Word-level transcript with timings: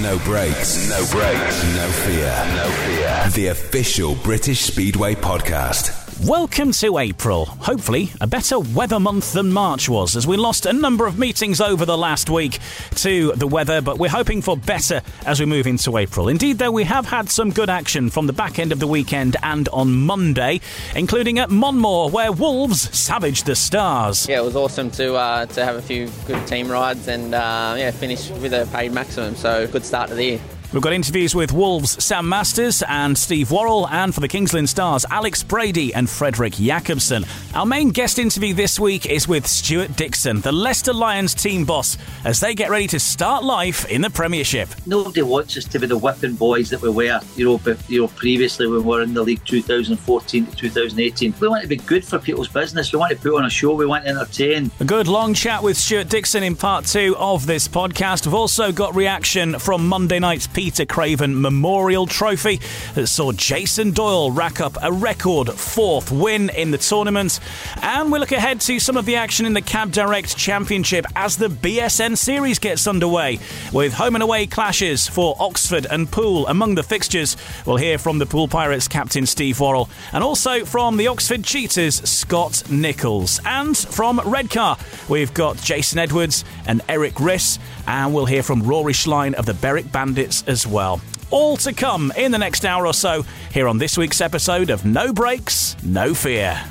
No 0.00 0.18
brakes, 0.18 0.88
no 0.88 1.04
brakes, 1.10 1.64
no 1.74 1.88
fear, 2.04 2.32
no 2.56 2.70
fear. 2.86 3.30
The 3.34 3.48
official 3.48 4.14
British 4.14 4.60
Speedway 4.60 5.14
podcast. 5.14 6.01
Welcome 6.26 6.70
to 6.74 6.98
April. 6.98 7.46
Hopefully, 7.46 8.12
a 8.20 8.28
better 8.28 8.60
weather 8.60 9.00
month 9.00 9.32
than 9.32 9.52
March 9.52 9.88
was, 9.88 10.14
as 10.14 10.24
we 10.24 10.36
lost 10.36 10.66
a 10.66 10.72
number 10.72 11.04
of 11.04 11.18
meetings 11.18 11.60
over 11.60 11.84
the 11.84 11.98
last 11.98 12.30
week 12.30 12.60
to 12.96 13.32
the 13.32 13.48
weather, 13.48 13.80
but 13.80 13.98
we're 13.98 14.08
hoping 14.08 14.40
for 14.40 14.56
better 14.56 15.02
as 15.26 15.40
we 15.40 15.46
move 15.46 15.66
into 15.66 15.96
April. 15.96 16.28
Indeed, 16.28 16.58
though, 16.58 16.70
we 16.70 16.84
have 16.84 17.06
had 17.06 17.28
some 17.28 17.50
good 17.50 17.68
action 17.68 18.08
from 18.08 18.28
the 18.28 18.32
back 18.32 18.60
end 18.60 18.70
of 18.70 18.78
the 18.78 18.86
weekend 18.86 19.34
and 19.42 19.68
on 19.70 19.92
Monday, 19.92 20.60
including 20.94 21.40
at 21.40 21.50
Monmore, 21.50 22.08
where 22.08 22.30
Wolves 22.30 22.96
savaged 22.96 23.46
the 23.46 23.56
Stars. 23.56 24.28
Yeah, 24.28 24.42
it 24.42 24.44
was 24.44 24.54
awesome 24.54 24.92
to 24.92 25.16
uh, 25.16 25.46
to 25.46 25.64
have 25.64 25.74
a 25.74 25.82
few 25.82 26.08
good 26.28 26.46
team 26.46 26.70
rides 26.70 27.08
and 27.08 27.34
uh, 27.34 27.74
yeah, 27.76 27.90
finish 27.90 28.30
with 28.30 28.54
a 28.54 28.68
paid 28.72 28.92
maximum. 28.92 29.34
So 29.34 29.66
good 29.66 29.84
start 29.84 30.08
to 30.10 30.14
the 30.14 30.24
year. 30.24 30.40
We've 30.72 30.80
got 30.80 30.94
interviews 30.94 31.34
with 31.34 31.52
Wolves' 31.52 32.02
Sam 32.02 32.26
Masters 32.26 32.82
and 32.88 33.18
Steve 33.18 33.50
Worrall, 33.50 33.86
and 33.88 34.14
for 34.14 34.20
the 34.20 34.28
Kings 34.28 34.54
Lynn 34.54 34.66
Stars, 34.66 35.04
Alex 35.10 35.42
Brady 35.42 35.92
and 35.92 36.08
Frederik 36.08 36.54
Jacobsen. 36.54 37.26
Our 37.54 37.66
main 37.66 37.90
guest 37.90 38.18
interview 38.18 38.54
this 38.54 38.80
week 38.80 39.04
is 39.04 39.28
with 39.28 39.46
Stewart 39.46 39.94
Dickson, 39.96 40.40
the 40.40 40.50
Leicester 40.50 40.94
Lions 40.94 41.34
team 41.34 41.66
boss, 41.66 41.98
as 42.24 42.40
they 42.40 42.54
get 42.54 42.70
ready 42.70 42.86
to 42.86 42.98
start 42.98 43.44
life 43.44 43.84
in 43.90 44.00
the 44.00 44.08
Premiership. 44.08 44.70
Nobody 44.86 45.20
wants 45.20 45.58
us 45.58 45.66
to 45.66 45.78
be 45.78 45.86
the 45.86 45.98
whipping 45.98 46.36
boys 46.36 46.70
that 46.70 46.80
we 46.80 46.88
were, 46.88 47.20
you 47.36 47.44
know, 47.44 47.58
but 47.58 47.78
you 47.90 48.00
know, 48.00 48.08
previously 48.08 48.66
when 48.66 48.78
we 48.78 48.82
were 48.82 49.02
in 49.02 49.12
the 49.12 49.22
league 49.22 49.44
2014 49.44 50.46
to 50.46 50.56
2018. 50.56 51.34
We 51.38 51.48
want 51.48 51.60
to 51.64 51.68
be 51.68 51.76
good 51.76 52.02
for 52.02 52.18
people's 52.18 52.48
business. 52.48 52.94
We 52.94 52.98
want 52.98 53.12
to 53.12 53.18
put 53.18 53.36
on 53.36 53.44
a 53.44 53.50
show. 53.50 53.74
We 53.74 53.84
want 53.84 54.04
to 54.04 54.10
entertain. 54.10 54.70
A 54.80 54.86
good 54.86 55.06
long 55.06 55.34
chat 55.34 55.62
with 55.62 55.76
Stewart 55.76 56.08
Dickson 56.08 56.42
in 56.42 56.56
part 56.56 56.86
two 56.86 57.14
of 57.18 57.44
this 57.44 57.68
podcast. 57.68 58.24
We've 58.24 58.32
also 58.32 58.72
got 58.72 58.96
reaction 58.96 59.58
from 59.58 59.86
Monday 59.86 60.18
night's 60.18 60.46
Peter 60.62 60.86
Craven 60.86 61.40
Memorial 61.42 62.06
Trophy 62.06 62.60
that 62.94 63.08
saw 63.08 63.32
Jason 63.32 63.90
Doyle 63.90 64.30
rack 64.30 64.60
up 64.60 64.76
a 64.80 64.92
record 64.92 65.50
fourth 65.50 66.12
win 66.12 66.50
in 66.50 66.70
the 66.70 66.78
tournament. 66.78 67.40
And 67.82 68.12
we 68.12 68.20
look 68.20 68.30
ahead 68.30 68.60
to 68.60 68.78
some 68.78 68.96
of 68.96 69.04
the 69.04 69.16
action 69.16 69.44
in 69.44 69.54
the 69.54 69.60
Cab 69.60 69.90
Direct 69.90 70.36
Championship 70.36 71.04
as 71.16 71.36
the 71.36 71.48
BSN 71.48 72.16
Series 72.16 72.60
gets 72.60 72.86
underway, 72.86 73.40
with 73.72 73.92
home 73.92 74.14
and 74.14 74.22
away 74.22 74.46
clashes 74.46 75.08
for 75.08 75.34
Oxford 75.40 75.84
and 75.90 76.08
Poole 76.08 76.46
among 76.46 76.76
the 76.76 76.84
fixtures. 76.84 77.36
We'll 77.66 77.74
hear 77.74 77.98
from 77.98 78.20
the 78.20 78.26
Poole 78.26 78.46
Pirates 78.46 78.86
captain 78.86 79.26
Steve 79.26 79.58
Worrall, 79.58 79.90
and 80.12 80.22
also 80.22 80.64
from 80.64 80.96
the 80.96 81.08
Oxford 81.08 81.42
Cheetahs 81.42 82.08
Scott 82.08 82.70
Nicholls. 82.70 83.40
And 83.44 83.76
from 83.76 84.20
Redcar, 84.24 84.78
we've 85.08 85.34
got 85.34 85.56
Jason 85.56 85.98
Edwards 85.98 86.44
and 86.68 86.82
Erik 86.88 87.14
Riss, 87.14 87.58
and 87.88 88.14
we'll 88.14 88.26
hear 88.26 88.44
from 88.44 88.62
Rory 88.62 88.92
Schlein 88.92 89.34
of 89.34 89.44
the 89.44 89.54
Berwick 89.54 89.90
Bandits 89.90 90.44
as 90.52 90.66
well. 90.66 91.00
All 91.30 91.56
to 91.56 91.72
come 91.72 92.12
in 92.16 92.30
the 92.30 92.38
next 92.38 92.64
hour 92.64 92.86
or 92.86 92.94
so 92.94 93.24
here 93.52 93.66
on 93.66 93.78
this 93.78 93.98
week's 93.98 94.20
episode 94.20 94.70
of 94.70 94.84
No 94.84 95.12
Brakes, 95.12 95.74
No 95.82 96.14
Fear. 96.14 96.62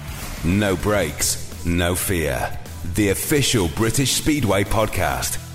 No 0.46 0.78
Brakes, 0.78 1.66
no 1.66 1.96
fear. 1.96 2.58
The 2.96 3.10
official 3.10 3.68
British 3.76 4.14
Speedway 4.14 4.64
podcast. 4.64 5.51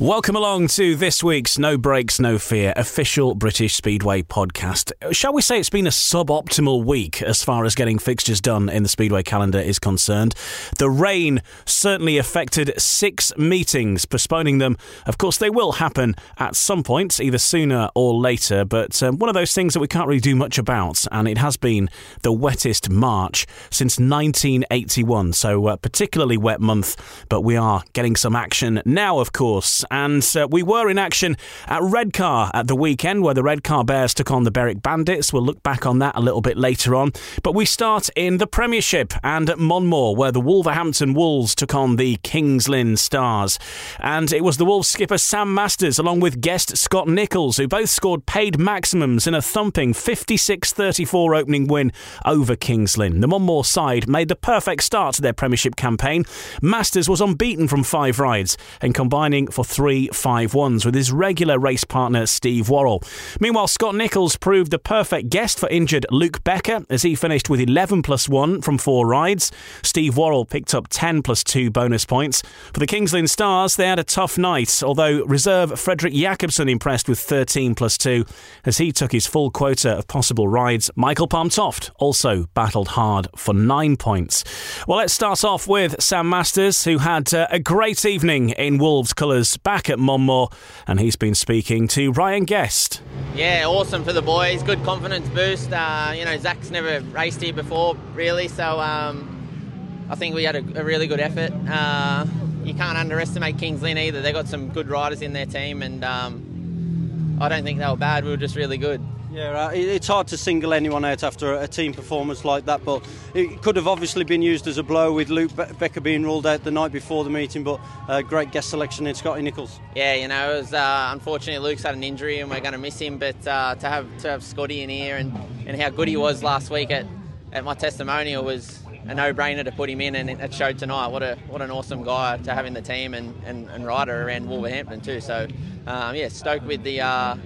Welcome 0.00 0.34
along 0.34 0.68
to 0.68 0.96
this 0.96 1.22
week's 1.22 1.58
No 1.58 1.76
Brakes, 1.76 2.18
No 2.18 2.38
Fear 2.38 2.72
official 2.74 3.34
British 3.34 3.74
Speedway 3.74 4.22
podcast. 4.22 4.92
Shall 5.14 5.34
we 5.34 5.42
say 5.42 5.60
it's 5.60 5.68
been 5.68 5.86
a 5.86 5.90
suboptimal 5.90 6.86
week 6.86 7.20
as 7.20 7.44
far 7.44 7.66
as 7.66 7.74
getting 7.74 7.98
fixtures 7.98 8.40
done 8.40 8.70
in 8.70 8.82
the 8.82 8.88
Speedway 8.88 9.22
calendar 9.22 9.58
is 9.58 9.78
concerned? 9.78 10.34
The 10.78 10.88
rain 10.88 11.42
certainly 11.66 12.16
affected 12.16 12.72
six 12.80 13.36
meetings, 13.36 14.06
postponing 14.06 14.56
them. 14.56 14.78
Of 15.04 15.18
course, 15.18 15.36
they 15.36 15.50
will 15.50 15.72
happen 15.72 16.16
at 16.38 16.56
some 16.56 16.82
point, 16.82 17.20
either 17.20 17.36
sooner 17.36 17.90
or 17.94 18.14
later, 18.14 18.64
but 18.64 19.02
um, 19.02 19.18
one 19.18 19.28
of 19.28 19.34
those 19.34 19.52
things 19.52 19.74
that 19.74 19.80
we 19.80 19.88
can't 19.88 20.08
really 20.08 20.18
do 20.18 20.34
much 20.34 20.56
about, 20.56 21.04
and 21.12 21.28
it 21.28 21.36
has 21.36 21.58
been 21.58 21.90
the 22.22 22.32
wettest 22.32 22.88
March 22.88 23.46
since 23.68 23.98
1981. 23.98 25.34
So, 25.34 25.66
uh, 25.66 25.76
particularly 25.76 26.38
wet 26.38 26.62
month, 26.62 26.96
but 27.28 27.42
we 27.42 27.58
are 27.58 27.84
getting 27.92 28.16
some 28.16 28.34
action 28.34 28.80
now, 28.86 29.18
of 29.18 29.34
course. 29.34 29.84
And 29.90 30.26
uh, 30.36 30.46
we 30.50 30.62
were 30.62 30.88
in 30.88 30.98
action 30.98 31.36
at 31.66 31.82
Redcar 31.82 32.50
at 32.54 32.68
the 32.68 32.76
weekend, 32.76 33.22
where 33.22 33.34
the 33.34 33.42
Redcar 33.42 33.84
Bears 33.84 34.14
took 34.14 34.30
on 34.30 34.44
the 34.44 34.50
Berwick 34.50 34.82
Bandits. 34.82 35.32
We'll 35.32 35.42
look 35.42 35.62
back 35.62 35.84
on 35.84 35.98
that 35.98 36.14
a 36.16 36.20
little 36.20 36.40
bit 36.40 36.56
later 36.56 36.94
on. 36.94 37.12
But 37.42 37.54
we 37.54 37.64
start 37.64 38.08
in 38.14 38.38
the 38.38 38.46
Premiership 38.46 39.12
and 39.24 39.50
at 39.50 39.58
Monmore, 39.58 40.14
where 40.14 40.32
the 40.32 40.40
Wolverhampton 40.40 41.14
Wolves 41.14 41.54
took 41.54 41.74
on 41.74 41.96
the 41.96 42.16
Kings 42.22 42.68
Lynn 42.68 42.96
Stars. 42.96 43.58
And 43.98 44.32
it 44.32 44.44
was 44.44 44.58
the 44.58 44.64
Wolves 44.64 44.88
skipper 44.88 45.18
Sam 45.18 45.52
Masters, 45.52 45.98
along 45.98 46.20
with 46.20 46.40
guest 46.40 46.76
Scott 46.76 47.08
Nicholls, 47.08 47.56
who 47.56 47.66
both 47.66 47.90
scored 47.90 48.26
paid 48.26 48.58
maximums 48.58 49.26
in 49.26 49.34
a 49.34 49.42
thumping 49.42 49.92
56 49.92 50.72
34 50.72 51.34
opening 51.34 51.66
win 51.66 51.92
over 52.24 52.54
Kings 52.54 52.96
Lynn. 52.96 53.20
The 53.20 53.28
Monmore 53.28 53.64
side 53.64 54.08
made 54.08 54.28
the 54.28 54.36
perfect 54.36 54.84
start 54.84 55.16
to 55.16 55.22
their 55.22 55.32
Premiership 55.32 55.74
campaign. 55.74 56.24
Masters 56.62 57.08
was 57.08 57.20
unbeaten 57.20 57.66
from 57.66 57.82
five 57.82 58.20
rides 58.20 58.56
and 58.80 58.94
combining 58.94 59.48
for 59.48 59.64
three 59.64 59.79
five 60.12 60.52
ones 60.52 60.84
with 60.84 60.94
his 60.94 61.10
regular 61.10 61.58
race 61.58 61.84
partner 61.84 62.26
Steve 62.26 62.68
Worrall. 62.68 63.02
Meanwhile, 63.40 63.68
Scott 63.68 63.94
Nicholls 63.94 64.36
proved 64.36 64.70
the 64.70 64.78
perfect 64.78 65.30
guest 65.30 65.58
for 65.58 65.68
injured 65.70 66.04
Luke 66.10 66.44
Becker 66.44 66.84
as 66.90 67.02
he 67.02 67.14
finished 67.14 67.48
with 67.48 67.60
11 67.60 68.02
plus 68.02 68.28
1 68.28 68.60
from 68.60 68.76
four 68.76 69.06
rides. 69.06 69.50
Steve 69.82 70.16
Worrall 70.16 70.44
picked 70.44 70.74
up 70.74 70.88
10 70.88 71.22
plus 71.22 71.42
2 71.42 71.70
bonus 71.70 72.04
points. 72.04 72.42
For 72.74 72.80
the 72.80 72.86
Kings 72.86 73.14
Lynn 73.14 73.26
Stars, 73.26 73.76
they 73.76 73.86
had 73.86 73.98
a 73.98 74.04
tough 74.04 74.36
night, 74.36 74.82
although 74.82 75.24
reserve 75.24 75.80
Frederik 75.80 76.12
Jacobsen 76.12 76.68
impressed 76.68 77.08
with 77.08 77.18
13 77.18 77.74
plus 77.74 77.96
2 77.96 78.26
as 78.66 78.76
he 78.76 78.92
took 78.92 79.12
his 79.12 79.26
full 79.26 79.50
quota 79.50 79.96
of 79.96 80.06
possible 80.08 80.46
rides. 80.46 80.90
Michael 80.94 81.26
Palm 81.26 81.48
Toft 81.48 81.90
also 81.96 82.44
battled 82.52 82.88
hard 82.88 83.28
for 83.34 83.54
9 83.54 83.96
points. 83.96 84.44
Well, 84.86 84.98
let's 84.98 85.14
start 85.14 85.42
off 85.42 85.66
with 85.66 86.02
Sam 86.02 86.28
Masters, 86.28 86.84
who 86.84 86.98
had 86.98 87.32
uh, 87.32 87.46
a 87.50 87.58
great 87.58 88.04
evening 88.04 88.50
in 88.50 88.78
Wolves 88.78 89.12
colours 89.12 89.56
back 89.70 89.88
at 89.88 90.00
Monmore, 90.00 90.48
and 90.88 90.98
he's 90.98 91.14
been 91.14 91.32
speaking 91.32 91.86
to 91.86 92.10
Ryan 92.10 92.44
Guest. 92.44 93.00
Yeah, 93.36 93.66
awesome 93.68 94.02
for 94.02 94.12
the 94.12 94.20
boys. 94.20 94.64
Good 94.64 94.82
confidence 94.82 95.28
boost. 95.28 95.72
Uh, 95.72 96.12
you 96.12 96.24
know, 96.24 96.36
Zach's 96.38 96.72
never 96.72 96.98
raced 97.12 97.40
here 97.40 97.52
before, 97.52 97.94
really, 98.12 98.48
so 98.48 98.80
um, 98.80 100.08
I 100.10 100.16
think 100.16 100.34
we 100.34 100.42
had 100.42 100.56
a, 100.56 100.80
a 100.80 100.82
really 100.82 101.06
good 101.06 101.20
effort. 101.20 101.52
Uh, 101.70 102.26
you 102.64 102.74
can't 102.74 102.98
underestimate 102.98 103.58
Kings 103.58 103.80
Lynn 103.80 103.96
either. 103.96 104.20
They've 104.20 104.34
got 104.34 104.48
some 104.48 104.70
good 104.70 104.88
riders 104.88 105.22
in 105.22 105.34
their 105.34 105.46
team, 105.46 105.82
and 105.82 106.02
um, 106.02 107.38
I 107.40 107.48
don't 107.48 107.62
think 107.62 107.78
they 107.78 107.86
were 107.86 107.94
bad. 107.94 108.24
We 108.24 108.30
were 108.30 108.36
just 108.36 108.56
really 108.56 108.76
good. 108.76 109.00
Yeah, 109.40 109.70
it's 109.70 110.06
hard 110.06 110.26
to 110.28 110.36
single 110.36 110.74
anyone 110.74 111.02
out 111.02 111.22
after 111.22 111.54
a, 111.54 111.66
team 111.66 111.94
performance 111.94 112.44
like 112.44 112.66
that, 112.66 112.84
but 112.84 113.02
it 113.32 113.62
could 113.62 113.74
have 113.76 113.86
obviously 113.86 114.22
been 114.22 114.42
used 114.42 114.66
as 114.66 114.76
a 114.76 114.82
blow 114.82 115.14
with 115.14 115.30
Luke 115.30 115.56
Be- 115.56 115.72
Becker 115.78 116.02
being 116.02 116.24
ruled 116.24 116.46
out 116.46 116.62
the 116.62 116.70
night 116.70 116.92
before 116.92 117.24
the 117.24 117.30
meeting, 117.30 117.64
but 117.64 117.80
uh, 118.06 118.20
great 118.20 118.50
guest 118.50 118.68
selection 118.68 119.06
in 119.06 119.14
Scotty 119.14 119.40
Nicholls. 119.40 119.80
Yeah, 119.96 120.12
you 120.12 120.28
know, 120.28 120.52
it 120.52 120.58
was 120.58 120.74
uh, 120.74 121.08
unfortunately 121.10 121.66
Luke's 121.66 121.82
had 121.82 121.94
an 121.94 122.04
injury 122.04 122.40
and 122.40 122.50
we're 122.50 122.60
going 122.60 122.72
to 122.72 122.78
miss 122.78 122.98
him, 122.98 123.16
but 123.16 123.48
uh, 123.48 123.76
to 123.76 123.88
have 123.88 124.18
to 124.18 124.28
have 124.28 124.44
Scotty 124.44 124.82
in 124.82 124.90
here 124.90 125.16
and, 125.16 125.34
and 125.64 125.80
how 125.80 125.88
good 125.88 126.08
he 126.08 126.18
was 126.18 126.42
last 126.42 126.68
week 126.68 126.90
at, 126.90 127.06
at 127.50 127.64
my 127.64 127.72
testimonial 127.72 128.44
was 128.44 128.82
a 129.06 129.14
no-brainer 129.14 129.64
to 129.64 129.72
put 129.72 129.88
him 129.88 130.02
in, 130.02 130.16
and 130.16 130.28
it 130.28 130.52
showed 130.52 130.78
tonight. 130.78 131.06
What 131.06 131.22
a 131.22 131.38
what 131.48 131.62
an 131.62 131.70
awesome 131.70 132.02
guy 132.02 132.36
to 132.36 132.52
have 132.52 132.66
in 132.66 132.74
the 132.74 132.82
team 132.82 133.14
and, 133.14 133.34
and, 133.46 133.70
and 133.70 133.86
rider 133.86 134.28
around 134.28 134.50
Wolverhampton 134.50 135.00
too. 135.00 135.22
So 135.22 135.48
um, 135.86 136.14
yeah, 136.14 136.28
stoked 136.28 136.66
with 136.66 136.82
the 136.82 137.00
uh, 137.00 137.36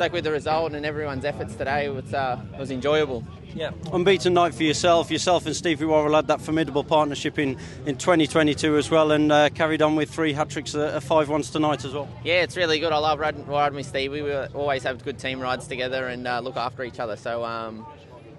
stoked 0.00 0.14
with 0.14 0.24
the 0.24 0.32
result 0.32 0.72
and 0.72 0.86
everyone's 0.86 1.26
efforts 1.26 1.54
today. 1.54 1.84
It 1.84 1.94
was, 1.94 2.14
uh, 2.14 2.40
it 2.54 2.58
was 2.58 2.70
enjoyable. 2.70 3.22
Yeah, 3.54 3.72
unbeaten 3.92 4.32
night 4.32 4.54
for 4.54 4.62
yourself. 4.62 5.10
Yourself 5.10 5.44
and 5.44 5.54
Stevie 5.54 5.84
Worrall 5.84 6.14
had 6.14 6.26
that 6.28 6.40
formidable 6.40 6.82
partnership 6.82 7.38
in, 7.38 7.58
in 7.84 7.98
2022 7.98 8.78
as 8.78 8.90
well, 8.90 9.12
and 9.12 9.30
uh, 9.30 9.50
carried 9.50 9.82
on 9.82 9.96
with 9.96 10.08
three 10.08 10.32
hat 10.32 10.48
tricks, 10.48 10.74
uh, 10.74 10.98
five 11.00 11.28
ones 11.28 11.50
tonight 11.50 11.84
as 11.84 11.92
well. 11.92 12.08
Yeah, 12.24 12.40
it's 12.40 12.56
really 12.56 12.80
good. 12.80 12.94
I 12.94 12.96
love 12.96 13.18
riding, 13.18 13.44
riding 13.44 13.76
with 13.76 13.84
Stevie. 13.84 14.22
We 14.22 14.32
always 14.32 14.84
have 14.84 15.04
good 15.04 15.18
team 15.18 15.38
rides 15.38 15.66
together 15.66 16.06
and 16.06 16.26
uh, 16.26 16.40
look 16.40 16.56
after 16.56 16.82
each 16.82 16.98
other. 16.98 17.16
So. 17.16 17.44
Um, 17.44 17.86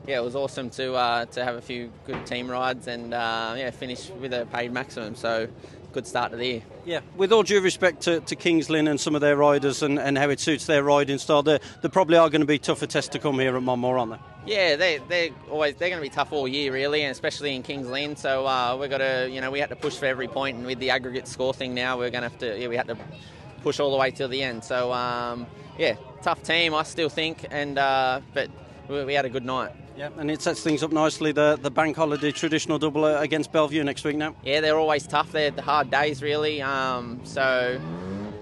yeah, 0.08 0.18
it 0.18 0.24
was 0.24 0.36
awesome 0.36 0.72
to 0.72 0.96
uh, 0.96 1.26
to 1.26 1.46
have 1.46 1.58
a 1.58 1.62
few 1.62 1.92
good 2.08 2.26
team 2.26 2.50
rides 2.50 2.88
and 2.88 3.14
uh, 3.14 3.54
yeah, 3.56 3.70
finish 3.70 4.10
with 4.10 4.34
a 4.34 4.48
paid 4.48 4.74
maximum. 4.74 5.14
So 5.14 5.48
good 5.92 6.08
start 6.08 6.32
to 6.32 6.38
the 6.38 6.46
year. 6.46 6.62
Yeah, 6.86 7.02
with 7.16 7.32
all 7.32 7.44
due 7.44 7.62
respect 7.62 8.02
to, 8.02 8.20
to 8.22 8.36
Kings 8.36 8.70
Lynn 8.70 8.88
and 8.88 9.00
some 9.00 9.16
of 9.16 9.22
their 9.22 9.36
riders 9.36 9.84
and, 9.84 10.00
and 10.00 10.18
how 10.18 10.30
it 10.30 10.40
suits 10.40 10.66
their 10.66 10.84
riding 10.84 11.18
style, 11.18 11.44
there 11.44 11.60
probably 11.92 12.18
are 12.18 12.30
going 12.30 12.42
to 12.42 12.48
be 12.48 12.60
tougher 12.60 12.88
tests 12.88 13.10
to 13.10 13.20
come 13.20 13.40
here 13.40 13.56
at 13.56 13.64
Monmore, 13.64 13.98
aren't 13.98 14.14
they? 14.14 14.20
Yeah, 14.46 14.76
they 14.76 15.00
they're 15.08 15.30
always 15.50 15.76
they're 15.76 15.90
going 15.90 16.02
to 16.02 16.10
be 16.10 16.14
tough 16.14 16.32
all 16.32 16.48
year 16.48 16.74
really, 16.74 17.04
and 17.04 17.12
especially 17.12 17.56
in 17.56 17.62
Kings 17.62 17.88
Lynn. 17.88 18.16
So 18.16 18.48
uh, 18.48 18.76
we've 18.80 18.90
got 18.90 18.98
to 18.98 19.30
you 19.32 19.40
know 19.40 19.52
we 19.52 19.60
had 19.60 19.70
to 19.70 19.76
push 19.76 19.96
for 19.96 20.06
every 20.06 20.28
point, 20.28 20.58
and 20.58 20.66
with 20.66 20.80
the 20.80 20.90
aggregate 20.90 21.28
score 21.28 21.54
thing 21.54 21.76
now, 21.76 21.98
we're 21.98 22.10
going 22.10 22.24
to 22.24 22.30
have 22.30 22.40
to 22.40 22.60
yeah 22.60 22.68
we 22.68 22.76
had 22.76 22.88
to 22.88 22.98
push 23.62 23.80
all 23.80 23.92
the 23.92 23.98
way 23.98 24.10
till 24.10 24.28
the 24.28 24.42
end. 24.42 24.64
So 24.64 24.92
um, 24.92 25.46
yeah, 25.78 25.96
tough 26.24 26.42
team 26.42 26.74
I 26.74 26.84
still 26.84 27.10
think, 27.10 27.46
and 27.52 27.78
uh, 27.78 28.22
but 28.34 28.50
we, 28.92 29.06
we 29.06 29.14
had 29.14 29.26
a 29.26 29.30
good 29.30 29.46
night. 29.46 29.72
Yeah, 29.98 30.10
and 30.18 30.30
it 30.30 30.42
sets 30.42 30.62
things 30.62 30.84
up 30.84 30.92
nicely. 30.92 31.32
The 31.32 31.58
the 31.62 31.72
bank 31.72 31.96
holiday 31.96 32.32
traditional 32.32 32.78
double 32.78 33.06
against 33.06 33.52
Belle 33.52 33.68
Vue 33.68 33.84
next 33.84 34.04
week 34.04 34.18
now. 34.18 34.36
Yeah, 34.44 34.62
they're 34.62 34.78
always 34.78 35.08
tough. 35.08 35.32
They're 35.32 35.52
the 35.52 35.62
hard 35.62 35.90
days 35.90 36.22
really. 36.22 36.62
Um, 36.62 37.22
so 37.24 37.80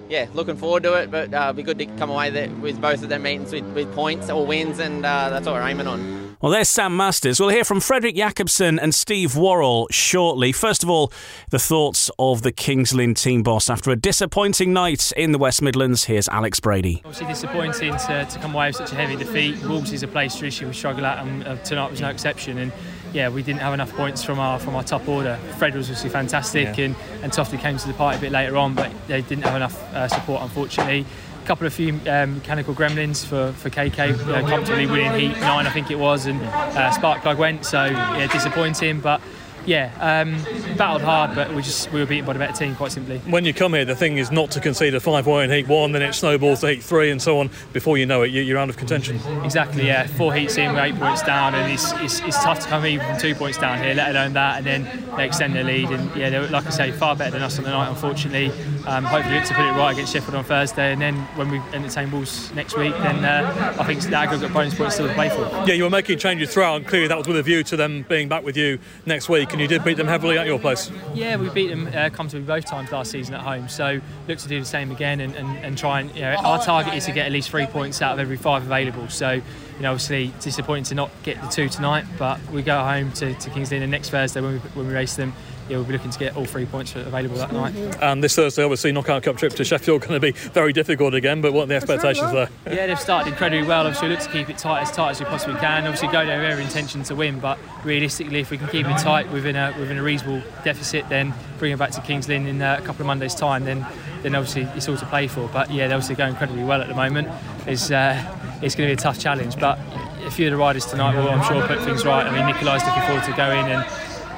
yeah, 0.10 0.28
looking 0.34 0.58
forward 0.58 0.84
to 0.84 0.94
it. 0.96 1.12
But 1.12 1.34
uh, 1.34 1.38
it'll 1.42 1.54
be 1.54 1.64
good 1.64 1.80
to 1.80 1.86
come 1.86 2.10
away 2.10 2.48
with 2.48 2.82
both 2.82 3.04
of 3.04 3.10
their 3.10 3.20
meetings 3.20 3.52
with, 3.52 3.66
with 3.74 3.94
points 3.94 4.30
or 4.30 4.46
wins, 4.46 4.80
and 4.80 5.06
uh, 5.06 5.30
that's 5.30 5.46
what 5.46 5.56
we're 5.56 5.68
aiming 5.68 5.88
on. 5.88 6.29
Well, 6.42 6.54
there's 6.54 6.70
Sam 6.70 6.96
Masters. 6.96 7.38
We'll 7.38 7.50
hear 7.50 7.66
from 7.66 7.82
Frederik 7.82 8.16
Jacobsen 8.16 8.80
and 8.80 8.96
Steve 8.96 9.36
Worrall 9.36 9.90
shortly. 9.92 10.54
First 10.54 10.84
of 10.84 10.90
all, 10.90 11.12
the 11.50 11.60
thoughts 11.60 12.10
of 12.18 12.44
the 12.44 12.54
Kings 12.54 12.94
Lynn 12.94 13.14
team 13.14 13.44
boss 13.44 13.70
after 13.70 13.92
a 13.92 13.98
disappointing 13.98 14.72
night 14.72 15.12
in 15.18 15.34
the 15.34 15.38
West 15.38 15.62
Midlands. 15.62 16.06
Here's 16.06 16.30
Alex 16.30 16.62
Brady. 16.62 17.02
Obviously, 17.04 17.28
disappointing 17.28 17.92
to, 17.92 18.26
to 18.26 18.40
come 18.40 18.56
away 18.56 18.70
with 18.70 18.78
such 18.78 18.94
a 18.94 18.96
heavy 18.96 19.18
defeat. 19.18 19.62
Wolves 19.66 19.92
is 19.92 20.02
a 20.02 20.08
place 20.08 20.34
traditionally 20.34 20.70
we 20.70 20.78
struggle 20.78 21.06
at, 21.06 21.28
and 21.28 21.46
uh, 21.46 21.58
tonight 21.58 21.92
was 21.92 22.00
no 22.00 22.08
exception. 22.08 22.58
And 22.58 22.72
yeah, 23.12 23.28
we 23.28 23.44
didn't 23.44 23.60
have 23.60 23.74
enough 23.74 23.92
points 23.92 24.24
from 24.24 24.40
our 24.40 24.60
from 24.60 24.78
our 24.78 24.84
top 24.84 25.10
order. 25.10 25.36
Fred 25.58 25.76
was 25.76 25.88
obviously 25.88 26.10
fantastic, 26.10 26.78
yeah. 26.78 26.86
and 26.86 26.96
and 27.22 27.34
Tofty 27.34 27.58
came 27.58 27.78
to 27.78 27.88
the 27.88 27.94
party 27.96 28.18
a 28.18 28.22
bit 28.22 28.32
later 28.32 28.56
on, 28.56 28.76
but 28.76 28.90
they 29.08 29.22
didn't 29.24 29.44
have 29.44 29.58
enough 29.58 29.94
uh, 29.94 30.08
support, 30.08 30.42
unfortunately 30.42 31.06
couple 31.50 31.66
of 31.66 31.74
few 31.74 32.00
um, 32.06 32.36
mechanical 32.36 32.76
gremlins 32.76 33.26
for, 33.26 33.52
for 33.54 33.72
KK, 33.72 34.14
uh, 34.28 34.48
comfortably 34.48 34.86
winning 34.86 35.20
heat 35.20 35.40
nine, 35.40 35.66
I 35.66 35.72
think 35.72 35.90
it 35.90 35.98
was, 35.98 36.28
and 36.28 36.40
uh, 36.44 36.92
spark 36.92 37.24
plug 37.24 37.40
went. 37.40 37.66
So 37.66 37.86
yeah, 37.86 38.28
disappointing, 38.28 39.00
but 39.00 39.20
yeah, 39.66 39.92
um, 40.00 40.42
battled 40.78 41.02
hard, 41.02 41.36
but 41.36 41.54
we 41.54 41.62
just 41.62 41.92
we 41.92 42.00
were 42.00 42.06
beaten 42.06 42.26
by 42.26 42.34
the 42.34 42.40
better 42.40 42.58
team, 42.58 42.76
quite 42.76 42.92
simply. 42.92 43.20
When 43.20 43.46
you 43.46 43.54
come 43.54 43.74
here, 43.74 43.86
the 43.86 43.96
thing 43.96 44.18
is 44.18 44.32
not 44.32 44.52
to 44.52 44.60
concede 44.60 44.96
a 44.96 45.00
five 45.00 45.28
way 45.28 45.44
in 45.44 45.52
heat 45.52 45.68
one, 45.68 45.92
then 45.92 46.02
it 46.02 46.14
snowballs 46.14 46.62
to 46.62 46.70
heat 46.70 46.84
three, 46.84 47.12
and 47.12 47.22
so 47.22 47.40
on. 47.40 47.50
Before 47.74 47.98
you 47.98 48.06
know 48.06 48.24
it, 48.24 48.28
you're 48.28 48.58
out 48.58 48.70
of 48.70 48.78
contention. 48.78 49.20
Exactly, 49.44 49.86
yeah. 49.86 50.08
Four 50.08 50.34
heats 50.34 50.58
in, 50.58 50.74
we're 50.74 50.82
eight 50.82 50.96
points 50.96 51.22
down, 51.24 51.56
and 51.56 51.72
it's, 51.72 51.92
it's, 51.94 52.20
it's 52.22 52.44
tough 52.44 52.60
to 52.62 52.68
come 52.68 52.86
even 52.86 53.06
from 53.06 53.20
two 53.20 53.36
points 53.36 53.58
down 53.58 53.82
here, 53.82 53.94
let 53.94 54.12
alone 54.12 54.34
that, 54.34 54.58
and 54.58 54.66
then 54.66 55.16
they 55.16 55.26
extend 55.26 55.56
their 55.56 55.64
lead. 55.64 55.90
And 55.90 56.16
yeah, 56.16 56.30
they 56.30 56.40
were, 56.40 56.48
like 56.48 56.66
I 56.66 56.72
say, 56.72 56.92
far 56.92 57.16
better 57.16 57.32
than 57.32 57.42
us 57.42 57.58
on 57.58 57.66
the 57.66 57.72
night, 57.72 57.90
unfortunately. 57.90 58.52
Um, 58.88 59.04
hopefully, 59.04 59.36
look 59.36 59.46
to 59.46 59.54
put 59.54 59.66
it 59.66 59.72
right 59.72 59.92
against 59.92 60.14
Sheffield 60.14 60.36
on 60.36 60.44
Thursday, 60.44 60.94
and 60.94 61.02
then 61.02 61.16
when 61.36 61.50
we 61.50 61.60
entertain 61.74 62.12
Wolves 62.12 62.54
next 62.54 62.78
week, 62.78 62.94
then 63.00 63.24
uh, 63.24 63.76
I 63.80 63.84
think 63.84 64.02
the 64.02 64.16
aggregate 64.16 64.54
bonus 64.54 64.76
points 64.76 64.96
still 64.96 65.08
to 65.08 65.14
play 65.14 65.30
for. 65.30 65.42
Yeah, 65.68 65.74
you 65.74 65.84
were 65.84 65.90
making 65.90 66.18
changes 66.20 66.54
throughout, 66.54 66.78
and 66.78 66.88
clearly 66.88 67.08
that 67.08 67.18
was 67.18 67.28
with 67.28 67.38
a 67.38 67.44
view 67.44 67.64
to 67.64 67.76
them 67.78 68.06
being 68.08 68.30
back 68.30 68.44
with 68.44 68.58
you 68.58 68.80
next 69.06 69.30
week, 69.30 69.49
and 69.52 69.62
you 69.62 69.68
did 69.68 69.84
beat 69.84 69.98
them 69.98 70.08
heavily 70.08 70.38
at 70.38 70.46
your 70.46 70.60
place? 70.60 70.92
Yeah, 71.14 71.36
we 71.38 71.50
beat 71.50 71.68
them 71.68 71.88
uh, 71.88 72.10
comfortably 72.10 72.46
both 72.46 72.66
times 72.66 72.92
last 72.92 73.12
season 73.12 73.34
at 73.36 73.42
home. 73.42 73.70
So 73.70 74.00
look 74.28 74.38
to 74.40 74.48
do 74.48 74.60
the 74.60 74.66
same 74.66 74.92
again 74.92 75.20
and, 75.20 75.36
and, 75.36 75.58
and 75.58 75.78
try 75.78 76.02
and 76.02 76.14
you 76.16 76.22
know, 76.22 76.36
our 76.36 76.64
target 76.64 76.94
is 76.94 77.06
to 77.06 77.12
get 77.12 77.26
at 77.26 77.32
least 77.32 77.50
three 77.50 77.66
points 77.66 78.02
out 78.02 78.14
of 78.14 78.20
every 78.20 78.38
five 78.38 78.64
available. 78.64 79.08
So 79.10 79.32
you 79.32 79.44
know, 79.80 79.92
obviously 79.92 80.34
disappointing 80.42 80.84
to 80.86 80.96
not 80.96 81.12
get 81.24 81.42
the 81.42 81.48
two 81.48 81.70
tonight, 81.70 82.06
but 82.18 82.40
we 82.52 82.62
go 82.62 82.84
home 82.84 83.12
to, 83.14 83.34
to 83.34 83.50
Kings 83.50 83.72
Lynn 83.72 83.90
next 83.90 84.10
Thursday 84.10 84.42
when 84.42 84.54
we, 84.54 84.60
when 84.60 84.88
we 84.88 84.94
race 84.94 85.16
them 85.16 85.34
yeah, 85.70 85.78
we'll 85.78 85.86
be 85.86 85.94
looking 85.94 86.10
to 86.10 86.20
get 86.20 86.36
all 86.36 86.46
three 86.46 86.66
points 86.66 86.96
available 86.96 87.38
that 87.38 87.54
night. 87.54 87.76
And 88.02 88.24
this 88.24 88.36
Thursday, 88.36 88.64
obviously, 88.64 88.92
knockout 88.92 89.24
cup 89.24 89.38
trip 89.38 89.54
to 89.54 89.64
Sheffield 89.64 90.02
going 90.02 90.14
to 90.14 90.20
be 90.20 90.32
very 90.32 90.74
difficult 90.74 91.14
again. 91.14 91.42
But 91.42 91.54
what 91.54 91.64
are 91.64 91.68
the 91.68 91.76
expectations 91.76 92.32
there? 92.32 92.50
Yeah, 92.66 92.88
they've 92.88 93.00
started 93.00 93.30
incredibly 93.30 93.68
well. 93.68 93.82
Obviously, 93.82 94.10
we 94.10 94.16
look 94.16 94.24
to 94.24 94.32
keep 94.32 94.50
it 94.50 94.58
tight 94.58 94.82
as 94.82 94.92
tight 94.92 95.12
as 95.12 95.20
we 95.20 95.26
possibly 95.26 95.60
can. 95.60 95.86
Obviously, 95.86 96.08
go 96.08 96.26
there 96.26 96.40
with 96.40 96.50
every 96.50 96.64
intention 96.64 97.04
to 97.04 97.16
win. 97.16 97.40
But 97.40 97.60
realistically, 97.84 98.40
if 98.40 98.50
we 98.50 98.58
can 98.58 98.68
keep 98.68 98.88
it 98.88 98.98
tight 98.98 99.32
within 99.32 99.56
a 99.56 99.74
within 99.80 99.98
a 99.98 100.04
reasonable 100.04 100.42
deficit, 100.64 101.08
then 101.10 101.34
bring 101.60 101.72
it 101.72 101.78
back 101.78 101.92
to 101.92 102.02
Kings 102.02 102.28
Lynn 102.28 102.48
in 102.48 102.62
uh, 102.62 102.78
a 102.80 102.86
couple 102.86 103.02
of 103.02 103.08
Mondays' 103.08 103.36
time, 103.36 103.66
then 103.66 103.86
then 104.24 104.36
obviously 104.36 104.64
it's 104.76 104.90
all 104.90 104.98
to 104.98 105.06
play 105.06 105.28
for. 105.28 105.48
But 105.50 105.72
yeah, 105.72 105.88
they're 105.88 105.96
obviously 105.96 106.16
going 106.16 106.32
incredibly 106.32 106.64
well 106.64 106.82
at 106.82 106.88
the 106.88 106.96
moment. 106.96 107.28
It's 107.68 107.92
uh, 107.92 108.16
it's 108.62 108.76
going 108.76 108.90
to 108.90 108.96
be 108.96 109.00
a 109.00 109.04
tough 109.04 109.20
challenge, 109.20 109.60
but 109.60 109.80
a 110.26 110.32
few 110.32 110.48
of 110.48 110.52
the 110.52 110.58
riders 110.58 110.86
tonight 110.86 111.16
will, 111.16 111.30
I'm 111.30 111.44
sure, 111.46 111.66
put 111.68 111.80
things 111.82 112.06
right. 112.06 112.26
I 112.26 112.36
mean, 112.36 112.46
Nikolai's 112.46 112.84
looking 112.84 113.04
forward 113.04 113.24
to 113.24 113.34
going 113.34 113.66
and 113.72 113.86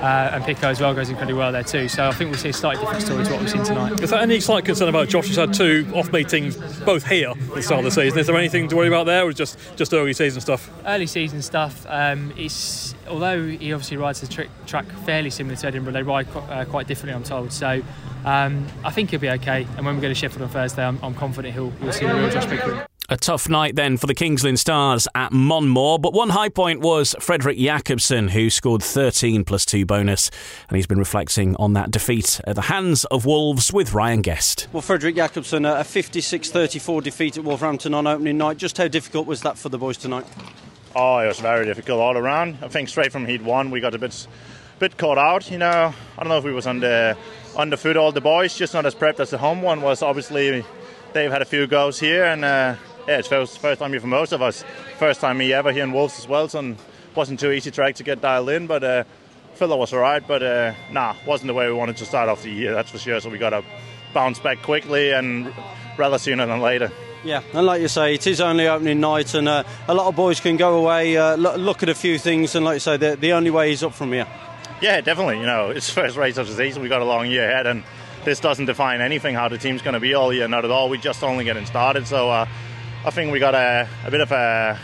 uh, 0.01 0.31
and 0.33 0.43
Pico 0.43 0.67
as 0.67 0.81
well 0.81 0.93
goes 0.93 1.09
incredibly 1.09 1.37
well 1.37 1.51
there 1.51 1.63
too. 1.63 1.87
So 1.87 2.07
I 2.07 2.11
think 2.11 2.31
we'll 2.31 2.39
see 2.39 2.49
a 2.49 2.53
slightly 2.53 2.83
different 2.83 3.05
story 3.05 3.23
to 3.23 3.31
what 3.31 3.39
we've 3.41 3.49
seen 3.49 3.63
tonight. 3.63 3.99
Is 4.01 4.09
there 4.09 4.19
any 4.19 4.39
slight 4.39 4.65
concern 4.65 4.89
about 4.89 5.09
Josh? 5.09 5.27
He's 5.27 5.35
had 5.35 5.53
two 5.53 5.89
off 5.93 6.11
meetings, 6.11 6.57
both 6.81 7.05
here 7.07 7.29
at 7.29 7.53
the 7.53 7.61
start 7.61 7.79
of 7.79 7.85
the 7.85 7.91
season. 7.91 8.19
Is 8.19 8.27
there 8.27 8.37
anything 8.37 8.67
to 8.69 8.75
worry 8.75 8.87
about 8.87 9.05
there, 9.05 9.23
or 9.23 9.33
just 9.33 9.57
just 9.75 9.93
early 9.93 10.13
season 10.13 10.41
stuff? 10.41 10.69
Early 10.85 11.07
season 11.07 11.41
stuff. 11.41 11.85
Um, 11.87 12.33
it's 12.35 12.95
although 13.07 13.45
he 13.45 13.73
obviously 13.73 13.97
rides 13.97 14.21
the 14.21 14.27
trick, 14.27 14.49
track 14.65 14.85
fairly 15.05 15.29
similar 15.29 15.55
to 15.55 15.67
Edinburgh, 15.67 15.93
they 15.93 16.03
ride 16.03 16.27
uh, 16.35 16.65
quite 16.65 16.87
differently, 16.87 17.13
I'm 17.13 17.23
told. 17.23 17.51
So 17.51 17.81
um, 18.25 18.67
I 18.83 18.91
think 18.91 19.09
he'll 19.09 19.19
be 19.19 19.29
okay. 19.29 19.67
And 19.77 19.85
when 19.85 19.95
we 19.95 20.01
go 20.01 20.07
to 20.07 20.15
Sheffield 20.15 20.43
on 20.43 20.49
Thursday, 20.49 20.83
I'm, 20.83 20.99
I'm 21.03 21.15
confident 21.15 21.53
he'll, 21.53 21.71
he'll 21.71 21.91
see 21.91 22.05
the 22.05 22.13
real 22.13 22.29
Josh 22.29 22.47
Pickering. 22.47 22.81
A 23.09 23.17
tough 23.17 23.49
night 23.49 23.75
then 23.75 23.97
for 23.97 24.07
the 24.07 24.15
Kings 24.15 24.41
Lynn 24.41 24.55
Stars 24.55 25.05
at 25.15 25.33
Monmore, 25.33 25.99
but 25.99 26.13
one 26.13 26.29
high 26.29 26.47
point 26.47 26.79
was 26.79 27.13
Frederik 27.19 27.57
Jacobsen, 27.57 28.29
who 28.29 28.49
scored 28.49 28.81
13 28.81 29.43
plus 29.43 29.65
2 29.65 29.85
bonus, 29.85 30.31
and 30.69 30.77
he's 30.77 30.87
been 30.87 30.97
reflecting 30.97 31.53
on 31.57 31.73
that 31.73 31.91
defeat 31.91 32.39
at 32.47 32.55
the 32.55 32.61
hands 32.61 33.03
of 33.05 33.25
Wolves 33.25 33.73
with 33.73 33.93
Ryan 33.93 34.21
Guest. 34.21 34.69
Well, 34.71 34.81
Frederik 34.81 35.15
Jacobsen, 35.15 35.65
a 35.65 35.83
56 35.83 36.51
34 36.51 37.01
defeat 37.01 37.37
at 37.37 37.43
Wolverhampton 37.43 37.93
on 37.93 38.07
opening 38.07 38.37
night. 38.37 38.55
Just 38.55 38.77
how 38.77 38.87
difficult 38.87 39.27
was 39.27 39.41
that 39.41 39.57
for 39.57 39.67
the 39.67 39.77
boys 39.77 39.97
tonight? 39.97 40.25
Oh, 40.95 41.17
it 41.19 41.27
was 41.27 41.41
very 41.41 41.65
difficult 41.65 41.99
all 41.99 42.17
around. 42.17 42.59
I 42.61 42.69
think 42.69 42.87
straight 42.87 43.11
from 43.11 43.25
heat 43.25 43.41
one, 43.41 43.71
we 43.71 43.81
got 43.81 43.93
a 43.93 43.99
bit, 43.99 44.25
bit 44.79 44.97
caught 44.97 45.17
out. 45.17 45.51
You 45.51 45.57
know, 45.57 45.93
I 46.17 46.23
don't 46.23 46.29
know 46.29 46.37
if 46.37 46.45
we 46.45 46.53
was 46.53 46.65
on 46.65 46.79
the 47.53 47.59
on 47.59 47.69
the 47.69 47.77
foot 47.77 47.97
all 47.97 48.11
the 48.11 48.21
boys, 48.21 48.55
just 48.55 48.73
not 48.73 48.85
as 48.85 48.95
prepped 48.95 49.19
as 49.19 49.29
the 49.29 49.37
home 49.37 49.61
one 49.61 49.81
was. 49.81 50.01
Obviously, 50.01 50.63
they've 51.13 51.31
had 51.31 51.41
a 51.41 51.45
few 51.45 51.67
goes 51.67 51.99
here, 51.99 52.25
and 52.25 52.43
uh, 52.43 52.75
yeah, 53.07 53.19
it's 53.19 53.27
first 53.27 53.59
first 53.59 53.79
time 53.79 53.91
here 53.91 53.99
for 53.99 54.07
most 54.07 54.31
of 54.31 54.41
us. 54.41 54.63
First 54.97 55.21
time 55.21 55.37
me 55.37 55.53
ever 55.53 55.71
here 55.71 55.83
in 55.83 55.91
Wolves 55.91 56.19
as 56.19 56.27
well, 56.27 56.47
so 56.47 56.75
wasn't 57.15 57.39
too 57.39 57.51
easy 57.51 57.71
track 57.71 57.95
to 57.95 58.03
get 58.03 58.21
dialed 58.21 58.49
in, 58.49 58.67
but 58.67 58.83
uh, 58.83 59.03
filler 59.55 59.77
was 59.77 59.93
alright. 59.93 60.25
But 60.27 60.43
uh, 60.43 60.73
nah, 60.91 61.15
wasn't 61.25 61.47
the 61.47 61.53
way 61.53 61.67
we 61.67 61.73
wanted 61.73 61.97
to 61.97 62.05
start 62.05 62.29
off 62.29 62.43
the 62.43 62.51
year. 62.51 62.73
That's 62.73 62.91
for 62.91 62.97
sure. 62.97 63.19
So 63.19 63.29
we 63.29 63.37
got 63.37 63.51
to 63.51 63.63
bounce 64.13 64.39
back 64.39 64.61
quickly 64.61 65.11
and 65.11 65.53
rather 65.97 66.17
sooner 66.17 66.45
than 66.45 66.61
later. 66.61 66.91
Yeah, 67.23 67.43
and 67.53 67.67
like 67.67 67.81
you 67.81 67.87
say, 67.87 68.15
it 68.15 68.25
is 68.25 68.41
only 68.41 68.67
opening 68.67 68.99
night, 68.99 69.35
and 69.35 69.47
uh, 69.47 69.63
a 69.87 69.93
lot 69.93 70.07
of 70.07 70.15
boys 70.15 70.39
can 70.39 70.57
go 70.57 70.79
away, 70.79 71.17
uh, 71.17 71.35
look 71.35 71.83
at 71.83 71.89
a 71.89 71.93
few 71.93 72.17
things, 72.17 72.55
and 72.55 72.65
like 72.65 72.77
you 72.77 72.79
say, 72.79 72.97
the, 72.97 73.15
the 73.15 73.33
only 73.33 73.51
way 73.51 73.71
is 73.71 73.83
up 73.83 73.93
from 73.93 74.11
here. 74.11 74.25
Yeah, 74.81 74.99
definitely. 75.01 75.39
You 75.39 75.45
know, 75.45 75.69
it's 75.69 75.89
first 75.93 76.17
race 76.17 76.37
of 76.37 76.47
the 76.47 76.55
season. 76.55 76.81
We 76.81 76.89
got 76.89 77.01
a 77.01 77.05
long 77.05 77.27
year 77.27 77.49
ahead, 77.49 77.67
and 77.67 77.83
this 78.25 78.39
doesn't 78.39 78.65
define 78.65 78.99
anything 78.99 79.35
how 79.35 79.47
the 79.47 79.57
team's 79.57 79.81
going 79.81 79.93
to 79.93 79.99
be 79.99 80.13
all 80.13 80.33
year. 80.33 80.47
Not 80.47 80.65
at 80.65 80.71
all. 80.71 80.89
We're 80.89 80.99
just 80.99 81.23
only 81.23 81.43
getting 81.45 81.65
started. 81.65 82.07
So 82.07 82.29
uh, 82.29 82.47
I 83.05 83.09
think 83.11 83.31
we 83.31 83.39
got 83.39 83.53
a, 83.55 83.87
a 84.05 84.11
bit 84.11 84.21
of 84.21 84.31
a 84.31 84.79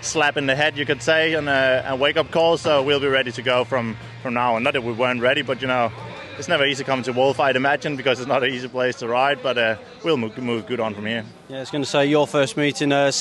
slap 0.00 0.36
in 0.36 0.46
the 0.46 0.56
head, 0.56 0.76
you 0.76 0.86
could 0.86 1.02
say, 1.02 1.34
and 1.34 1.48
a, 1.48 1.84
a 1.88 1.96
wake 1.96 2.16
up 2.16 2.30
call. 2.30 2.56
So 2.56 2.82
we'll 2.82 3.00
be 3.00 3.06
ready 3.06 3.32
to 3.32 3.42
go 3.42 3.64
from, 3.64 3.96
from 4.22 4.34
now 4.34 4.56
on. 4.56 4.62
Not 4.62 4.72
that 4.74 4.82
we 4.82 4.92
weren't 4.92 5.20
ready, 5.20 5.42
but 5.42 5.60
you 5.60 5.68
know, 5.68 5.92
it's 6.38 6.48
never 6.48 6.66
easy 6.66 6.84
coming 6.84 7.04
to 7.04 7.12
Wolf, 7.12 7.40
I'd 7.40 7.56
imagine, 7.56 7.96
because 7.96 8.18
it's 8.20 8.28
not 8.28 8.42
an 8.42 8.50
easy 8.50 8.68
place 8.68 8.96
to 8.96 9.08
ride. 9.08 9.42
But 9.42 9.58
uh, 9.58 9.76
we'll 10.02 10.16
move, 10.16 10.36
move, 10.38 10.66
good 10.66 10.80
on 10.80 10.94
from 10.94 11.06
here. 11.06 11.24
Yeah, 11.48 11.58
I 11.58 11.60
was 11.60 11.70
going 11.70 11.84
to 11.84 11.88
say 11.90 12.06
your 12.06 12.26
first 12.26 12.56
meeting, 12.56 12.92
uh, 12.92 13.12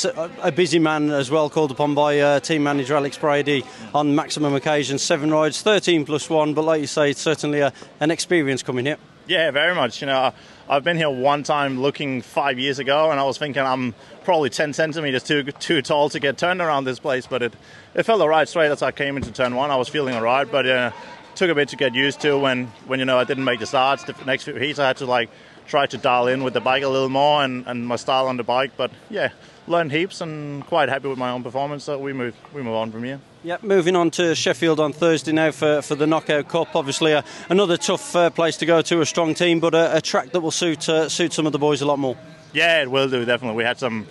a 0.42 0.52
busy 0.52 0.80
man 0.80 1.10
as 1.12 1.30
well, 1.30 1.50
called 1.50 1.72
upon 1.72 1.96
by 1.96 2.20
uh, 2.20 2.40
team 2.40 2.64
manager 2.64 2.96
Alex 2.96 3.18
Brady 3.18 3.64
on 3.94 4.16
maximum 4.16 4.54
occasions, 4.54 5.02
seven 5.02 5.32
rides, 5.32 5.62
13 5.62 6.06
plus 6.06 6.30
one. 6.30 6.54
But 6.54 6.64
like 6.64 6.82
you 6.82 6.88
say, 6.88 7.12
it's 7.12 7.22
certainly 7.22 7.60
a, 7.60 7.74
an 8.00 8.12
experience 8.12 8.64
coming 8.64 8.86
here. 8.86 8.98
Yeah, 9.26 9.52
very 9.52 9.74
much. 9.74 10.02
You 10.02 10.08
know, 10.08 10.34
I've 10.68 10.84
been 10.84 10.98
here 10.98 11.10
one 11.10 11.44
time 11.44 11.80
looking 11.80 12.22
five 12.22 12.60
years 12.60 12.80
ago, 12.80 13.10
and 13.10 13.20
I 13.20 13.24
was 13.24 13.38
thinking 13.38 13.62
I'm 13.64 13.96
probably 14.26 14.50
10 14.50 14.74
centimeters 14.74 15.24
too 15.24 15.44
too 15.44 15.82
tall 15.82 16.10
to 16.10 16.20
get 16.20 16.38
turned 16.38 16.62
around 16.62 16.84
this 16.84 17.00
place. 17.00 17.26
But 17.26 17.42
it 17.42 17.54
it 17.96 18.04
felt 18.04 18.22
alright 18.22 18.50
straight 18.50 18.72
as 18.72 18.82
I 18.82 18.92
came 18.92 19.16
into 19.16 19.32
turn 19.32 19.56
one. 19.56 19.72
I 19.72 19.78
was 19.78 19.88
feeling 19.88 20.16
alright, 20.16 20.52
but 20.52 20.68
uh, 20.68 20.92
took 21.36 21.50
a 21.50 21.56
bit 21.56 21.70
to 21.70 21.76
get 21.76 21.94
used 21.94 22.22
to 22.22 22.38
when 22.38 22.68
when 22.88 23.00
you 23.00 23.06
know 23.06 23.20
I 23.20 23.24
didn't 23.24 23.44
make 23.44 23.60
the 23.60 23.66
starts. 23.66 24.04
The 24.04 24.16
next 24.26 24.44
few 24.44 24.56
heats 24.56 24.80
I 24.80 24.88
had 24.88 24.98
to 24.98 25.06
like 25.06 25.30
try 25.68 25.86
to 25.88 25.98
dial 25.98 26.28
in 26.28 26.44
with 26.44 26.54
the 26.54 26.62
bike 26.62 26.84
a 26.84 26.90
little 26.90 27.10
more 27.10 27.44
and, 27.44 27.66
and 27.68 27.88
my 27.88 27.96
style 27.96 28.28
on 28.28 28.38
the 28.38 28.44
bike. 28.44 28.72
But 28.78 28.92
yeah, 29.10 29.30
learned 29.68 29.92
heaps 29.92 30.22
and 30.22 30.66
quite 30.66 30.90
happy 30.90 31.08
with 31.08 31.18
my 31.18 31.32
own 31.32 31.44
performance. 31.44 31.84
So 31.84 31.98
we 31.98 32.14
move 32.14 32.36
we 32.54 32.62
move 32.62 32.76
on 32.76 32.92
from 32.92 33.04
here. 33.04 33.20
Yeah, 33.44 33.58
moving 33.62 33.96
on 33.96 34.10
to 34.12 34.36
Sheffield 34.36 34.80
on 34.80 34.94
Thursday 34.94 35.34
now 35.34 35.52
for, 35.52 35.82
for 35.82 35.96
the 35.96 36.08
Knockout 36.08 36.48
Cup. 36.48 36.78
Obviously, 36.78 37.14
uh, 37.14 37.24
another 37.50 37.76
tough 37.76 38.16
uh, 38.16 38.30
place 38.30 38.56
to 38.58 38.66
go 38.66 38.82
to, 38.82 39.02
a 39.02 39.06
strong 39.06 39.34
team, 39.34 39.60
but 39.60 39.76
a, 39.76 39.98
a 39.98 40.02
track 40.02 40.32
that 40.32 40.40
will 40.40 40.52
suit 40.52 40.88
uh, 40.88 41.10
suit 41.10 41.34
some 41.34 41.46
of 41.46 41.52
the 41.52 41.60
boys 41.60 41.82
a 41.82 41.86
lot 41.86 42.00
more. 42.00 42.18
Yeah, 42.54 42.82
it 42.82 42.90
will 42.90 43.10
do 43.10 43.26
definitely. 43.26 43.58
We 43.58 43.64
had 43.64 43.80
some 43.80 44.08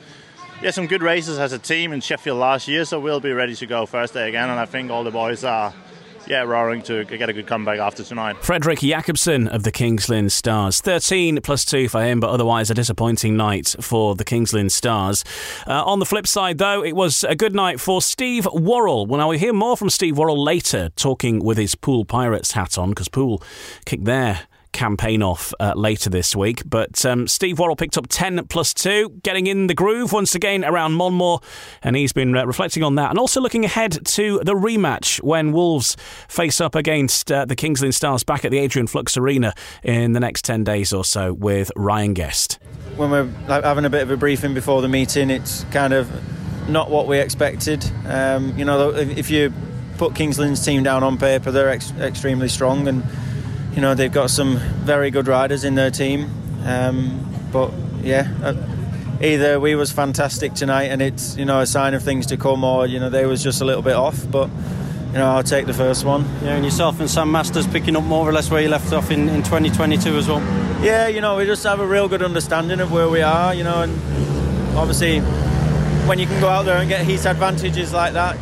yeah 0.63 0.71
some 0.71 0.87
good 0.87 1.03
races 1.03 1.39
as 1.39 1.53
a 1.53 1.59
team 1.59 1.93
in 1.93 2.01
Sheffield 2.01 2.39
last 2.39 2.69
year, 2.69 2.85
so 2.85 3.01
we'll 3.01 3.21
be 3.21 3.33
ready 3.33 3.55
to 3.57 3.67
go 3.67 3.87
Thursday 3.87 4.29
again. 4.29 4.51
And 4.51 4.61
I 4.61 4.67
think 4.67 4.91
all 4.91 5.05
the 5.05 5.11
boys 5.11 5.45
are 5.45 5.73
yeah, 6.27 6.43
roaring 6.43 6.83
to 6.83 7.05
get 7.05 7.29
a 7.29 7.33
good 7.33 7.47
comeback 7.47 7.79
after 7.79 8.03
tonight. 8.05 8.37
Frederik 8.43 8.81
Jacobsen 8.81 9.49
of 9.49 9.63
the 9.63 9.73
Kings 9.73 10.09
Lynn 10.09 10.31
Stars. 10.31 10.81
13 10.81 11.41
plus 11.43 11.65
2 11.65 11.89
for 11.89 12.03
him, 12.03 12.21
but 12.21 12.31
otherwise 12.31 12.71
a 12.71 12.75
disappointing 12.75 13.37
night 13.37 13.75
for 13.81 14.15
the 14.15 14.25
Kings 14.25 14.53
Lynn 14.53 14.71
Stars. 14.71 15.25
Uh, 15.67 15.85
on 15.85 15.99
the 15.99 16.07
flip 16.07 16.27
side, 16.27 16.59
though, 16.59 16.85
it 16.85 16.95
was 16.95 17.25
a 17.25 17.35
good 17.35 17.55
night 17.55 17.81
for 17.81 18.01
Steve 18.01 18.47
Worrall. 18.53 19.07
Well, 19.07 19.19
now 19.19 19.29
we 19.29 19.39
hear 19.39 19.53
more 19.53 19.77
from 19.77 19.91
Steve 19.91 20.19
Worrall 20.19 20.43
later, 20.43 20.91
talking 20.97 21.43
with 21.43 21.59
his 21.59 21.75
Poole 21.75 22.05
Pirates 22.05 22.53
hat 22.53 22.79
on, 22.79 22.91
because 22.91 23.09
Poole 23.09 23.43
kicked 23.85 24.05
their 24.05 24.41
campaign 24.73 25.23
off 25.23 25.53
uh, 25.61 25.75
later 25.77 26.11
this 26.11 26.35
week. 26.35 26.63
But 26.67 27.05
um, 27.05 27.29
Steve 27.29 27.59
Worrall 27.59 27.77
picked 27.77 27.97
up 27.97 28.07
10 28.09 28.47
plus 28.47 28.75
2, 28.75 29.21
getting 29.23 29.47
in 29.47 29.67
the 29.67 29.75
groove 29.75 30.13
once 30.13 30.35
again 30.35 30.65
around 30.65 30.93
Monmore, 30.93 31.41
and 31.83 31.97
he's 31.97 32.13
been 32.13 32.37
uh, 32.37 32.45
reflecting 32.45 32.83
on 32.83 32.95
that 32.97 33.11
and 33.11 33.19
also 33.19 33.41
looking 33.41 33.65
ahead 33.65 34.05
to 34.07 34.41
the 34.45 34.55
rematch 34.55 35.23
when 35.23 35.53
Wolves 35.53 35.97
face 36.29 36.61
up 36.61 36.75
against 36.75 37.31
uh, 37.31 37.45
the 37.45 37.57
Kings 37.57 37.83
Lynn 37.83 37.93
Stars 37.93 38.25
back 38.25 38.45
at 38.45 38.51
the 38.51 38.59
Adrian 38.59 38.87
Flux 38.87 39.17
Arena 39.17 39.55
in 39.83 40.13
the 40.13 40.21
next 40.21 40.45
10 40.45 40.65
days 40.65 40.93
or 40.93 41.05
so 41.05 41.33
with 41.33 41.71
Ryan 41.77 42.15
Guest. 42.15 42.59
When 42.97 43.11
we're 43.11 43.29
having 43.47 43.85
a 43.85 43.91
bit 43.91 44.03
of 44.03 44.11
a 44.11 44.17
briefing 44.17 44.55
before 44.55 44.83
the 44.83 44.89
meeting, 44.89 45.31
it's 45.31 45.65
kind 45.65 45.93
of 45.93 46.11
not 46.69 46.91
what 46.91 47.07
we 47.07 47.19
expected. 47.19 47.85
Um, 48.07 48.57
you 48.57 48.65
know, 48.65 48.91
if 48.91 49.31
you 49.31 49.53
put 49.99 50.15
Kings 50.15 50.39
Lynn's 50.39 50.65
team 50.65 50.83
down 50.83 51.03
on 51.03 51.19
paper, 51.19 51.51
they're 51.51 51.69
ex- 51.69 51.93
extremely 51.93 52.49
strong 52.49 52.89
and 52.89 53.03
you 53.75 53.81
know 53.81 53.95
they've 53.95 54.13
got 54.13 54.31
some 54.31 54.57
very 54.85 55.11
good 55.11 55.29
riders 55.29 55.65
in 55.65 55.75
their 55.75 55.91
team. 55.91 56.31
Um, 56.65 57.27
but 57.53 57.73
yeah, 58.03 58.33
uh, 58.43 58.55
either 59.21 59.59
we 59.59 59.75
was 59.75 59.91
fantastic 59.93 60.55
tonight 60.55 60.85
and 60.85 61.01
it's 61.01 61.37
you 61.37 61.45
know 61.45 61.61
a 61.61 61.67
sign 61.67 61.95
of 61.95 62.03
things 62.03 62.27
to 62.27 62.37
come, 62.37 62.65
or 62.65 62.87
you 62.87 63.01
know 63.01 63.11
they 63.11 63.27
was 63.27 63.43
just 63.43 63.61
a 63.61 63.65
little 63.65 63.83
bit 63.83 63.95
off. 63.95 64.31
But 64.31 64.49
you 65.13 65.19
know 65.19 65.31
I'll 65.31 65.43
take 65.43 65.67
the 65.67 65.75
first 65.75 66.05
one. 66.05 66.25
Yeah, 66.43 66.57
and 66.57 66.65
yourself 66.65 67.01
and 67.01 67.09
Sam 67.09 67.31
Masters 67.31 67.67
picking 67.67 67.97
up 67.97 68.05
more 68.05 68.29
or 68.29 68.33
less 68.33 68.51
where 68.51 68.63
you 68.63 68.69
left 68.69 68.93
off 68.93 69.11
in, 69.11 69.29
in 69.29 69.43
2022 69.43 70.17
as 70.17 70.29
well. 70.29 70.41
Yeah, 70.83 71.09
you 71.09 71.21
know 71.21 71.37
we 71.37 71.47
just 71.47 71.65
have 71.65 71.81
a 71.81 71.87
real 71.87 72.09
good 72.09 72.23
understanding 72.23 72.81
of 72.81 72.93
where 72.93 73.09
we 73.09 73.23
are. 73.23 73.55
You 73.55 73.65
know, 73.65 73.83
and 73.83 74.77
obviously 74.77 75.21
when 76.07 76.19
you 76.19 76.27
can 76.27 76.41
go 76.41 76.49
out 76.49 76.65
there 76.65 76.79
and 76.79 76.89
get 76.89 77.07
heat 77.07 77.25
advantages 77.25 77.93
like 77.93 78.15
that, 78.15 78.37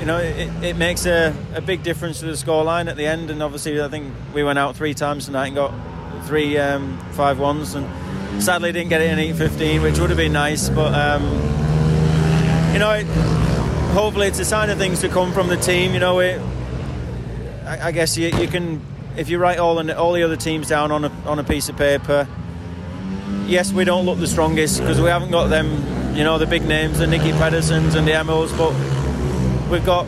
you 0.00 0.06
know, 0.06 0.16
it, 0.16 0.48
it 0.64 0.76
makes 0.76 1.04
a, 1.04 1.36
a 1.54 1.60
big 1.60 1.82
difference 1.82 2.20
to 2.20 2.26
the 2.26 2.32
scoreline 2.32 2.88
at 2.88 2.96
the 2.96 3.06
end. 3.06 3.30
And 3.30 3.42
obviously, 3.42 3.80
I 3.82 3.88
think 3.88 4.12
we 4.34 4.42
went 4.42 4.58
out 4.58 4.74
three 4.74 4.94
times 4.94 5.26
tonight 5.26 5.48
and 5.48 5.56
got 5.56 5.74
three 6.26 6.56
um, 6.56 6.98
five 7.12 7.38
ones, 7.38 7.74
and 7.74 7.86
sadly 8.42 8.72
didn't 8.72 8.88
get 8.88 9.02
it 9.02 9.16
in 9.16 9.36
8:15, 9.36 9.82
which 9.82 9.98
would 9.98 10.08
have 10.08 10.16
been 10.16 10.32
nice. 10.32 10.70
But 10.70 10.94
um, 10.94 11.22
you 12.72 12.78
know, 12.78 12.92
it, 12.92 13.04
hopefully 13.92 14.26
it's 14.26 14.38
a 14.38 14.44
sign 14.44 14.70
of 14.70 14.78
things 14.78 15.00
to 15.02 15.08
come 15.10 15.32
from 15.32 15.48
the 15.48 15.58
team. 15.58 15.92
You 15.92 16.00
know, 16.00 16.18
it, 16.20 16.40
I, 17.66 17.88
I 17.88 17.92
guess 17.92 18.16
you, 18.16 18.28
you, 18.28 18.48
can 18.48 18.80
if 19.18 19.28
you 19.28 19.38
write 19.38 19.58
all 19.58 19.78
all 19.92 20.12
the 20.14 20.22
other 20.22 20.36
teams 20.36 20.68
down 20.68 20.90
on 20.92 21.04
a 21.04 21.10
on 21.26 21.38
a 21.38 21.44
piece 21.44 21.68
of 21.68 21.76
paper. 21.76 22.26
Yes, 23.46 23.72
we 23.72 23.84
don't 23.84 24.06
look 24.06 24.18
the 24.18 24.26
strongest 24.26 24.80
because 24.80 25.00
we 25.00 25.08
haven't 25.08 25.30
got 25.30 25.48
them, 25.48 26.16
you 26.16 26.24
know, 26.24 26.38
the 26.38 26.46
big 26.46 26.62
names, 26.62 26.98
the 26.98 27.06
Nicki 27.06 27.32
Pedersens 27.32 27.96
and 27.96 28.06
the 28.06 28.12
Emmos, 28.12 28.56
but 28.56 28.72
we've 29.70 29.86
got 29.86 30.06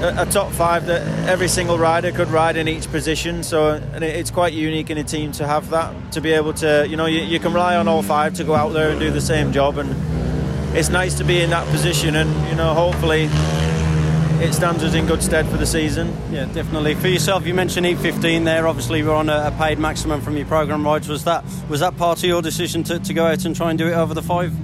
a, 0.00 0.22
a, 0.22 0.26
top 0.26 0.52
five 0.52 0.86
that 0.86 1.02
every 1.28 1.48
single 1.48 1.78
rider 1.78 2.12
could 2.12 2.28
ride 2.28 2.56
in 2.56 2.68
each 2.68 2.90
position. 2.90 3.42
So 3.42 3.72
and 3.92 4.04
it's 4.04 4.30
quite 4.30 4.52
unique 4.52 4.90
in 4.90 4.98
a 4.98 5.04
team 5.04 5.32
to 5.32 5.46
have 5.46 5.70
that 5.70 6.12
to 6.12 6.20
be 6.20 6.32
able 6.32 6.54
to 6.54 6.86
you 6.88 6.96
know 6.96 7.06
you, 7.06 7.20
you, 7.20 7.40
can 7.40 7.52
rely 7.52 7.76
on 7.76 7.88
all 7.88 8.02
five 8.02 8.34
to 8.34 8.44
go 8.44 8.54
out 8.54 8.72
there 8.72 8.90
and 8.90 9.00
do 9.00 9.10
the 9.10 9.20
same 9.20 9.52
job. 9.52 9.78
And 9.78 10.76
it's 10.76 10.88
nice 10.88 11.14
to 11.18 11.24
be 11.24 11.40
in 11.40 11.50
that 11.50 11.66
position. 11.68 12.16
And 12.16 12.30
you 12.48 12.54
know 12.54 12.72
hopefully 12.72 13.28
it 14.42 14.54
stands 14.54 14.82
us 14.82 14.94
in 14.94 15.06
good 15.06 15.22
stead 15.22 15.46
for 15.48 15.58
the 15.58 15.66
season. 15.66 16.16
Yeah, 16.30 16.46
definitely. 16.46 16.94
For 16.94 17.08
yourself, 17.08 17.46
you 17.46 17.52
mentioned 17.52 17.84
8:15 17.84 18.44
there. 18.44 18.66
Obviously, 18.66 19.02
we're 19.02 19.14
on 19.14 19.28
a, 19.28 19.48
a, 19.48 19.54
paid 19.58 19.78
maximum 19.78 20.20
from 20.22 20.36
your 20.36 20.46
program 20.46 20.84
rides. 20.84 21.08
Was 21.08 21.24
that 21.24 21.44
was 21.68 21.80
that 21.80 21.96
part 21.96 22.18
of 22.18 22.24
your 22.24 22.40
decision 22.40 22.82
to, 22.84 22.98
to 23.00 23.12
go 23.12 23.26
out 23.26 23.44
and 23.44 23.54
try 23.54 23.70
and 23.70 23.78
do 23.78 23.88
it 23.88 23.92
over 23.92 24.14
the 24.14 24.22
five? 24.22 24.54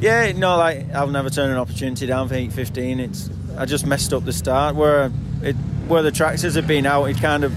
Yeah, 0.00 0.32
no, 0.32 0.56
like 0.56 0.92
I'll 0.94 1.06
never 1.06 1.30
turn 1.30 1.50
an 1.50 1.58
opportunity 1.58 2.06
down 2.06 2.28
for 2.28 2.34
8:15. 2.34 2.98
It's 2.98 3.30
I 3.60 3.66
just 3.66 3.84
messed 3.84 4.14
up 4.14 4.24
the 4.24 4.32
start 4.32 4.74
where 4.74 5.12
it 5.42 5.54
where 5.86 6.02
the 6.02 6.10
tractors 6.10 6.54
had 6.54 6.66
been 6.66 6.86
out. 6.86 7.04
He 7.04 7.14
kind 7.14 7.44
of 7.44 7.52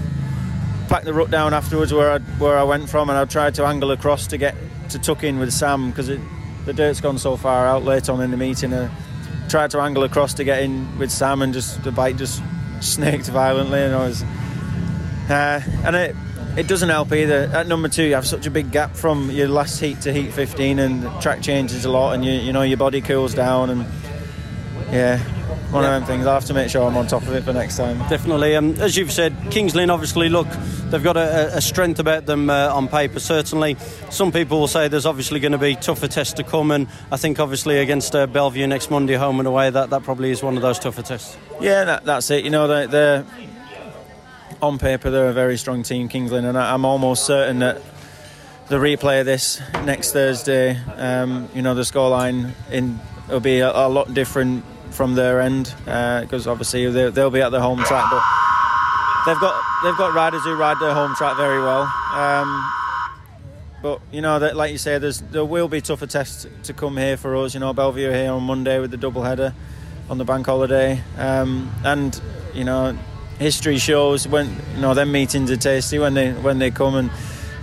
packed 0.90 1.06
the 1.06 1.14
rut 1.14 1.30
down 1.30 1.54
afterwards 1.54 1.94
where 1.94 2.10
I 2.12 2.18
where 2.18 2.58
I 2.58 2.62
went 2.62 2.90
from, 2.90 3.08
and 3.08 3.16
I 3.16 3.24
tried 3.24 3.54
to 3.54 3.64
angle 3.64 3.90
across 3.90 4.26
to 4.26 4.36
get 4.36 4.54
to 4.90 4.98
tuck 4.98 5.24
in 5.24 5.38
with 5.38 5.50
Sam 5.50 5.88
because 5.88 6.08
the 6.08 6.72
dirt's 6.74 7.00
gone 7.00 7.16
so 7.16 7.38
far 7.38 7.66
out 7.66 7.84
late 7.84 8.10
on 8.10 8.20
in 8.20 8.30
the 8.30 8.36
meeting. 8.36 8.74
I 8.74 8.90
tried 9.48 9.70
to 9.70 9.80
angle 9.80 10.02
across 10.02 10.34
to 10.34 10.44
get 10.44 10.62
in 10.62 10.98
with 10.98 11.10
Sam, 11.10 11.40
and 11.40 11.54
just 11.54 11.82
the 11.84 11.90
bike 11.90 12.18
just 12.18 12.42
snaked 12.80 13.28
violently, 13.28 13.80
and 13.80 13.94
I 13.94 14.06
was 14.06 14.22
uh, 15.30 15.62
and 15.86 15.96
it. 15.96 16.16
It 16.56 16.68
doesn't 16.68 16.88
help 16.88 17.12
either. 17.12 17.50
At 17.52 17.66
number 17.66 17.88
two, 17.88 18.04
you 18.04 18.14
have 18.14 18.28
such 18.28 18.46
a 18.46 18.50
big 18.50 18.70
gap 18.70 18.94
from 18.94 19.28
your 19.28 19.48
last 19.48 19.80
heat 19.80 20.02
to 20.02 20.12
heat 20.12 20.32
15, 20.32 20.78
and 20.78 21.20
track 21.20 21.42
changes 21.42 21.84
a 21.84 21.90
lot, 21.90 22.12
and 22.12 22.24
you 22.24 22.30
you 22.30 22.52
know 22.52 22.62
your 22.62 22.76
body 22.76 23.00
cools 23.00 23.34
down, 23.34 23.70
and 23.70 23.86
yeah, 24.92 25.18
one 25.70 25.82
yeah. 25.82 25.96
of 25.96 26.00
them 26.00 26.06
things. 26.06 26.26
I 26.26 26.34
have 26.34 26.44
to 26.46 26.54
make 26.54 26.70
sure 26.70 26.86
I'm 26.86 26.96
on 26.96 27.06
top 27.06 27.22
of 27.22 27.32
it 27.32 27.42
for 27.42 27.52
next 27.52 27.76
time. 27.76 27.98
Definitely. 28.08 28.56
Um, 28.56 28.74
as 28.80 28.96
you've 28.96 29.12
said, 29.12 29.36
Kings 29.50 29.74
Lynn 29.74 29.90
obviously 29.90 30.28
look 30.28 30.46
they've 30.90 31.02
got 31.02 31.16
a, 31.16 31.56
a 31.56 31.60
strength 31.60 31.98
about 31.98 32.26
them 32.26 32.50
uh, 32.50 32.68
on 32.68 32.88
paper. 32.88 33.18
Certainly, 33.20 33.76
some 34.10 34.30
people 34.32 34.60
will 34.60 34.68
say 34.68 34.88
there's 34.88 35.06
obviously 35.06 35.40
going 35.40 35.52
to 35.52 35.58
be 35.58 35.74
tougher 35.74 36.08
tests 36.08 36.34
to 36.34 36.44
come, 36.44 36.70
and 36.70 36.88
I 37.10 37.16
think 37.16 37.40
obviously 37.40 37.78
against 37.78 38.14
uh, 38.14 38.26
Belle 38.26 38.50
Vue 38.50 38.66
next 38.66 38.90
Monday, 38.90 39.14
home 39.14 39.38
and 39.38 39.48
away, 39.48 39.70
that, 39.70 39.90
that 39.90 40.02
probably 40.02 40.30
is 40.30 40.42
one 40.42 40.56
of 40.56 40.62
those 40.62 40.78
tougher 40.78 41.02
tests. 41.02 41.36
Yeah, 41.60 41.84
that, 41.84 42.04
that's 42.04 42.30
it. 42.30 42.44
You 42.44 42.50
know, 42.50 42.68
they're, 42.68 42.86
they're, 42.86 43.26
on 44.62 44.78
paper 44.78 45.10
they're 45.10 45.28
a 45.28 45.32
very 45.32 45.58
strong 45.58 45.82
team, 45.82 46.08
Kings 46.08 46.32
Lynn, 46.32 46.44
and 46.44 46.56
I, 46.56 46.72
I'm 46.72 46.84
almost 46.84 47.26
certain 47.26 47.58
that 47.58 47.82
the 48.68 48.76
replay 48.76 49.20
of 49.20 49.26
this 49.26 49.60
next 49.84 50.12
Thursday, 50.12 50.76
um, 50.96 51.48
you 51.54 51.62
know, 51.62 51.74
the 51.74 51.82
scoreline 51.82 52.52
in 52.70 52.98
will 53.28 53.40
be 53.40 53.58
a, 53.60 53.70
a 53.70 53.88
lot 53.88 54.12
different 54.12 54.64
from 54.94 55.14
their 55.14 55.40
end 55.40 55.74
because 55.84 56.46
uh, 56.46 56.52
obviously 56.52 56.88
they, 56.90 57.10
will 57.10 57.30
be 57.30 57.42
at 57.42 57.50
their 57.50 57.60
home 57.60 57.82
track, 57.84 58.10
but 58.10 58.22
they've 59.26 59.40
got 59.40 59.62
they've 59.82 59.96
got 59.96 60.14
riders 60.14 60.42
who 60.44 60.54
ride 60.54 60.78
their 60.80 60.94
home 60.94 61.14
track 61.14 61.36
very 61.36 61.60
well. 61.60 61.82
Um, 62.12 62.72
but 63.82 64.00
you 64.10 64.22
know 64.22 64.38
that, 64.38 64.56
like 64.56 64.72
you 64.72 64.78
say, 64.78 64.96
there 64.98 65.44
will 65.44 65.68
be 65.68 65.80
tougher 65.80 66.06
tests 66.06 66.46
to 66.62 66.72
come 66.72 66.96
here 66.96 67.16
for 67.16 67.36
us. 67.36 67.52
You 67.52 67.60
know, 67.60 67.72
Belle 67.74 67.92
Vue 67.92 68.10
here 68.10 68.32
on 68.32 68.42
Monday 68.42 68.78
with 68.80 68.90
the 68.90 68.96
double 68.96 69.22
header 69.22 69.52
on 70.08 70.18
the 70.18 70.24
bank 70.24 70.46
holiday, 70.46 71.02
um, 71.18 71.70
and 71.84 72.18
you 72.54 72.64
know, 72.64 72.96
history 73.38 73.78
shows 73.78 74.26
when 74.26 74.48
you 74.74 74.80
know 74.80 74.94
them 74.94 75.12
meetings 75.12 75.50
are 75.50 75.56
tasty 75.56 75.98
when 75.98 76.14
they 76.14 76.32
when 76.32 76.58
they 76.58 76.70
come, 76.70 76.94
and 76.94 77.10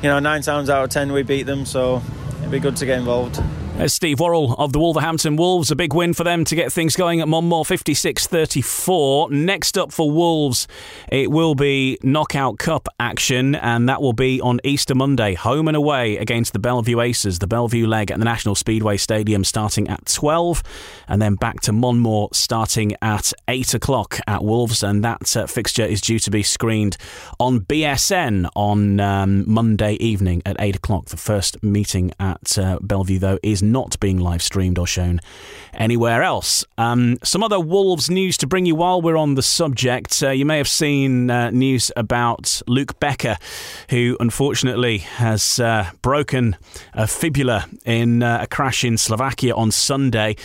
you 0.03 0.09
know, 0.09 0.19
nine 0.19 0.41
times 0.41 0.69
out 0.69 0.83
of 0.83 0.89
ten 0.89 1.11
we 1.11 1.23
beat 1.23 1.43
them, 1.43 1.65
so 1.65 2.01
it'd 2.39 2.51
be 2.51 2.59
good 2.59 2.75
to 2.77 2.85
get 2.85 2.99
involved. 2.99 3.41
As 3.81 3.95
Steve 3.95 4.19
Worrall 4.19 4.53
of 4.59 4.73
the 4.73 4.79
Wolverhampton 4.79 5.37
Wolves, 5.37 5.71
a 5.71 5.75
big 5.75 5.91
win 5.91 6.13
for 6.13 6.23
them 6.23 6.45
to 6.45 6.55
get 6.55 6.71
things 6.71 6.95
going 6.95 7.19
at 7.19 7.27
Monmore 7.27 7.65
56 7.65 8.27
34. 8.27 9.31
Next 9.31 9.75
up 9.75 9.91
for 9.91 10.11
Wolves, 10.11 10.67
it 11.11 11.31
will 11.31 11.55
be 11.55 11.97
Knockout 12.03 12.59
Cup 12.59 12.87
action, 12.99 13.55
and 13.55 13.89
that 13.89 13.99
will 13.99 14.13
be 14.13 14.39
on 14.39 14.59
Easter 14.63 14.93
Monday, 14.93 15.33
home 15.33 15.67
and 15.67 15.75
away 15.75 16.17
against 16.17 16.53
the 16.53 16.59
Belle 16.59 16.83
Vue 16.83 17.01
Aces, 17.01 17.39
the 17.39 17.47
Belle 17.47 17.67
Vue 17.67 17.87
leg 17.87 18.11
at 18.11 18.19
the 18.19 18.23
National 18.25 18.53
Speedway 18.53 18.97
Stadium 18.97 19.43
starting 19.43 19.87
at 19.87 20.05
12, 20.05 20.61
and 21.07 21.19
then 21.19 21.33
back 21.33 21.61
to 21.61 21.71
Monmore 21.71 22.29
starting 22.33 22.95
at 23.01 23.33
8 23.47 23.73
o'clock 23.73 24.19
at 24.27 24.43
Wolves, 24.43 24.83
and 24.83 25.03
that 25.03 25.35
uh, 25.35 25.47
fixture 25.47 25.85
is 25.85 26.01
due 26.01 26.19
to 26.19 26.29
be 26.29 26.43
screened 26.43 26.97
on 27.39 27.61
BSN 27.61 28.47
on 28.55 28.99
um, 28.99 29.43
Monday 29.51 29.93
evening 29.93 30.43
at 30.45 30.55
8 30.59 30.75
o'clock. 30.75 31.05
The 31.05 31.17
first 31.17 31.63
meeting 31.63 32.11
at 32.19 32.59
uh, 32.59 32.77
Belle 32.79 33.05
Vue, 33.05 33.17
though, 33.17 33.39
is 33.41 33.63
not 33.71 33.99
being 33.99 34.17
live 34.17 34.43
streamed 34.43 34.77
or 34.77 34.87
shown 34.87 35.19
anywhere 35.73 36.23
else. 36.23 36.65
Um, 36.77 37.17
some 37.23 37.43
other 37.43 37.59
Wolves 37.59 38.09
news 38.09 38.37
to 38.37 38.47
bring 38.47 38.65
you 38.65 38.75
while 38.75 39.01
we're 39.01 39.17
on 39.17 39.35
the 39.35 39.41
subject. 39.41 40.21
Uh, 40.23 40.29
you 40.29 40.45
may 40.45 40.57
have 40.57 40.67
seen 40.67 41.29
uh, 41.29 41.49
news 41.51 41.91
about 41.95 42.61
Luke 42.67 42.99
Becker, 42.99 43.37
who 43.89 44.17
unfortunately 44.19 44.99
has 44.99 45.59
uh, 45.59 45.89
broken 46.01 46.57
a 46.93 47.07
fibula 47.07 47.65
in 47.85 48.23
uh, 48.23 48.39
a 48.41 48.47
crash 48.47 48.83
in 48.83 48.97
Slovakia 48.97 49.55
on 49.55 49.71
Sunday. 49.71 50.35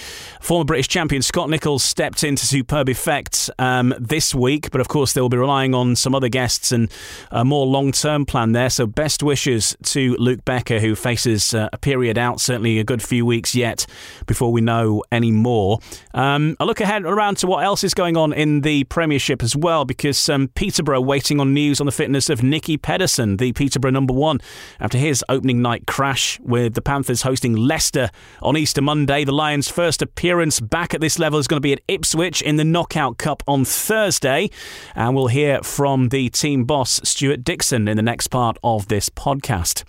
Former 0.41 0.65
British 0.65 0.89
champion 0.89 1.23
Scott 1.23 1.51
Nicholls 1.51 1.83
stepped 1.83 2.23
into 2.23 2.47
superb 2.47 2.89
effect 2.89 3.51
um, 3.59 3.95
this 3.99 4.35
week, 4.35 4.71
but 4.71 4.81
of 4.81 4.89
course 4.89 5.13
they 5.13 5.21
will 5.21 5.29
be 5.29 5.37
relying 5.37 5.75
on 5.75 5.97
some 5.97 6.15
other 6.15 6.29
guests 6.29 6.73
and 6.73 6.91
a 7.31 7.45
more 7.45 7.67
long 7.67 7.93
term 7.93 8.25
plan 8.27 8.53
there. 8.53 8.71
So 8.71 8.87
best 8.87 9.23
wishes 9.23 9.77
to 9.85 10.15
Luke 10.19 10.45
Becker, 10.45 10.81
who 10.81 10.95
faces 10.95 11.55
uh, 11.55 11.69
a 11.73 11.79
period 11.79 12.19
out, 12.19 12.41
certainly 12.41 12.79
a 12.79 12.85
good 12.85 13.03
few 13.03 13.27
weeks 13.27 13.55
yet 13.55 13.87
before 14.27 14.53
we 14.53 14.61
know 14.61 15.03
any 15.17 15.33
more. 15.33 15.81
Um, 16.15 16.57
a 16.61 16.65
look 16.65 16.81
ahead 16.81 17.05
around 17.05 17.39
to 17.39 17.47
what 17.47 17.65
else 17.65 17.83
is 17.83 17.95
going 17.95 18.17
on 18.17 18.33
in 18.33 18.61
the 18.61 18.85
Premiership 18.85 19.43
as 19.43 19.57
well, 19.57 19.85
because 19.85 20.29
um, 20.29 20.49
Peterborough 20.55 21.01
waiting 21.01 21.41
on 21.41 21.53
news 21.53 21.81
on 21.81 21.87
the 21.87 21.93
fitness 21.93 22.31
of 22.31 22.43
Nicki 22.43 22.77
Pedersen, 22.77 23.39
the 23.39 23.53
Peterborough 23.53 23.91
number 23.91 24.15
one, 24.15 24.39
after 24.79 24.99
his 24.99 25.25
opening 25.29 25.61
night 25.63 25.87
crash 25.87 26.39
with 26.41 26.75
the 26.75 26.83
Panthers 26.83 27.23
hosting 27.23 27.57
Leicester 27.57 28.11
on 28.43 28.57
Easter 28.57 28.83
Monday. 28.83 29.25
The 29.25 29.33
Lions' 29.33 29.69
first 29.69 30.03
appearance 30.03 30.61
back 30.61 30.95
at 30.95 31.01
this 31.01 31.19
level 31.19 31.39
is 31.39 31.49
going 31.49 31.57
to 31.57 31.63
be 31.63 31.73
at 31.73 31.81
Ipswich 31.89 32.43
in 32.43 32.57
the 32.57 32.65
Knockout 32.65 33.19
Cup 33.19 33.43
on 33.49 33.65
Thursday, 33.65 34.51
and 34.95 35.17
we'll 35.17 35.29
hear 35.29 35.63
from 35.63 36.11
the 36.11 36.29
team 36.29 36.65
boss 36.65 37.01
Stewart 37.03 37.43
Dickson 37.43 37.89
in 37.89 37.97
the 37.97 38.03
next 38.03 38.29
part 38.29 38.59
of 38.63 38.89
this 38.89 39.09
podcast. 39.09 39.85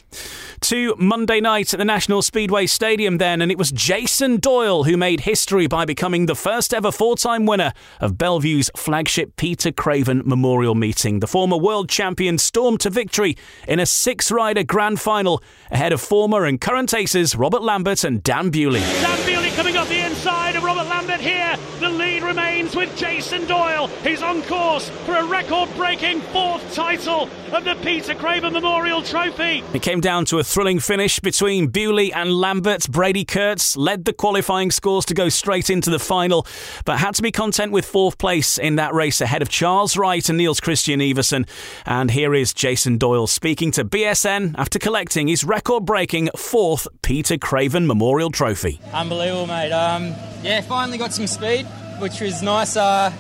To 0.62 0.96
Monday 0.98 1.42
night 1.42 1.74
at 1.74 1.78
the 1.78 1.86
National 1.86 2.22
Speedway 2.22 2.66
Stadium, 2.66 3.18
then, 3.18 3.42
and 3.42 3.52
it 3.52 3.58
was 3.58 3.72
Jason 3.72 4.38
Doyle 4.38 4.86
who 4.86 4.98
made 4.98 5.17
history 5.22 5.68
by 5.68 5.86
becoming 5.86 6.26
the 6.26 6.36
first 6.36 6.74
ever 6.74 6.92
four 6.92 7.16
time 7.16 7.46
winner 7.46 7.74
of 8.00 8.18
Belle 8.18 8.40
Vue's 8.40 8.70
flagship 8.76 9.36
Peter 9.36 9.72
Craven 9.72 10.24
Memorial 10.26 10.76
Meeting. 10.76 11.20
The 11.20 11.28
former 11.28 11.58
world 11.58 11.90
champion 11.90 12.38
stormed 12.38 12.80
to 12.82 12.90
victory 12.90 13.38
in 13.68 13.80
a 13.80 13.86
six 13.86 14.32
rider 14.32 14.64
grand 14.64 15.00
final 15.00 15.44
ahead 15.72 15.94
of 15.94 16.02
former 16.02 16.46
and 16.46 16.60
current 16.60 16.94
aces 16.94 17.36
Robert 17.36 17.62
Lambert 17.62 18.04
and 18.04 18.24
Dan 18.24 18.50
Bewley. 18.50 18.80
Dan 18.80 19.26
Bewley 19.26 19.50
coming 19.52 19.78
up 19.78 19.88
the 19.88 20.06
inside 20.06 20.56
of 20.56 20.64
Robert 20.64 20.88
Lambert 20.88 21.22
here. 21.22 21.56
The 21.80 21.90
lead 21.90 22.24
remains 22.24 22.47
with 22.76 22.96
Jason 22.98 23.46
Doyle. 23.46 23.88
He's 24.04 24.22
on 24.22 24.42
course 24.44 24.90
for 25.06 25.16
a 25.16 25.26
record 25.26 25.70
breaking 25.76 26.22
fourth 26.22 26.74
title 26.74 27.30
of 27.54 27.64
the 27.64 27.76
Peter 27.84 28.14
Craven 28.16 28.54
Memorial 28.54 29.02
Trophy. 29.02 29.64
It 29.74 29.82
came 29.82 30.02
down 30.02 30.26
to 30.26 30.40
a 30.40 30.44
thrilling 30.44 30.80
finish 30.80 31.20
between 31.20 31.68
Bewley 31.68 32.12
and 32.12 32.34
Lambert. 32.34 32.90
Brady 32.90 33.26
Kurtz 33.26 33.78
led 33.78 34.06
the 34.06 34.14
qualifying 34.14 34.72
scores 34.72 35.06
to 35.06 35.14
go 35.14 35.30
straight 35.30 35.70
into 35.70 35.90
the 35.90 36.00
final, 36.00 36.46
but 36.86 36.98
had 37.00 37.16
to 37.16 37.22
be 37.22 37.32
content 37.32 37.72
with 37.72 37.86
fourth 37.86 38.18
place 38.18 38.58
in 38.58 38.76
that 38.76 38.94
race 38.94 39.22
ahead 39.22 39.42
of 39.42 39.50
Charles 39.50 39.96
Wright 39.96 40.28
and 40.28 40.38
Niels 40.38 40.60
Kristian 40.60 41.02
Iversen. 41.02 41.48
And 41.86 42.12
here 42.12 42.34
is 42.34 42.54
Jason 42.54 42.98
Doyle 42.98 43.28
speaking 43.28 43.72
to 43.72 43.86
BSN 43.86 44.56
after 44.58 44.80
collecting 44.80 45.28
his 45.28 45.44
record 45.44 45.86
breaking 45.86 46.30
fourth 46.36 46.88
Peter 47.02 47.38
Craven 47.38 47.88
Memorial 47.88 48.32
Trophy. 48.32 48.80
Unbelievable, 48.94 49.48
mate. 49.48 49.72
Um, 49.72 50.14
yeah, 50.44 50.62
finally 50.62 50.98
got 50.98 51.14
some 51.14 51.28
speed, 51.28 51.66
which 52.00 52.20
was 52.22 52.42
nice. 52.42 52.57
Uh, 52.58 53.14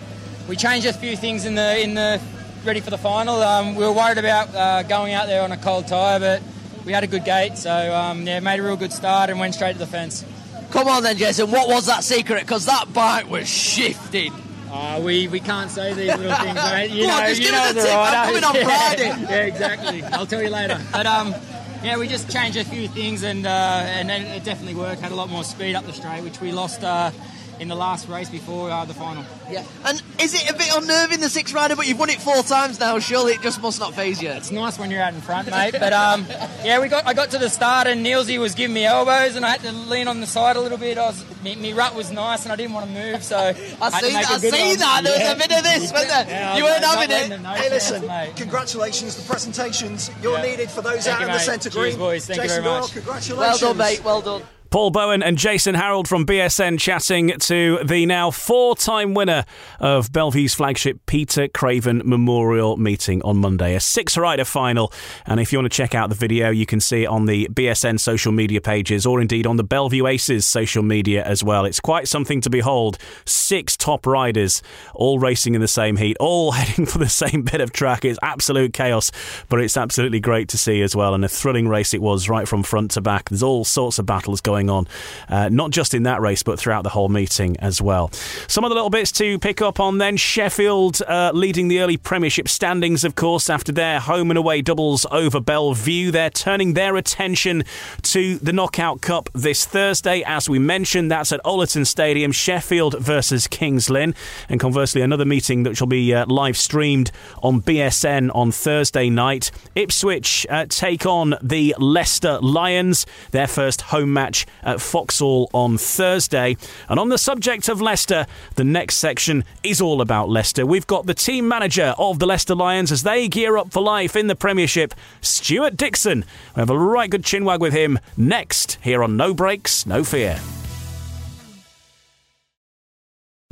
we 0.49 0.55
changed 0.55 0.87
a 0.87 0.93
few 0.93 1.15
things 1.15 1.45
in 1.45 1.53
the 1.53 1.79
in 1.79 1.93
the 1.93 2.19
ready 2.65 2.79
for 2.79 2.89
the 2.89 2.97
final. 2.97 3.35
Um, 3.35 3.75
we 3.75 3.85
were 3.85 3.91
worried 3.91 4.17
about 4.17 4.53
uh, 4.55 4.81
going 4.81 5.13
out 5.13 5.27
there 5.27 5.43
on 5.43 5.51
a 5.51 5.57
cold 5.57 5.87
tyre, 5.87 6.19
but 6.19 6.41
we 6.85 6.91
had 6.91 7.03
a 7.03 7.07
good 7.07 7.23
gate, 7.23 7.55
so 7.55 7.93
um, 7.93 8.25
yeah, 8.25 8.39
made 8.39 8.59
a 8.59 8.63
real 8.63 8.77
good 8.77 8.91
start 8.91 9.29
and 9.29 9.39
went 9.39 9.53
straight 9.53 9.73
to 9.73 9.77
the 9.77 9.85
fence. 9.85 10.25
Come 10.71 10.87
on 10.87 11.03
then, 11.03 11.17
Jason. 11.17 11.51
What 11.51 11.69
was 11.69 11.85
that 11.85 12.03
secret? 12.03 12.41
Because 12.41 12.65
that 12.65 12.91
bike 12.91 13.29
was 13.29 13.47
shifting. 13.47 14.33
Uh, 14.71 15.01
we, 15.03 15.27
we 15.27 15.39
can't 15.39 15.69
say 15.69 15.93
these 15.93 16.17
little 16.17 16.35
things, 16.35 16.55
mate. 16.71 16.89
You 16.89 17.07
on, 17.07 17.21
know, 17.21 17.27
you 17.27 17.35
give 17.35 17.51
know 17.51 17.73
the. 17.73 17.91
I'm 17.91 18.25
coming 18.25 18.43
on 18.43 18.55
yeah, 18.55 18.63
Friday. 18.63 19.07
Yeah, 19.29 19.45
exactly. 19.45 20.03
I'll 20.03 20.25
tell 20.25 20.41
you 20.41 20.49
later. 20.49 20.81
But 20.91 21.05
um, 21.05 21.35
yeah, 21.83 21.99
we 21.99 22.07
just 22.07 22.31
changed 22.31 22.57
a 22.57 22.65
few 22.65 22.87
things, 22.87 23.21
and 23.21 23.45
uh, 23.45 23.49
and 23.49 24.09
then 24.09 24.23
it 24.23 24.43
definitely 24.43 24.73
worked. 24.73 24.99
Had 24.99 25.11
a 25.11 25.15
lot 25.15 25.29
more 25.29 25.43
speed 25.43 25.75
up 25.75 25.85
the 25.85 25.93
straight, 25.93 26.23
which 26.23 26.41
we 26.41 26.51
lost 26.51 26.83
uh, 26.83 27.11
in 27.59 27.67
the 27.67 27.75
last 27.75 28.07
race 28.07 28.29
before 28.29 28.69
uh, 28.69 28.85
the 28.85 28.93
final. 28.93 29.23
Yeah. 29.49 29.63
And 29.85 30.01
is 30.19 30.33
it 30.33 30.49
a 30.49 30.53
bit 30.53 30.67
unnerving 30.75 31.19
the 31.19 31.29
six 31.29 31.53
rider? 31.53 31.75
But 31.75 31.87
you've 31.87 31.99
won 31.99 32.09
it 32.09 32.21
four 32.21 32.43
times 32.43 32.79
now. 32.79 32.99
Surely 32.99 33.33
it 33.33 33.41
just 33.41 33.61
must 33.61 33.79
not 33.79 33.93
phase 33.93 34.21
you. 34.21 34.29
It's 34.29 34.51
nice 34.51 34.77
when 34.77 34.91
you're 34.91 35.01
out 35.01 35.13
in 35.13 35.21
front, 35.21 35.49
mate. 35.49 35.71
But 35.79 35.93
um, 35.93 36.25
yeah, 36.63 36.79
we 36.81 36.87
got 36.87 37.05
I 37.07 37.13
got 37.13 37.31
to 37.31 37.37
the 37.37 37.49
start 37.49 37.87
and 37.87 38.05
Nielsy 38.05 38.39
was 38.39 38.55
giving 38.55 38.73
me 38.73 38.85
elbows 38.85 39.35
and 39.35 39.45
I 39.45 39.49
had 39.49 39.61
to 39.61 39.71
lean 39.71 40.07
on 40.07 40.19
the 40.21 40.27
side 40.27 40.55
a 40.55 40.61
little 40.61 40.77
bit. 40.77 40.97
I 40.97 41.07
was 41.07 41.25
me, 41.43 41.55
me 41.55 41.73
rut 41.73 41.95
was 41.95 42.11
nice 42.11 42.43
and 42.43 42.51
I 42.51 42.55
didn't 42.55 42.73
want 42.73 42.87
to 42.87 42.93
move, 42.93 43.23
so 43.23 43.37
I, 43.37 43.49
I 43.49 43.53
see 43.53 44.07
to 44.07 44.13
that. 44.13 44.29
I 44.31 44.35
a 44.35 44.39
see 44.39 44.49
one. 44.69 44.77
that. 44.79 45.01
There 45.03 45.19
was 45.19 45.33
a 45.33 45.47
bit 45.47 45.57
of 45.57 45.63
this, 45.63 45.91
wasn't 45.91 46.09
there? 46.09 46.25
Yeah, 46.27 46.57
you 46.57 46.63
weren't 46.63 46.83
having 46.83 47.11
it. 47.11 47.29
them 47.29 47.43
know. 47.43 47.53
Hey, 47.53 47.69
listen, 47.69 48.05
mate. 48.07 48.33
congratulations. 48.35 49.15
The 49.15 49.27
presentations 49.27 50.11
you're 50.21 50.37
Yeah. 50.37 50.43
needed 50.43 50.69
for 50.69 50.81
those 50.81 51.05
Thank 51.05 51.15
out 51.15 51.19
you, 51.21 51.25
in 51.27 51.31
the 51.31 51.37
mate. 51.37 51.45
centre 51.45 51.69
Cheers, 51.69 51.95
boys. 51.95 52.25
Thank 52.25 52.37
you 52.37 52.43
Jason 52.43 52.63
very 52.63 52.73
Doyle, 52.73 52.81
much. 52.81 52.91
congratulations. 52.93 53.39
Well 53.39 53.73
done, 53.73 53.77
mate. 53.77 54.03
Well 54.03 54.21
done. 54.21 54.41
Paul 54.69 54.91
Bowen 54.91 55.23
and 55.23 55.37
Jason 55.37 55.75
Harold 55.75 56.09
from 56.09 56.25
BSN 56.25 56.77
chatting 56.77 57.29
to 57.39 57.79
the 57.85 58.05
now 58.05 58.31
four 58.31 58.75
time 58.75 59.13
winner 59.13 59.45
of 59.79 60.11
Belle 60.11 60.29
Vue's 60.29 60.53
flagship 60.53 60.99
Peter 61.05 61.47
Craven 61.47 62.01
Memorial 62.03 62.75
meeting 62.75 63.21
on 63.21 63.37
Monday. 63.37 63.75
A 63.75 63.79
six 63.79 64.17
rider 64.17 64.43
final. 64.43 64.91
And 65.25 65.39
if 65.39 65.53
you 65.53 65.59
want 65.59 65.71
to 65.71 65.75
check 65.75 65.95
out 65.95 66.09
the 66.09 66.15
video, 66.15 66.49
you 66.49 66.65
can 66.65 66.81
see 66.81 67.03
it 67.03 67.07
on 67.07 67.27
the 67.27 67.47
BSN 67.47 67.99
social 67.99 68.33
media 68.33 68.59
pages 68.59 69.05
or 69.05 69.21
indeed 69.21 69.47
on 69.47 69.55
the 69.55 69.63
Bellevue 69.63 70.05
Aces 70.05 70.45
social 70.45 70.83
media 70.83 71.23
as 71.23 71.43
well. 71.43 71.63
It's 71.63 71.79
quite 71.79 72.09
something 72.09 72.41
to 72.41 72.49
behold. 72.49 72.97
Six 73.25 73.77
top 73.77 74.05
riders 74.05 74.61
all 74.93 75.17
racing 75.17 75.55
in 75.55 75.61
the 75.61 75.67
same 75.69 75.95
heat, 75.95 76.17
all 76.19 76.51
heading 76.53 76.85
for 76.85 76.97
the 76.97 77.09
same 77.09 77.43
bit 77.43 77.61
of 77.61 77.71
track. 77.71 78.03
It's 78.03 78.19
absolute 78.21 78.73
chaos, 78.73 79.11
but 79.47 79.61
it's 79.61 79.77
absolutely 79.77 80.19
great 80.19 80.49
to 80.49 80.57
see 80.57 80.81
as 80.81 80.93
well. 80.93 81.13
And 81.13 81.23
a 81.23 81.29
thrilling 81.29 81.69
race 81.69 81.93
it 81.93 82.01
was 82.01 82.27
right 82.27 82.47
from 82.47 82.63
front 82.63 82.91
to 82.91 83.01
back. 83.01 83.29
There's 83.29 83.43
all 83.43 83.63
sorts 83.63 83.97
of 83.97 84.05
battles 84.05 84.41
going 84.41 84.56
on, 84.69 84.87
uh, 85.29 85.49
not 85.49 85.71
just 85.71 85.93
in 85.93 86.03
that 86.03 86.21
race, 86.21 86.43
but 86.43 86.59
throughout 86.59 86.83
the 86.83 86.89
whole 86.89 87.09
meeting 87.09 87.55
as 87.59 87.81
well. 87.81 88.09
Some 88.47 88.65
other 88.65 88.75
little 88.75 88.89
bits 88.89 89.11
to 89.13 89.37
pick 89.39 89.61
up 89.61 89.79
on 89.79 89.99
then. 89.99 90.17
Sheffield 90.17 91.01
uh, 91.07 91.31
leading 91.33 91.67
the 91.67 91.79
early 91.79 91.97
Premiership 91.97 92.47
standings, 92.47 93.03
of 93.03 93.15
course, 93.15 93.49
after 93.49 93.71
their 93.71 93.99
home 93.99 94.31
and 94.31 94.37
away 94.37 94.61
doubles 94.61 95.05
over 95.11 95.39
Belle 95.39 95.73
Vue. 95.73 96.11
They're 96.11 96.29
turning 96.29 96.73
their 96.73 96.95
attention 96.95 97.63
to 98.03 98.37
the 98.39 98.51
Knockout 98.51 99.01
Cup 99.01 99.29
this 99.33 99.65
Thursday. 99.65 100.23
As 100.25 100.49
we 100.49 100.57
mentioned, 100.57 101.11
that's 101.11 101.31
at 101.31 101.43
Owlerton 101.43 101.85
Stadium, 101.85 102.31
Sheffield 102.31 102.99
versus 102.99 103.47
Kings 103.47 103.89
Lynn. 103.89 104.15
And 104.49 104.59
conversely, 104.59 105.01
another 105.01 105.25
meeting 105.25 105.63
that 105.63 105.77
shall 105.77 105.87
be 105.87 106.13
uh, 106.13 106.25
live 106.27 106.57
streamed 106.57 107.11
on 107.43 107.61
BSN 107.61 108.33
on 108.33 108.51
Thursday 108.51 109.09
night. 109.09 109.51
Ipswich 109.75 110.47
uh, 110.49 110.65
take 110.67 111.05
on 111.05 111.35
the 111.41 111.75
Leicester 111.77 112.39
Lions, 112.39 113.05
their 113.31 113.47
first 113.47 113.81
home 113.83 114.13
match 114.13 114.46
at 114.63 114.81
Foxhall 114.81 115.49
on 115.53 115.77
Thursday. 115.77 116.57
And 116.89 116.99
on 116.99 117.09
the 117.09 117.17
subject 117.17 117.69
of 117.69 117.81
Leicester, 117.81 118.25
the 118.55 118.63
next 118.63 118.97
section 118.97 119.43
is 119.63 119.81
all 119.81 120.01
about 120.01 120.29
Leicester. 120.29 120.65
We've 120.65 120.87
got 120.87 121.05
the 121.05 121.13
team 121.13 121.47
manager 121.47 121.93
of 121.97 122.19
the 122.19 122.25
Leicester 122.25 122.55
Lions 122.55 122.91
as 122.91 123.03
they 123.03 123.27
gear 123.27 123.57
up 123.57 123.71
for 123.71 123.81
life 123.81 124.15
in 124.15 124.27
the 124.27 124.35
Premiership, 124.35 124.93
Stewart 125.21 125.77
Dickson. 125.77 126.25
We 126.55 126.61
have 126.61 126.69
a 126.69 126.77
right 126.77 127.09
good 127.09 127.23
chinwag 127.23 127.59
with 127.59 127.73
him 127.73 127.99
next 128.15 128.77
here 128.81 129.03
on 129.03 129.17
No 129.17 129.33
Brakes, 129.33 129.85
No 129.85 130.03
Fear. 130.03 130.39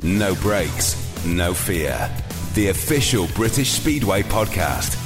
No 0.02 0.34
Brakes, 0.36 1.24
no 1.24 1.54
fear. 1.54 2.10
The 2.54 2.68
official 2.68 3.26
British 3.34 3.70
Speedway 3.70 4.22
podcast. 4.22 5.05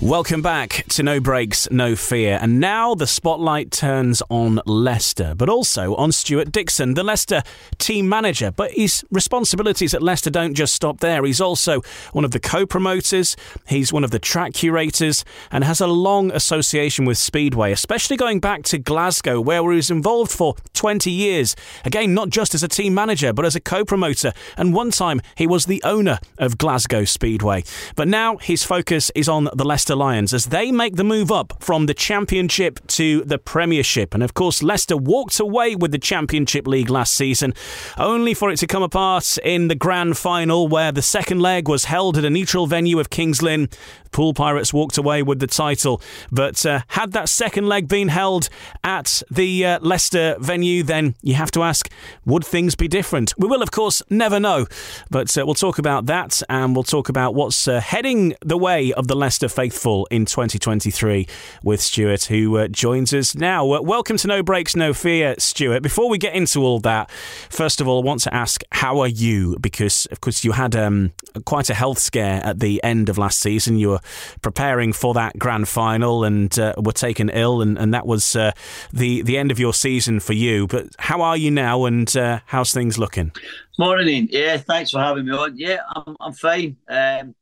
Welcome 0.00 0.42
back 0.42 0.84
to 0.90 1.02
No 1.02 1.18
Brakes, 1.18 1.68
No 1.72 1.96
Fear. 1.96 2.38
And 2.40 2.60
now 2.60 2.94
the 2.94 3.04
spotlight 3.04 3.72
turns 3.72 4.22
on 4.30 4.60
Leicester, 4.64 5.34
but 5.36 5.48
also 5.48 5.96
on 5.96 6.12
Stewart 6.12 6.52
Dickson, 6.52 6.94
the 6.94 7.02
Leicester 7.02 7.42
team 7.78 8.08
manager. 8.08 8.52
But 8.52 8.70
his 8.70 9.04
responsibilities 9.10 9.94
at 9.94 10.02
Leicester 10.02 10.30
don't 10.30 10.54
just 10.54 10.72
stop 10.72 11.00
there. 11.00 11.24
He's 11.24 11.40
also 11.40 11.82
one 12.12 12.24
of 12.24 12.30
the 12.30 12.38
co 12.38 12.64
promoters, 12.64 13.34
he's 13.66 13.92
one 13.92 14.04
of 14.04 14.12
the 14.12 14.20
track 14.20 14.54
curators, 14.54 15.24
and 15.50 15.64
has 15.64 15.80
a 15.80 15.88
long 15.88 16.30
association 16.30 17.04
with 17.04 17.18
Speedway, 17.18 17.72
especially 17.72 18.16
going 18.16 18.38
back 18.38 18.62
to 18.66 18.78
Glasgow, 18.78 19.40
where 19.40 19.62
he 19.62 19.76
was 19.76 19.90
involved 19.90 20.30
for 20.30 20.54
20 20.74 21.10
years. 21.10 21.56
Again, 21.84 22.14
not 22.14 22.30
just 22.30 22.54
as 22.54 22.62
a 22.62 22.68
team 22.68 22.94
manager, 22.94 23.32
but 23.32 23.44
as 23.44 23.56
a 23.56 23.60
co 23.60 23.84
promoter. 23.84 24.32
And 24.56 24.72
one 24.72 24.92
time 24.92 25.20
he 25.34 25.48
was 25.48 25.66
the 25.66 25.82
owner 25.82 26.20
of 26.38 26.56
Glasgow 26.56 27.04
Speedway. 27.04 27.64
But 27.96 28.06
now 28.06 28.36
his 28.36 28.62
focus 28.62 29.10
is 29.16 29.28
on 29.28 29.48
the 29.52 29.64
Leicester 29.64 29.87
Leicester 29.88 29.96
Lions 29.96 30.34
as 30.34 30.44
they 30.46 30.70
make 30.70 30.96
the 30.96 31.04
move 31.04 31.32
up 31.32 31.54
from 31.60 31.86
the 31.86 31.94
Championship 31.94 32.86
to 32.88 33.22
the 33.24 33.38
Premiership. 33.38 34.12
And 34.12 34.22
of 34.22 34.34
course, 34.34 34.62
Leicester 34.62 34.98
walked 34.98 35.40
away 35.40 35.76
with 35.76 35.92
the 35.92 35.98
Championship 35.98 36.66
League 36.66 36.90
last 36.90 37.14
season, 37.14 37.54
only 37.96 38.34
for 38.34 38.50
it 38.50 38.58
to 38.58 38.66
come 38.66 38.82
apart 38.82 39.38
in 39.42 39.68
the 39.68 39.74
grand 39.74 40.18
final 40.18 40.68
where 40.68 40.92
the 40.92 41.00
second 41.00 41.40
leg 41.40 41.68
was 41.68 41.86
held 41.86 42.18
at 42.18 42.24
a 42.26 42.28
neutral 42.28 42.66
venue 42.66 43.00
of 43.00 43.08
Kings 43.08 43.40
Lynn. 43.40 43.70
Poole 44.10 44.34
Pirates 44.34 44.72
walked 44.72 44.98
away 44.98 45.22
with 45.22 45.38
the 45.38 45.46
title. 45.46 46.02
But 46.30 46.64
uh, 46.66 46.80
had 46.88 47.12
that 47.12 47.28
second 47.30 47.66
leg 47.66 47.88
been 47.88 48.08
held 48.08 48.48
at 48.84 49.22
the 49.30 49.64
uh, 49.64 49.78
Leicester 49.80 50.36
venue, 50.38 50.82
then 50.82 51.14
you 51.22 51.34
have 51.34 51.50
to 51.52 51.62
ask, 51.62 51.90
would 52.24 52.44
things 52.44 52.74
be 52.74 52.88
different? 52.88 53.34
We 53.38 53.48
will, 53.48 53.62
of 53.62 53.70
course, 53.70 54.02
never 54.10 54.38
know. 54.40 54.66
But 55.10 55.36
uh, 55.36 55.46
we'll 55.46 55.54
talk 55.54 55.78
about 55.78 56.06
that 56.06 56.42
and 56.48 56.74
we'll 56.74 56.84
talk 56.84 57.08
about 57.08 57.34
what's 57.34 57.68
uh, 57.68 57.80
heading 57.80 58.34
the 58.44 58.58
way 58.58 58.92
of 58.92 59.08
the 59.08 59.16
Leicester 59.16 59.48
faithful 59.48 59.77
in 60.10 60.26
2023 60.26 61.26
with 61.62 61.80
Stewart, 61.80 62.24
who 62.24 62.58
uh, 62.58 62.66
joins 62.66 63.14
us 63.14 63.36
now. 63.36 63.72
Uh, 63.72 63.80
welcome 63.80 64.16
to 64.16 64.26
No 64.26 64.42
Brakes, 64.42 64.74
No 64.74 64.92
Fear, 64.92 65.36
Stewart. 65.38 65.84
Before 65.84 66.08
we 66.08 66.18
get 66.18 66.34
into 66.34 66.62
all 66.64 66.80
that, 66.80 67.10
first 67.48 67.80
of 67.80 67.86
all, 67.86 68.02
I 68.02 68.04
want 68.04 68.22
to 68.22 68.34
ask, 68.34 68.62
how 68.72 68.98
are 68.98 69.08
you? 69.08 69.56
Because, 69.60 70.06
of 70.06 70.20
course, 70.20 70.42
you 70.44 70.50
had 70.52 70.74
um, 70.74 71.12
quite 71.44 71.70
a 71.70 71.74
health 71.74 72.00
scare 72.00 72.44
at 72.44 72.58
the 72.58 72.82
end 72.82 73.08
of 73.08 73.18
last 73.18 73.38
season. 73.38 73.78
You 73.78 73.90
were 73.90 74.00
preparing 74.42 74.92
for 74.92 75.14
that 75.14 75.38
grand 75.38 75.68
final 75.68 76.24
and 76.24 76.58
uh, 76.58 76.74
were 76.76 76.92
taken 76.92 77.28
ill, 77.28 77.62
and, 77.62 77.78
and 77.78 77.94
that 77.94 78.04
was 78.04 78.34
uh, 78.34 78.50
the, 78.92 79.22
the 79.22 79.38
end 79.38 79.52
of 79.52 79.60
your 79.60 79.72
season 79.72 80.18
for 80.18 80.32
you. 80.32 80.66
But 80.66 80.88
how 80.98 81.22
are 81.22 81.36
you 81.36 81.52
now, 81.52 81.84
and 81.84 82.14
uh, 82.16 82.40
how's 82.46 82.72
things 82.72 82.98
looking? 82.98 83.30
Morning. 83.78 84.28
Yeah, 84.32 84.56
thanks 84.56 84.90
for 84.90 84.98
having 84.98 85.26
me 85.26 85.32
on. 85.32 85.56
Yeah, 85.56 85.78
I'm, 85.94 86.16
I'm 86.18 86.32
fine. 86.32 86.76
Um, 86.88 87.36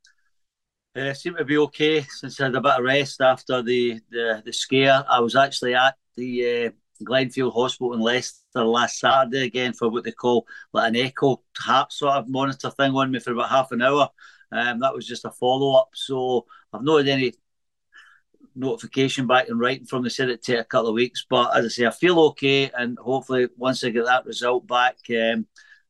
I 0.98 1.12
seem 1.12 1.36
to 1.36 1.44
be 1.44 1.58
okay 1.58 2.02
since 2.02 2.40
I 2.40 2.44
had 2.44 2.54
a 2.54 2.60
bit 2.60 2.72
of 2.72 2.84
rest 2.84 3.20
after 3.20 3.62
the, 3.62 4.00
the, 4.10 4.42
the 4.44 4.52
scare. 4.52 5.04
I 5.08 5.20
was 5.20 5.36
actually 5.36 5.74
at 5.74 5.94
the 6.16 6.66
uh, 6.66 7.04
Glenfield 7.04 7.52
Hospital 7.52 7.92
in 7.92 8.00
Leicester 8.00 8.64
last 8.64 8.98
Saturday 8.98 9.44
again 9.44 9.74
for 9.74 9.90
what 9.90 10.04
they 10.04 10.12
call 10.12 10.46
like 10.72 10.88
an 10.88 10.96
echo 10.96 11.42
heart 11.58 11.92
sort 11.92 12.14
of 12.14 12.28
monitor 12.28 12.70
thing 12.70 12.94
on 12.94 13.10
me 13.10 13.18
for 13.18 13.32
about 13.32 13.50
half 13.50 13.72
an 13.72 13.82
hour. 13.82 14.08
Um, 14.50 14.80
that 14.80 14.94
was 14.94 15.06
just 15.06 15.26
a 15.26 15.30
follow 15.30 15.78
up. 15.78 15.90
So 15.94 16.46
I've 16.72 16.82
not 16.82 16.98
had 16.98 17.08
any 17.08 17.34
notification 18.54 19.26
back 19.26 19.50
in 19.50 19.58
writing 19.58 19.86
from 19.86 20.02
the 20.02 20.08
said 20.08 20.30
it 20.30 20.42
take 20.42 20.60
a 20.60 20.64
couple 20.64 20.88
of 20.88 20.94
weeks. 20.94 21.26
But 21.28 21.54
as 21.54 21.66
I 21.66 21.68
say, 21.68 21.86
I 21.86 21.90
feel 21.90 22.18
okay, 22.20 22.70
and 22.76 22.98
hopefully 22.98 23.48
once 23.58 23.84
I 23.84 23.90
get 23.90 24.06
that 24.06 24.24
result 24.24 24.66
back, 24.66 24.96
um, 25.10 25.46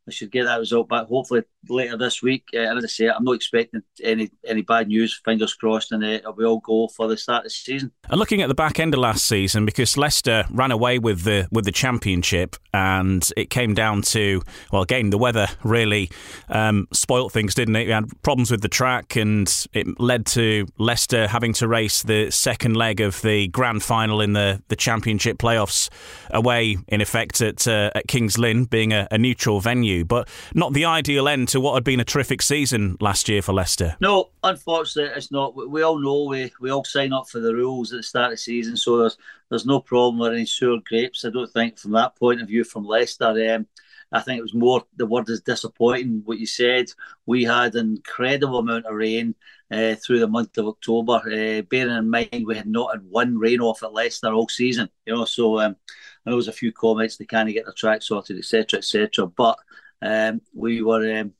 I 0.08 0.10
should 0.10 0.32
get 0.32 0.44
that 0.44 0.58
result 0.58 0.88
back 0.88 1.06
hopefully 1.06 1.42
later 1.68 1.96
this 1.96 2.22
week. 2.22 2.44
Uh, 2.54 2.58
as 2.58 2.84
I 2.84 2.86
say, 2.86 3.08
I'm 3.08 3.24
not 3.24 3.34
expecting 3.34 3.82
any 4.02 4.30
any 4.46 4.62
bad 4.62 4.88
news. 4.88 5.20
Fingers 5.24 5.54
crossed, 5.54 5.92
and 5.92 6.04
uh, 6.04 6.32
we 6.36 6.44
all 6.44 6.60
go 6.60 6.88
for 6.88 7.08
the 7.08 7.16
start 7.16 7.40
of 7.40 7.44
the 7.44 7.50
season. 7.50 7.92
And 8.08 8.18
looking 8.18 8.42
at 8.42 8.48
the 8.48 8.54
back 8.54 8.78
end 8.78 8.94
of 8.94 9.00
last 9.00 9.26
season, 9.26 9.66
because 9.66 9.96
Leicester 9.96 10.44
ran 10.50 10.70
away 10.70 10.98
with 10.98 11.22
the 11.22 11.48
with 11.50 11.64
the 11.64 11.72
championship, 11.72 12.56
and 12.72 13.28
it 13.36 13.50
came 13.50 13.74
down 13.74 14.02
to 14.02 14.42
well, 14.72 14.82
again, 14.82 15.10
the 15.10 15.18
weather 15.18 15.48
really 15.62 16.10
um, 16.48 16.88
spoilt 16.92 17.32
things, 17.32 17.54
didn't 17.54 17.76
it? 17.76 17.86
We 17.86 17.92
had 17.92 18.06
problems 18.22 18.50
with 18.50 18.62
the 18.62 18.68
track, 18.68 19.16
and 19.16 19.52
it 19.72 20.00
led 20.00 20.26
to 20.26 20.66
Leicester 20.78 21.28
having 21.28 21.52
to 21.54 21.68
race 21.68 22.02
the 22.02 22.30
second 22.30 22.76
leg 22.76 23.00
of 23.00 23.20
the 23.22 23.48
grand 23.48 23.82
final 23.82 24.20
in 24.20 24.32
the 24.32 24.62
the 24.68 24.76
championship 24.76 25.38
playoffs 25.38 25.88
away, 26.30 26.76
in 26.88 27.00
effect 27.00 27.40
at 27.40 27.66
uh, 27.66 27.90
at 27.94 28.08
Kings 28.08 28.38
Lynn, 28.38 28.64
being 28.64 28.92
a, 28.92 29.08
a 29.10 29.18
neutral 29.18 29.60
venue, 29.60 30.04
but 30.04 30.28
not 30.54 30.72
the 30.72 30.84
ideal 30.84 31.28
end 31.28 31.48
to 31.48 31.55
what 31.60 31.74
had 31.74 31.84
been 31.84 32.00
a 32.00 32.04
terrific 32.04 32.42
season 32.42 32.96
last 33.00 33.28
year 33.28 33.42
for 33.42 33.52
Leicester. 33.52 33.96
No, 34.00 34.30
unfortunately, 34.42 35.12
it's 35.16 35.30
not. 35.30 35.54
We 35.56 35.82
all 35.82 35.98
know 35.98 36.24
we, 36.24 36.52
we 36.60 36.70
all 36.70 36.84
sign 36.84 37.12
up 37.12 37.28
for 37.28 37.40
the 37.40 37.54
rules 37.54 37.92
at 37.92 37.98
the 37.98 38.02
start 38.02 38.26
of 38.26 38.30
the 38.32 38.38
season, 38.38 38.76
so 38.76 38.98
there's 38.98 39.18
there's 39.48 39.66
no 39.66 39.80
problem 39.80 40.18
with 40.18 40.32
any 40.32 40.46
sour 40.46 40.78
grapes. 40.84 41.24
I 41.24 41.30
don't 41.30 41.52
think 41.52 41.78
from 41.78 41.92
that 41.92 42.16
point 42.16 42.40
of 42.40 42.48
view 42.48 42.64
from 42.64 42.84
Leicester. 42.84 43.54
Um, 43.54 43.66
I 44.12 44.20
think 44.20 44.38
it 44.38 44.42
was 44.42 44.54
more 44.54 44.84
the 44.96 45.06
word 45.06 45.28
is 45.28 45.40
disappointing. 45.40 46.22
What 46.24 46.38
you 46.38 46.46
said, 46.46 46.90
we 47.26 47.44
had 47.44 47.74
an 47.74 47.96
incredible 47.96 48.58
amount 48.58 48.86
of 48.86 48.94
rain 48.94 49.34
uh, 49.70 49.96
through 49.96 50.20
the 50.20 50.28
month 50.28 50.56
of 50.58 50.66
October. 50.66 51.14
Uh, 51.14 51.62
bearing 51.62 51.96
in 51.96 52.08
mind 52.08 52.44
we 52.46 52.56
had 52.56 52.68
not 52.68 52.92
had 52.92 53.04
one 53.08 53.36
rain 53.36 53.60
off 53.60 53.82
at 53.82 53.92
Leicester 53.92 54.32
all 54.32 54.48
season, 54.48 54.88
you 55.06 55.14
know. 55.14 55.24
So 55.24 55.60
um, 55.60 55.76
there 56.24 56.36
was 56.36 56.48
a 56.48 56.52
few 56.52 56.72
comments 56.72 57.16
they 57.16 57.24
can't 57.24 57.52
get 57.52 57.64
their 57.64 57.74
track 57.74 58.02
sorted, 58.02 58.38
etc., 58.38 58.78
etc. 58.78 59.26
But 59.26 59.58
um, 60.02 60.40
we 60.54 60.82
were 60.82 61.20
um, 61.20 61.32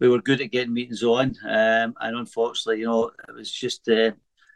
we 0.00 0.08
were 0.08 0.20
good 0.20 0.40
at 0.40 0.50
getting 0.50 0.74
meetings 0.74 1.02
on, 1.02 1.34
um, 1.44 1.94
and 2.00 2.16
unfortunately, 2.16 2.80
you 2.80 2.86
know, 2.86 3.10
it 3.28 3.34
was 3.34 3.50
just 3.50 3.88
uh, 3.88 4.12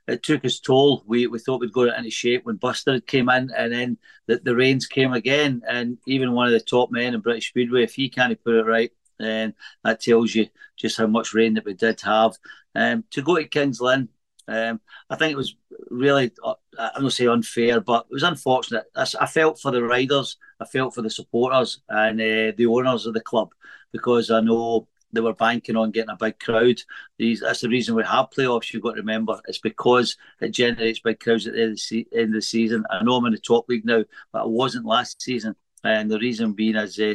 it 0.06 0.22
took 0.22 0.44
its 0.44 0.60
toll. 0.60 1.04
We 1.06 1.26
we 1.26 1.38
thought 1.38 1.60
we'd 1.60 1.76
it 1.76 1.94
into 1.96 2.10
shape 2.10 2.44
when 2.44 2.56
Buster 2.56 3.00
came 3.00 3.28
in, 3.28 3.50
and 3.56 3.72
then 3.72 3.98
the, 4.26 4.40
the 4.42 4.56
rains 4.56 4.86
came 4.86 5.12
again. 5.12 5.62
And 5.68 5.98
even 6.06 6.32
one 6.32 6.46
of 6.46 6.52
the 6.52 6.60
top 6.60 6.90
men 6.90 7.14
in 7.14 7.20
British 7.20 7.48
Speedway, 7.48 7.82
if 7.84 7.94
he 7.94 8.08
can't 8.08 8.42
put 8.44 8.54
it 8.54 8.66
right, 8.66 8.90
then 9.18 9.54
that 9.84 10.00
tells 10.00 10.34
you 10.34 10.48
just 10.76 10.98
how 10.98 11.06
much 11.06 11.34
rain 11.34 11.54
that 11.54 11.64
we 11.64 11.74
did 11.74 12.00
have. 12.02 12.36
Um, 12.74 13.04
to 13.10 13.22
go 13.22 13.36
to 13.36 13.44
Kings 13.44 13.80
Lynn, 13.80 14.08
um, 14.48 14.80
I 15.08 15.16
think 15.16 15.32
it 15.32 15.36
was 15.36 15.54
really, 15.90 16.32
uh, 16.44 16.54
I'm 16.76 17.02
going 17.02 17.10
say 17.10 17.26
unfair, 17.26 17.80
but 17.80 18.06
it 18.10 18.14
was 18.14 18.22
unfortunate. 18.22 18.84
I, 18.96 19.06
I, 19.20 19.26
felt 19.26 19.60
for 19.60 19.70
the 19.70 19.82
riders, 19.82 20.36
I 20.58 20.64
felt 20.64 20.94
for 20.94 21.02
the 21.02 21.10
supporters 21.10 21.80
and 21.88 22.20
uh, 22.20 22.52
the 22.56 22.66
owners 22.66 23.06
of 23.06 23.14
the 23.14 23.20
club 23.20 23.50
because 23.92 24.30
I 24.30 24.40
know 24.40 24.88
they 25.12 25.20
were 25.20 25.34
banking 25.34 25.76
on 25.76 25.90
getting 25.90 26.10
a 26.10 26.16
big 26.16 26.38
crowd. 26.38 26.80
These, 27.18 27.40
that's 27.40 27.60
the 27.60 27.68
reason 27.68 27.94
we 27.94 28.04
have 28.04 28.30
playoffs. 28.30 28.72
You've 28.72 28.82
got 28.82 28.92
to 28.92 29.00
remember 29.00 29.40
it's 29.46 29.58
because 29.58 30.16
it 30.40 30.50
generates 30.50 31.00
big 31.00 31.20
crowds 31.20 31.46
at 31.46 31.54
the 31.54 31.62
end 31.62 31.72
of 31.72 31.78
the, 31.90 32.08
end 32.14 32.28
of 32.28 32.34
the 32.34 32.42
season. 32.42 32.84
I 32.90 33.02
know 33.02 33.16
I'm 33.16 33.26
in 33.26 33.32
the 33.32 33.38
top 33.38 33.68
league 33.68 33.84
now, 33.84 34.04
but 34.32 34.42
I 34.42 34.46
wasn't 34.46 34.86
last 34.86 35.20
season. 35.20 35.54
And 35.84 36.10
the 36.10 36.18
reason 36.18 36.52
being 36.52 36.76
is 36.76 36.98
uh, 36.98 37.14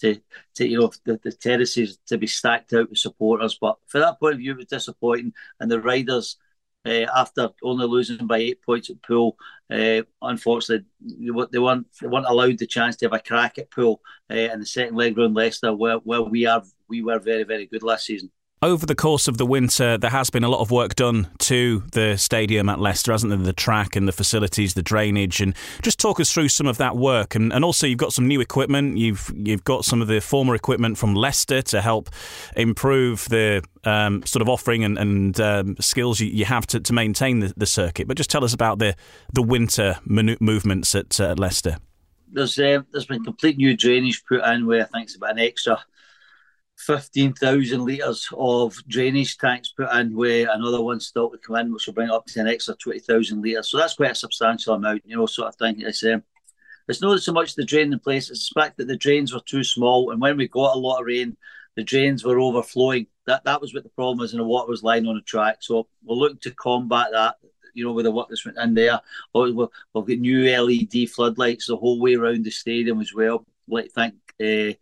to, 0.00 0.20
to 0.56 0.66
you 0.66 0.80
know 0.80 0.92
the, 1.04 1.18
the 1.22 1.32
terraces 1.32 1.98
to 2.06 2.18
be 2.18 2.26
stacked 2.26 2.72
out 2.74 2.90
with 2.90 2.98
supporters. 2.98 3.56
But 3.60 3.76
for 3.86 4.00
that 4.00 4.20
point 4.20 4.34
of 4.34 4.40
view, 4.40 4.52
it 4.52 4.58
was 4.58 4.66
disappointing. 4.66 5.32
And 5.60 5.70
the 5.70 5.80
riders, 5.80 6.36
uh, 6.84 7.06
after 7.16 7.48
only 7.62 7.86
losing 7.86 8.26
by 8.26 8.38
eight 8.38 8.62
points 8.62 8.90
at 8.90 9.02
Poole, 9.02 9.36
uh, 9.70 10.02
unfortunately 10.20 10.86
they 11.50 11.58
weren't 11.58 11.86
they 12.00 12.08
weren't 12.08 12.26
allowed 12.26 12.58
the 12.58 12.66
chance 12.66 12.96
to 12.96 13.06
have 13.06 13.14
a 13.14 13.18
crack 13.18 13.56
at 13.58 13.70
Poole 13.70 14.02
uh, 14.30 14.34
in 14.34 14.60
the 14.60 14.66
second 14.66 14.96
leg 14.96 15.16
round 15.16 15.34
Leicester, 15.34 15.74
where 15.74 15.96
where 15.98 16.22
we 16.22 16.44
are 16.44 16.62
we 16.92 17.02
were 17.02 17.18
very 17.18 17.44
very 17.44 17.66
good 17.66 17.82
last 17.82 18.04
season 18.04 18.30
over 18.62 18.86
the 18.86 18.94
course 18.94 19.26
of 19.26 19.38
the 19.38 19.44
winter, 19.44 19.98
there 19.98 20.10
has 20.10 20.30
been 20.30 20.44
a 20.44 20.48
lot 20.48 20.60
of 20.60 20.70
work 20.70 20.94
done 20.94 21.28
to 21.40 21.82
the 21.92 22.16
stadium 22.16 22.68
at 22.68 22.78
Leicester, 22.78 23.10
hasn't 23.10 23.30
there? 23.30 23.38
The 23.38 23.52
track 23.52 23.96
and 23.96 24.06
the 24.06 24.12
facilities, 24.12 24.74
the 24.74 24.82
drainage, 24.82 25.40
and 25.40 25.54
just 25.82 25.98
talk 25.98 26.20
us 26.20 26.32
through 26.32 26.48
some 26.48 26.68
of 26.68 26.78
that 26.78 26.96
work. 26.96 27.34
And, 27.34 27.52
and 27.52 27.64
also, 27.64 27.88
you've 27.88 27.98
got 27.98 28.12
some 28.12 28.28
new 28.28 28.40
equipment. 28.40 28.98
You've 28.98 29.32
you've 29.34 29.64
got 29.64 29.84
some 29.84 30.00
of 30.00 30.06
the 30.06 30.20
former 30.20 30.54
equipment 30.54 30.96
from 30.96 31.16
Leicester 31.16 31.60
to 31.62 31.80
help 31.80 32.08
improve 32.56 33.28
the 33.28 33.64
um, 33.82 34.24
sort 34.24 34.42
of 34.42 34.48
offering 34.48 34.84
and, 34.84 34.96
and 34.96 35.40
um, 35.40 35.76
skills 35.80 36.20
you, 36.20 36.28
you, 36.28 36.44
have 36.44 36.66
to, 36.68 36.78
to 36.78 36.92
maintain 36.92 37.40
the, 37.40 37.52
the, 37.56 37.66
circuit. 37.66 38.06
But 38.06 38.16
just 38.16 38.30
tell 38.30 38.44
us 38.44 38.54
about 38.54 38.78
the 38.78 38.94
the 39.32 39.42
winter 39.42 39.98
movements 40.06 40.94
at 40.94 41.20
uh, 41.20 41.34
Leicester. 41.36 41.78
There's 42.30 42.56
uh, 42.60 42.82
there's 42.92 43.06
been 43.06 43.24
complete 43.24 43.56
new 43.56 43.76
drainage 43.76 44.24
put 44.24 44.44
in 44.44 44.66
where 44.66 44.82
I 44.82 44.84
think 44.84 45.06
it's 45.06 45.16
about 45.16 45.32
an 45.32 45.40
extra 45.40 45.82
15,000 46.86 47.84
litres 47.84 48.28
of 48.36 48.76
drainage 48.88 49.38
tanks 49.38 49.72
put 49.76 49.92
in, 49.94 50.14
where 50.14 50.48
another 50.52 50.82
one 50.82 51.00
still 51.00 51.30
to 51.30 51.38
come 51.38 51.56
in, 51.56 51.72
which 51.72 51.86
will 51.86 51.94
bring 51.94 52.10
up 52.10 52.26
to 52.26 52.40
an 52.40 52.48
extra 52.48 52.74
20,000 52.74 53.42
litres. 53.42 53.70
So 53.70 53.78
that's 53.78 53.94
quite 53.94 54.12
a 54.12 54.14
substantial 54.14 54.74
amount, 54.74 55.02
you 55.04 55.16
know, 55.16 55.26
sort 55.26 55.48
of 55.48 55.56
thing. 55.56 55.80
It's, 55.80 56.04
um, 56.04 56.22
it's 56.88 57.00
not 57.00 57.20
so 57.20 57.32
much 57.32 57.54
the 57.54 57.64
drain 57.64 57.92
in 57.92 57.98
place, 57.98 58.30
it's 58.30 58.48
the 58.48 58.60
fact 58.60 58.76
that 58.76 58.88
the 58.88 58.96
drains 58.96 59.32
were 59.32 59.40
too 59.40 59.64
small. 59.64 60.10
And 60.10 60.20
when 60.20 60.36
we 60.36 60.48
got 60.48 60.74
a 60.74 60.78
lot 60.78 61.00
of 61.00 61.06
rain, 61.06 61.36
the 61.76 61.84
drains 61.84 62.24
were 62.24 62.38
overflowing. 62.38 63.06
That 63.26 63.44
that 63.44 63.60
was 63.60 63.72
what 63.72 63.84
the 63.84 63.88
problem 63.88 64.18
was, 64.18 64.32
and 64.32 64.40
the 64.40 64.44
water 64.44 64.68
was 64.68 64.82
lying 64.82 65.06
on 65.06 65.14
the 65.14 65.22
track. 65.22 65.58
So 65.60 65.86
we're 66.04 66.16
looking 66.16 66.38
to 66.38 66.50
combat 66.50 67.08
that 67.12 67.36
you 67.74 67.84
know, 67.84 67.92
with 67.92 68.04
the 68.04 68.10
work 68.10 68.28
that's 68.28 68.44
went 68.44 68.58
in 68.58 68.74
there. 68.74 69.00
We've 69.34 69.56
got 69.56 70.08
new 70.08 70.44
LED 70.44 71.08
floodlights 71.10 71.66
the 71.66 71.76
whole 71.76 72.00
way 72.00 72.14
around 72.14 72.44
the 72.44 72.50
stadium 72.50 73.00
as 73.00 73.14
well. 73.14 73.46
Like 73.68 73.92
thank 73.92 74.14
uh, 74.40 74.74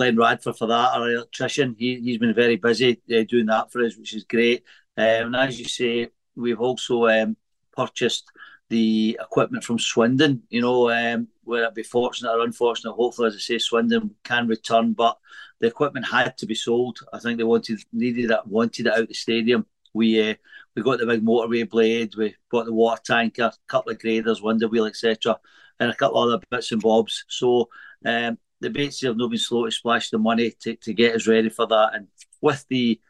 Glenn 0.00 0.16
Radford 0.16 0.56
for 0.56 0.66
that, 0.66 0.94
our 0.94 1.10
electrician. 1.10 1.76
He, 1.78 2.00
he's 2.00 2.16
been 2.16 2.32
very 2.32 2.56
busy 2.56 3.02
uh, 3.14 3.22
doing 3.28 3.44
that 3.46 3.70
for 3.70 3.84
us, 3.84 3.98
which 3.98 4.14
is 4.14 4.24
great. 4.24 4.64
Um, 4.96 5.04
and 5.04 5.36
as 5.36 5.58
you 5.58 5.66
say, 5.66 6.08
we've 6.34 6.58
also 6.58 7.06
um, 7.06 7.36
purchased 7.76 8.24
the 8.70 9.18
equipment 9.20 9.62
from 9.62 9.78
Swindon, 9.78 10.42
you 10.48 10.62
know, 10.62 10.88
um, 10.88 11.28
whether 11.44 11.66
it 11.66 11.74
be 11.74 11.82
fortunate 11.82 12.32
or 12.32 12.40
unfortunate. 12.40 12.94
Hopefully, 12.94 13.28
as 13.28 13.34
I 13.34 13.40
say, 13.40 13.58
Swindon 13.58 14.14
can 14.24 14.48
return, 14.48 14.94
but 14.94 15.18
the 15.58 15.66
equipment 15.66 16.06
had 16.06 16.38
to 16.38 16.46
be 16.46 16.54
sold. 16.54 17.00
I 17.12 17.18
think 17.18 17.36
they 17.36 17.44
wanted 17.44 17.80
needed 17.92 18.30
it, 18.30 18.46
wanted 18.46 18.86
it 18.86 18.94
out 18.94 19.00
of 19.00 19.08
the 19.08 19.12
stadium. 19.14 19.66
We 19.92 20.30
uh, 20.30 20.34
we 20.74 20.82
got 20.82 21.00
the 21.00 21.04
big 21.04 21.22
motorway 21.22 21.68
blade, 21.68 22.14
we 22.16 22.36
bought 22.50 22.64
the 22.64 22.72
water 22.72 23.02
tanker, 23.04 23.52
a 23.52 23.68
couple 23.68 23.92
of 23.92 23.98
graders, 23.98 24.40
window 24.40 24.68
wheel, 24.68 24.86
etc., 24.86 25.38
and 25.78 25.90
a 25.90 25.94
couple 25.94 26.22
of 26.22 26.30
other 26.30 26.46
bits 26.50 26.72
and 26.72 26.80
bobs. 26.80 27.26
So 27.28 27.68
um, 28.06 28.38
the 28.60 28.70
Batesy 28.70 29.06
have 29.06 29.16
not 29.16 29.30
been 29.30 29.38
slow 29.38 29.64
to 29.64 29.70
splash 29.70 30.10
the 30.10 30.18
money 30.18 30.52
to, 30.60 30.76
to 30.76 30.92
get 30.92 31.14
us 31.14 31.26
ready 31.26 31.48
for 31.48 31.66
that. 31.66 31.90
And 31.94 32.08
with 32.40 32.64
the 32.68 33.00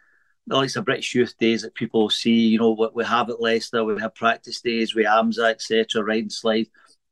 likes 0.46 0.76
of 0.76 0.84
British 0.84 1.14
Youth 1.14 1.36
Days 1.38 1.62
that 1.62 1.74
people 1.74 2.10
see, 2.10 2.48
you 2.48 2.58
know, 2.58 2.70
what 2.70 2.94
we 2.94 3.04
have 3.04 3.30
at 3.30 3.40
Leicester, 3.40 3.84
we 3.84 4.00
have 4.00 4.14
practice 4.14 4.60
days, 4.60 4.94
we 4.94 5.04
AMSA, 5.04 5.50
etc., 5.50 6.02
ride 6.02 6.22
and 6.22 6.32
slide. 6.32 6.66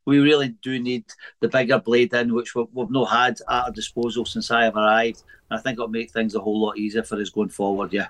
We 0.06 0.20
really 0.20 0.56
do 0.62 0.78
need 0.78 1.04
the 1.40 1.48
bigger 1.48 1.78
blade 1.78 2.14
in, 2.14 2.34
which 2.34 2.54
we've, 2.54 2.66
we've 2.72 2.90
not 2.90 3.10
had 3.10 3.40
at 3.48 3.66
our 3.66 3.70
disposal 3.70 4.24
since 4.24 4.50
I 4.50 4.64
have 4.64 4.76
arrived. 4.76 5.22
And 5.50 5.58
I 5.58 5.62
think 5.62 5.74
it'll 5.74 5.88
make 5.88 6.10
things 6.10 6.34
a 6.34 6.40
whole 6.40 6.60
lot 6.60 6.78
easier 6.78 7.02
for 7.02 7.20
us 7.20 7.28
going 7.30 7.50
forward, 7.50 7.92
yeah. 7.92 8.06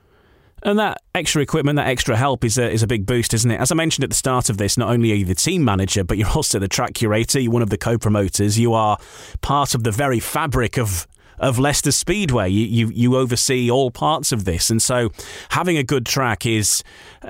And 0.63 0.79
that 0.79 1.03
extra 1.15 1.43
equipment, 1.43 1.77
that 1.77 1.87
extra 1.87 2.17
help 2.17 2.45
is 2.45 2.59
a, 2.59 2.71
is 2.71 2.83
a 2.83 2.87
big 2.87 3.07
boost, 3.07 3.33
isn't 3.35 3.51
it? 3.51 3.61
As 3.61 3.71
I 3.71 3.75
mentioned 3.75 4.05
at 4.05 4.11
the 4.11 4.17
start 4.17 4.51
of 4.51 4.59
this, 4.59 4.77
not 4.77 4.91
only 4.91 5.13
are 5.13 5.17
you 5.17 5.25
the 5.25 5.35
team 5.35 5.65
manager, 5.65 6.05
but 6.05 6.19
you're 6.19 6.29
also 6.35 6.59
the 6.59 6.69
track 6.69 6.95
curator, 6.95 7.41
you're 7.41 7.53
one 7.53 7.63
of 7.63 7.71
the 7.71 7.79
co 7.79 7.99
promoters, 7.99 8.59
you 8.59 8.73
are 8.75 8.99
part 9.41 9.75
of 9.75 9.85
the 9.85 9.93
very 9.93 10.21
fabric 10.21 10.79
of 10.79 11.07
of 11.41 11.59
Leicester 11.59 11.93
Speedway. 11.93 12.49
You, 12.49 12.67
you, 12.67 12.93
you 12.93 13.17
oversee 13.17 13.71
all 13.71 13.91
parts 13.91 14.33
of 14.33 14.45
this, 14.45 14.71
and 14.71 14.83
so 14.83 15.11
having 15.51 15.77
a 15.77 15.83
good 15.83 16.07
track 16.07 16.47
is 16.47 16.83
uh, 17.23 17.29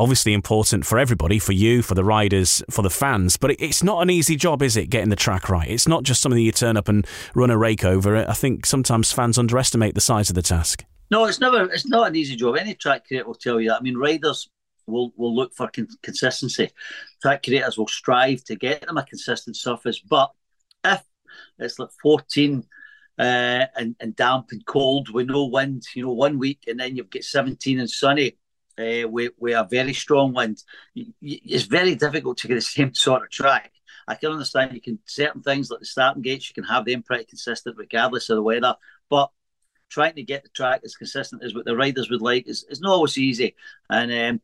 obviously 0.00 0.32
important 0.32 0.86
for 0.86 0.98
everybody, 0.98 1.38
for 1.38 1.52
you, 1.52 1.82
for 1.82 1.94
the 1.94 2.04
riders, 2.04 2.62
for 2.70 2.82
the 2.82 2.90
fans. 2.90 3.36
But 3.36 3.56
it's 3.58 3.82
not 3.82 4.02
an 4.02 4.10
easy 4.10 4.36
job, 4.36 4.62
is 4.62 4.76
it? 4.76 4.86
Getting 4.86 5.10
the 5.10 5.16
track 5.16 5.48
right. 5.48 5.68
It's 5.68 5.88
not 5.88 6.04
just 6.04 6.22
something 6.22 6.40
you 6.40 6.52
turn 6.52 6.76
up 6.76 6.88
and 6.88 7.06
run 7.34 7.50
a 7.50 7.58
rake 7.58 7.84
over. 7.84 8.16
I 8.16 8.34
think 8.34 8.66
sometimes 8.66 9.12
fans 9.12 9.38
underestimate 9.38 9.94
the 9.94 10.00
size 10.00 10.30
of 10.30 10.34
the 10.34 10.42
task. 10.42 10.84
No, 11.10 11.24
it's 11.24 11.40
never. 11.40 11.64
It's 11.64 11.86
not 11.86 12.08
an 12.08 12.16
easy 12.16 12.36
job. 12.36 12.56
Any 12.56 12.74
track 12.74 13.06
creator 13.06 13.26
will 13.26 13.34
tell 13.34 13.60
you 13.60 13.70
that. 13.70 13.78
I 13.78 13.82
mean, 13.82 13.96
riders 13.96 14.50
will 14.86 15.12
will 15.16 15.34
look 15.34 15.54
for 15.54 15.68
con- 15.68 15.88
consistency. 16.02 16.70
Track 17.22 17.42
creators 17.44 17.78
will 17.78 17.88
strive 17.88 18.44
to 18.44 18.56
get 18.56 18.86
them 18.86 18.98
a 18.98 19.04
consistent 19.04 19.56
surface. 19.56 20.00
But 20.00 20.32
if 20.84 21.02
it's 21.58 21.78
like 21.78 21.90
fourteen 22.02 22.64
uh, 23.18 23.66
and 23.76 23.96
and 24.00 24.14
damp 24.16 24.48
and 24.50 24.64
cold 24.66 25.10
with 25.10 25.28
no 25.28 25.46
wind, 25.46 25.84
you 25.94 26.04
know, 26.04 26.12
one 26.12 26.38
week, 26.38 26.64
and 26.66 26.78
then 26.78 26.96
you've 26.96 27.10
got 27.10 27.24
seventeen 27.24 27.80
and 27.80 27.90
sunny. 27.90 28.36
Uh, 28.78 29.08
with, 29.08 29.32
with 29.40 29.56
a 29.56 29.66
very 29.68 29.92
strong 29.92 30.32
wind, 30.32 30.62
it's 30.94 31.64
very 31.64 31.96
difficult 31.96 32.38
to 32.38 32.46
get 32.46 32.54
the 32.54 32.60
same 32.76 32.94
sort 32.94 33.24
of 33.24 33.28
track. 33.28 33.72
I 34.06 34.14
can 34.14 34.30
understand 34.30 34.72
you 34.72 34.80
can 34.80 35.00
certain 35.04 35.42
things 35.42 35.68
like 35.68 35.80
the 35.80 35.86
starting 35.86 36.22
gates, 36.22 36.48
you 36.48 36.54
can 36.54 36.62
have 36.62 36.84
them 36.84 37.02
pretty 37.02 37.24
consistent 37.24 37.76
regardless 37.76 38.30
of 38.30 38.36
the 38.36 38.42
weather. 38.42 38.76
But 39.10 39.30
trying 39.88 40.14
to 40.14 40.22
get 40.22 40.42
the 40.42 40.48
track 40.50 40.82
as 40.84 40.96
consistent 40.96 41.42
as 41.42 41.54
what 41.54 41.64
the 41.64 41.76
riders 41.76 42.10
would 42.10 42.22
like 42.22 42.46
is, 42.46 42.64
is 42.68 42.80
not 42.80 42.92
always 42.92 43.18
easy. 43.18 43.54
And 43.88 44.12
um, 44.12 44.40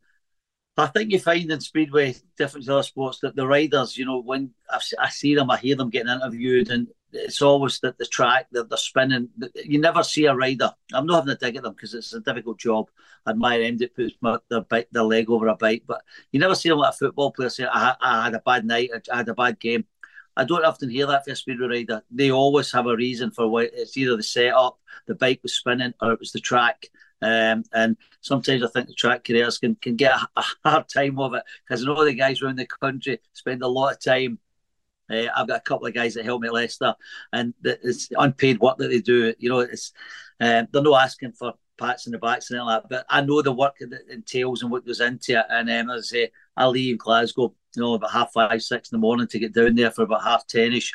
I 0.76 0.86
think 0.86 1.12
you 1.12 1.18
find 1.18 1.50
in 1.50 1.60
Speedway, 1.60 2.16
different 2.36 2.66
to 2.66 2.72
other 2.72 2.82
sports, 2.82 3.20
that 3.20 3.36
the 3.36 3.46
riders, 3.46 3.96
you 3.96 4.04
know, 4.04 4.20
when 4.20 4.50
I, 4.68 4.80
I 4.98 5.08
see 5.10 5.34
them, 5.34 5.50
I 5.50 5.58
hear 5.58 5.76
them 5.76 5.90
getting 5.90 6.12
interviewed, 6.12 6.70
and 6.70 6.88
it's 7.12 7.42
always 7.42 7.78
that 7.80 7.96
the 7.96 8.06
track 8.06 8.48
that 8.50 8.68
they're 8.68 8.76
spinning. 8.76 9.28
You 9.54 9.80
never 9.80 10.02
see 10.02 10.26
a 10.26 10.34
rider. 10.34 10.72
I'm 10.92 11.06
not 11.06 11.20
having 11.20 11.36
to 11.36 11.44
dig 11.44 11.56
at 11.56 11.62
them 11.62 11.74
because 11.74 11.94
it's 11.94 12.12
a 12.12 12.20
difficult 12.20 12.58
job. 12.58 12.90
I 13.24 13.30
admire 13.30 13.62
them 13.62 13.78
that 13.78 13.94
puts 13.94 14.14
their, 14.50 14.62
bike, 14.62 14.88
their 14.90 15.04
leg 15.04 15.30
over 15.30 15.46
a 15.46 15.54
bike, 15.56 15.84
but 15.86 16.02
you 16.32 16.40
never 16.40 16.56
see 16.56 16.70
them 16.70 16.78
like 16.78 16.94
a 16.94 16.96
football 16.96 17.30
player 17.30 17.50
say, 17.50 17.66
I, 17.70 17.94
I 18.00 18.24
had 18.24 18.34
a 18.34 18.40
bad 18.40 18.64
night, 18.64 18.90
I 19.12 19.18
had 19.18 19.28
a 19.28 19.34
bad 19.34 19.60
game. 19.60 19.86
I 20.36 20.44
don't 20.44 20.64
often 20.64 20.90
hear 20.90 21.06
that 21.06 21.24
for 21.24 21.32
a 21.32 21.36
speedway 21.36 21.66
rider. 21.68 22.02
They 22.10 22.30
always 22.30 22.72
have 22.72 22.86
a 22.86 22.96
reason 22.96 23.30
for 23.30 23.48
why 23.48 23.68
it's 23.72 23.96
either 23.96 24.16
the 24.16 24.22
setup, 24.22 24.78
the 25.06 25.14
bike 25.14 25.40
was 25.42 25.54
spinning, 25.54 25.94
or 26.00 26.12
it 26.12 26.20
was 26.20 26.32
the 26.32 26.40
track. 26.40 26.88
Um, 27.22 27.64
and 27.72 27.96
sometimes 28.20 28.62
I 28.62 28.66
think 28.68 28.88
the 28.88 28.94
track 28.94 29.24
careers 29.24 29.58
can, 29.58 29.76
can 29.76 29.96
get 29.96 30.12
a, 30.12 30.28
a 30.36 30.70
hard 30.70 30.88
time 30.88 31.18
of 31.18 31.34
it 31.34 31.44
because 31.64 31.82
I 31.82 31.86
know 31.86 32.04
the 32.04 32.14
guys 32.14 32.42
around 32.42 32.56
the 32.56 32.66
country 32.66 33.20
spend 33.32 33.62
a 33.62 33.68
lot 33.68 33.92
of 33.94 34.00
time. 34.00 34.38
Uh, 35.10 35.26
I've 35.36 35.48
got 35.48 35.58
a 35.58 35.60
couple 35.60 35.86
of 35.86 35.94
guys 35.94 36.14
that 36.14 36.24
help 36.24 36.40
me 36.40 36.48
at 36.48 36.54
Leicester, 36.54 36.94
and 37.32 37.52
it's 37.62 38.08
unpaid 38.16 38.58
work 38.58 38.78
that 38.78 38.88
they 38.88 39.00
do. 39.00 39.34
You 39.38 39.50
know, 39.50 39.60
it's 39.60 39.92
um, 40.40 40.66
they're 40.72 40.82
not 40.82 41.02
asking 41.02 41.32
for 41.32 41.54
pats 41.78 42.06
in 42.06 42.12
the 42.12 42.18
backs 42.18 42.50
and 42.50 42.60
all 42.60 42.68
that, 42.68 42.88
but 42.88 43.06
I 43.08 43.20
know 43.20 43.42
the 43.42 43.52
work 43.52 43.76
that 43.80 44.08
entails 44.10 44.62
and 44.62 44.70
what 44.70 44.86
goes 44.86 45.00
into 45.00 45.38
it. 45.38 45.46
And 45.48 45.70
um, 45.70 45.90
as 45.90 46.12
I 46.12 46.16
say, 46.16 46.30
I 46.56 46.66
leave 46.66 46.98
Glasgow 46.98 47.54
you 47.74 47.82
know, 47.82 47.94
about 47.94 48.12
half 48.12 48.32
five, 48.32 48.62
six 48.62 48.90
in 48.90 48.96
the 48.96 49.00
morning 49.00 49.26
to 49.28 49.38
get 49.38 49.54
down 49.54 49.74
there 49.74 49.90
for 49.90 50.02
about 50.02 50.22
half 50.22 50.46
tenish 50.46 50.92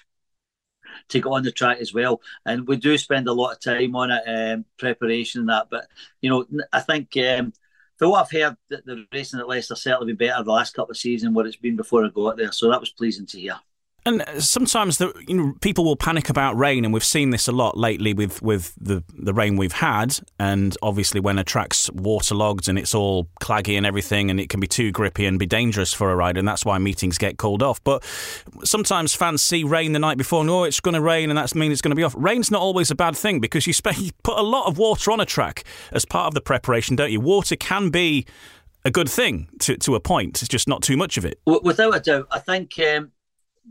to 1.10 1.20
get 1.20 1.30
on 1.30 1.44
the 1.44 1.52
track 1.52 1.80
as 1.80 1.94
well. 1.94 2.22
And 2.46 2.68
we 2.68 2.78
do 2.78 2.98
spend 2.98 3.28
a 3.28 3.34
lot 3.34 3.54
of 3.54 3.60
time 3.60 3.96
on 3.96 4.12
it, 4.12 4.24
um, 4.28 4.66
preparation 4.78 5.42
and 5.42 5.50
that. 5.50 5.68
But 5.70 5.88
you 6.22 6.30
know, 6.30 6.46
I 6.72 6.80
think 6.80 7.16
um, 7.18 7.54
for 7.98 8.10
what 8.10 8.22
I've 8.22 8.32
heard, 8.32 8.58
the 8.70 9.06
racing 9.12 9.40
at 9.40 9.48
Leicester 9.48 9.76
certainly 9.76 10.14
been 10.14 10.28
better 10.28 10.44
the 10.44 10.52
last 10.52 10.74
couple 10.74 10.92
of 10.92 10.98
seasons 10.98 11.36
what 11.36 11.48
it's 11.48 11.56
been 11.56 11.76
before 11.76 12.06
I 12.06 12.10
got 12.10 12.38
there. 12.38 12.52
So 12.52 12.70
that 12.70 12.80
was 12.80 12.92
pleasing 12.92 13.26
to 13.28 13.40
hear. 13.40 13.60
And 14.10 14.44
sometimes 14.44 14.98
the, 14.98 15.14
you 15.28 15.36
know, 15.36 15.54
people 15.62 15.86
will 15.86 15.96
panic 15.96 16.32
about 16.32 16.58
rain, 16.58 16.84
and 16.84 16.92
we've 16.92 17.04
seen 17.04 17.30
this 17.30 17.48
a 17.48 17.52
lot 17.52 17.78
lately 17.78 18.16
with, 18.16 18.42
with 18.42 18.74
the, 18.82 19.04
the 19.14 19.36
rain 19.36 19.56
we've 19.56 19.72
had. 19.72 20.18
And 20.40 20.76
obviously, 20.82 21.20
when 21.20 21.38
a 21.38 21.44
track's 21.44 21.92
waterlogged 21.92 22.68
and 22.68 22.80
it's 22.80 22.96
all 22.96 23.28
claggy 23.40 23.78
and 23.78 23.86
everything, 23.86 24.32
and 24.32 24.40
it 24.40 24.50
can 24.50 24.60
be 24.60 24.66
too 24.66 24.92
grippy 24.92 25.28
and 25.28 25.38
be 25.38 25.46
dangerous 25.46 25.94
for 25.94 26.12
a 26.12 26.16
rider, 26.16 26.40
and 26.40 26.48
that's 26.48 26.66
why 26.66 26.80
meetings 26.80 27.20
get 27.20 27.38
called 27.38 27.62
off. 27.62 27.84
But 27.84 28.04
sometimes 28.64 29.14
fans 29.14 29.44
see 29.44 29.64
rain 29.64 29.94
the 29.94 30.00
night 30.00 30.18
before 30.18 30.42
and, 30.42 30.50
oh, 30.50 30.64
it's 30.64 30.80
going 30.80 30.96
to 30.96 31.02
rain, 31.02 31.30
and 31.30 31.38
that 31.38 31.54
means 31.54 31.74
it's 31.74 31.82
going 31.82 31.92
to 31.92 31.96
be 31.96 32.04
off. 32.04 32.16
Rain's 32.18 32.50
not 32.50 32.64
always 32.64 32.90
a 32.90 32.96
bad 32.96 33.16
thing 33.16 33.40
because 33.40 33.68
you, 33.68 33.74
you 33.98 34.10
put 34.24 34.40
a 34.40 34.44
lot 34.44 34.66
of 34.66 34.80
water 34.80 35.12
on 35.12 35.20
a 35.20 35.26
track 35.26 35.64
as 35.92 36.04
part 36.04 36.26
of 36.26 36.34
the 36.34 36.42
preparation, 36.42 36.96
don't 36.96 37.12
you? 37.12 37.20
Water 37.20 37.56
can 37.56 37.90
be 37.92 38.26
a 38.84 38.90
good 38.90 39.10
thing 39.10 39.50
to, 39.60 39.78
to 39.78 39.94
a 39.94 40.00
point, 40.00 40.42
it's 40.42 40.50
just 40.50 40.68
not 40.68 40.82
too 40.82 40.98
much 40.98 41.18
of 41.18 41.26
it. 41.26 41.40
Without 41.46 41.96
a 41.96 42.00
doubt, 42.00 42.28
I 42.32 42.40
think. 42.40 42.80
Um 42.80 43.12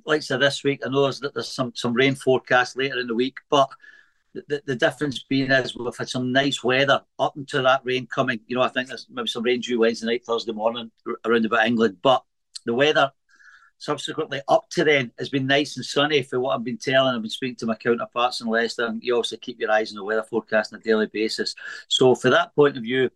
like 0.04 0.22
so 0.22 0.38
this 0.38 0.64
week, 0.64 0.80
I 0.84 0.88
know 0.88 1.02
there's, 1.02 1.20
there's 1.20 1.52
some, 1.52 1.72
some 1.74 1.94
rain 1.94 2.14
forecast 2.14 2.76
later 2.76 3.00
in 3.00 3.06
the 3.06 3.14
week, 3.14 3.38
but 3.50 3.68
the, 4.34 4.62
the 4.66 4.76
difference 4.76 5.22
being 5.24 5.50
is 5.50 5.76
we've 5.76 5.96
had 5.96 6.08
some 6.08 6.32
nice 6.32 6.62
weather 6.62 7.02
up 7.18 7.36
until 7.36 7.64
that 7.64 7.82
rain 7.84 8.06
coming. 8.06 8.40
You 8.46 8.56
know, 8.56 8.62
I 8.62 8.68
think 8.68 8.88
there's 8.88 9.06
maybe 9.10 9.28
some 9.28 9.42
rain 9.42 9.60
due 9.60 9.80
Wednesday 9.80 10.06
night, 10.06 10.24
Thursday 10.24 10.52
morning 10.52 10.90
around 11.24 11.46
about 11.46 11.66
England, 11.66 11.98
but 12.02 12.22
the 12.64 12.74
weather 12.74 13.10
subsequently 13.78 14.42
up 14.48 14.68
to 14.70 14.84
then 14.84 15.12
has 15.18 15.28
been 15.28 15.46
nice 15.46 15.76
and 15.76 15.86
sunny 15.86 16.22
for 16.22 16.40
what 16.40 16.54
I've 16.54 16.64
been 16.64 16.78
telling. 16.78 17.14
I've 17.14 17.22
been 17.22 17.30
speaking 17.30 17.56
to 17.56 17.66
my 17.66 17.76
counterparts 17.76 18.40
in 18.40 18.48
Leicester, 18.48 18.86
and 18.86 19.02
you 19.02 19.14
also 19.14 19.36
keep 19.36 19.60
your 19.60 19.70
eyes 19.70 19.92
on 19.92 19.96
the 19.96 20.04
weather 20.04 20.22
forecast 20.22 20.72
on 20.72 20.80
a 20.80 20.82
daily 20.82 21.06
basis. 21.06 21.54
So, 21.88 22.14
for 22.14 22.30
that 22.30 22.54
point 22.54 22.76
of 22.76 22.82
view, 22.82 23.10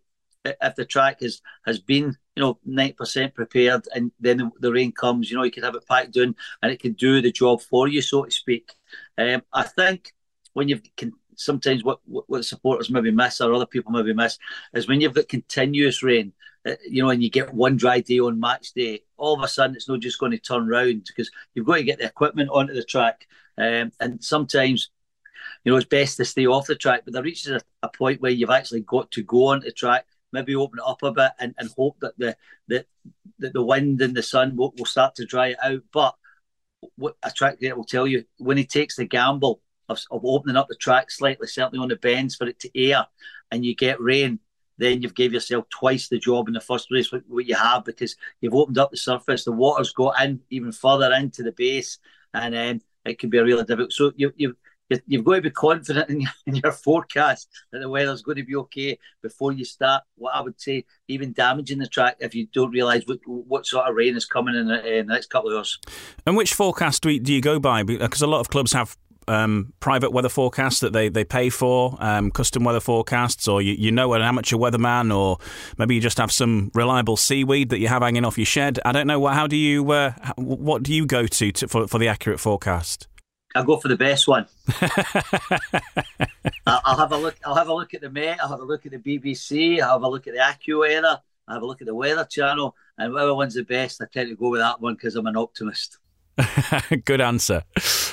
if 0.45 0.75
the 0.75 0.85
track 0.85 1.21
has 1.21 1.41
has 1.65 1.79
been 1.79 2.17
you 2.35 2.41
know 2.43 2.57
ninety 2.65 2.93
percent 2.93 3.33
prepared 3.33 3.87
and 3.93 4.11
then 4.19 4.37
the, 4.37 4.51
the, 4.59 4.71
rain 4.71 4.91
comes, 4.91 5.29
you 5.29 5.37
know 5.37 5.43
you 5.43 5.51
could 5.51 5.63
have 5.63 5.75
it 5.75 5.87
packed 5.87 6.15
in 6.17 6.35
and 6.61 6.71
it 6.71 6.79
can 6.79 6.93
do 6.93 7.21
the 7.21 7.31
job 7.31 7.61
for 7.61 7.87
you, 7.87 8.01
so 8.01 8.23
to 8.23 8.31
speak. 8.31 8.71
Um, 9.17 9.43
I 9.53 9.63
think 9.63 10.13
when 10.53 10.67
you've 10.67 10.81
can, 10.95 11.13
sometimes 11.35 11.83
what, 11.83 11.99
what 12.05 12.45
supporters 12.45 12.89
maybe 12.89 13.11
miss 13.11 13.41
or 13.41 13.53
other 13.53 13.65
people 13.65 13.91
maybe 13.91 14.13
miss 14.13 14.37
is 14.73 14.87
when 14.87 15.01
you've 15.01 15.13
got 15.13 15.27
continuous 15.27 16.03
rain. 16.03 16.33
Uh, 16.65 16.75
you 16.89 17.03
know, 17.03 17.09
and 17.09 17.21
you 17.21 17.29
get 17.29 17.53
one 17.53 17.75
dry 17.75 17.99
day 17.99 18.19
on 18.19 18.39
match 18.39 18.71
day, 18.71 19.01
all 19.17 19.35
of 19.35 19.43
a 19.43 19.47
sudden 19.49 19.75
it's 19.75 19.89
not 19.89 19.99
just 19.99 20.17
going 20.17 20.31
to 20.31 20.37
turn 20.37 20.65
round 20.65 21.03
because 21.05 21.29
you've 21.53 21.65
got 21.65 21.75
to 21.75 21.83
get 21.83 21.99
the 21.99 22.05
equipment 22.05 22.49
onto 22.53 22.73
the 22.73 22.85
track. 22.85 23.27
Um, 23.57 23.91
and 23.99 24.23
sometimes 24.23 24.89
you 25.63 25.71
know, 25.71 25.77
it's 25.77 25.85
best 25.85 26.17
to 26.17 26.25
stay 26.25 26.47
off 26.47 26.67
the 26.67 26.75
track, 26.75 27.01
but 27.03 27.13
there 27.13 27.23
reaches 27.23 27.51
a, 27.51 27.61
a, 27.81 27.89
point 27.89 28.21
where 28.21 28.31
you've 28.31 28.49
actually 28.49 28.81
got 28.81 29.11
to 29.11 29.23
go 29.23 29.47
on 29.47 29.59
the 29.59 29.71
track 29.71 30.05
maybe 30.33 30.55
open 30.55 30.79
it 30.79 30.85
up 30.85 31.03
a 31.03 31.11
bit 31.11 31.31
and, 31.39 31.53
and 31.57 31.69
hope 31.77 31.97
that 32.01 32.17
the, 32.17 32.35
the 32.67 32.85
that 33.39 33.53
the 33.53 33.63
wind 33.63 34.01
and 34.01 34.15
the 34.15 34.23
sun 34.23 34.55
will, 34.55 34.73
will 34.77 34.85
start 34.85 35.15
to 35.15 35.25
dry 35.25 35.49
it 35.49 35.57
out. 35.63 35.81
But 35.93 36.15
what 36.95 37.15
a 37.23 37.31
track 37.31 37.59
creator 37.59 37.75
will 37.75 37.85
tell 37.85 38.07
you 38.07 38.25
when 38.37 38.57
he 38.57 38.65
takes 38.65 38.95
the 38.95 39.05
gamble 39.05 39.61
of, 39.89 39.99
of 40.11 40.25
opening 40.25 40.57
up 40.57 40.67
the 40.67 40.75
track 40.75 41.11
slightly, 41.11 41.47
certainly 41.47 41.81
on 41.81 41.89
the 41.89 41.95
bends 41.95 42.35
for 42.35 42.47
it 42.47 42.59
to 42.59 42.79
air, 42.79 43.05
and 43.51 43.65
you 43.65 43.75
get 43.75 44.01
rain, 44.01 44.39
then 44.77 45.01
you've 45.01 45.15
gave 45.15 45.33
yourself 45.33 45.65
twice 45.69 46.07
the 46.07 46.17
job 46.17 46.47
in 46.47 46.53
the 46.53 46.61
first 46.61 46.89
race 46.91 47.11
what, 47.11 47.23
what 47.27 47.45
you 47.45 47.55
have 47.55 47.85
because 47.85 48.15
you've 48.41 48.55
opened 48.55 48.77
up 48.77 48.91
the 48.91 48.97
surface, 48.97 49.43
the 49.43 49.51
water's 49.51 49.93
got 49.93 50.21
in 50.23 50.41
even 50.49 50.71
further 50.71 51.13
into 51.13 51.43
the 51.43 51.51
base, 51.51 51.99
and 52.33 52.53
then 52.53 52.75
um, 52.75 52.81
it 53.05 53.19
can 53.19 53.29
be 53.29 53.37
a 53.37 53.43
really 53.43 53.63
difficult. 53.63 53.93
So 53.93 54.11
you 54.15 54.33
you 54.35 54.55
you've 55.07 55.23
got 55.23 55.35
to 55.35 55.41
be 55.41 55.49
confident 55.49 56.09
in 56.09 56.21
your, 56.21 56.31
in 56.47 56.55
your 56.55 56.71
forecast 56.71 57.49
that 57.71 57.79
the 57.79 57.89
weather's 57.89 58.21
going 58.21 58.37
to 58.37 58.43
be 58.43 58.55
okay 58.55 58.97
before 59.21 59.51
you 59.51 59.65
start. 59.65 60.03
What 60.15 60.35
I 60.35 60.41
would 60.41 60.59
say, 60.59 60.85
even 61.07 61.33
damaging 61.33 61.79
the 61.79 61.87
track 61.87 62.17
if 62.19 62.35
you 62.35 62.47
don't 62.53 62.71
realise 62.71 63.03
what, 63.05 63.19
what 63.25 63.65
sort 63.65 63.87
of 63.87 63.95
rain 63.95 64.15
is 64.15 64.25
coming 64.25 64.55
in 64.55 64.67
the, 64.67 64.99
in 64.99 65.07
the 65.07 65.13
next 65.13 65.29
couple 65.29 65.51
of 65.51 65.57
hours. 65.57 65.79
And 66.25 66.35
which 66.35 66.53
forecast 66.53 67.01
do 67.01 67.11
you 67.11 67.41
go 67.41 67.59
by? 67.59 67.83
Because 67.83 68.21
a 68.21 68.27
lot 68.27 68.39
of 68.39 68.49
clubs 68.49 68.73
have 68.73 68.97
um, 69.27 69.73
private 69.79 70.11
weather 70.11 70.29
forecasts 70.29 70.79
that 70.81 70.93
they, 70.93 71.09
they 71.09 71.23
pay 71.23 71.49
for, 71.49 71.95
um, 71.99 72.31
custom 72.31 72.63
weather 72.63 72.79
forecasts, 72.79 73.47
or 73.47 73.61
you, 73.61 73.73
you 73.73 73.91
know 73.91 74.13
an 74.13 74.21
amateur 74.21 74.57
weatherman, 74.57 75.15
or 75.15 75.37
maybe 75.77 75.95
you 75.95 76.01
just 76.01 76.17
have 76.17 76.31
some 76.31 76.71
reliable 76.73 77.17
seaweed 77.17 77.69
that 77.69 77.79
you 77.79 77.87
have 77.87 78.01
hanging 78.01 78.25
off 78.25 78.37
your 78.37 78.45
shed. 78.45 78.79
I 78.85 78.91
don't 78.91 79.07
know. 79.07 79.25
How 79.27 79.47
do 79.47 79.55
you? 79.55 79.89
Uh, 79.91 80.13
what 80.35 80.83
do 80.83 80.93
you 80.93 81.05
go 81.05 81.27
to, 81.27 81.51
to 81.51 81.67
for, 81.67 81.87
for 81.87 81.97
the 81.97 82.07
accurate 82.07 82.39
forecast? 82.39 83.07
I'll 83.55 83.63
go 83.63 83.77
for 83.77 83.87
the 83.87 83.97
best 83.97 84.27
one. 84.27 84.47
I'll 86.65 86.97
have 86.97 87.11
a 87.11 87.17
look. 87.17 87.35
I'll 87.45 87.55
have 87.55 87.67
a 87.67 87.73
look 87.73 87.93
at 87.93 88.01
the 88.01 88.09
Met. 88.09 88.39
I'll 88.41 88.49
have 88.49 88.61
a 88.61 88.65
look 88.65 88.85
at 88.85 88.91
the 88.91 88.97
BBC. 88.97 89.81
I'll 89.81 89.93
have 89.93 90.03
a 90.03 90.07
look 90.07 90.27
at 90.27 90.33
the 90.33 90.39
AccuWeather. 90.39 91.19
I'll 91.47 91.55
have 91.55 91.63
a 91.63 91.65
look 91.65 91.81
at 91.81 91.87
the 91.87 91.95
Weather 91.95 92.25
Channel, 92.25 92.75
and 92.97 93.13
whatever 93.13 93.35
one's 93.35 93.55
the 93.55 93.63
best, 93.63 94.01
I 94.01 94.05
tend 94.11 94.29
to 94.29 94.35
go 94.35 94.49
with 94.49 94.61
that 94.61 94.81
one 94.81 94.95
because 94.95 95.15
I'm 95.15 95.27
an 95.27 95.37
optimist. 95.37 95.97
Good 97.05 97.21
answer. 97.21 97.63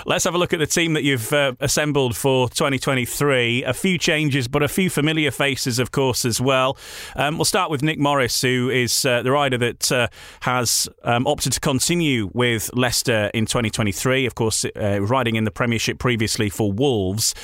Let's 0.05 0.25
have 0.25 0.35
a 0.35 0.39
look 0.39 0.53
at 0.53 0.59
the 0.59 0.67
team 0.67 0.93
that 0.95 1.03
you've 1.05 1.33
uh, 1.33 1.53
assembled 1.61 2.17
for 2.17 2.49
2023. 2.51 3.65
A 3.65 3.73
few 3.73 3.99
changes, 3.99 4.49
but 4.49 4.63
a 4.63 4.69
few 4.69 4.91
familiar 4.91 5.31
faces, 5.31 5.79
of 5.79 5.91
course, 5.91 6.25
as 6.25 6.41
well. 6.41 6.77
Um, 7.17 7.39
we'll 7.39 7.45
start 7.45 7.71
with 7.71 7.83
Nick 7.83 7.99
Morris, 7.99 8.43
who 8.43 8.69
is 8.71 9.05
uh, 9.05 9.23
the 9.23 9.31
rider 9.31 9.57
that 9.59 9.91
uh, 9.91 10.09
has 10.41 10.89
um, 11.03 11.27
opted 11.27 11.53
to 11.53 11.61
continue 11.61 12.31
with 12.35 12.71
Leicester 12.75 13.31
in 13.33 13.47
2023. 13.47 14.27
Of 14.27 14.35
course, 14.35 14.65
uh, 14.65 15.01
riding 15.01 15.37
in 15.37 15.45
the 15.45 15.51
Premiership 15.51 15.99
previously 15.99 16.51
for 16.51 16.71
Wolves. 16.71 17.35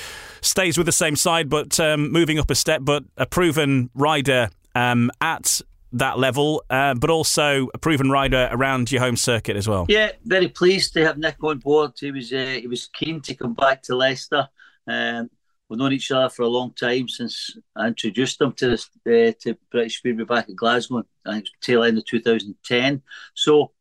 Stays 0.42 0.76
with 0.76 0.86
the 0.86 0.92
same 0.92 1.16
side, 1.16 1.48
but 1.48 1.80
um, 1.80 2.12
moving 2.12 2.38
up 2.38 2.50
a 2.50 2.54
step, 2.54 2.82
but 2.84 3.02
a 3.16 3.26
proven 3.26 3.90
rider 3.94 4.50
um, 4.74 5.10
at 5.20 5.60
that 5.98 6.18
level, 6.18 6.62
uh, 6.70 6.94
but 6.94 7.10
also 7.10 7.68
a 7.74 7.78
proven 7.78 8.10
rider 8.10 8.48
around 8.50 8.92
your 8.92 9.00
home 9.00 9.16
circuit 9.16 9.56
as 9.56 9.68
well. 9.68 9.86
Yeah, 9.88 10.12
very 10.24 10.48
pleased 10.48 10.92
to 10.94 11.04
have 11.04 11.18
Nick 11.18 11.42
on 11.42 11.58
board. 11.58 11.92
He 11.98 12.10
was 12.10 12.32
uh, 12.32 12.58
he 12.60 12.66
was 12.66 12.88
keen 12.88 13.20
to 13.22 13.34
come 13.34 13.54
back 13.54 13.82
to 13.84 13.96
Leicester. 13.96 14.48
Um, 14.86 15.30
we've 15.68 15.78
known 15.78 15.92
each 15.92 16.10
other 16.10 16.28
for 16.28 16.42
a 16.42 16.48
long 16.48 16.72
time 16.72 17.08
since 17.08 17.56
I 17.74 17.88
introduced 17.88 18.40
him 18.40 18.52
to 18.52 18.74
uh, 18.74 19.32
to 19.40 19.56
British 19.70 19.98
Speedway 19.98 20.24
back 20.24 20.48
at 20.48 20.56
Glasgow. 20.56 21.04
I 21.24 21.34
think 21.34 21.46
tail 21.60 21.82
end 21.82 21.98
of 21.98 22.04
2010. 22.04 23.02
So 23.34 23.72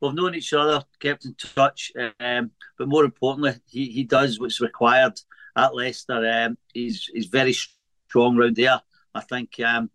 we've 0.00 0.14
known 0.14 0.34
each 0.34 0.52
other, 0.52 0.84
kept 0.98 1.24
in 1.24 1.34
touch. 1.34 1.92
Um, 2.18 2.50
but 2.78 2.88
more 2.88 3.04
importantly, 3.04 3.54
he, 3.68 3.86
he 3.86 4.04
does 4.04 4.40
what's 4.40 4.60
required 4.60 5.20
at 5.56 5.74
Leicester. 5.74 6.28
Um, 6.28 6.58
he's 6.72 7.08
he's 7.12 7.26
very 7.26 7.52
strong 7.52 8.36
round 8.36 8.56
there. 8.56 8.80
I 9.14 9.20
think 9.20 9.58
um, 9.60 9.90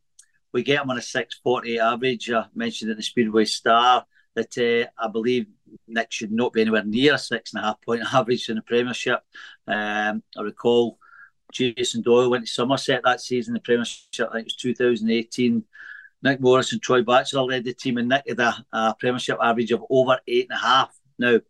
we 0.55 0.63
get 0.63 0.81
him 0.81 0.89
on 0.89 0.97
a 0.97 1.01
640 1.01 1.79
average. 1.79 2.31
I 2.31 2.45
mentioned 2.55 2.89
in 2.89 2.95
the 2.95 3.03
Speedway 3.03 3.43
Star 3.43 4.05
that 4.35 4.57
uh, 4.57 4.89
I 4.97 5.09
believe 5.09 5.47
Nick 5.85 6.13
should 6.13 6.31
not 6.31 6.53
be 6.53 6.61
anywhere 6.61 6.85
near 6.85 7.15
a 7.15 7.17
six 7.17 7.51
and 7.51 7.61
a 7.61 7.65
half 7.67 7.81
point 7.81 8.03
average 8.13 8.47
in 8.47 8.55
the 8.55 8.61
Premiership. 8.61 9.19
Um, 9.67 10.23
I 10.37 10.41
recall 10.41 10.97
Jason 11.51 12.03
Doyle 12.03 12.29
went 12.29 12.45
to 12.45 12.51
Somerset 12.51 13.01
that 13.03 13.19
season 13.19 13.51
in 13.51 13.55
the 13.55 13.59
Premiership, 13.59 14.29
I 14.29 14.31
think 14.31 14.43
it 14.43 14.45
was 14.45 14.55
2018. 14.55 15.61
Nick 16.23 16.39
Morris 16.39 16.71
and 16.71 16.81
Troy 16.81 17.01
Batchelor 17.01 17.43
led 17.43 17.65
the 17.65 17.73
team, 17.73 17.97
and 17.97 18.07
Nick 18.07 18.23
had 18.25 18.39
a, 18.39 18.65
a 18.71 18.95
Premiership 18.97 19.37
average 19.43 19.73
of 19.73 19.83
over 19.89 20.21
eight 20.25 20.47
and 20.49 20.57
a 20.57 20.65
half. 20.65 20.97
Now, 21.19 21.41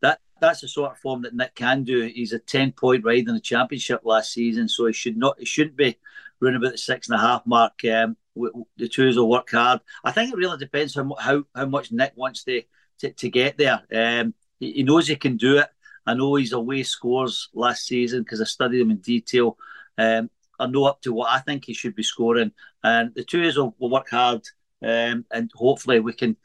that 0.00 0.18
that's 0.40 0.62
the 0.62 0.68
sort 0.68 0.90
of 0.90 0.98
form 0.98 1.22
that 1.22 1.36
Nick 1.36 1.54
can 1.54 1.84
do. 1.84 2.10
He's 2.12 2.32
a 2.32 2.40
10 2.40 2.72
point 2.72 3.04
ride 3.04 3.28
in 3.28 3.34
the 3.34 3.40
Championship 3.40 4.00
last 4.02 4.32
season, 4.32 4.68
so 4.68 4.86
he 4.86 4.92
should 4.92 5.16
not, 5.16 5.38
he 5.38 5.44
shouldn't 5.44 5.76
be 5.76 5.96
running 6.40 6.56
about 6.56 6.72
the 6.72 6.78
six 6.78 7.08
and 7.08 7.14
a 7.14 7.20
half 7.20 7.46
mark. 7.46 7.74
Um, 7.84 8.16
the 8.34 8.88
twos 8.88 9.16
will 9.16 9.28
work 9.28 9.50
hard. 9.50 9.80
I 10.04 10.12
think 10.12 10.32
it 10.32 10.36
really 10.36 10.58
depends 10.58 10.94
how 10.94 11.14
how, 11.18 11.44
how 11.54 11.66
much 11.66 11.92
Nick 11.92 12.12
wants 12.16 12.44
to 12.44 12.62
to, 13.00 13.12
to 13.12 13.28
get 13.28 13.58
there. 13.58 13.82
Um, 13.94 14.34
he, 14.58 14.72
he, 14.72 14.82
knows 14.82 15.08
he 15.08 15.16
can 15.16 15.36
do 15.36 15.58
it. 15.58 15.68
I 16.06 16.14
know 16.14 16.34
he's 16.34 16.52
away 16.52 16.82
scores 16.82 17.48
last 17.52 17.86
season 17.86 18.22
because 18.22 18.40
I 18.40 18.44
studied 18.44 18.80
him 18.80 18.90
in 18.90 18.98
detail. 18.98 19.56
Um, 19.98 20.30
I 20.58 20.66
know 20.66 20.84
up 20.84 21.00
to 21.02 21.12
what 21.12 21.30
I 21.30 21.40
think 21.40 21.64
he 21.64 21.74
should 21.74 21.94
be 21.94 22.02
scoring, 22.02 22.52
and 22.82 23.14
the 23.14 23.24
twos 23.24 23.56
will, 23.56 23.74
will 23.78 23.90
work 23.90 24.10
hard. 24.10 24.42
Um, 24.82 25.24
and 25.30 25.50
hopefully 25.54 26.00
we 26.00 26.12
can. 26.12 26.36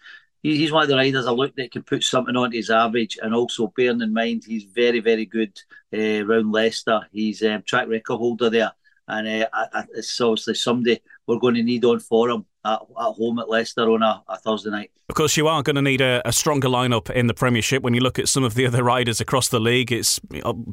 He, 0.44 0.58
he's 0.58 0.72
one 0.72 0.84
of 0.84 0.90
the 0.90 0.96
riders 0.96 1.26
I 1.26 1.32
look 1.32 1.56
that 1.56 1.72
can 1.72 1.82
put 1.84 2.04
something 2.04 2.36
on 2.36 2.52
his 2.52 2.70
average, 2.70 3.18
and 3.22 3.34
also 3.34 3.74
bearing 3.76 4.02
in 4.02 4.14
mind 4.14 4.44
he's 4.46 4.64
very 4.64 5.00
very 5.00 5.26
good 5.26 5.58
uh, 5.94 6.26
around 6.26 6.52
Leicester. 6.52 7.02
He's 7.12 7.44
um, 7.44 7.64
track 7.64 7.88
record 7.88 8.18
holder 8.18 8.50
there 8.50 8.74
and 9.08 9.44
uh, 9.44 9.48
I, 9.54 9.68
I, 9.74 9.84
it's 9.96 10.20
obviously 10.20 10.56
somebody 10.56 11.00
we're 11.28 11.40
going 11.40 11.56
to 11.56 11.64
need 11.64 11.84
on 11.86 12.00
for 12.00 12.30
him 12.30 12.46
at, 12.66 12.80
at 12.82 13.14
home 13.14 13.40
at 13.40 13.50
Leicester 13.50 13.90
on 13.90 14.02
a, 14.02 14.24
a, 14.28 14.38
Thursday 14.38 14.70
night. 14.70 14.92
Of 15.10 15.16
course, 15.16 15.38
you 15.38 15.48
are 15.48 15.62
going 15.62 15.76
to 15.76 15.82
need 15.82 16.02
a, 16.02 16.22
a, 16.26 16.32
stronger 16.32 16.68
lineup 16.68 17.10
in 17.10 17.28
the 17.28 17.34
Premiership. 17.34 17.84
When 17.84 17.94
you 17.94 18.02
look 18.02 18.18
at 18.18 18.28
some 18.28 18.44
of 18.44 18.56
the 18.56 18.66
other 18.66 18.84
riders 18.84 19.22
across 19.22 19.48
the 19.50 19.60
league, 19.60 19.92
it's 19.92 20.20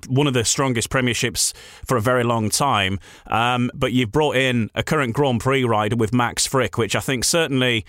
one 0.09 0.27
of 0.27 0.35
the 0.35 0.45
strongest 0.45 0.91
Premierships 0.91 1.55
for 1.85 1.97
a 1.97 2.01
very 2.01 2.25
long 2.25 2.51
time. 2.51 2.99
Um, 3.27 3.71
but 3.75 3.93
you've 3.93 4.13
brought 4.13 4.37
in 4.37 4.71
a 4.75 4.83
current 4.83 5.15
Grand 5.15 5.41
Prix 5.41 5.65
rider 5.65 5.97
with 5.97 6.13
Max 6.13 6.49
Fricke, 6.49 6.79
which 6.79 6.97
I 6.97 7.01
think 7.01 7.25
certainly 7.25 7.85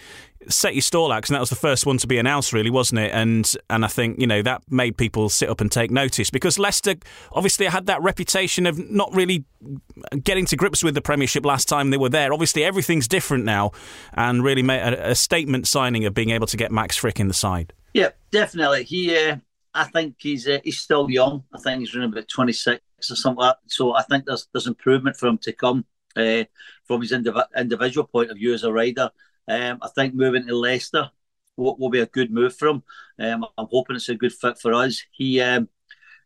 set 0.48 0.76
your 0.76 0.82
stall 0.82 1.12
out, 1.12 1.28
and 1.30 1.36
that 1.36 1.40
was 1.40 1.50
the 1.50 1.56
first 1.56 1.86
one 1.86 1.98
to 1.98 2.08
be 2.08 2.18
announced, 2.18 2.54
really, 2.54 2.70
wasn't 2.70 3.00
it? 3.00 3.12
And 3.14 3.52
and 3.70 3.84
I 3.86 3.88
think 3.88 4.20
you 4.20 4.28
know 4.28 4.42
that 4.42 4.62
made 4.70 4.98
people 4.98 5.30
sit 5.30 5.50
up 5.50 5.62
and 5.62 5.72
take 5.72 5.92
notice 5.92 6.30
because 6.30 6.60
Leicester 6.60 6.96
obviously 7.32 7.66
had 7.66 7.86
that 7.88 8.02
reputation 8.02 8.66
of 8.66 8.78
not 8.90 9.14
really 9.14 9.46
getting 10.24 10.46
to 10.48 10.56
grips 10.56 10.84
with 10.84 10.94
the 10.94 11.02
Premiership 11.02 11.46
last 11.46 11.68
time 11.68 11.90
they 11.90 11.98
were 11.98 12.10
there. 12.10 12.34
Obviously, 12.34 12.64
everything's 12.64 13.08
different 13.08 13.46
now, 13.46 13.72
and 14.14 14.44
really 14.44 14.64
made 14.64 14.82
a, 14.82 15.12
a 15.12 15.16
statement 15.16 15.68
signing 15.68 16.06
of 16.06 16.14
being 16.14 16.30
able 16.30 16.48
to 16.48 16.58
get 16.58 16.72
Max 16.72 17.00
Fricke 17.00 17.20
in 17.20 17.28
the 17.28 17.34
side. 17.34 17.74
Yeah, 17.94 18.10
definitely. 18.32 18.84
He, 18.84 19.16
uh, 19.16 19.38
I 19.74 19.86
think 19.86 20.16
he's 20.20 20.48
uh, 20.48 20.60
he's 20.64 20.80
still 20.80 21.10
young. 21.10 21.44
I 21.54 21.60
think 21.60 21.80
he's 21.80 21.96
running 21.96 22.12
about 22.12 22.28
twenty 22.28 22.54
six 22.54 22.82
or 23.10 23.16
something 23.16 23.42
like 23.42 23.56
that. 23.56 23.72
So 23.72 23.96
I 23.96 24.04
think 24.04 24.26
there's 24.26 24.48
there's 24.54 24.68
improvement 24.68 25.18
for 25.18 25.28
him 25.28 25.38
to 25.40 25.54
come. 25.54 25.86
Uh, 26.18 26.46
from 26.86 27.02
his 27.02 27.12
indiv- 27.12 27.46
individual 27.58 28.08
point 28.08 28.32
of 28.32 28.38
view 28.38 28.54
as 28.54 28.64
a 28.64 28.72
rider, 28.72 29.10
um, 29.48 29.80
I 29.82 29.90
think 29.90 30.14
moving 30.14 30.48
to 30.48 30.56
Leicester 30.56 31.12
will, 31.56 31.78
will, 31.78 31.90
be 31.90 32.00
a 32.00 32.06
good 32.06 32.32
move 32.32 32.56
for 32.56 32.68
him. 32.68 32.84
Um, 33.20 33.46
I'm 33.58 33.68
hoping 33.70 33.96
it's 33.96 34.10
a 34.10 34.16
good 34.16 34.34
fit 34.34 34.58
for 34.58 34.74
us. 34.74 35.02
He 35.12 35.40
um, 35.42 35.70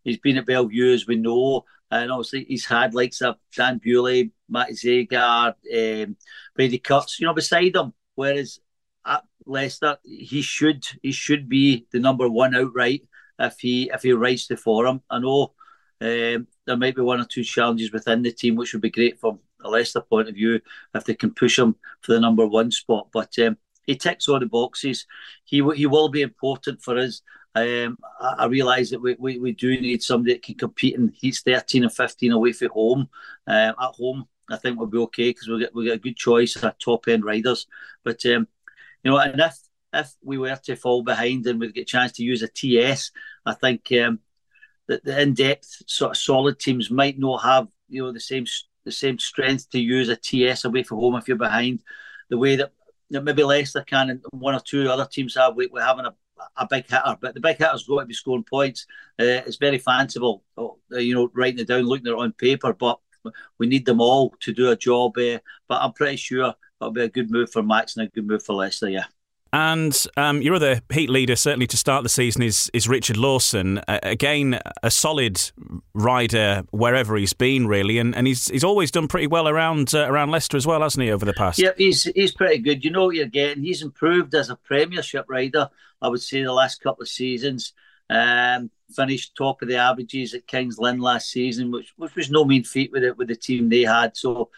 he's 0.04 0.18
been 0.18 0.38
at 0.38 0.46
Belle 0.46 0.66
Vue 0.66 0.94
as 0.94 1.08
we 1.08 1.18
know, 1.18 1.66
and 1.92 2.12
obviously 2.12 2.46
he's 2.46 2.66
had 2.66 2.94
likes 2.94 3.22
of 3.22 3.36
Dan 3.56 3.80
Bewley, 3.80 4.32
Matej 4.52 5.08
Žagar, 5.10 6.04
um, 6.06 6.16
Brady 6.56 6.80
Kurtz, 6.80 7.20
you 7.20 7.28
know, 7.28 7.34
beside 7.34 7.76
him. 7.76 7.94
Whereas 8.16 8.60
at 9.06 9.24
Leicester, 9.46 9.98
he 10.04 10.42
should 10.42 10.86
he 11.02 11.12
should 11.12 11.50
be 11.50 11.88
the 11.92 12.00
number 12.00 12.30
one 12.30 12.56
outright 12.56 13.04
if 13.38 13.60
he 13.60 13.90
if 13.94 14.04
he 14.04 14.14
rides 14.14 14.48
the 14.48 14.58
forum. 14.58 15.02
I 15.10 15.20
know 15.20 15.54
um, 16.02 16.48
there 16.66 16.78
might 16.78 16.96
be 16.96 17.02
one 17.02 17.20
or 17.20 17.26
two 17.26 17.44
challenges 17.44 17.92
within 17.92 18.22
the 18.22 18.32
team, 18.32 18.56
which 18.56 18.74
would 18.74 18.82
be 18.82 18.90
great 18.90 19.20
for 19.20 19.40
a 19.64 19.70
Leicester 19.70 20.02
point 20.02 20.30
of 20.30 20.36
view 20.36 20.60
if 20.94 21.04
they 21.04 21.14
can 21.14 21.34
push 21.34 21.58
him 21.58 21.76
for 22.02 22.14
the 22.14 22.20
number 22.20 22.48
one 22.48 22.72
spot. 22.72 23.08
But 23.12 23.38
um, 23.40 23.58
he 23.84 23.96
ticks 23.96 24.28
all 24.28 24.40
the 24.40 24.46
boxes. 24.46 25.06
He 25.46 25.58
he 25.76 25.86
will 25.86 26.10
be 26.10 26.22
important 26.22 26.82
for 26.82 26.98
us. 26.98 27.22
Um, 27.56 27.98
I, 28.20 28.36
I 28.40 28.46
realise 28.46 28.92
that 28.92 29.02
we, 29.02 29.16
we, 29.18 29.40
we 29.40 29.52
do 29.54 29.70
need 29.82 30.04
somebody 30.04 30.34
that 30.34 30.44
can 30.44 30.56
compete 30.56 30.96
in 30.96 31.10
heats 31.10 31.42
13 31.42 31.84
and 31.84 31.94
15 31.94 32.32
away 32.32 32.54
from 32.54 32.70
home. 32.70 33.10
Um, 33.48 33.76
at 33.82 33.96
home, 33.96 34.28
I 34.50 34.58
think 34.58 34.78
we'll 34.78 34.88
be 34.88 35.00
okay 35.00 35.30
because 35.32 35.48
we 35.48 35.60
get 35.60 35.74
we 35.74 35.86
get 35.86 35.96
a 35.96 36.00
good 36.00 36.16
choice 36.16 36.56
of 36.56 36.78
top 36.78 37.08
end 37.08 37.26
riders. 37.26 37.68
But 38.04 38.26
um, 38.28 38.48
you 39.04 39.12
know, 39.12 39.18
and 39.18 39.40
if 39.40 39.58
if 39.94 40.14
we 40.24 40.38
were 40.38 40.56
to 40.56 40.76
fall 40.76 41.04
behind 41.04 41.48
and 41.48 41.60
we 41.60 41.72
get 41.72 41.82
a 41.82 41.86
chance 41.86 42.14
to 42.14 42.24
use 42.24 42.44
a 42.44 42.48
TS, 42.48 43.12
I 43.46 43.54
think 43.54 43.92
um, 43.94 44.20
that 44.88 45.04
the 45.04 45.20
in 45.22 45.34
depth 45.34 45.84
sort 45.88 46.12
of 46.12 46.18
solid 46.18 46.60
teams 46.60 46.92
might 46.92 47.18
not 47.18 47.44
have 47.44 47.68
you 47.88 48.04
know 48.04 48.12
the 48.12 48.20
same 48.20 48.46
the 48.90 48.96
same 48.96 49.20
strength 49.20 49.70
to 49.70 49.80
use 49.80 50.10
a 50.10 50.16
TS 50.16 50.66
away 50.66 50.84
from 50.84 51.00
home 51.00 51.16
if 51.16 51.28
you're 51.28 51.38
behind. 51.38 51.82
The 52.30 52.38
way 52.38 52.56
that, 52.56 52.72
maybe 53.10 53.44
Leicester 53.44 53.84
can 53.84 54.10
and 54.10 54.24
one 54.32 54.56
or 54.56 54.60
two 54.60 54.90
other 54.90 55.08
teams 55.10 55.36
have, 55.36 55.56
we, 55.56 55.68
we're 55.68 55.82
having 55.82 56.06
a, 56.06 56.14
a 56.58 56.68
big 56.70 56.90
hitter, 56.90 57.18
but 57.22 57.34
the 57.34 57.40
big 57.40 57.58
hitter's 57.58 57.88
got 57.88 58.02
to 58.02 58.06
be 58.06 58.14
scoring 58.14 58.44
points. 58.44 58.86
Uh, 59.20 59.46
it's 59.46 59.58
very 59.58 59.78
fanciful, 59.78 60.44
uh, 60.58 60.68
you 60.92 61.14
know, 61.14 61.30
writing 61.34 61.60
it 61.60 61.68
down, 61.68 61.84
looking 61.84 62.08
at 62.08 62.14
it 62.14 62.20
on 62.20 62.34
paper, 62.34 62.74
but 62.74 63.00
we 63.58 63.68
need 63.68 63.86
them 63.86 64.02
all 64.02 64.34
to 64.42 64.54
do 64.54 64.72
a 64.72 64.76
job. 64.76 65.18
Uh, 65.18 65.40
but 65.68 65.82
I'm 65.82 65.94
pretty 65.94 66.18
sure 66.18 66.54
that'll 66.80 66.94
be 66.94 67.02
a 67.02 67.10
good 67.10 67.32
move 67.32 67.52
for 67.52 67.64
Max 67.64 67.98
and 67.98 68.08
a 68.08 68.12
good 68.12 68.28
move 68.28 68.44
for 68.44 68.54
Leicester, 68.54 68.90
yeah. 68.90 69.06
And 69.52 69.98
um, 70.16 70.44
your 70.44 70.56
other 70.56 70.82
heat 70.94 71.10
leader, 71.10 71.36
certainly 71.36 71.66
to 71.68 71.78
start 71.78 72.04
the 72.04 72.10
season, 72.10 72.44
is 72.44 72.70
is 72.72 72.88
Richard 72.88 73.18
Lawson. 73.18 73.80
Uh, 73.88 74.00
again, 74.04 74.60
a 74.84 74.92
solid 74.92 75.42
rider 75.96 76.64
wherever 76.70 77.18
he's 77.18 77.34
been, 77.34 77.66
really, 77.66 77.98
and, 77.98 78.16
and 78.16 78.28
he's 78.28 78.48
he's 78.50 78.64
always 78.64 78.92
done 78.92 79.08
pretty 79.08 79.26
well 79.26 79.48
around 79.48 79.96
uh, 79.96 80.08
around 80.08 80.30
Leicester 80.30 80.56
as 80.56 80.68
well, 80.68 80.82
hasn't 80.82 81.04
he, 81.04 81.12
over 81.12 81.26
the 81.26 81.34
past? 81.34 81.58
Yeah, 81.58 81.72
he's 81.76 82.04
he's 82.04 82.32
pretty 82.32 82.60
good. 82.60 82.86
You 82.86 82.92
know 82.92 83.06
what 83.06 83.16
you're 83.16 83.26
getting. 83.26 83.64
He's 83.64 83.82
improved 83.82 84.36
as 84.36 84.52
a 84.52 84.56
Premiership 84.56 85.26
rider. 85.28 85.70
I 86.00 86.10
would 86.10 86.22
say 86.22 86.44
the 86.44 86.54
last 86.54 86.84
couple 86.84 87.02
of 87.02 87.10
seasons. 87.10 87.74
Um, 88.12 88.70
finished 88.92 89.36
top 89.36 89.62
of 89.62 89.68
the 89.68 89.78
averages 89.78 90.34
at 90.34 90.48
Kings 90.48 90.78
Lynn 90.78 91.00
last 91.00 91.32
season, 91.32 91.72
which 91.72 91.92
which 91.98 92.16
was 92.16 92.30
no 92.30 92.46
mean 92.46 92.64
feat 92.64 92.92
with 92.92 93.04
it 93.04 93.18
with 93.18 93.30
the 93.30 93.36
team 93.36 93.70
they 93.70 93.82
had. 93.82 94.16
So. 94.16 94.50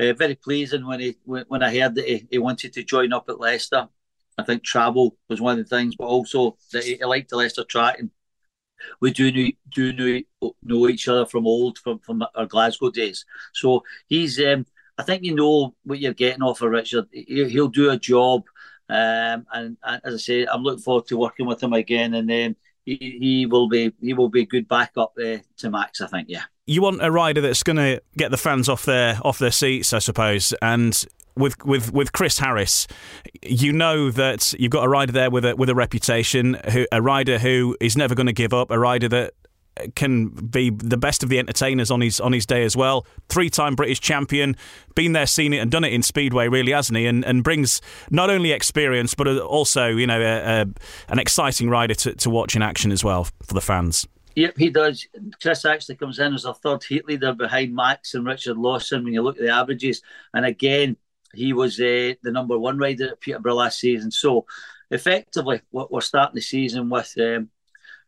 Uh, 0.00 0.12
very 0.12 0.36
pleasing 0.36 0.86
when 0.86 1.00
he 1.00 1.16
when 1.24 1.60
I 1.60 1.76
heard 1.76 1.96
that 1.96 2.06
he, 2.06 2.24
he 2.30 2.38
wanted 2.38 2.72
to 2.74 2.84
join 2.84 3.12
up 3.12 3.28
at 3.28 3.40
Leicester. 3.40 3.88
I 4.38 4.44
think 4.44 4.62
travel 4.62 5.16
was 5.28 5.40
one 5.40 5.58
of 5.58 5.68
the 5.68 5.76
things, 5.76 5.96
but 5.96 6.06
also 6.06 6.56
that 6.72 6.84
he 6.84 7.04
liked 7.04 7.30
the 7.30 7.36
Leicester 7.36 7.64
track. 7.64 7.98
And 7.98 8.10
we 9.00 9.10
do 9.10 9.32
know, 9.32 9.50
do 9.74 9.92
know, 9.92 10.52
know 10.62 10.88
each 10.88 11.08
other 11.08 11.26
from 11.26 11.46
old, 11.46 11.78
from, 11.78 11.98
from 11.98 12.24
our 12.34 12.46
Glasgow 12.46 12.90
days. 12.90 13.24
So 13.52 13.82
he's, 14.06 14.40
um, 14.40 14.64
I 14.96 15.02
think 15.02 15.24
you 15.24 15.34
know 15.34 15.74
what 15.84 15.98
you're 15.98 16.14
getting 16.14 16.42
off 16.42 16.62
of 16.62 16.70
Richard. 16.70 17.06
He, 17.12 17.58
will 17.58 17.68
do 17.68 17.90
a 17.90 17.98
job. 17.98 18.44
Um, 18.88 19.46
and, 19.52 19.76
and, 19.82 20.00
as 20.04 20.14
I 20.14 20.18
say, 20.18 20.46
I'm 20.46 20.62
looking 20.62 20.82
forward 20.82 21.06
to 21.08 21.16
working 21.16 21.46
with 21.46 21.62
him 21.62 21.72
again. 21.72 22.14
And 22.14 22.30
then 22.30 22.50
um, 22.50 22.56
he, 22.84 23.18
he 23.20 23.46
will 23.46 23.68
be 23.68 23.92
he 24.00 24.14
will 24.14 24.30
be 24.30 24.42
a 24.42 24.46
good 24.46 24.66
backup 24.66 25.12
uh, 25.22 25.38
to 25.58 25.70
Max, 25.70 26.00
I 26.00 26.06
think. 26.06 26.28
Yeah. 26.30 26.44
You 26.66 26.82
want 26.82 27.02
a 27.02 27.10
rider 27.10 27.40
that's 27.40 27.62
going 27.62 27.76
to 27.76 28.00
get 28.16 28.30
the 28.30 28.36
fans 28.36 28.68
off 28.68 28.84
their 28.84 29.18
off 29.22 29.38
their 29.38 29.50
seats, 29.50 29.92
I 29.92 29.98
suppose, 29.98 30.54
and 30.62 31.04
with 31.38 31.64
with 31.64 31.92
with 31.92 32.12
Chris 32.12 32.38
Harris, 32.38 32.86
you 33.42 33.72
know 33.72 34.10
that 34.10 34.52
you've 34.58 34.70
got 34.70 34.84
a 34.84 34.88
rider 34.88 35.12
there 35.12 35.30
with 35.30 35.44
a 35.44 35.56
with 35.56 35.68
a 35.68 35.74
reputation, 35.74 36.54
who, 36.70 36.86
a 36.92 37.00
rider 37.00 37.38
who 37.38 37.76
is 37.80 37.96
never 37.96 38.14
going 38.14 38.26
to 38.26 38.32
give 38.32 38.52
up, 38.52 38.70
a 38.70 38.78
rider 38.78 39.08
that 39.08 39.34
can 39.94 40.28
be 40.28 40.70
the 40.70 40.96
best 40.96 41.22
of 41.22 41.28
the 41.28 41.38
entertainers 41.38 41.90
on 41.90 42.00
his 42.00 42.20
on 42.20 42.32
his 42.32 42.46
day 42.46 42.64
as 42.64 42.76
well. 42.76 43.06
Three 43.28 43.50
time 43.50 43.74
British 43.74 44.00
champion, 44.00 44.56
been 44.94 45.12
there, 45.12 45.26
seen 45.26 45.52
it, 45.52 45.58
and 45.58 45.70
done 45.70 45.84
it 45.84 45.92
in 45.92 46.02
Speedway, 46.02 46.48
really, 46.48 46.72
hasn't 46.72 46.96
he? 46.96 47.06
And 47.06 47.24
and 47.24 47.44
brings 47.44 47.80
not 48.10 48.30
only 48.30 48.52
experience 48.52 49.14
but 49.14 49.28
also 49.28 49.88
you 49.88 50.06
know 50.06 50.20
a, 50.20 50.62
a, 50.62 50.66
an 51.08 51.18
exciting 51.18 51.70
rider 51.70 51.94
to, 51.94 52.14
to 52.14 52.30
watch 52.30 52.56
in 52.56 52.62
action 52.62 52.92
as 52.92 53.04
well 53.04 53.24
for 53.42 53.54
the 53.54 53.60
fans. 53.60 54.06
Yep, 54.34 54.54
he 54.56 54.70
does. 54.70 55.04
Chris 55.42 55.64
actually 55.64 55.96
comes 55.96 56.20
in 56.20 56.32
as 56.32 56.44
a 56.44 56.54
third 56.54 56.84
heat 56.84 57.06
leader 57.06 57.32
behind 57.32 57.74
Max 57.74 58.14
and 58.14 58.24
Richard 58.24 58.56
Lawson 58.56 59.02
when 59.02 59.12
you 59.12 59.20
look 59.20 59.36
at 59.36 59.42
the 59.42 59.52
averages. 59.52 60.00
And 60.32 60.46
again, 60.46 60.96
he 61.34 61.52
was 61.52 61.78
uh, 61.80 62.14
the 62.22 62.32
number 62.32 62.58
one 62.58 62.78
rider 62.78 63.08
at 63.08 63.20
Peterborough 63.20 63.54
last 63.54 63.80
season. 63.80 64.10
So 64.10 64.46
effectively, 64.90 65.60
we're 65.70 66.00
starting 66.00 66.34
the 66.34 66.40
season 66.40 66.88
with 66.88 67.12
um, 67.18 67.50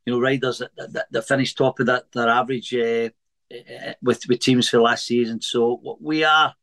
you 0.07 0.15
know 0.15 0.21
riders 0.21 0.59
that, 0.59 0.93
that, 0.93 1.07
that 1.11 1.29
finished 1.29 1.59
top 1.59 1.81
of 1.81 1.87
that 1.87 2.11
their 2.13 2.29
average 2.29 2.75
uh, 2.75 3.11
with 4.03 4.27
with 4.29 4.41
teams 4.41 4.69
for 4.69 4.81
last 4.81 5.07
season. 5.07 5.41
So 5.41 5.99
we 6.01 6.25
are 6.25 6.55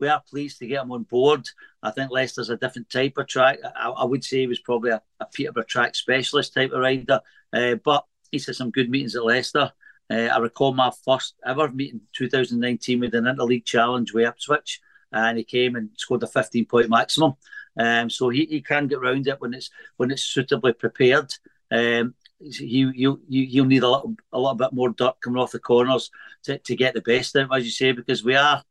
we 0.00 0.08
are 0.08 0.22
pleased 0.28 0.58
to 0.58 0.66
get 0.66 0.82
him 0.82 0.92
on 0.92 1.04
board. 1.04 1.46
I 1.82 1.90
think 1.90 2.10
Leicester's 2.10 2.50
a 2.50 2.56
different 2.56 2.90
type 2.90 3.14
of 3.16 3.26
track. 3.26 3.58
I, 3.76 3.90
I 3.90 4.04
would 4.04 4.24
say 4.24 4.40
he 4.40 4.46
was 4.46 4.60
probably 4.60 4.90
a, 4.90 5.02
a 5.20 5.26
Peterborough 5.26 5.64
track 5.64 5.94
specialist 5.94 6.54
type 6.54 6.72
of 6.72 6.80
rider, 6.80 7.20
uh, 7.52 7.76
but 7.84 8.04
he's 8.30 8.46
had 8.46 8.56
some 8.56 8.70
good 8.70 8.90
meetings 8.90 9.16
at 9.16 9.24
Leicester. 9.24 9.72
Uh, 10.10 10.14
I 10.14 10.38
recall 10.38 10.74
my 10.74 10.90
first 11.04 11.34
ever 11.46 11.70
meeting 11.70 12.02
2019 12.14 13.00
with 13.00 13.14
an 13.14 13.24
interleague 13.24 13.64
challenge 13.64 14.12
with 14.12 14.26
Ipswich, 14.26 14.80
and 15.14 15.38
he 15.38 15.44
came 15.44 15.76
and 15.76 15.90
scored 15.96 16.22
a 16.22 16.26
15 16.26 16.66
point 16.66 16.90
maximum. 16.90 17.34
Um, 17.78 18.10
so 18.10 18.28
he, 18.28 18.44
he 18.46 18.60
can 18.60 18.86
get 18.88 18.98
around 18.98 19.26
it 19.26 19.40
when 19.40 19.54
it's 19.54 19.70
when 19.96 20.10
it's 20.10 20.24
suitably 20.24 20.72
prepared. 20.72 21.32
Um, 21.70 22.14
he 22.40 22.90
you 22.94 23.20
you'll 23.28 23.66
need 23.66 23.82
a 23.82 23.88
little 23.88 24.14
a 24.32 24.38
little 24.38 24.54
bit 24.54 24.72
more 24.72 24.90
dirt 24.90 25.20
coming 25.20 25.40
off 25.40 25.52
the 25.52 25.58
corners 25.58 26.10
to, 26.44 26.58
to 26.58 26.76
get 26.76 26.94
the 26.94 27.00
best 27.00 27.36
out, 27.36 27.56
as 27.56 27.64
you 27.64 27.70
say, 27.70 27.92
because 27.92 28.24
we 28.24 28.34
are 28.36 28.62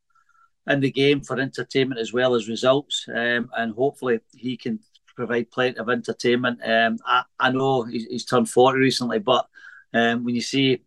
in 0.67 0.79
the 0.79 0.91
game 0.91 1.21
for 1.21 1.39
entertainment 1.39 1.99
as 1.99 2.13
well 2.13 2.35
as 2.35 2.47
results, 2.47 3.05
um, 3.13 3.49
and 3.57 3.73
hopefully 3.73 4.19
he 4.33 4.55
can 4.55 4.79
provide 5.15 5.51
plenty 5.51 5.77
of 5.77 5.89
entertainment. 5.89 6.59
Um, 6.63 6.97
I, 7.05 7.23
I 7.39 7.51
know 7.51 7.83
he's, 7.83 8.05
he's 8.05 8.25
turned 8.25 8.49
forty 8.49 8.79
recently, 8.79 9.19
but 9.19 9.47
um, 9.93 10.23
when 10.23 10.35
you 10.35 10.41
see 10.41 10.83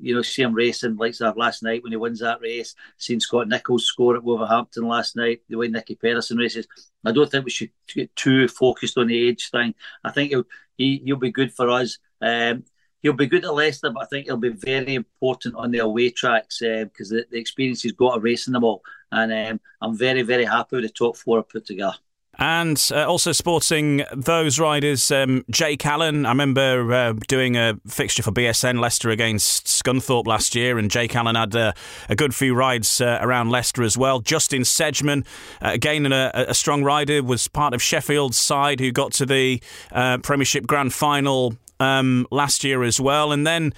you 0.00 0.14
know, 0.14 0.22
see 0.22 0.42
him 0.42 0.54
racing 0.54 0.96
like 0.96 1.16
that 1.18 1.36
last 1.36 1.62
night 1.62 1.82
when 1.82 1.92
he 1.92 1.96
wins 1.96 2.20
that 2.20 2.40
race. 2.40 2.74
Seen 2.96 3.20
Scott 3.20 3.48
Nicholls 3.48 3.86
score 3.86 4.16
at 4.16 4.24
Wolverhampton 4.24 4.86
last 4.86 5.16
night. 5.16 5.42
The 5.48 5.56
way 5.56 5.68
Nicki 5.68 5.94
Pedersen 5.94 6.38
races. 6.38 6.66
I 7.04 7.12
don't 7.12 7.30
think 7.30 7.44
we 7.44 7.50
should 7.50 7.70
get 7.88 8.14
too 8.16 8.48
focused 8.48 8.98
on 8.98 9.06
the 9.06 9.28
age 9.28 9.50
thing. 9.50 9.74
I 10.04 10.10
think 10.10 10.30
he'll 10.30 10.44
he, 10.76 11.02
he'll 11.04 11.16
be 11.16 11.30
good 11.30 11.52
for 11.52 11.70
us. 11.70 11.98
Um, 12.20 12.64
he'll 13.02 13.12
be 13.12 13.26
good 13.26 13.44
at 13.44 13.54
Leicester, 13.54 13.90
but 13.90 14.02
I 14.02 14.06
think 14.06 14.26
he'll 14.26 14.36
be 14.36 14.50
very 14.50 14.94
important 14.94 15.54
on 15.56 15.70
the 15.70 15.78
away 15.78 16.10
tracks 16.10 16.58
because 16.60 17.12
um, 17.12 17.18
the, 17.18 17.26
the 17.30 17.38
experience 17.38 17.82
he's 17.82 17.92
got 17.92 18.16
of 18.16 18.22
racing 18.22 18.52
them 18.52 18.64
all. 18.64 18.82
And 19.12 19.32
um, 19.32 19.60
I'm 19.80 19.96
very, 19.96 20.22
very 20.22 20.44
happy 20.44 20.76
with 20.76 20.84
the 20.84 20.90
top 20.90 21.16
four 21.16 21.38
I 21.38 21.42
put 21.42 21.66
together. 21.66 21.96
And 22.40 22.82
uh, 22.90 23.04
also 23.06 23.32
sporting 23.32 24.02
those 24.16 24.58
riders, 24.58 25.10
um, 25.10 25.44
Jake 25.50 25.84
Allen. 25.84 26.24
I 26.24 26.30
remember 26.30 26.90
uh, 26.90 27.12
doing 27.28 27.58
a 27.58 27.78
fixture 27.86 28.22
for 28.22 28.32
BSN 28.32 28.80
Leicester 28.80 29.10
against 29.10 29.66
Scunthorpe 29.66 30.26
last 30.26 30.54
year, 30.54 30.78
and 30.78 30.90
Jake 30.90 31.14
Allen 31.14 31.34
had 31.34 31.54
uh, 31.54 31.72
a 32.08 32.16
good 32.16 32.34
few 32.34 32.54
rides 32.54 32.98
uh, 32.98 33.18
around 33.20 33.50
Leicester 33.50 33.82
as 33.82 33.98
well. 33.98 34.20
Justin 34.20 34.62
Sedgmen, 34.62 35.26
uh, 35.60 35.68
again 35.68 36.10
a, 36.10 36.32
a, 36.34 36.54
strong 36.54 36.82
rider, 36.82 37.22
was 37.22 37.46
part 37.46 37.74
of 37.74 37.82
Sheffield's 37.82 38.38
side 38.38 38.80
who 38.80 38.90
got 38.90 39.12
to 39.12 39.26
the 39.26 39.62
uh, 39.92 40.16
Premiership 40.18 40.66
Grand 40.66 40.94
Final 40.94 41.54
um, 41.78 42.26
last 42.30 42.64
year 42.64 42.82
as 42.82 42.98
well. 42.98 43.32
And 43.32 43.46
then 43.46 43.74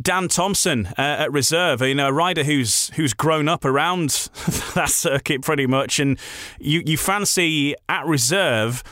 Dan 0.00 0.28
Thompson 0.28 0.86
uh, 0.86 0.92
at 0.96 1.32
reserve, 1.32 1.82
you 1.82 1.94
know, 1.94 2.08
a 2.08 2.12
rider 2.12 2.44
who's 2.44 2.88
who's 2.90 3.12
grown 3.12 3.48
up 3.48 3.64
around 3.64 4.10
that 4.74 4.88
circuit 4.88 5.42
pretty 5.42 5.66
much, 5.66 5.98
and 5.98 6.18
you 6.60 6.82
you 6.86 6.96
fancy 6.96 7.74
at 7.88 8.06
reserve, 8.06 8.84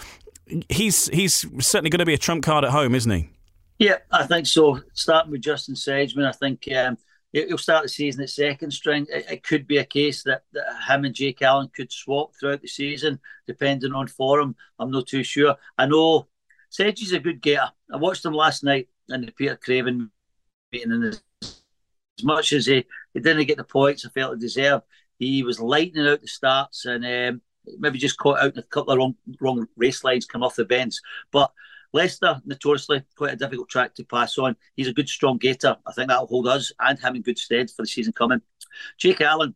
he's 0.68 1.08
he's 1.08 1.46
certainly 1.60 1.90
going 1.90 2.00
to 2.00 2.06
be 2.06 2.14
a 2.14 2.18
trump 2.18 2.42
card 2.42 2.64
at 2.64 2.70
home, 2.70 2.94
isn't 2.94 3.12
he? 3.12 3.30
Yeah, 3.78 3.98
I 4.10 4.26
think 4.26 4.46
so. 4.46 4.80
Starting 4.92 5.30
with 5.30 5.40
Justin 5.40 5.76
Sedgmen, 5.76 6.26
I 6.26 6.32
think 6.32 6.66
um, 6.76 6.98
he'll 7.32 7.58
start 7.58 7.84
the 7.84 7.88
season 7.88 8.22
at 8.22 8.30
second 8.30 8.72
string. 8.72 9.06
It, 9.08 9.30
it, 9.30 9.42
could 9.44 9.68
be 9.68 9.78
a 9.78 9.84
case 9.84 10.24
that, 10.24 10.42
that 10.52 10.66
him 10.88 11.04
and 11.04 11.14
Jake 11.14 11.42
Allen 11.42 11.70
could 11.74 11.92
swap 11.92 12.32
throughout 12.34 12.60
the 12.60 12.66
season, 12.66 13.20
depending 13.46 13.92
on 13.92 14.08
form. 14.08 14.56
I'm 14.80 14.90
not 14.90 15.06
too 15.06 15.22
sure. 15.22 15.54
I 15.78 15.86
know 15.86 16.26
Sedge's 16.70 17.12
a 17.12 17.20
good 17.20 17.40
getter. 17.40 17.70
I 17.92 17.98
watched 17.98 18.24
him 18.24 18.32
last 18.32 18.64
night 18.64 18.88
in 19.10 19.20
the 19.20 19.30
Peter 19.30 19.56
Craven 19.56 20.10
and 20.72 21.04
as, 21.04 21.22
much 22.22 22.52
as 22.52 22.66
he, 22.66 22.84
he 23.14 23.20
didn't 23.20 23.46
get 23.46 23.56
the 23.56 23.64
points 23.64 24.04
I 24.04 24.10
felt 24.10 24.34
he 24.34 24.40
deserved, 24.40 24.84
he 25.18 25.42
was 25.42 25.60
lightening 25.60 26.06
out 26.06 26.20
the 26.20 26.26
starts 26.26 26.84
and 26.84 27.04
um, 27.04 27.42
maybe 27.78 27.98
just 27.98 28.18
caught 28.18 28.40
out 28.40 28.52
in 28.52 28.58
a 28.58 28.62
couple 28.62 28.92
of 28.92 28.98
wrong, 28.98 29.14
wrong 29.40 29.66
race 29.76 30.04
lines 30.04 30.26
come 30.26 30.42
off 30.42 30.56
the 30.56 30.64
bends. 30.64 31.00
But 31.32 31.52
Leicester, 31.92 32.40
notoriously 32.44 33.02
quite 33.16 33.32
a 33.32 33.36
difficult 33.36 33.68
track 33.68 33.94
to 33.94 34.04
pass 34.04 34.36
on. 34.38 34.56
He's 34.76 34.88
a 34.88 34.92
good, 34.92 35.08
strong 35.08 35.38
gater. 35.38 35.76
I 35.86 35.92
think 35.92 36.08
that'll 36.08 36.26
hold 36.26 36.46
us 36.46 36.72
and 36.78 36.98
him 36.98 37.16
in 37.16 37.22
good 37.22 37.38
stead 37.38 37.70
for 37.70 37.82
the 37.82 37.88
season 37.88 38.12
coming. 38.12 38.42
Jake 38.98 39.20
Allen 39.20 39.54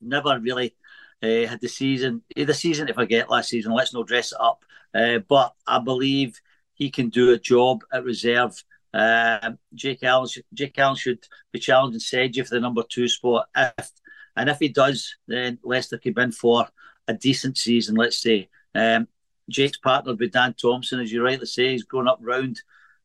never 0.00 0.38
really 0.40 0.74
uh, 1.22 1.46
had 1.46 1.60
the 1.60 1.68
season, 1.68 2.22
the 2.34 2.54
season 2.54 2.86
to 2.86 2.94
forget 2.94 3.30
last 3.30 3.50
season. 3.50 3.72
Let's 3.72 3.92
not 3.92 4.06
dress 4.06 4.32
it 4.32 4.40
up. 4.40 4.64
Uh, 4.94 5.18
but 5.18 5.54
I 5.66 5.78
believe 5.78 6.40
he 6.74 6.90
can 6.90 7.08
do 7.08 7.32
a 7.32 7.38
job 7.38 7.82
at 7.92 8.04
reserve. 8.04 8.62
Uh, 8.92 9.52
Jake 9.74 10.02
Allen, 10.02 10.28
Jake 10.52 10.78
Allen 10.78 10.96
should 10.96 11.24
be 11.52 11.58
challenging 11.58 12.00
Sedgy 12.00 12.42
for 12.42 12.54
the 12.54 12.60
number 12.60 12.82
two 12.88 13.08
spot. 13.08 13.48
If 13.56 13.90
and 14.36 14.48
if 14.48 14.58
he 14.58 14.68
does, 14.68 15.16
then 15.26 15.58
Leicester 15.62 15.98
could 15.98 16.16
win 16.16 16.32
for 16.32 16.68
a 17.08 17.14
decent 17.14 17.58
season. 17.58 17.96
Let's 17.96 18.18
say 18.18 18.48
um, 18.74 19.08
Jake's 19.50 19.78
partnered 19.78 20.18
with 20.18 20.32
Dan 20.32 20.54
Thompson, 20.54 21.00
as 21.00 21.12
you 21.12 21.22
rightly 21.22 21.46
say, 21.46 21.70
he's 21.72 21.84
grown 21.84 22.08
up 22.08 22.18
round 22.22 22.60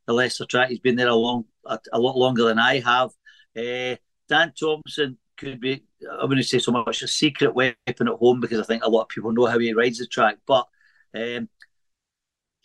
the 0.06 0.14
Leicester 0.14 0.46
track. 0.46 0.70
He's 0.70 0.80
been 0.80 0.96
there 0.96 1.10
a 1.10 1.16
long, 1.16 1.46
a, 1.66 1.80
a 1.92 2.00
lot 2.00 2.18
longer 2.18 2.44
than 2.44 2.60
I 2.60 2.80
have. 2.80 3.10
Uh, 3.56 3.98
Dan 4.30 4.54
Thompson 4.58 5.18
could 5.36 5.60
be, 5.60 5.84
I 6.20 6.26
wouldn't 6.26 6.46
say 6.46 6.60
so 6.60 6.72
much 6.72 7.02
a 7.02 7.08
secret 7.08 7.54
weapon 7.54 8.08
at 8.08 8.14
home 8.16 8.40
because 8.40 8.60
I 8.60 8.64
think 8.64 8.84
a 8.84 8.90
lot 8.90 9.04
of 9.04 9.10
people 9.10 9.32
know 9.32 9.46
how 9.46 9.60
he 9.60 9.74
rides 9.74 10.00
the 10.00 10.08
track, 10.08 10.38
but 10.46 10.68
um, 11.14 11.50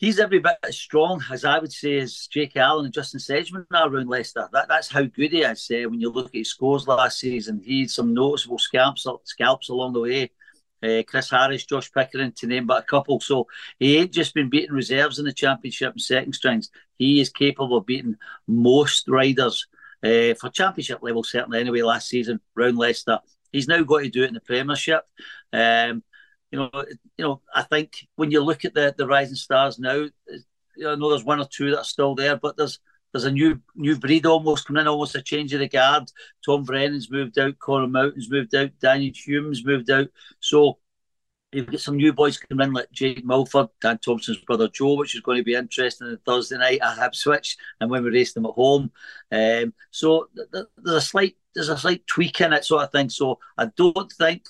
he's 0.02 0.18
every 0.18 0.40
bit 0.40 0.56
as 0.66 0.76
strong 0.76 1.22
as 1.30 1.44
I 1.46 1.60
would 1.60 1.72
say 1.72 1.98
as 1.98 2.26
Jake 2.26 2.56
Allen 2.56 2.84
and 2.84 2.92
Justin 2.92 3.20
Sedgmen 3.20 3.64
are 3.72 3.88
around 3.88 4.08
Leicester. 4.08 4.48
That, 4.52 4.68
that's 4.68 4.90
how 4.90 5.04
good 5.04 5.32
he 5.32 5.42
is. 5.42 5.70
Uh, 5.70 5.88
when 5.88 6.00
you 6.00 6.10
look 6.10 6.26
at 6.26 6.34
his 6.34 6.50
scores 6.50 6.88
last 6.88 7.20
season, 7.20 7.62
he 7.64 7.82
had 7.82 7.90
some 7.90 8.12
noticeable 8.12 8.58
scalps 8.58 9.06
scalps 9.24 9.70
along 9.70 9.94
the 9.94 10.00
way. 10.00 10.30
Uh, 10.82 11.04
Chris 11.06 11.30
Harris, 11.30 11.64
Josh 11.64 11.92
Pickering, 11.92 12.32
to 12.32 12.48
name 12.48 12.66
but 12.66 12.82
a 12.82 12.86
couple. 12.86 13.20
So 13.20 13.46
he 13.78 13.96
ain't 13.98 14.12
just 14.12 14.34
been 14.34 14.50
beating 14.50 14.74
reserves 14.74 15.20
in 15.20 15.24
the 15.24 15.32
championship 15.32 15.92
and 15.92 16.02
second 16.02 16.32
strings. 16.32 16.70
He 16.98 17.20
is 17.20 17.30
capable 17.30 17.76
of 17.76 17.86
beating 17.86 18.16
most 18.48 19.06
riders 19.06 19.68
uh, 20.02 20.34
for 20.34 20.50
championship 20.52 20.98
level, 21.00 21.22
certainly 21.22 21.60
anyway, 21.60 21.82
last 21.82 22.08
season, 22.08 22.40
round 22.56 22.76
Leicester. 22.76 23.20
He's 23.52 23.68
now 23.68 23.80
got 23.84 24.00
to 24.00 24.08
do 24.08 24.24
it 24.24 24.28
in 24.28 24.34
the 24.34 24.40
Premiership. 24.40 25.02
Um, 25.52 26.02
you 26.52 26.58
know, 26.58 26.70
you 27.16 27.24
know, 27.24 27.40
I 27.54 27.62
think 27.62 28.06
when 28.16 28.30
you 28.30 28.42
look 28.42 28.64
at 28.64 28.74
the 28.74 28.94
the 28.96 29.06
rising 29.06 29.34
stars 29.34 29.78
now, 29.78 29.94
you 29.94 30.12
know, 30.76 30.92
I 30.92 30.94
know 30.96 31.10
there's 31.10 31.24
one 31.24 31.40
or 31.40 31.48
two 31.50 31.70
that 31.70 31.78
are 31.78 31.84
still 31.84 32.14
there, 32.14 32.36
but 32.36 32.56
there's 32.56 32.78
there's 33.12 33.24
a 33.24 33.32
new 33.32 33.60
new 33.74 33.98
breed 33.98 34.26
almost 34.26 34.66
coming 34.66 34.82
in, 34.82 34.88
almost 34.88 35.14
a 35.14 35.22
change 35.22 35.52
of 35.54 35.60
the 35.60 35.68
guard. 35.68 36.04
Tom 36.44 36.64
Brennan's 36.64 37.10
moved 37.10 37.38
out, 37.38 37.58
Connor 37.58 37.88
Mountain's 37.88 38.30
moved 38.30 38.54
out, 38.54 38.70
Daniel 38.80 39.14
Hume's 39.14 39.64
moved 39.64 39.90
out. 39.90 40.08
So 40.40 40.78
you've 41.52 41.66
got 41.66 41.80
some 41.80 41.96
new 41.96 42.12
boys 42.12 42.36
coming 42.36 42.68
in 42.68 42.74
like 42.74 42.92
Jake 42.92 43.24
Mulford, 43.24 43.68
Dan 43.80 43.98
Thompson's 43.98 44.38
brother 44.38 44.68
Joe, 44.68 44.96
which 44.96 45.14
is 45.14 45.20
going 45.22 45.38
to 45.38 45.44
be 45.44 45.54
interesting 45.54 46.08
on 46.08 46.18
Thursday 46.26 46.58
night 46.58 46.80
at 46.82 46.98
Ipswich, 46.98 47.56
and 47.80 47.90
when 47.90 48.04
we 48.04 48.10
race 48.10 48.34
them 48.34 48.46
at 48.46 48.52
home. 48.52 48.90
Um, 49.30 49.72
so 49.90 50.28
th- 50.36 50.48
th- 50.52 50.66
there's 50.76 50.96
a 50.96 51.00
slight 51.00 51.36
there's 51.54 51.70
a 51.70 51.78
slight 51.78 52.06
tweak 52.06 52.40
in 52.42 52.52
it, 52.52 52.64
sort 52.64 52.84
of 52.84 52.92
thing. 52.92 53.08
So 53.08 53.38
I 53.56 53.66
don't 53.76 54.12
think 54.12 54.44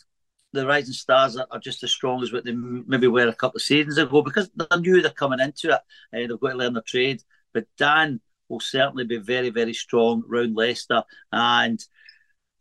the 0.52 0.66
Rising 0.66 0.92
Stars 0.92 1.36
are, 1.36 1.46
are, 1.50 1.58
just 1.58 1.82
as 1.82 1.90
strong 1.90 2.22
as 2.22 2.32
what 2.32 2.44
they 2.44 2.52
maybe 2.52 3.06
were 3.06 3.28
a 3.28 3.34
couple 3.34 3.56
of 3.56 3.62
seasons 3.62 3.98
ago 3.98 4.22
because 4.22 4.50
they 4.54 4.76
knew 4.78 5.00
they're 5.00 5.10
coming 5.10 5.40
into 5.40 5.70
it 5.70 5.80
and 6.12 6.30
they've 6.30 6.40
got 6.40 6.50
to 6.50 6.56
learn 6.56 6.74
their 6.74 6.82
trade. 6.82 7.22
But 7.52 7.66
Dan 7.76 8.20
will 8.48 8.60
certainly 8.60 9.04
be 9.04 9.18
very, 9.18 9.50
very 9.50 9.74
strong 9.74 10.22
round 10.26 10.54
Leicester 10.54 11.02
and 11.32 11.82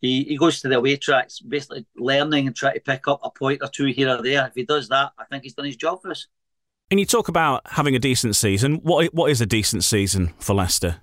he, 0.01 0.23
he 0.23 0.37
goes 0.37 0.61
to 0.61 0.67
the 0.67 0.77
away 0.77 0.97
tracks, 0.97 1.39
basically 1.39 1.85
learning 1.95 2.47
and 2.47 2.55
trying 2.55 2.73
to 2.73 2.79
pick 2.79 3.07
up 3.07 3.19
a 3.23 3.29
point 3.29 3.61
or 3.61 3.69
two 3.69 3.85
here 3.85 4.09
or 4.09 4.21
there. 4.21 4.47
If 4.47 4.55
he 4.55 4.65
does 4.65 4.89
that, 4.89 5.11
I 5.17 5.25
think 5.25 5.43
he's 5.43 5.53
done 5.53 5.65
his 5.65 5.75
job 5.75 6.01
for 6.01 6.11
us. 6.11 6.27
And 6.89 6.99
you 6.99 7.05
talk 7.05 7.29
about 7.29 7.61
having 7.65 7.95
a 7.95 7.99
decent 7.99 8.35
season. 8.35 8.75
What 8.83 9.13
what 9.13 9.31
is 9.31 9.39
a 9.39 9.45
decent 9.45 9.85
season 9.85 10.33
for 10.39 10.53
Leicester? 10.53 10.97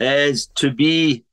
Is 0.00 0.46
to 0.54 0.70
be 0.70 1.24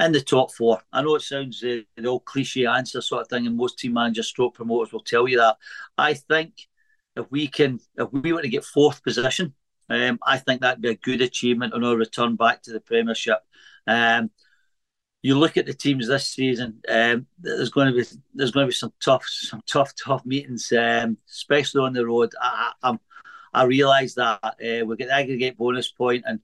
in 0.00 0.12
the 0.12 0.20
top 0.20 0.52
four. 0.52 0.80
I 0.92 1.02
know 1.02 1.16
it 1.16 1.22
sounds 1.22 1.62
uh, 1.62 1.80
the 1.96 2.06
old 2.06 2.24
cliche 2.24 2.66
answer 2.66 3.00
sort 3.00 3.22
of 3.22 3.28
thing, 3.28 3.46
and 3.46 3.56
most 3.56 3.78
team 3.78 3.94
managers, 3.94 4.28
stroke 4.28 4.54
promoters 4.54 4.92
will 4.92 5.00
tell 5.00 5.26
you 5.26 5.38
that. 5.38 5.56
I 5.96 6.14
think 6.14 6.68
if 7.16 7.26
we 7.30 7.48
can, 7.48 7.80
if 7.96 8.12
we 8.12 8.32
were 8.32 8.42
to 8.42 8.48
get 8.48 8.64
fourth 8.64 9.02
position, 9.02 9.54
um, 9.90 10.18
I 10.22 10.38
think 10.38 10.60
that'd 10.60 10.82
be 10.82 10.90
a 10.90 10.94
good 10.94 11.20
achievement 11.20 11.74
on 11.74 11.84
our 11.84 11.96
return 11.96 12.36
back 12.36 12.62
to 12.62 12.72
the 12.72 12.80
Premiership. 12.80 13.38
Um, 13.86 14.30
you 15.22 15.36
look 15.36 15.56
at 15.56 15.66
the 15.66 15.74
teams 15.74 16.06
this 16.06 16.26
season. 16.26 16.80
Um, 16.88 17.26
there's 17.38 17.70
going 17.70 17.88
to 17.88 17.94
be 17.94 18.06
there's 18.34 18.52
going 18.52 18.66
to 18.66 18.70
be 18.70 18.74
some 18.74 18.92
tough 19.02 19.26
some 19.26 19.62
tough 19.66 19.92
tough 19.96 20.24
meetings, 20.24 20.72
um, 20.72 21.18
especially 21.28 21.82
on 21.82 21.92
the 21.92 22.06
road. 22.06 22.32
I 22.40 22.72
I, 22.82 22.98
I 23.52 23.64
realise 23.64 24.14
that 24.14 24.38
uh, 24.44 24.86
we 24.86 24.96
get 24.96 25.08
the 25.08 25.14
aggregate 25.14 25.56
bonus 25.58 25.90
point, 25.90 26.24
and 26.26 26.40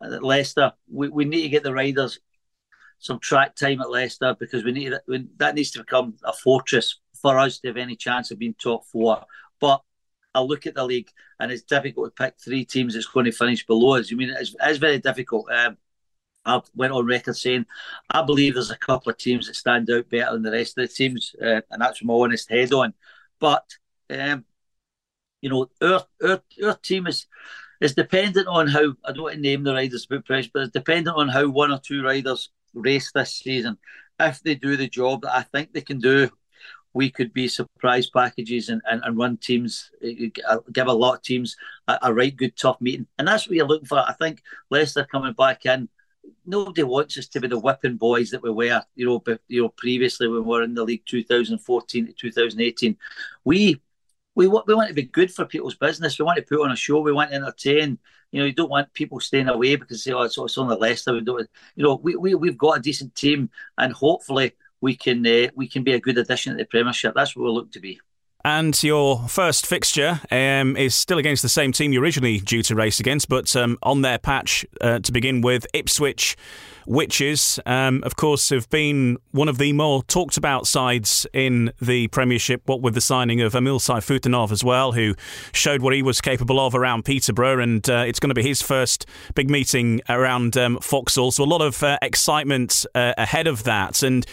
Leicester 0.00 0.72
we, 0.90 1.08
we 1.08 1.24
need 1.24 1.42
to 1.42 1.48
get 1.48 1.62
the 1.62 1.74
riders 1.74 2.20
some 2.98 3.18
track 3.18 3.54
time 3.54 3.80
at 3.80 3.90
Leicester 3.90 4.36
because 4.38 4.64
we 4.64 4.72
need 4.72 4.92
we, 5.06 5.26
that 5.36 5.54
needs 5.54 5.70
to 5.72 5.80
become 5.80 6.14
a 6.24 6.32
fortress 6.32 7.00
for 7.20 7.38
us 7.38 7.58
to 7.58 7.68
have 7.68 7.76
any 7.76 7.96
chance 7.96 8.30
of 8.30 8.38
being 8.38 8.54
top 8.58 8.84
four. 8.86 9.24
But 9.60 9.82
I 10.34 10.40
look 10.40 10.66
at 10.66 10.74
the 10.74 10.84
league 10.84 11.08
and 11.40 11.50
it's 11.50 11.62
difficult 11.62 12.14
to 12.14 12.22
pick 12.24 12.34
three 12.38 12.64
teams 12.64 12.94
that's 12.94 13.06
going 13.06 13.26
to 13.26 13.32
finish 13.32 13.66
below 13.66 13.96
us. 13.96 14.12
I 14.12 14.16
mean, 14.16 14.30
it's, 14.30 14.54
it's 14.60 14.78
very 14.78 14.98
difficult. 14.98 15.50
Um, 15.50 15.78
I 16.44 16.60
went 16.74 16.92
on 16.92 17.06
record 17.06 17.36
saying 17.36 17.66
I 18.10 18.22
believe 18.22 18.54
there's 18.54 18.70
a 18.70 18.76
couple 18.78 19.10
of 19.10 19.18
teams 19.18 19.46
that 19.46 19.56
stand 19.56 19.90
out 19.90 20.08
better 20.08 20.32
than 20.32 20.42
the 20.42 20.52
rest 20.52 20.78
of 20.78 20.88
the 20.88 20.94
teams, 20.94 21.34
uh, 21.42 21.60
and 21.70 21.82
that's 21.82 22.04
my 22.04 22.14
honest 22.14 22.50
head 22.50 22.72
on. 22.72 22.94
But 23.40 23.64
um, 24.10 24.44
you 25.40 25.50
know, 25.50 25.68
our, 25.82 26.04
our 26.22 26.42
our 26.64 26.76
team 26.76 27.06
is 27.06 27.26
is 27.80 27.94
dependent 27.94 28.46
on 28.46 28.68
how 28.68 28.94
I 29.04 29.12
don't 29.12 29.24
want 29.24 29.34
to 29.34 29.40
name 29.40 29.64
the 29.64 29.74
riders 29.74 30.06
about 30.06 30.24
pressure, 30.24 30.50
but 30.54 30.62
it's 30.62 30.72
dependent 30.72 31.16
on 31.16 31.28
how 31.28 31.48
one 31.48 31.72
or 31.72 31.78
two 31.78 32.02
riders 32.02 32.50
race 32.76 33.10
this 33.12 33.34
season. 33.34 33.78
If 34.18 34.42
they 34.42 34.54
do 34.54 34.76
the 34.76 34.88
job 34.88 35.22
that 35.22 35.36
I 35.36 35.42
think 35.42 35.72
they 35.72 35.80
can 35.80 35.98
do, 35.98 36.30
we 36.94 37.10
could 37.10 37.32
be 37.32 37.48
surprise 37.48 38.08
packages 38.08 38.70
and, 38.70 38.80
and, 38.90 39.02
and 39.04 39.18
run 39.18 39.36
teams, 39.36 39.90
uh, 40.48 40.58
give 40.72 40.86
a 40.86 40.92
lot 40.92 41.16
of 41.16 41.22
teams 41.22 41.56
a, 41.88 41.98
a 42.04 42.14
right 42.14 42.34
good 42.34 42.56
tough 42.56 42.80
meeting. 42.80 43.06
And 43.18 43.28
that's 43.28 43.46
what 43.46 43.56
you're 43.56 43.66
looking 43.66 43.86
for. 43.86 43.98
I 43.98 44.14
think 44.14 44.42
Leicester 44.70 45.06
coming 45.10 45.34
back 45.34 45.66
in 45.66 45.88
nobody 46.44 46.82
wants 46.82 47.18
us 47.18 47.28
to 47.28 47.40
be 47.40 47.48
the 47.48 47.58
whipping 47.58 47.96
boys 47.96 48.30
that 48.30 48.42
we 48.42 48.50
were, 48.50 48.82
you 48.94 49.06
know, 49.06 49.22
you 49.48 49.62
know, 49.62 49.68
previously 49.70 50.28
when 50.28 50.44
we 50.44 50.48
were 50.48 50.62
in 50.62 50.74
the 50.74 50.84
league 50.84 51.04
2014 51.06 52.06
to 52.06 52.12
2018. 52.12 52.96
We 53.44 53.80
we 54.34 54.46
want 54.46 54.66
we 54.66 54.74
want 54.74 54.88
to 54.88 54.94
be 54.94 55.02
good 55.02 55.32
for 55.32 55.44
people's 55.44 55.76
business. 55.76 56.18
We 56.18 56.24
want 56.24 56.36
to 56.36 56.42
put 56.42 56.62
on 56.62 56.72
a 56.72 56.76
show. 56.76 57.00
We 57.00 57.12
want 57.12 57.30
to 57.30 57.36
entertain. 57.36 57.98
You 58.32 58.40
know, 58.40 58.46
you 58.46 58.52
don't 58.52 58.70
want 58.70 58.92
people 58.92 59.20
staying 59.20 59.48
away 59.48 59.76
because 59.76 60.02
say, 60.02 60.12
"Oh, 60.12 60.22
it's, 60.22 60.36
it's 60.36 60.58
only 60.58 60.76
Leicester." 60.76 61.12
We 61.12 61.20
don't. 61.20 61.48
You 61.74 61.84
know, 61.84 61.96
we 61.96 62.16
we 62.16 62.34
we've 62.34 62.58
got 62.58 62.78
a 62.78 62.82
decent 62.82 63.14
team, 63.14 63.50
and 63.78 63.92
hopefully 63.92 64.52
we 64.80 64.96
can 64.96 65.26
uh, 65.26 65.48
we 65.54 65.68
can 65.68 65.84
be 65.84 65.92
a 65.92 66.00
good 66.00 66.18
addition 66.18 66.52
to 66.52 66.58
the 66.58 66.64
Premiership. 66.64 67.14
That's 67.14 67.36
what 67.36 67.44
we 67.44 67.50
look 67.50 67.72
to 67.72 67.80
be. 67.80 68.00
And 68.44 68.80
your 68.80 69.26
first 69.26 69.66
fixture 69.66 70.20
um, 70.30 70.76
is 70.76 70.94
still 70.94 71.18
against 71.18 71.42
the 71.42 71.48
same 71.48 71.72
team 71.72 71.92
you 71.92 72.00
originally 72.00 72.38
due 72.38 72.62
to 72.62 72.76
race 72.76 73.00
against, 73.00 73.28
but 73.28 73.56
um, 73.56 73.76
on 73.82 74.02
their 74.02 74.18
patch 74.18 74.64
uh, 74.80 75.00
to 75.00 75.10
begin 75.10 75.40
with, 75.40 75.66
Ipswich 75.74 76.36
Witches, 76.86 77.58
um, 77.66 78.02
of 78.04 78.16
course, 78.16 78.50
have 78.50 78.68
been 78.70 79.18
one 79.32 79.48
of 79.48 79.58
the 79.58 79.72
more 79.72 80.02
talked 80.04 80.36
about 80.36 80.66
sides 80.66 81.26
in 81.32 81.72
the 81.80 82.08
Premiership, 82.08 82.62
what 82.66 82.80
with 82.80 82.94
the 82.94 83.00
signing 83.00 83.40
of 83.40 83.54
Emil 83.54 83.78
Sayfutdinov 83.78 84.52
as 84.52 84.62
well, 84.62 84.92
who 84.92 85.14
showed 85.52 85.82
what 85.82 85.92
he 85.92 86.02
was 86.02 86.20
capable 86.20 86.58
of 86.60 86.74
around 86.74 87.04
Peterborough, 87.04 87.60
and 87.60 87.88
uh, 87.90 88.04
it's 88.06 88.20
going 88.20 88.30
to 88.30 88.34
be 88.34 88.42
his 88.42 88.62
first 88.62 89.06
big 89.34 89.50
meeting 89.50 90.00
around 90.08 90.56
um, 90.56 90.78
Foxhall. 90.80 91.30
So 91.30 91.44
a 91.44 91.46
lot 91.46 91.62
of 91.62 91.82
uh, 91.82 91.98
excitement 92.02 92.86
uh, 92.94 93.14
ahead 93.18 93.46
of 93.46 93.64
that. 93.64 94.02
And 94.02 94.26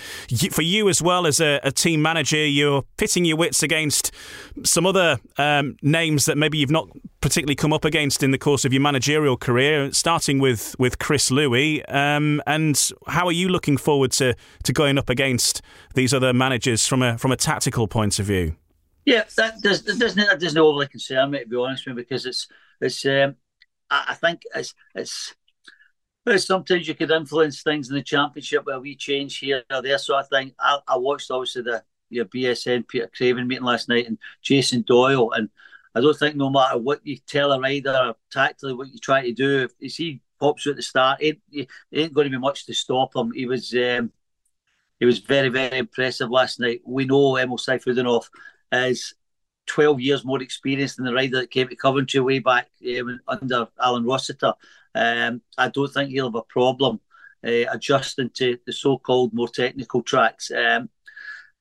for 0.51 0.61
you 0.61 0.89
as 0.89 1.01
well 1.01 1.25
as 1.25 1.39
a, 1.39 1.59
a, 1.63 1.71
team 1.71 2.01
manager, 2.01 2.45
you're 2.45 2.83
pitting 2.97 3.25
your 3.25 3.37
wits 3.37 3.63
against 3.63 4.11
some 4.63 4.85
other 4.85 5.19
um, 5.37 5.75
names 5.81 6.25
that 6.25 6.37
maybe 6.37 6.59
you've 6.59 6.71
not 6.71 6.87
particularly 7.23 7.55
come 7.55 7.71
up 7.71 7.85
against 7.85 8.21
in 8.21 8.31
the 8.31 8.37
course 8.37 8.65
of 8.65 8.73
your 8.73 8.81
managerial 8.81 9.37
career, 9.37 9.89
starting 9.93 10.39
with, 10.39 10.75
with 10.77 10.99
Chris 10.99 11.31
Louis. 11.31 11.81
Um, 11.85 12.41
and 12.45 12.91
how 13.07 13.27
are 13.27 13.31
you 13.31 13.47
looking 13.47 13.77
forward 13.77 14.11
to, 14.13 14.35
to 14.63 14.73
going 14.73 14.97
up 14.97 15.09
against 15.09 15.61
these 15.95 16.13
other 16.13 16.33
managers 16.33 16.85
from 16.85 17.01
a 17.01 17.17
from 17.17 17.31
a 17.31 17.37
tactical 17.37 17.87
point 17.87 18.19
of 18.19 18.25
view? 18.25 18.57
Yeah, 19.05 19.23
that 19.37 19.61
does 19.61 19.83
doesn't 19.83 20.17
that 20.17 20.41
doesn't 20.41 20.57
overly 20.57 20.87
concern 20.87 21.31
me 21.31 21.39
to 21.39 21.47
be 21.47 21.55
honest 21.55 21.85
with 21.85 21.95
you 21.97 22.03
because 22.03 22.25
it's 22.25 22.47
it's 22.81 23.05
um, 23.05 23.37
I, 23.89 24.15
think 24.15 24.41
it's 24.53 24.73
it's 24.93 25.33
sometimes 26.37 26.89
you 26.89 26.93
could 26.93 27.11
influence 27.11 27.63
things 27.63 27.87
in 27.87 27.95
the 27.95 28.03
championship 28.03 28.65
where 28.65 28.81
we 28.81 28.97
change 28.97 29.37
here 29.37 29.63
or 29.71 29.81
there 29.81 29.97
So 29.97 30.15
I 30.15 30.23
think 30.23 30.55
I, 30.59 30.79
I 30.89 30.97
watched 30.97 31.31
obviously 31.31 31.61
the 31.61 31.83
your 32.09 32.25
BSN 32.25 32.85
Peter 32.87 33.09
Craven 33.15 33.47
meeting 33.47 33.63
last 33.63 33.87
night 33.87 34.07
and 34.07 34.17
Jason 34.41 34.81
Doyle 34.81 35.31
and 35.31 35.49
I 35.95 36.01
don't 36.01 36.17
think 36.17 36.35
no 36.35 36.49
matter 36.49 36.77
what 36.77 37.05
you 37.05 37.17
tell 37.17 37.51
a 37.51 37.59
rider 37.59 38.13
tactically 38.31 38.73
what 38.73 38.91
you 38.91 38.99
try 38.99 39.21
to 39.21 39.33
do, 39.33 39.67
if 39.79 39.95
he 39.95 40.21
pops 40.39 40.65
you 40.65 40.71
at 40.71 40.75
the 40.77 40.83
start, 40.83 41.21
it, 41.21 41.39
it 41.51 41.67
ain't 41.91 42.13
going 42.13 42.25
to 42.25 42.31
be 42.31 42.37
much 42.37 42.65
to 42.65 42.73
stop 42.73 43.15
him. 43.15 43.31
He 43.31 43.45
was 43.45 43.73
um, 43.73 44.11
he 44.99 45.05
was 45.05 45.19
very 45.19 45.49
very 45.49 45.77
impressive 45.77 46.29
last 46.29 46.59
night. 46.59 46.81
We 46.85 47.05
know 47.05 47.37
Emil 47.37 47.57
Sayfutdinov 47.57 48.25
is 48.71 49.13
12 49.67 50.01
years 50.01 50.25
more 50.25 50.41
experienced 50.41 50.97
than 50.97 51.05
the 51.05 51.13
rider 51.13 51.39
that 51.39 51.51
came 51.51 51.67
to 51.67 51.75
Coventry 51.75 52.19
way 52.19 52.39
back 52.39 52.69
um, 52.99 53.19
under 53.27 53.67
Alan 53.79 54.03
Rossiter. 54.03 54.53
Um, 54.95 55.41
I 55.57 55.69
don't 55.69 55.91
think 55.91 56.09
he'll 56.09 56.27
have 56.27 56.35
a 56.35 56.43
problem 56.43 56.99
uh, 57.45 57.71
adjusting 57.71 58.29
to 58.31 58.57
the 58.65 58.73
so-called 58.73 59.33
more 59.33 59.47
technical 59.47 60.01
tracks. 60.01 60.51
Um, 60.51 60.89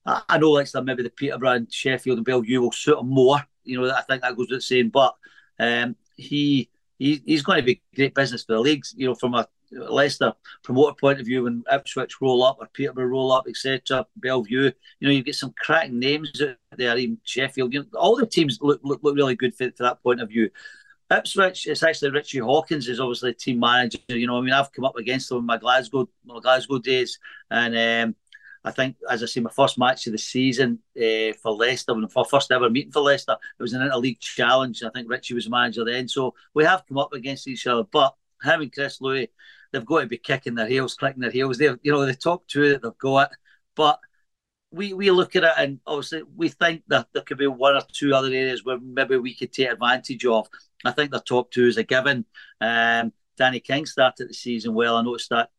I, 0.05 0.22
I 0.28 0.39
know 0.39 0.51
like 0.51 0.68
maybe 0.83 1.03
the 1.03 1.11
Peterborough 1.11 1.66
Sheffield 1.70 2.18
and 2.18 2.24
Belle 2.24 2.41
Vue 2.43 2.61
will 2.61 2.72
suit 2.72 2.99
him 2.99 3.09
more 3.09 3.43
you 3.64 3.80
know, 3.80 3.90
I 3.90 4.02
think 4.02 4.22
that 4.22 4.36
goes 4.36 4.48
without 4.48 4.62
saying. 4.62 4.90
But 4.90 5.14
um, 5.58 5.96
he, 6.16 6.68
he 6.98 7.22
he's 7.24 7.42
going 7.42 7.58
to 7.58 7.64
be 7.64 7.82
great 7.94 8.14
business 8.14 8.44
for 8.44 8.54
the 8.54 8.60
leagues. 8.60 8.94
You 8.96 9.08
know, 9.08 9.14
from 9.14 9.34
a 9.34 9.48
Leicester 9.72 10.34
promoter 10.62 10.94
point 10.94 11.20
of 11.20 11.26
view, 11.26 11.44
when 11.44 11.64
Ipswich 11.72 12.20
roll 12.20 12.42
up 12.42 12.58
or 12.60 12.66
Peterborough 12.72 13.06
roll 13.06 13.32
up, 13.32 13.46
etc. 13.48 14.06
Belle 14.16 14.42
Vue, 14.42 14.72
you 15.00 15.08
know, 15.08 15.10
you 15.10 15.22
get 15.22 15.34
some 15.34 15.54
cracking 15.58 15.98
names 15.98 16.40
out 16.42 16.56
there. 16.76 16.96
Even 16.96 17.18
Sheffield, 17.24 17.72
you 17.72 17.80
know, 17.80 17.98
all 17.98 18.16
the 18.16 18.26
teams 18.26 18.58
look 18.60 18.80
look, 18.82 19.00
look 19.02 19.16
really 19.16 19.34
good 19.34 19.54
for, 19.54 19.70
for 19.76 19.84
that 19.84 20.02
point 20.02 20.20
of 20.20 20.28
view. 20.28 20.50
Ipswich, 21.10 21.66
it's 21.66 21.82
actually 21.82 22.10
Richie 22.10 22.38
Hawkins 22.38 22.88
is 22.88 23.00
obviously 23.00 23.34
team 23.34 23.60
manager. 23.60 23.98
You 24.08 24.26
know, 24.26 24.38
I 24.38 24.40
mean, 24.40 24.54
I've 24.54 24.72
come 24.72 24.84
up 24.84 24.96
against 24.96 25.30
him 25.30 25.38
in 25.38 25.46
my 25.46 25.58
Glasgow 25.58 26.08
my 26.24 26.40
Glasgow 26.40 26.78
days, 26.78 27.18
and 27.50 27.76
um, 27.76 28.16
I 28.64 28.70
think, 28.70 28.96
as 29.10 29.22
I 29.22 29.26
say, 29.26 29.40
my 29.40 29.50
first 29.50 29.78
match 29.78 30.06
of 30.06 30.12
the 30.12 30.18
season 30.18 30.78
uh, 30.96 31.32
for 31.42 31.52
Leicester, 31.52 31.94
my 31.94 32.06
first 32.28 32.52
ever 32.52 32.70
meeting 32.70 32.92
for 32.92 33.00
Leicester, 33.00 33.36
it 33.58 33.62
was 33.62 33.72
an 33.72 33.82
interleague 33.82 34.20
challenge. 34.20 34.82
I 34.82 34.90
think 34.90 35.10
Richie 35.10 35.34
was 35.34 35.48
manager 35.48 35.84
then, 35.84 36.08
so 36.08 36.34
we 36.54 36.64
have 36.64 36.86
come 36.86 36.98
up 36.98 37.12
against 37.12 37.48
each 37.48 37.66
other. 37.66 37.82
But 37.90 38.14
having 38.40 38.70
Chris 38.70 39.00
Louis, 39.00 39.28
they've 39.72 39.84
got 39.84 40.00
to 40.00 40.06
be 40.06 40.18
kicking 40.18 40.54
their 40.54 40.68
heels, 40.68 40.94
clicking 40.94 41.22
their 41.22 41.30
heels. 41.30 41.58
They, 41.58 41.70
you 41.82 41.92
know, 41.92 42.06
the 42.06 42.14
top 42.14 42.46
two 42.46 42.70
that 42.70 42.82
they've 42.82 42.98
got, 42.98 43.30
but 43.74 43.98
we 44.70 44.94
we 44.94 45.10
look 45.10 45.36
at 45.36 45.44
it 45.44 45.52
and 45.58 45.80
obviously 45.86 46.22
we 46.34 46.48
think 46.48 46.82
that 46.88 47.06
there 47.12 47.22
could 47.22 47.36
be 47.36 47.46
one 47.46 47.76
or 47.76 47.82
two 47.92 48.14
other 48.14 48.28
areas 48.28 48.64
where 48.64 48.78
maybe 48.80 49.16
we 49.18 49.34
could 49.34 49.52
take 49.52 49.68
advantage 49.68 50.24
of. 50.24 50.48
I 50.84 50.92
think 50.92 51.10
the 51.10 51.20
top 51.20 51.50
two 51.50 51.66
is 51.66 51.76
a 51.76 51.84
given. 51.84 52.24
Um, 52.60 53.12
Danny 53.36 53.60
King 53.60 53.86
started 53.86 54.28
the 54.28 54.34
season 54.34 54.74
well. 54.74 54.96
I 54.96 55.02
noticed 55.02 55.30
that 55.30 55.50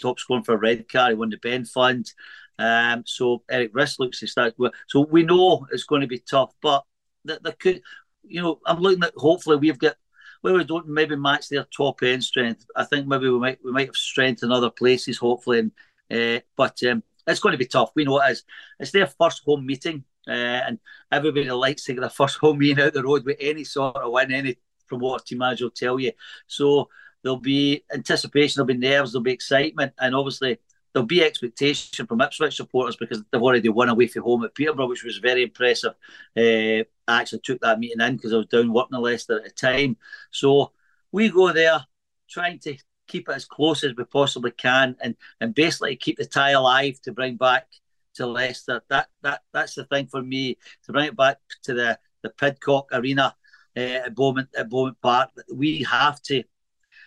top 0.00 0.18
scoring 0.18 0.44
for 0.44 0.56
Redcar. 0.56 1.10
He 1.10 1.14
won 1.14 1.30
the 1.30 1.38
Ben 1.38 1.64
Fund. 1.64 2.12
Um, 2.58 3.04
so 3.06 3.42
Erik 3.50 3.74
Riss 3.74 3.98
looks 3.98 4.20
to 4.20 4.26
start. 4.26 4.54
So 4.88 5.00
we 5.00 5.22
know 5.22 5.66
it's 5.70 5.84
going 5.84 6.00
to 6.00 6.06
be 6.06 6.18
tough, 6.18 6.52
but 6.62 6.84
that 7.24 7.42
there 7.42 7.52
could, 7.52 7.82
you 8.22 8.42
know, 8.42 8.60
I'm 8.66 8.80
looking 8.80 9.02
at 9.04 9.12
hopefully 9.16 9.56
we've 9.56 9.78
got 9.78 9.96
where 10.40 10.54
we 10.54 10.64
don't 10.64 10.88
maybe 10.88 11.16
match 11.16 11.48
their 11.48 11.66
top 11.76 12.02
end 12.02 12.22
strength. 12.22 12.66
I 12.76 12.84
think 12.84 13.06
maybe 13.06 13.28
we 13.28 13.38
might 13.38 13.58
we 13.64 13.72
might 13.72 13.88
have 13.88 13.96
strength 13.96 14.42
in 14.42 14.52
other 14.52 14.70
places, 14.70 15.18
hopefully. 15.18 15.58
And 15.58 15.72
uh, 16.10 16.40
but 16.56 16.82
um, 16.84 17.02
it's 17.26 17.40
going 17.40 17.52
to 17.52 17.58
be 17.58 17.66
tough. 17.66 17.90
We 17.94 18.04
know 18.04 18.20
it 18.20 18.30
is. 18.30 18.44
It's 18.78 18.90
their 18.90 19.06
first 19.06 19.42
home 19.44 19.66
meeting, 19.66 20.04
uh, 20.28 20.30
and 20.30 20.78
everybody 21.10 21.50
likes 21.50 21.84
to 21.84 21.94
get 21.94 22.00
their 22.00 22.10
first 22.10 22.36
home 22.40 22.58
meeting 22.58 22.84
out 22.84 22.94
the 22.94 23.02
road 23.02 23.24
with 23.24 23.36
any 23.40 23.64
sort 23.64 23.96
of 23.96 24.12
win. 24.12 24.32
Any 24.32 24.56
from 24.86 25.00
what 25.00 25.26
team 25.26 25.38
manager 25.38 25.64
will 25.64 25.70
tell 25.70 25.98
you. 25.98 26.12
So 26.46 26.88
there'll 27.22 27.38
be 27.38 27.84
anticipation, 27.92 28.60
there'll 28.60 28.66
be 28.66 28.86
nerves, 28.86 29.12
there'll 29.12 29.24
be 29.24 29.32
excitement, 29.32 29.92
and 29.98 30.14
obviously 30.14 30.58
there'll 30.96 31.06
be 31.06 31.22
expectation 31.22 32.06
from 32.06 32.22
Ipswich 32.22 32.56
supporters 32.56 32.96
because 32.96 33.22
they've 33.30 33.42
already 33.42 33.68
won 33.68 33.90
away 33.90 34.06
from 34.06 34.22
home 34.22 34.44
at 34.44 34.54
Peterborough, 34.54 34.88
which 34.88 35.04
was 35.04 35.18
very 35.18 35.42
impressive. 35.42 35.92
Uh, 36.34 36.88
I 37.06 37.20
actually 37.20 37.40
took 37.40 37.60
that 37.60 37.78
meeting 37.78 38.00
in 38.00 38.16
because 38.16 38.32
I 38.32 38.38
was 38.38 38.46
down 38.46 38.72
working 38.72 38.96
in 38.96 39.02
Leicester 39.02 39.36
at 39.36 39.44
the 39.44 39.50
time. 39.50 39.98
So 40.30 40.72
we 41.12 41.28
go 41.28 41.52
there 41.52 41.84
trying 42.30 42.60
to 42.60 42.78
keep 43.06 43.28
it 43.28 43.34
as 43.34 43.44
close 43.44 43.84
as 43.84 43.92
we 43.94 44.04
possibly 44.04 44.52
can 44.52 44.96
and, 45.02 45.16
and 45.38 45.54
basically 45.54 45.96
keep 45.96 46.16
the 46.16 46.24
tie 46.24 46.52
alive 46.52 46.98
to 47.02 47.12
bring 47.12 47.36
back 47.36 47.66
to 48.14 48.26
Leicester. 48.26 48.80
That 48.88 49.08
that 49.20 49.42
that's 49.52 49.74
the 49.74 49.84
thing 49.84 50.06
for 50.06 50.22
me 50.22 50.56
to 50.86 50.92
bring 50.92 51.08
it 51.08 51.16
back 51.16 51.36
to 51.64 51.74
the, 51.74 51.98
the 52.22 52.30
Pidcock 52.30 52.86
Arena 52.92 53.36
uh, 53.76 53.80
at 53.80 54.14
Beaumont 54.14 54.48
at 54.56 54.70
Beaumont 54.70 54.98
Park. 55.02 55.28
We 55.52 55.82
have 55.82 56.22
to 56.22 56.42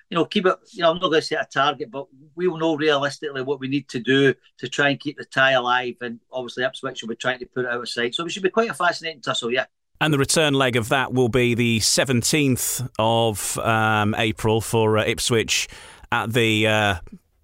you 0.09 0.15
know, 0.15 0.25
keep 0.25 0.45
it. 0.45 0.55
You 0.71 0.83
know, 0.83 0.91
I'm 0.91 0.99
not 0.99 1.09
going 1.09 1.21
to 1.21 1.27
set 1.27 1.41
a 1.41 1.47
target, 1.47 1.91
but 1.91 2.07
we 2.35 2.47
will 2.47 2.57
know 2.57 2.75
realistically 2.75 3.41
what 3.41 3.59
we 3.59 3.67
need 3.67 3.87
to 3.89 3.99
do 3.99 4.33
to 4.57 4.67
try 4.67 4.89
and 4.89 4.99
keep 4.99 5.17
the 5.17 5.25
tie 5.25 5.51
alive. 5.51 5.95
And 6.01 6.19
obviously, 6.31 6.63
Ipswich 6.63 7.01
will 7.01 7.09
be 7.09 7.15
trying 7.15 7.39
to 7.39 7.45
put 7.45 7.65
it 7.65 7.71
out 7.71 7.81
of 7.81 7.89
sight. 7.89 8.15
So 8.15 8.25
it 8.25 8.31
should 8.31 8.43
be 8.43 8.49
quite 8.49 8.69
a 8.69 8.73
fascinating 8.73 9.21
tussle, 9.21 9.51
yeah. 9.51 9.65
And 10.01 10.13
the 10.13 10.17
return 10.17 10.53
leg 10.53 10.75
of 10.77 10.89
that 10.89 11.13
will 11.13 11.29
be 11.29 11.55
the 11.55 11.79
17th 11.79 12.89
of 12.97 13.57
um, 13.59 14.15
April 14.17 14.61
for 14.61 14.97
uh, 14.97 15.03
Ipswich 15.05 15.67
at 16.11 16.31
the 16.31 16.67
uh, 16.67 16.95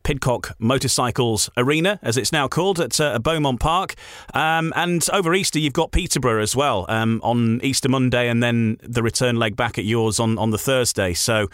Pidcock 0.05 0.55
Motorcycles 0.59 1.49
Arena, 1.57 1.99
as 2.03 2.15
it's 2.15 2.31
now 2.31 2.47
called, 2.47 2.79
at 2.79 3.01
uh, 3.01 3.17
Beaumont 3.17 3.59
Park. 3.59 3.95
Um, 4.35 4.71
and 4.75 5.03
over 5.11 5.33
Easter, 5.33 5.57
you've 5.57 5.73
got 5.73 5.91
Peterborough 5.91 6.43
as 6.43 6.55
well 6.55 6.85
um, 6.89 7.19
on 7.23 7.59
Easter 7.63 7.89
Monday, 7.89 8.29
and 8.29 8.41
then 8.41 8.77
the 8.83 9.01
return 9.01 9.37
leg 9.37 9.55
back 9.55 9.79
at 9.79 9.83
yours 9.83 10.19
on, 10.19 10.37
on 10.37 10.51
the 10.51 10.59
Thursday. 10.59 11.15
So 11.15 11.49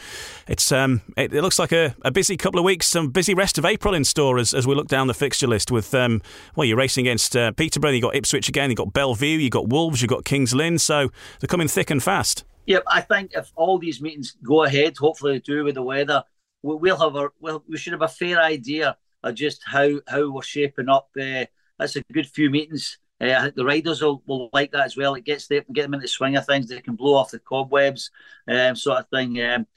it's 0.49 0.69
um, 0.69 1.01
it, 1.15 1.33
it, 1.33 1.41
looks 1.41 1.59
like 1.59 1.71
a, 1.71 1.95
a, 2.01 2.11
busy 2.11 2.35
couple 2.35 2.59
of 2.59 2.65
weeks, 2.65 2.87
some 2.87 3.07
busy 3.07 3.33
rest 3.33 3.57
of 3.57 3.63
April 3.63 3.93
in 3.93 4.03
store 4.03 4.37
as, 4.37 4.53
as 4.53 4.67
we 4.67 4.75
look 4.75 4.89
down 4.89 5.07
the 5.07 5.13
fixture 5.13 5.47
list. 5.47 5.71
With 5.71 5.95
um, 5.95 6.21
well, 6.57 6.65
you're 6.65 6.77
racing 6.77 7.07
against 7.07 7.37
uh, 7.37 7.53
Peterborough, 7.53 7.91
you've 7.91 8.03
got 8.03 8.15
Ipswich 8.15 8.49
again, 8.49 8.69
you've 8.69 8.77
got 8.77 8.91
Belle 8.91 9.15
Vue, 9.15 9.37
you've 9.37 9.51
got 9.51 9.69
Wolves, 9.69 10.01
you've 10.01 10.09
got 10.09 10.25
Kings 10.25 10.53
Lynn. 10.53 10.77
So 10.77 11.09
they're 11.39 11.47
coming 11.47 11.69
thick 11.69 11.89
and 11.89 12.03
fast. 12.03 12.43
Yeah, 12.65 12.79
I 12.85 12.99
think 12.99 13.31
if 13.33 13.49
all 13.55 13.79
these 13.79 14.01
meetings 14.01 14.35
go 14.43 14.63
ahead, 14.63 14.97
hopefully 14.97 15.33
they 15.33 15.39
do 15.39 15.63
with 15.63 15.75
the 15.75 15.83
weather 15.83 16.25
we'll 16.63 16.97
have 16.97 17.15
a 17.15 17.29
we'll, 17.39 17.63
we 17.67 17.77
should 17.77 17.93
have 17.93 18.01
a 18.01 18.07
fair 18.07 18.39
idea 18.39 18.97
of 19.23 19.35
just 19.35 19.61
how 19.65 19.99
how 20.07 20.29
we're 20.29 20.41
shaping 20.41 20.89
up. 20.89 21.09
Uh, 21.19 21.45
that's 21.77 21.95
a 21.95 22.03
good 22.11 22.27
few 22.27 22.49
meetings. 22.49 22.97
Uh, 23.21 23.35
I 23.37 23.41
think 23.43 23.55
the 23.55 23.65
riders 23.65 24.01
will, 24.01 24.23
will 24.25 24.49
like 24.51 24.71
that 24.71 24.85
as 24.85 24.97
well. 24.97 25.13
It 25.15 25.25
gets 25.25 25.47
them 25.47 25.63
get 25.73 25.83
them 25.83 25.93
into 25.93 26.03
the 26.03 26.07
swing 26.07 26.35
of 26.35 26.45
things. 26.45 26.67
They 26.67 26.81
can 26.81 26.95
blow 26.95 27.15
off 27.15 27.31
the 27.31 27.39
cobwebs, 27.39 28.11
um, 28.47 28.75
sort 28.75 28.99
of 28.99 29.09
thing. 29.09 29.41
Um, 29.41 29.67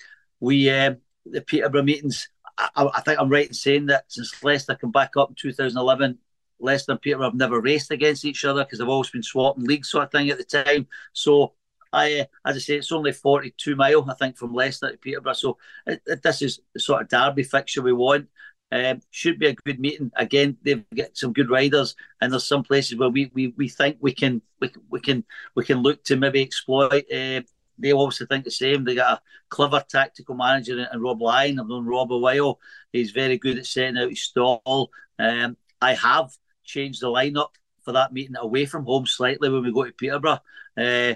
we 0.41 0.71
um, 0.71 0.99
the 1.27 1.41
Peterborough 1.41 1.83
meetings. 1.83 2.29
I, 2.57 2.89
I, 2.95 3.01
think 3.01 3.19
I'm 3.19 3.29
right 3.29 3.49
in 3.49 3.55
saying 3.55 3.87
that 3.87 4.05
since 4.09 4.43
Leicester 4.45 4.77
came 4.77 4.93
back 4.93 5.17
up 5.17 5.31
in 5.31 5.35
2011, 5.35 6.19
Leicester 6.61 6.93
and 6.93 7.03
Peterborough 7.03 7.31
have 7.31 7.35
never 7.35 7.61
raced 7.61 7.91
against 7.91 8.25
each 8.25 8.45
other 8.45 8.65
because 8.65 8.79
they've 8.79 8.89
always 8.89 9.11
been 9.11 9.25
swapping 9.25 9.65
leagues, 9.65 9.91
sort 9.91 10.05
of 10.05 10.13
thing 10.13 10.31
at 10.31 10.39
the 10.39 10.45
time. 10.45 10.87
So 11.13 11.55
I, 11.95 12.21
uh, 12.21 12.25
as 12.45 12.57
I 12.57 12.59
say, 12.59 12.77
it's 12.77 12.93
only 12.93 13.13
42 13.13 13.77
mile, 13.77 14.09
I 14.11 14.15
think, 14.15 14.37
from 14.37 14.53
Leicester 14.53 14.91
to 14.91 14.99
Peterborough. 14.99 15.33
So 15.35 15.59
it, 15.87 16.03
it, 16.07 16.23
this 16.23 16.43
is 16.43 16.61
the 16.75 16.81
sort 16.81 17.03
of 17.03 17.09
derby 17.09 17.45
fixture 17.45 17.83
we 17.83 17.93
want. 17.93 18.29
Um, 18.73 19.01
should 19.11 19.39
be 19.39 19.47
a 19.47 19.55
good 19.55 19.79
meeting. 19.79 20.11
Again, 20.17 20.57
they've 20.63 20.85
got 20.95 21.17
some 21.17 21.33
good 21.33 21.51
riders, 21.51 21.95
and 22.21 22.33
there's 22.33 22.49
some 22.49 22.65
places 22.65 22.99
where 22.99 23.09
we, 23.09 23.31
we, 23.33 23.55
we 23.57 23.69
think 23.69 23.99
we 24.01 24.13
can 24.13 24.43
we, 24.61 24.71
we 24.91 25.01
can 25.01 25.25
we 25.55 25.65
can 25.65 25.79
look 25.79 26.03
to 26.05 26.17
maybe 26.17 26.43
exploit. 26.43 27.05
Uh, 27.13 27.43
they 27.79 27.93
obviously 27.93 28.27
think 28.27 28.45
the 28.45 28.51
same. 28.51 28.85
They 28.85 28.97
got 28.97 29.19
a 29.19 29.23
clever 29.49 29.85
tactical 29.89 30.35
manager 30.35 30.89
in 30.93 31.01
Rob 31.01 31.23
Lyon. 31.23 31.61
I've 31.61 31.69
known 31.69 31.87
Rob 31.87 32.13
a 32.13 32.19
while. 32.19 32.59
He's 32.93 33.13
very 33.13 33.39
good 33.39 33.59
at 33.59 33.67
setting 33.67 33.99
out 33.99 34.11
his 34.11 34.23
stall. 34.23 34.91
Um, 35.19 35.57
I 35.81 35.95
have 35.95 36.31
changed 36.65 37.03
the 37.03 37.09
lineup 37.09 37.51
for 37.85 37.93
that 37.93 38.13
meeting 38.13 38.37
away 38.37 38.67
from 38.67 38.85
home 38.87 39.07
slightly 39.07 39.51
when 39.51 39.63
we 39.63 39.73
go 39.73 39.85
to 39.85 39.93
Peterborough. 39.93 40.41
Uh, 40.77 41.15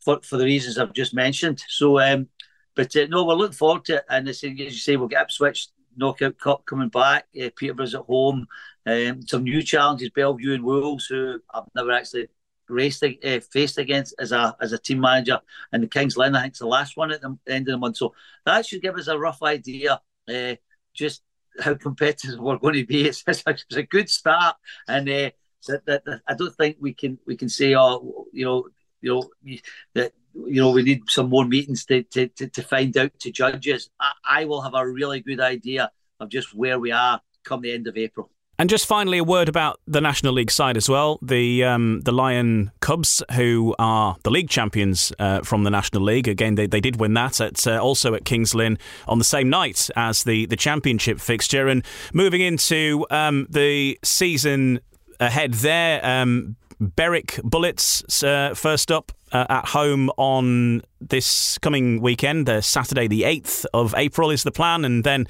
for, 0.00 0.20
for 0.22 0.36
the 0.36 0.44
reasons 0.44 0.78
I've 0.78 0.92
just 0.92 1.14
mentioned. 1.14 1.62
So, 1.68 1.98
um, 2.00 2.28
but 2.74 2.94
uh, 2.96 3.06
no, 3.08 3.24
we're 3.24 3.34
looking 3.34 3.56
forward 3.56 3.84
to 3.86 3.96
it. 3.96 4.04
And 4.08 4.28
as 4.28 4.42
you 4.42 4.70
say, 4.70 4.96
we'll 4.96 5.08
get 5.08 5.22
Ipswich 5.22 5.68
knockout 5.96 6.38
cup 6.38 6.64
coming 6.64 6.88
back. 6.88 7.26
Uh, 7.36 7.50
Peterborough's 7.56 7.94
at 7.94 8.02
home. 8.02 8.46
Um, 8.86 9.20
some 9.26 9.42
new 9.42 9.62
challenges, 9.62 10.10
Belle 10.10 10.34
Vue 10.34 10.54
and 10.54 10.64
Wolves, 10.64 11.06
who 11.06 11.40
I've 11.52 11.64
never 11.74 11.92
actually 11.92 12.28
raced 12.68 13.02
uh, 13.02 13.40
faced 13.52 13.78
against 13.78 14.14
as 14.18 14.32
a 14.32 14.56
as 14.60 14.72
a 14.72 14.78
team 14.78 15.00
manager, 15.00 15.40
and 15.72 15.82
the 15.82 15.88
Kings 15.88 16.16
Lynn, 16.16 16.34
I 16.34 16.42
think, 16.42 16.54
is 16.54 16.60
the 16.60 16.66
last 16.66 16.96
one 16.96 17.10
at 17.10 17.20
the 17.20 17.36
end 17.46 17.68
of 17.68 17.72
the 17.72 17.78
month. 17.78 17.98
So 17.98 18.14
that 18.46 18.64
should 18.64 18.82
give 18.82 18.96
us 18.96 19.08
a 19.08 19.18
rough 19.18 19.42
idea, 19.42 20.00
uh, 20.28 20.54
just 20.94 21.22
how 21.60 21.74
competitive 21.74 22.38
we're 22.38 22.58
going 22.58 22.74
to 22.74 22.86
be. 22.86 23.06
It's, 23.06 23.24
it's, 23.26 23.42
a, 23.46 23.50
it's 23.50 23.76
a 23.76 23.82
good 23.82 24.08
start, 24.08 24.56
and 24.86 25.08
uh, 25.08 25.30
that, 25.66 25.84
that, 25.86 26.04
that, 26.04 26.20
I 26.26 26.34
don't 26.34 26.54
think 26.54 26.76
we 26.80 26.94
can 26.94 27.18
we 27.26 27.36
can 27.36 27.48
say, 27.48 27.74
oh, 27.74 28.26
you 28.32 28.44
know, 28.44 28.68
you 29.00 29.14
know 29.14 29.56
that 29.94 30.12
you 30.34 30.60
know 30.60 30.70
we 30.70 30.82
need 30.82 31.02
some 31.08 31.28
more 31.28 31.44
meetings 31.44 31.84
to 31.86 32.02
to, 32.04 32.28
to, 32.28 32.48
to 32.48 32.62
find 32.62 32.96
out 32.96 33.12
to 33.20 33.30
judges. 33.30 33.90
I, 34.00 34.12
I 34.24 34.44
will 34.44 34.62
have 34.62 34.74
a 34.74 34.86
really 34.86 35.20
good 35.20 35.40
idea 35.40 35.90
of 36.20 36.28
just 36.28 36.54
where 36.54 36.78
we 36.78 36.92
are 36.92 37.20
come 37.44 37.62
the 37.62 37.72
end 37.72 37.86
of 37.86 37.96
April. 37.96 38.30
And 38.60 38.68
just 38.68 38.86
finally, 38.86 39.18
a 39.18 39.24
word 39.24 39.48
about 39.48 39.78
the 39.86 40.00
National 40.00 40.32
League 40.32 40.50
side 40.50 40.76
as 40.76 40.88
well. 40.88 41.20
The 41.22 41.62
um, 41.62 42.00
the 42.00 42.10
Lion 42.10 42.72
Cubs, 42.80 43.22
who 43.34 43.72
are 43.78 44.16
the 44.24 44.30
league 44.30 44.48
champions 44.48 45.12
uh, 45.20 45.42
from 45.42 45.62
the 45.62 45.70
National 45.70 46.02
League. 46.02 46.26
Again, 46.26 46.56
they, 46.56 46.66
they 46.66 46.80
did 46.80 46.98
win 46.98 47.14
that 47.14 47.40
at 47.40 47.64
uh, 47.68 47.80
also 47.80 48.14
at 48.14 48.24
Kings 48.24 48.56
Lynn 48.56 48.76
on 49.06 49.18
the 49.18 49.24
same 49.24 49.48
night 49.48 49.88
as 49.94 50.24
the, 50.24 50.46
the 50.46 50.56
championship 50.56 51.20
fixture. 51.20 51.68
And 51.68 51.84
moving 52.12 52.40
into 52.40 53.06
um, 53.12 53.46
the 53.48 53.96
season 54.02 54.80
ahead 55.20 55.54
there, 55.54 56.04
um, 56.04 56.56
Berwick 56.80 57.40
Bullets 57.42 58.22
uh, 58.22 58.54
first 58.54 58.90
up 58.90 59.12
uh, 59.32 59.46
at 59.48 59.66
home 59.66 60.10
on 60.16 60.82
this 61.00 61.58
coming 61.58 62.00
weekend. 62.00 62.48
Uh, 62.48 62.60
Saturday, 62.60 63.08
the 63.08 63.22
8th 63.22 63.66
of 63.74 63.94
April, 63.96 64.30
is 64.30 64.42
the 64.42 64.52
plan, 64.52 64.84
and 64.84 65.04
then 65.04 65.26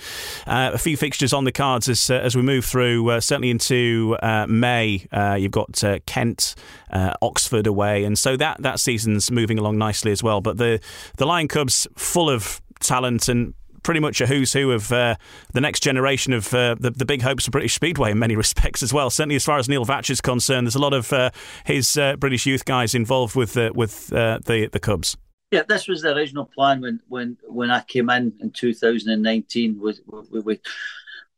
uh, 0.47 0.71
a 0.75 0.79
few 0.79 0.97
fixtures 0.97 1.33
on 1.33 1.45
the 1.45 1.53
cards 1.53 1.89
as, 1.89 2.11
uh, 2.11 2.15
as 2.15 2.37
we 2.37 2.43
move 2.43 2.65
through, 2.65 3.11
uh, 3.11 3.21
certainly 3.21 3.51
into 3.51 4.17
uh, 4.23 4.47
May. 4.47 5.07
you've 5.39 5.53
got 5.53 5.83
Kent, 6.07 6.55
Oxford 6.93 7.67
away, 7.67 8.05
and 8.05 8.19
so 8.19 8.37
that, 8.37 8.63
that 8.63 8.81
season's 8.81 9.31
moving 9.31 9.59
along 9.59 9.79
nicely 9.79 10.13
as 10.13 10.23
well. 10.23 10.41
But 10.41 10.59
the, 10.59 10.81
the 11.17 11.27
Lion 11.27 11.49
Cubs, 11.49 11.87
full 11.97 12.31
of 12.31 12.61
talent 12.81 13.29
and 13.29 13.55
pretty 13.89 14.01
much 14.01 14.21
a 14.21 14.27
who's 14.27 14.53
who 14.53 14.71
of 14.71 14.93
uh, 14.93 15.15
the 15.55 15.63
next 15.63 15.81
generation 15.81 16.35
of 16.35 16.53
uh, 16.53 16.77
the, 16.79 16.91
the 16.91 17.07
big 17.07 17.23
hopes 17.23 17.47
of 17.47 17.53
British 17.53 17.73
Speedway 17.73 18.11
in 18.11 18.19
many 18.19 18.37
respects 18.45 18.83
as 18.83 18.93
well. 18.93 19.09
Certainly, 19.09 19.37
as 19.37 19.47
far 19.47 19.57
as 19.57 19.67
Neil 19.67 19.87
Vatcher's 19.87 20.21
concerned, 20.21 20.67
there's 20.67 20.75
a 20.75 20.79
lot 20.79 20.93
of 20.93 21.11
uh, 21.11 21.31
his 21.65 21.97
uh, 21.97 22.15
British 22.17 22.45
youth 22.45 22.67
guys 22.67 22.95
involved 22.95 23.35
with 23.35 23.57
uh, 23.57 23.73
with 23.75 24.09
the 24.09 24.69
the 24.71 24.79
Cubs. 24.79 25.17
Yeah, 25.51 25.63
this 25.67 25.89
was 25.89 26.03
the 26.03 26.15
original 26.15 26.45
plan 26.45 26.83
when 26.83 27.01
when 27.09 27.39
when 27.45 27.71
I 27.71 27.81
came 27.81 28.11
in 28.11 28.35
in 28.41 28.51
2019 28.51 29.81
with 29.81 30.01
with, 30.07 30.45
with 30.45 30.61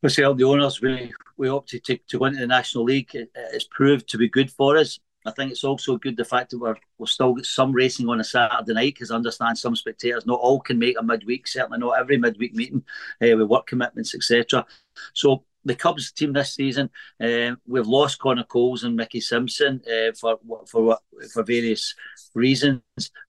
myself, 0.03 0.36
the 0.36 0.42
owners. 0.42 0.80
We 0.80 1.12
we 1.36 1.48
opted 1.48 1.84
to, 1.84 1.98
to 1.98 2.18
go 2.18 2.24
into 2.24 2.40
the 2.40 2.48
National 2.48 2.82
League. 2.82 3.14
It, 3.14 3.30
it's 3.36 3.68
proved 3.70 4.09
to 4.09 4.18
be 4.18 4.28
good 4.28 4.51
for 4.51 4.76
us. 4.76 4.98
I 5.27 5.31
think 5.33 5.53
it's 5.53 5.64
also 5.64 5.99
good 5.99 6.16
the 6.16 6.25
fact 6.25 6.51
that 6.51 6.59
we're 6.59 6.77
we've 6.99 7.09
still 7.09 7.35
got 7.35 7.45
some 7.45 7.73
racing 7.73 8.09
on 8.09 8.21
a 8.21 8.25
Saturday 8.25 8.73
night 8.73 8.95
because 8.95 9.11
I 9.11 9.16
understand 9.16 9.59
some 9.59 9.77
spectators 9.77 10.27
not 10.27 10.41
all 10.41 10.61
can 10.61 10.79
make 10.79 10.99
a 10.99 11.03
midweek. 11.03 11.47
Certainly 11.47 11.79
not 11.79 11.99
every 11.99 12.16
midweek 12.16 12.55
meeting 12.55 12.85
uh, 13.23 13.37
with 13.37 13.49
work 13.49 13.66
commitments, 13.66 14.14
etc. 14.14 14.64
So 15.12 15.45
the 15.64 15.75
Cubs 15.75 16.11
team 16.12 16.33
this 16.33 16.55
season, 16.55 16.89
uh, 17.23 17.57
we've 17.66 17.87
lost 17.87 18.18
Connor 18.18 18.45
Coles 18.45 18.85
and 18.85 18.97
Mickey 18.97 19.21
Simpson 19.21 19.83
uh, 19.87 20.12
for 20.18 20.39
for 20.66 20.99
for 21.33 21.43
various 21.43 21.95
reasons. 22.35 22.83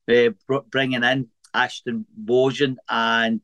Uh, 0.10 0.30
bringing 0.70 1.04
in 1.04 1.30
Ashton 1.54 2.06
Boughen 2.18 2.78
and 2.88 3.42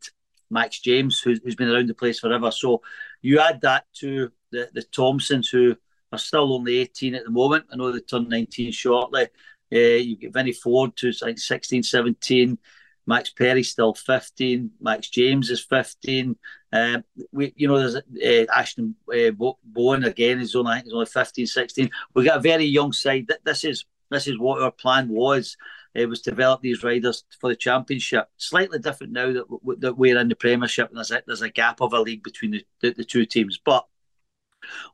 Max 0.50 0.80
James, 0.80 1.20
who's, 1.20 1.41
who's 1.43 1.56
been 1.56 1.70
around 1.70 1.89
the 1.89 1.93
place 1.93 2.20
forever. 2.20 2.52
So 2.52 2.82
you 3.22 3.39
add 3.39 3.62
that 3.62 3.86
to 3.95 4.32
the 4.52 4.70
the 4.74 4.84
Thompsons 4.84 5.50
who 5.50 5.76
are 6.18 6.20
still 6.20 6.53
only 6.53 6.80
18 6.80 7.15
at 7.15 7.24
the 7.24 7.32
moment. 7.32 7.65
I 7.72 7.76
know 7.76 7.91
they 7.91 7.99
turn 7.99 8.28
19 8.30 8.72
shortly. 8.72 9.28
Uh, 9.72 9.78
you 9.78 10.15
get 10.18 10.34
Vinny 10.34 10.53
Ford, 10.53 10.91
who's 10.99 11.22
like 11.22 11.38
16, 11.38 11.84
17. 11.84 12.57
Max 13.05 13.30
Perry 13.30 13.63
still 13.63 13.93
15. 13.93 14.72
Max 14.82 15.09
James 15.09 15.49
is 15.49 15.63
15. 15.63 16.36
Um, 16.74 17.03
we, 17.32 17.53
you 17.55 17.68
know, 17.68 17.80
there's 17.80 17.95
uh, 17.95 18.51
Ashton 18.53 18.95
uh, 19.09 19.32
Boughen 19.32 20.05
again. 20.05 20.39
He's 20.39 20.55
only, 20.55 20.82
he's 20.84 20.93
only 20.93 21.05
15, 21.05 21.47
16. 21.47 21.89
We 22.13 22.26
got 22.26 22.38
a 22.38 22.41
very 22.41 22.65
young 22.65 22.91
side. 22.91 23.32
This 23.45 23.63
is 23.63 23.86
this 24.09 24.28
is 24.28 24.38
what 24.38 24.61
our 24.61 24.72
plan 24.72 25.09
was. 25.09 25.57
It 25.93 26.07
was 26.07 26.22
to 26.22 26.32
develop 26.32 26.61
these 26.61 26.84
riders 26.84 27.24
for 27.39 27.49
the 27.49 27.55
championship. 27.55 28.30
Slightly 28.38 28.80
different 28.80 29.13
now 29.13 29.34
that, 29.34 29.45
that 29.80 29.97
we're 29.97 30.20
in 30.20 30.30
the 30.30 30.36
Premiership 30.36 30.89
and 30.89 30.97
there's 30.97 31.11
a, 31.11 31.24
there's 31.26 31.41
a 31.41 31.49
gap 31.49 31.82
of 31.82 31.93
a 31.93 31.99
league 31.99 32.24
between 32.24 32.51
the, 32.51 32.65
the, 32.82 32.91
the 32.91 33.03
two 33.03 33.26
teams. 33.26 33.59
But 33.63 33.86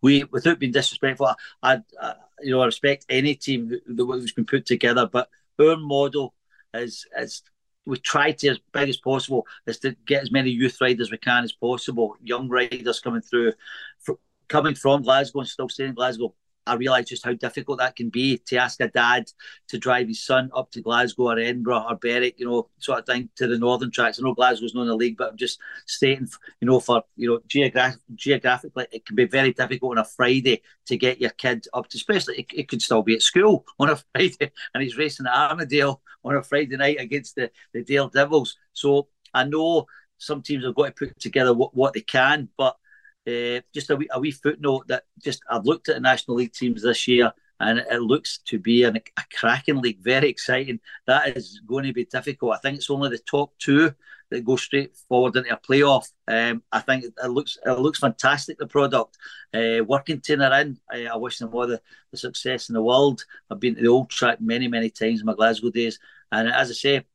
we, 0.02 0.24
without 0.26 0.60
being 0.60 0.72
disrespectful, 0.72 1.34
I, 1.62 1.82
I 2.02 2.14
you 2.42 2.52
know 2.52 2.62
I 2.62 2.66
respect 2.66 3.06
any 3.10 3.36
team 3.36 3.70
that 3.70 4.20
has 4.22 4.32
been 4.32 4.46
put 4.46 4.66
together, 4.66 5.08
but 5.12 5.30
our 5.60 5.78
model 5.78 6.34
is 6.74 7.06
is 7.18 7.44
we 7.86 7.98
try 7.98 8.32
to 8.32 8.48
as 8.50 8.60
big 8.72 8.90
as 8.90 8.98
possible 8.98 9.46
is 9.68 9.80
to 9.80 9.96
get 10.06 10.24
as 10.24 10.32
many 10.32 10.50
youth 10.50 10.80
riders 10.80 11.12
we 11.12 11.18
can 11.18 11.44
as 11.44 11.52
possible, 11.52 12.16
young 12.24 12.48
riders 12.48 13.00
coming 13.00 13.22
through, 13.22 13.54
coming 14.48 14.76
from 14.76 15.02
Glasgow 15.02 15.40
and 15.40 15.50
still 15.50 15.70
staying 15.70 15.90
in 15.90 15.96
Glasgow. 15.96 16.34
I 16.66 16.76
realise 16.76 17.10
just 17.10 17.26
how 17.26 17.34
difficult 17.34 17.80
that 17.80 17.96
can 17.96 18.10
be 18.10 18.38
to 18.48 18.58
ask 18.58 18.80
a 18.80 18.88
dad 18.88 19.32
to 19.70 19.78
drive 19.78 20.08
his 20.08 20.24
son 20.24 20.50
up 20.56 20.72
to 20.72 20.82
Glasgow 20.82 21.30
or 21.30 21.40
Edinburgh 21.40 21.86
or 21.90 21.96
Berwick, 21.96 22.40
you 22.40 22.46
know, 22.46 22.70
sort 22.80 23.00
of 23.00 23.06
thing 23.06 23.30
to 23.36 23.48
the 23.48 23.58
northern 23.58 23.92
tracks. 23.92 24.20
I 24.20 24.24
know 24.24 24.34
Glasgow's 24.34 24.74
not 24.74 24.84
in 24.84 24.88
the 24.88 24.96
league, 24.96 25.18
but 25.18 25.32
I'm 25.32 25.38
just 25.38 25.60
stating, 25.86 26.28
you 26.62 26.68
know, 26.68 26.80
for 26.80 27.04
you 27.16 27.30
know, 27.30 27.40
geograph- 27.48 28.00
geographically, 28.16 28.88
it 28.92 29.06
can 29.06 29.16
be 29.16 29.26
very 29.26 29.54
difficult 29.54 29.98
on 29.98 29.98
a 29.98 30.06
Friday 30.06 30.62
to 30.88 30.98
get 30.98 31.20
your 31.20 31.32
kid 31.32 31.66
up 31.74 31.88
to, 31.90 31.98
especially 31.98 32.40
it, 32.40 32.46
it 32.54 32.68
could 32.68 32.82
still 32.82 33.04
be 33.04 33.16
at 33.16 33.22
school 33.22 33.66
on 33.80 33.90
a 33.90 33.96
Friday, 34.14 34.52
and 34.74 34.84
he's 34.84 34.98
racing 34.98 35.26
at 35.26 35.52
Armadale 35.52 36.02
on 36.24 36.36
a 36.36 36.44
Friday 36.44 36.78
night 36.78 37.00
against 37.00 37.36
the 37.36 37.52
the 37.74 37.84
Dale 37.84 38.10
Devils. 38.10 38.58
So 38.74 39.08
I 39.34 39.44
know 39.44 39.88
some 40.18 40.42
teams 40.42 40.64
have 40.64 40.76
got 40.76 40.86
to 40.86 41.08
put 41.08 41.20
together 41.20 41.54
what, 41.54 41.76
what 41.76 41.94
they 41.94 42.02
can. 42.02 42.50
But 42.58 42.78
uh, 43.28 43.62
just 43.74 43.90
a 43.90 43.96
wee, 43.96 44.10
a 44.12 44.20
wee 44.20 44.32
footnote 44.32 44.88
that 44.88 45.04
just 45.24 45.42
I've 45.50 45.66
looked 45.66 45.90
at 45.90 45.96
the 45.96 46.02
National 46.02 46.38
League 46.38 46.54
teams 46.54 46.84
this 46.84 47.08
year 47.08 47.34
and 47.60 47.80
it 47.80 48.02
looks 48.02 48.40
to 48.46 48.60
be 48.60 48.84
an, 48.84 48.98
a 48.98 49.24
cracking 49.38 49.82
league, 49.82 50.00
very 50.00 50.30
exciting. 50.30 50.80
That 51.08 51.38
is 51.38 51.62
going 51.66 51.86
to 51.86 51.94
be 51.94 52.06
difficult. 52.06 52.56
I 52.56 52.58
think 52.58 52.78
it's 52.78 52.90
only 52.90 53.10
the 53.10 53.20
top 53.20 53.54
two 53.58 53.94
that 54.30 54.46
go 54.46 54.56
straight 54.56 54.96
forward 55.08 55.36
into 55.36 55.54
a 55.54 55.58
playoff. 55.58 56.08
Um, 56.28 56.64
I 56.72 56.80
think 56.80 57.06
it 57.06 57.28
looks 57.28 57.58
it 57.66 57.80
looks 57.80 58.00
fantastic. 58.00 58.58
The 58.58 58.68
product, 58.68 59.18
uh, 59.54 59.86
Workington 59.86 60.42
are 60.42 60.62
in. 60.62 60.80
I, 60.92 61.06
I 61.06 61.16
wish 61.16 61.38
them 61.38 61.54
all 61.54 61.68
the, 61.68 61.82
the 62.12 62.18
success 62.18 62.70
in 62.70 62.74
the 62.74 62.82
world. 62.82 63.24
I've 63.50 63.60
been 63.60 63.76
to 63.76 63.82
the 63.82 63.88
old 63.88 64.10
track 64.10 64.42
many 64.42 64.68
many 64.68 64.90
times 64.90 65.20
in 65.20 65.26
my 65.26 65.36
Glasgow 65.36 65.70
days, 65.70 66.00
and 66.32 66.50
as 66.50 66.70
I 66.70 66.74
say, 66.74 67.06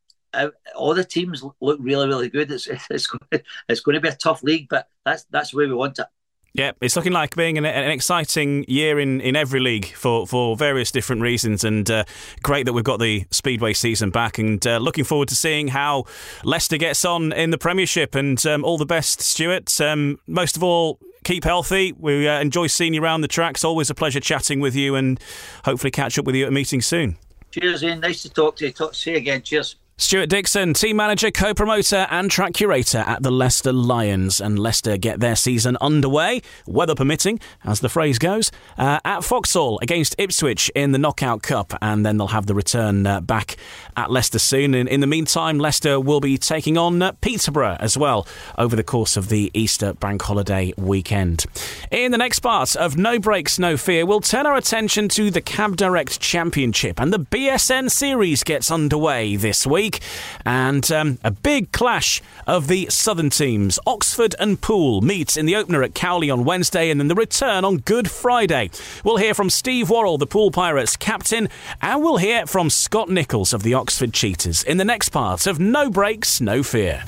all 0.76 0.94
the 0.94 1.04
teams 1.04 1.42
look 1.60 1.78
really, 1.80 2.06
really 2.06 2.28
good. 2.28 2.50
It's 2.50 2.66
it's 2.90 3.06
going, 3.06 3.42
it's 3.68 3.80
going 3.80 3.94
to 3.96 4.00
be 4.00 4.08
a 4.08 4.16
tough 4.16 4.42
league, 4.42 4.68
but 4.68 4.88
that's 5.04 5.24
that's 5.30 5.54
where 5.54 5.68
we 5.68 5.74
want 5.74 5.98
it. 5.98 6.06
Yeah, 6.54 6.72
it's 6.80 6.96
looking 6.96 7.12
like 7.12 7.36
being 7.36 7.58
an, 7.58 7.64
an, 7.64 7.90
exciting 7.90 8.64
year 8.66 8.98
in, 8.98 9.20
in 9.20 9.36
every 9.36 9.60
league 9.60 9.86
for, 9.86 10.26
for 10.26 10.56
various 10.56 10.90
different 10.90 11.22
reasons, 11.22 11.62
and 11.62 11.88
uh, 11.88 12.04
great 12.42 12.66
that 12.66 12.72
we've 12.72 12.82
got 12.82 12.98
the 12.98 13.26
Speedway 13.30 13.74
season 13.74 14.10
back. 14.10 14.38
And 14.38 14.66
uh, 14.66 14.78
looking 14.78 15.04
forward 15.04 15.28
to 15.28 15.36
seeing 15.36 15.68
how 15.68 16.06
Leicester 16.42 16.78
gets 16.78 17.04
on 17.04 17.32
in 17.32 17.50
the 17.50 17.58
Premiership. 17.58 18.14
And 18.14 18.44
um, 18.46 18.64
all 18.64 18.78
the 18.78 18.86
best, 18.86 19.20
Stewart. 19.20 19.80
Um, 19.80 20.18
most 20.26 20.56
of 20.56 20.64
all, 20.64 20.98
keep 21.22 21.44
healthy. 21.44 21.92
We 21.92 22.26
uh, 22.26 22.40
enjoy 22.40 22.66
seeing 22.66 22.94
you 22.94 23.04
around 23.04 23.20
the 23.20 23.28
tracks. 23.28 23.62
Always 23.62 23.90
a 23.90 23.94
pleasure 23.94 24.20
chatting 24.20 24.58
with 24.58 24.74
you, 24.74 24.94
and 24.96 25.20
hopefully 25.64 25.90
catch 25.90 26.18
up 26.18 26.24
with 26.24 26.34
you 26.34 26.44
at 26.44 26.48
a 26.48 26.52
meeting 26.52 26.80
soon. 26.80 27.18
Cheers, 27.52 27.84
Ian. 27.84 28.00
Nice 28.00 28.22
to 28.22 28.30
talk 28.30 28.56
to 28.56 28.66
you. 28.66 28.72
Talk, 28.72 28.94
see 28.94 29.12
you 29.12 29.18
again. 29.18 29.42
Cheers. 29.42 29.76
Stewart 30.00 30.28
Dickson, 30.28 30.74
team 30.74 30.94
manager, 30.94 31.32
co 31.32 31.52
promoter, 31.52 32.06
and 32.08 32.30
track 32.30 32.54
curator 32.54 32.98
at 32.98 33.24
the 33.24 33.32
Leicester 33.32 33.72
Lions. 33.72 34.40
And 34.40 34.56
Leicester 34.56 34.96
get 34.96 35.18
their 35.18 35.34
season 35.34 35.76
underway, 35.80 36.40
weather 36.68 36.94
permitting, 36.94 37.40
as 37.64 37.80
the 37.80 37.88
phrase 37.88 38.16
goes, 38.16 38.52
uh, 38.78 39.00
at 39.04 39.24
Foxhall 39.24 39.80
against 39.82 40.14
Ipswich 40.16 40.70
in 40.76 40.92
the 40.92 40.98
Knockout 40.98 41.42
Cup. 41.42 41.74
And 41.82 42.06
then 42.06 42.16
they'll 42.16 42.28
have 42.28 42.46
the 42.46 42.54
return 42.54 43.08
uh, 43.08 43.20
back 43.20 43.56
at 43.96 44.08
Leicester 44.08 44.38
soon. 44.38 44.72
And 44.72 44.88
in 44.88 45.00
the 45.00 45.08
meantime, 45.08 45.58
Leicester 45.58 45.98
will 45.98 46.20
be 46.20 46.38
taking 46.38 46.78
on 46.78 47.02
uh, 47.02 47.12
Peterborough 47.20 47.76
as 47.80 47.98
well 47.98 48.24
over 48.56 48.76
the 48.76 48.84
course 48.84 49.16
of 49.16 49.30
the 49.30 49.50
Easter 49.52 49.94
bank 49.94 50.22
holiday 50.22 50.72
weekend. 50.76 51.44
In 51.90 52.12
the 52.12 52.18
next 52.18 52.38
part 52.38 52.76
of 52.76 52.96
No 52.96 53.18
Brakes, 53.18 53.58
No 53.58 53.76
Fear, 53.76 54.06
we'll 54.06 54.20
turn 54.20 54.46
our 54.46 54.54
attention 54.54 55.08
to 55.08 55.32
the 55.32 55.40
Cab 55.40 55.76
Direct 55.76 56.20
Championship. 56.20 57.00
And 57.00 57.12
the 57.12 57.18
BSN 57.18 57.90
Series 57.90 58.44
gets 58.44 58.70
underway 58.70 59.34
this 59.34 59.66
week 59.66 59.87
week. 59.88 60.00
And 60.44 60.90
um, 60.92 61.18
a 61.24 61.30
big 61.30 61.72
clash 61.72 62.22
of 62.46 62.68
the 62.68 62.86
southern 62.90 63.30
teams. 63.30 63.78
Oxford 63.86 64.34
and 64.38 64.60
Poole 64.60 65.00
meet 65.00 65.36
in 65.36 65.46
the 65.46 65.56
opener 65.56 65.82
at 65.82 65.94
Cowley 65.94 66.30
on 66.30 66.44
Wednesday 66.44 66.90
and 66.90 67.00
then 67.00 67.08
the 67.08 67.14
return 67.14 67.64
on 67.64 67.78
Good 67.78 68.10
Friday. 68.10 68.70
We'll 69.04 69.16
hear 69.16 69.34
from 69.34 69.50
Steve 69.50 69.90
Worrall, 69.90 70.18
the 70.18 70.26
Poole 70.26 70.50
Pirates 70.50 70.96
captain, 70.96 71.48
and 71.80 72.02
we'll 72.02 72.18
hear 72.18 72.46
from 72.46 72.70
Scott 72.70 73.08
Nicholls 73.08 73.52
of 73.52 73.62
the 73.62 73.74
Oxford 73.74 74.12
Cheetahs 74.12 74.62
in 74.62 74.76
the 74.76 74.84
next 74.84 75.10
part 75.10 75.46
of 75.46 75.58
No 75.58 75.90
Brakes, 75.90 76.40
No 76.40 76.62
Fear. 76.62 77.04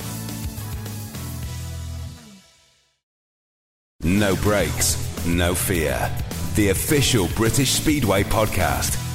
No 4.03 4.35
brakes, 4.37 4.97
no 5.27 5.53
fear. 5.53 6.09
The 6.55 6.69
official 6.69 7.27
British 7.35 7.69
Speedway 7.69 8.23
podcast. 8.23 9.10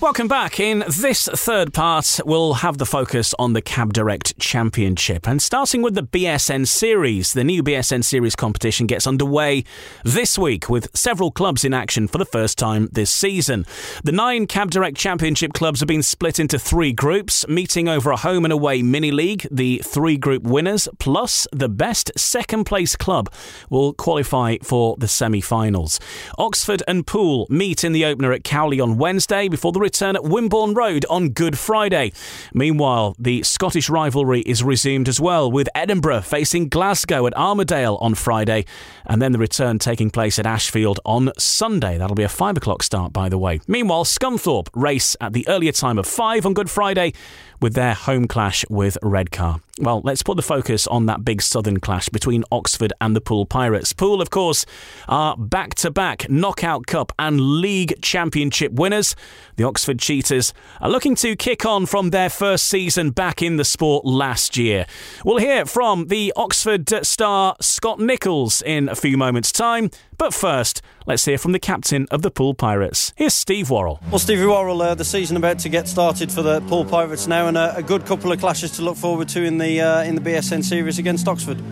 Welcome 0.00 0.28
back. 0.28 0.60
In 0.60 0.84
this 1.00 1.26
third 1.26 1.74
part, 1.74 2.20
we'll 2.24 2.54
have 2.54 2.78
the 2.78 2.86
focus 2.86 3.34
on 3.36 3.54
the 3.54 3.60
Cab 3.60 3.92
Direct 3.92 4.38
Championship. 4.38 5.26
And 5.26 5.42
starting 5.42 5.82
with 5.82 5.96
the 5.96 6.04
BSN 6.04 6.68
Series, 6.68 7.32
the 7.32 7.42
new 7.42 7.64
BSN 7.64 8.04
Series 8.04 8.36
competition 8.36 8.86
gets 8.86 9.08
underway 9.08 9.64
this 10.04 10.38
week 10.38 10.68
with 10.68 10.96
several 10.96 11.32
clubs 11.32 11.64
in 11.64 11.74
action 11.74 12.06
for 12.06 12.18
the 12.18 12.24
first 12.24 12.58
time 12.58 12.88
this 12.92 13.10
season. 13.10 13.66
The 14.04 14.12
nine 14.12 14.46
Cab 14.46 14.70
Direct 14.70 14.96
Championship 14.96 15.52
clubs 15.52 15.80
have 15.80 15.88
been 15.88 16.04
split 16.04 16.38
into 16.38 16.60
three 16.60 16.92
groups, 16.92 17.48
meeting 17.48 17.88
over 17.88 18.12
a 18.12 18.16
home 18.16 18.44
and 18.44 18.52
away 18.52 18.82
mini 18.82 19.10
league. 19.10 19.48
The 19.50 19.82
three 19.84 20.16
group 20.16 20.44
winners, 20.44 20.86
plus 21.00 21.48
the 21.50 21.68
best 21.68 22.12
second 22.16 22.66
place 22.66 22.94
club, 22.94 23.32
will 23.68 23.94
qualify 23.94 24.58
for 24.62 24.96
the 24.96 25.08
semi 25.08 25.40
finals. 25.40 25.98
Oxford 26.38 26.84
and 26.86 27.04
Poole 27.04 27.48
meet 27.50 27.82
in 27.82 27.90
the 27.90 28.04
opener 28.04 28.32
at 28.32 28.44
Cowley 28.44 28.78
on 28.78 28.96
Wednesday 28.96 29.48
before 29.48 29.72
the 29.72 29.87
return 29.88 30.16
at 30.16 30.22
Wimborne 30.22 30.74
Road 30.74 31.06
on 31.08 31.30
Good 31.30 31.58
Friday. 31.58 32.12
Meanwhile, 32.52 33.16
the 33.18 33.42
Scottish 33.42 33.88
rivalry 33.88 34.42
is 34.42 34.62
resumed 34.62 35.08
as 35.08 35.18
well, 35.18 35.50
with 35.50 35.66
Edinburgh 35.74 36.20
facing 36.20 36.68
Glasgow 36.68 37.26
at 37.26 37.34
Armadale 37.34 37.96
on 38.02 38.14
Friday, 38.14 38.66
and 39.06 39.22
then 39.22 39.32
the 39.32 39.38
return 39.38 39.78
taking 39.78 40.10
place 40.10 40.38
at 40.38 40.44
Ashfield 40.44 41.00
on 41.06 41.32
Sunday. 41.38 41.96
That'll 41.96 42.14
be 42.14 42.22
a 42.22 42.28
five 42.28 42.58
o'clock 42.58 42.82
start, 42.82 43.14
by 43.14 43.30
the 43.30 43.38
way. 43.38 43.60
Meanwhile, 43.66 44.04
Scunthorpe 44.04 44.68
race 44.74 45.16
at 45.22 45.32
the 45.32 45.48
earlier 45.48 45.72
time 45.72 45.98
of 45.98 46.06
five 46.06 46.44
on 46.44 46.52
Good 46.52 46.68
Friday 46.68 47.14
with 47.60 47.74
their 47.74 47.94
home 47.94 48.26
clash 48.26 48.64
with 48.68 48.98
Redcar. 49.02 49.60
Well, 49.80 50.00
let's 50.02 50.24
put 50.24 50.36
the 50.36 50.42
focus 50.42 50.86
on 50.88 51.06
that 51.06 51.24
big 51.24 51.40
southern 51.40 51.78
clash 51.78 52.08
between 52.08 52.44
Oxford 52.50 52.92
and 53.00 53.14
the 53.14 53.20
Poole 53.20 53.46
Pirates. 53.46 53.92
Poole, 53.92 54.20
of 54.20 54.30
course, 54.30 54.66
are 55.06 55.36
back 55.36 55.74
to 55.76 55.90
back 55.90 56.28
Knockout 56.28 56.86
Cup 56.86 57.12
and 57.18 57.40
League 57.60 58.00
Championship 58.02 58.72
winners. 58.72 59.14
The 59.56 59.64
Oxford 59.64 60.00
Cheetahs 60.00 60.52
are 60.80 60.90
looking 60.90 61.14
to 61.16 61.36
kick 61.36 61.64
on 61.64 61.86
from 61.86 62.10
their 62.10 62.28
first 62.28 62.64
season 62.64 63.10
back 63.10 63.40
in 63.40 63.56
the 63.56 63.64
sport 63.64 64.04
last 64.04 64.56
year. 64.56 64.86
We'll 65.24 65.38
hear 65.38 65.64
from 65.64 66.08
the 66.08 66.32
Oxford 66.34 67.06
star 67.06 67.54
Scott 67.60 68.00
Nicholls 68.00 68.62
in 68.62 68.88
a 68.88 68.96
few 68.96 69.16
moments' 69.16 69.52
time. 69.52 69.90
But 70.18 70.34
first, 70.34 70.82
let's 71.06 71.24
hear 71.26 71.38
from 71.38 71.52
the 71.52 71.60
captain 71.60 72.08
of 72.10 72.22
the 72.22 72.30
Poole 72.32 72.52
Pirates. 72.52 73.12
Here's 73.14 73.34
Steve 73.34 73.70
Worrall. 73.70 74.00
Well, 74.10 74.18
Stevie 74.18 74.46
Worrall, 74.46 74.82
uh, 74.82 74.96
the 74.96 75.04
season 75.04 75.36
about 75.36 75.60
to 75.60 75.68
get 75.68 75.86
started 75.86 76.32
for 76.32 76.42
the 76.42 76.60
Poole 76.62 76.84
Pirates 76.84 77.28
now, 77.28 77.46
and 77.46 77.56
a, 77.56 77.76
a 77.76 77.84
good 77.84 78.04
couple 78.04 78.32
of 78.32 78.40
clashes 78.40 78.72
to 78.72 78.82
look 78.82 78.96
forward 78.96 79.28
to 79.28 79.44
in 79.44 79.58
the 79.58 79.80
uh, 79.80 80.02
in 80.02 80.16
the 80.16 80.20
BSN 80.20 80.64
series 80.64 80.98
against 80.98 81.28
Oxford. 81.28 81.62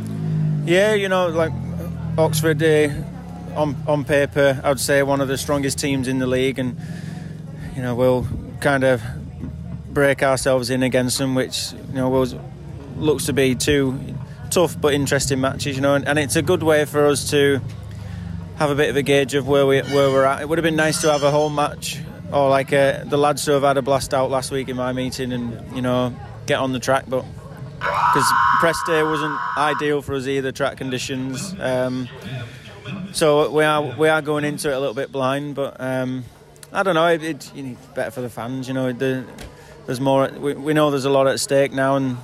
Yeah, 0.64 0.94
you 0.94 1.08
know, 1.08 1.26
like 1.26 1.50
Oxford 2.16 2.62
uh, 2.62 2.88
on 3.56 3.76
on 3.88 4.04
paper, 4.04 4.60
I'd 4.62 4.78
say 4.78 5.02
one 5.02 5.20
of 5.20 5.26
the 5.26 5.38
strongest 5.38 5.80
teams 5.80 6.06
in 6.06 6.20
the 6.20 6.28
league, 6.28 6.60
and 6.60 6.78
you 7.74 7.82
know 7.82 7.96
we'll 7.96 8.28
kind 8.60 8.84
of 8.84 9.02
break 9.88 10.22
ourselves 10.22 10.70
in 10.70 10.84
against 10.84 11.18
them, 11.18 11.34
which 11.34 11.72
you 11.72 11.94
know 11.94 12.08
will, 12.08 12.28
looks 12.96 13.26
to 13.26 13.32
be 13.32 13.56
two 13.56 13.98
tough 14.50 14.80
but 14.80 14.94
interesting 14.94 15.40
matches. 15.40 15.74
You 15.74 15.82
know, 15.82 15.96
and, 15.96 16.06
and 16.06 16.16
it's 16.16 16.36
a 16.36 16.42
good 16.42 16.62
way 16.62 16.84
for 16.84 17.06
us 17.06 17.28
to 17.30 17.60
have 18.56 18.70
a 18.70 18.74
bit 18.74 18.90
of 18.90 18.96
a 18.96 19.02
gauge 19.02 19.34
of 19.34 19.46
where 19.46 19.66
we 19.66 19.80
where 19.80 20.10
we're 20.10 20.24
at. 20.24 20.40
It 20.42 20.48
would 20.48 20.58
have 20.58 20.64
been 20.64 20.76
nice 20.76 21.00
to 21.02 21.12
have 21.12 21.22
a 21.22 21.30
home 21.30 21.54
match, 21.54 22.00
or 22.32 22.48
like 22.48 22.72
uh, 22.72 23.04
the 23.04 23.18
lads 23.18 23.44
who 23.44 23.52
have 23.52 23.62
had 23.62 23.76
a 23.76 23.82
blast 23.82 24.14
out 24.14 24.30
last 24.30 24.50
week 24.50 24.68
in 24.68 24.76
my 24.76 24.92
meeting, 24.92 25.32
and 25.32 25.76
you 25.76 25.82
know 25.82 26.14
get 26.46 26.58
on 26.58 26.72
the 26.72 26.80
track. 26.80 27.04
But 27.06 27.24
because 27.78 28.32
press 28.60 28.78
day 28.86 29.02
wasn't 29.02 29.38
ideal 29.56 30.02
for 30.02 30.14
us 30.14 30.26
either, 30.26 30.52
track 30.52 30.76
conditions. 30.76 31.54
Um, 31.60 32.08
so 33.12 33.50
we 33.50 33.64
are 33.64 33.82
we 33.96 34.08
are 34.08 34.22
going 34.22 34.44
into 34.44 34.70
it 34.70 34.74
a 34.74 34.78
little 34.78 34.94
bit 34.94 35.12
blind, 35.12 35.54
but 35.54 35.76
um, 35.80 36.24
I 36.72 36.82
don't 36.82 36.94
know. 36.94 37.08
It, 37.08 37.22
it, 37.22 37.54
know, 37.54 37.76
better 37.94 38.10
for 38.10 38.20
the 38.20 38.30
fans, 38.30 38.68
you 38.68 38.74
know. 38.74 38.92
The, 38.92 39.24
there's 39.86 40.00
more. 40.00 40.28
We, 40.28 40.54
we 40.54 40.74
know 40.74 40.90
there's 40.90 41.04
a 41.04 41.10
lot 41.10 41.26
at 41.26 41.40
stake 41.40 41.72
now, 41.72 41.96
and 41.96 42.16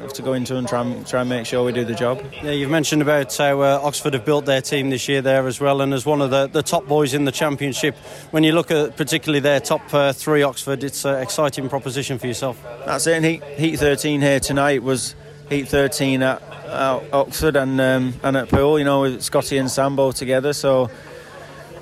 have 0.00 0.12
to 0.14 0.22
go 0.22 0.34
into 0.34 0.56
and 0.56 0.68
try 0.68 0.82
and 0.82 1.06
try 1.06 1.20
and 1.20 1.30
make 1.30 1.46
sure 1.46 1.64
we 1.64 1.72
do 1.72 1.84
the 1.84 1.94
job. 1.94 2.22
Yeah, 2.42 2.50
you've 2.50 2.70
mentioned 2.70 3.02
about 3.02 3.34
how 3.34 3.60
uh, 3.60 3.80
Oxford 3.82 4.14
have 4.14 4.24
built 4.24 4.44
their 4.44 4.60
team 4.60 4.90
this 4.90 5.08
year 5.08 5.22
there 5.22 5.46
as 5.46 5.60
well, 5.60 5.80
and 5.80 5.94
as 5.94 6.04
one 6.04 6.20
of 6.20 6.30
the, 6.30 6.46
the 6.46 6.62
top 6.62 6.86
boys 6.86 7.14
in 7.14 7.24
the 7.24 7.32
championship. 7.32 7.96
When 8.30 8.44
you 8.44 8.52
look 8.52 8.70
at 8.70 8.96
particularly 8.96 9.40
their 9.40 9.60
top 9.60 9.92
uh, 9.94 10.12
three, 10.12 10.42
Oxford, 10.42 10.84
it's 10.84 11.04
an 11.04 11.22
exciting 11.22 11.68
proposition 11.68 12.18
for 12.18 12.26
yourself. 12.26 12.62
That's 12.84 13.06
it. 13.06 13.16
And 13.16 13.24
heat, 13.24 13.42
heat 13.44 13.76
13 13.76 14.20
here 14.20 14.40
tonight 14.40 14.82
was 14.82 15.14
heat 15.48 15.68
13 15.68 16.22
at, 16.22 16.42
at 16.42 17.12
Oxford 17.12 17.56
and 17.56 17.80
um, 17.80 18.14
and 18.22 18.36
at 18.36 18.48
Poole. 18.48 18.78
You 18.78 18.84
know, 18.84 19.02
with 19.02 19.22
Scotty 19.22 19.58
and 19.58 19.70
Sambo 19.70 20.12
together. 20.12 20.52
So, 20.52 20.90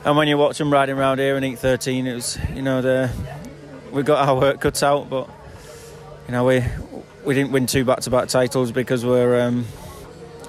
and 0.04 0.16
when 0.16 0.28
you 0.28 0.38
watch 0.38 0.58
them 0.58 0.72
riding 0.72 0.96
around 0.96 1.18
here 1.18 1.36
in 1.36 1.42
heat 1.42 1.58
13, 1.58 2.06
it 2.06 2.14
was 2.14 2.38
you 2.54 2.62
know 2.62 2.80
the 2.80 3.10
we 3.90 4.02
got 4.02 4.28
our 4.28 4.38
work 4.38 4.60
cut 4.60 4.82
out, 4.82 5.08
but 5.08 5.28
you 6.26 6.32
know 6.32 6.44
we 6.44 6.62
we 7.24 7.34
didn't 7.34 7.52
win 7.52 7.66
two 7.66 7.84
back-to-back 7.84 8.28
titles 8.28 8.72
because 8.72 9.04
we're 9.04 9.40
um, 9.40 9.66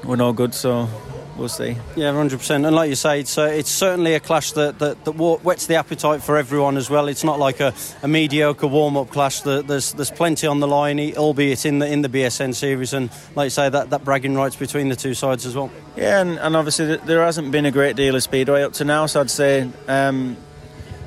we're 0.04 0.16
no 0.16 0.34
good. 0.34 0.54
So 0.54 0.90
we'll 1.38 1.50
see. 1.50 1.78
Yeah, 1.96 2.14
hundred 2.14 2.40
percent. 2.40 2.66
And 2.66 2.76
like 2.76 2.90
you 2.90 2.96
say, 2.96 3.20
it's 3.22 3.38
uh, 3.38 3.44
it's 3.44 3.70
certainly 3.70 4.14
a 4.14 4.20
clash 4.20 4.52
that, 4.54 4.80
that, 4.80 5.06
that 5.06 5.12
whets 5.12 5.68
the 5.68 5.76
appetite 5.76 6.22
for 6.22 6.38
everyone 6.38 6.78
as 6.78 6.90
well. 6.90 7.08
It's 7.08 7.24
not 7.24 7.40
like 7.40 7.60
a, 7.60 7.74
a 8.04 8.08
mediocre 8.08 8.68
warm-up 8.68 9.10
clash. 9.10 9.42
There's 9.42 9.94
there's 9.94 10.12
plenty 10.12 10.48
on 10.48 10.60
the 10.60 10.68
line, 10.68 11.00
albeit 11.16 11.66
in 11.66 11.80
the 11.80 11.88
in 11.88 12.02
the 12.02 12.10
BSN 12.10 12.56
series, 12.56 12.94
and 12.94 13.10
like 13.36 13.48
you 13.48 13.52
say, 13.52 13.70
that, 13.70 13.90
that 13.90 14.04
bragging 14.04 14.36
rights 14.36 14.56
between 14.56 14.90
the 14.90 14.96
two 14.96 15.14
sides 15.14 15.46
as 15.46 15.56
well. 15.56 15.72
Yeah, 15.96 16.22
and, 16.22 16.38
and 16.40 16.56
obviously 16.56 16.98
there 16.98 17.24
hasn't 17.24 17.52
been 17.52 17.66
a 17.66 17.72
great 17.72 17.96
deal 17.96 18.16
of 18.16 18.24
speedway 18.24 18.64
up 18.64 18.74
to 18.74 18.86
now. 18.86 19.06
So 19.06 19.22
I'd 19.22 19.32
say, 19.32 19.70
um, 19.88 20.38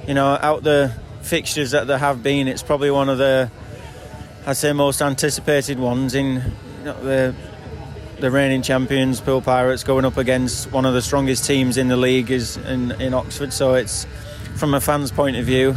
you 0.07 0.15
know, 0.15 0.39
out 0.41 0.63
the 0.63 0.95
fixtures 1.23 1.73
that 1.73 1.87
there 1.87 1.99
have 1.99 2.23
been, 2.23 2.49
it's 2.49 2.63
probably 2.63 2.91
one 2.91 3.09
of 3.09 3.19
the 3.19 3.51
I'd 4.49 4.57
say 4.57 4.73
most 4.73 5.03
anticipated 5.03 5.79
ones 5.79 6.15
in 6.15 6.43
the 6.83 7.35
the 8.19 8.31
reigning 8.31 8.63
champions, 8.63 9.21
Poole 9.21 9.43
Pirates, 9.43 9.85
going 9.85 10.07
up 10.07 10.17
against 10.17 10.73
one 10.73 10.87
of 10.87 10.95
the 10.95 11.03
strongest 11.03 11.45
teams 11.45 11.77
in 11.77 11.89
the 11.89 11.99
league 11.99 12.31
is 12.31 12.57
in, 12.57 12.93
in 12.93 13.13
Oxford. 13.13 13.53
So 13.53 13.75
it's 13.75 14.07
from 14.57 14.73
a 14.73 14.81
fan's 14.81 15.13
point 15.13 15.37
of 15.37 15.45
view, 15.45 15.77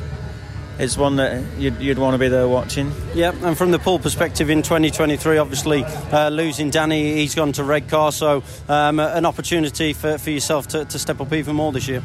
it's 0.79 0.97
one 0.97 1.17
that 1.17 1.43
you'd, 1.57 1.81
you'd 1.81 1.99
want 1.99 2.13
to 2.13 2.17
be 2.17 2.29
there 2.29 2.47
watching. 2.47 2.93
Yeah, 3.13 3.33
and 3.43 3.57
from 3.57 3.71
the 3.71 3.77
Poole 3.77 3.99
perspective 3.99 4.49
in 4.49 4.61
2023, 4.61 5.37
obviously 5.37 5.83
uh, 5.83 6.29
losing 6.29 6.69
Danny, 6.69 7.15
he's 7.15 7.35
gone 7.35 7.51
to 7.51 7.65
Redcar, 7.65 8.13
so 8.13 8.41
um, 8.69 9.01
an 9.01 9.25
opportunity 9.25 9.91
for, 9.91 10.17
for 10.17 10.29
yourself 10.29 10.69
to, 10.69 10.85
to 10.85 10.97
step 10.97 11.19
up 11.19 11.33
even 11.33 11.57
more 11.57 11.73
this 11.73 11.89
year. 11.89 12.01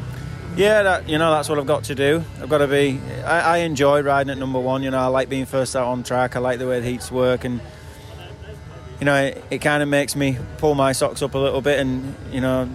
Yeah, 0.57 0.81
that, 0.81 1.07
you 1.07 1.19
know 1.19 1.29
that's 1.29 1.49
what 1.49 1.59
I've 1.59 1.67
got 1.67 1.83
to 1.83 1.93
do. 1.93 2.23
I've 2.41 2.49
got 2.49 2.57
to 2.57 2.67
be. 2.67 2.99
I, 3.23 3.41
I, 3.41 3.57
enjoy 3.57 4.01
riding 4.01 4.31
at 4.31 4.39
number 4.39 4.59
one. 4.59 4.81
You 4.81 4.89
know, 4.89 4.97
I 4.97 5.05
like 5.05 5.29
being 5.29 5.45
first 5.45 5.75
out 5.75 5.85
on 5.85 6.01
track. 6.01 6.35
I 6.35 6.39
like 6.39 6.57
the 6.57 6.67
way 6.67 6.79
the 6.79 6.89
heats 6.89 7.11
work, 7.11 7.45
and 7.45 7.61
you 8.99 9.05
know, 9.05 9.15
it, 9.15 9.43
it 9.51 9.57
kind 9.59 9.83
of 9.83 9.89
makes 9.89 10.15
me 10.15 10.35
pull 10.57 10.73
my 10.73 10.93
socks 10.93 11.21
up 11.21 11.35
a 11.35 11.37
little 11.37 11.61
bit 11.61 11.79
and 11.79 12.15
you 12.31 12.41
know 12.41 12.67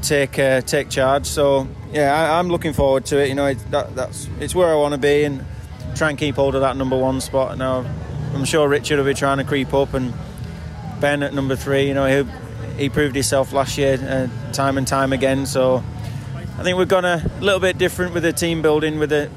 take 0.00 0.38
uh, 0.38 0.62
take 0.62 0.88
charge. 0.88 1.26
So 1.26 1.68
yeah, 1.92 2.32
I, 2.32 2.38
am 2.38 2.48
looking 2.48 2.72
forward 2.72 3.04
to 3.06 3.22
it. 3.22 3.28
You 3.28 3.34
know, 3.34 3.48
it, 3.48 3.70
that, 3.70 3.94
that's 3.94 4.26
it's 4.40 4.54
where 4.54 4.72
I 4.72 4.76
want 4.76 4.94
to 4.94 4.98
be 4.98 5.24
and 5.24 5.44
try 5.94 6.08
and 6.08 6.18
keep 6.18 6.36
hold 6.36 6.54
of 6.54 6.62
that 6.62 6.78
number 6.78 6.96
one 6.96 7.20
spot. 7.20 7.58
Now, 7.58 7.84
I'm 8.32 8.46
sure 8.46 8.66
Richard 8.66 8.96
will 8.96 9.04
be 9.04 9.12
trying 9.12 9.36
to 9.36 9.44
creep 9.44 9.74
up 9.74 9.92
and 9.92 10.14
Ben 11.00 11.22
at 11.22 11.34
number 11.34 11.54
three. 11.54 11.86
You 11.86 11.92
know, 11.92 12.24
he, 12.24 12.30
he 12.84 12.88
proved 12.88 13.14
himself 13.14 13.52
last 13.52 13.76
year 13.76 13.98
uh, 14.00 14.52
time 14.52 14.78
and 14.78 14.88
time 14.88 15.12
again. 15.12 15.44
So 15.44 15.84
I 16.58 16.62
think 16.62 16.76
we've 16.76 16.88
gone 16.88 17.04
a 17.04 17.24
little 17.40 17.60
bit 17.60 17.78
different 17.78 18.12
with 18.12 18.22
the 18.22 18.32
team 18.32 18.60
building, 18.60 18.98
with 18.98 19.10
the, 19.10 19.30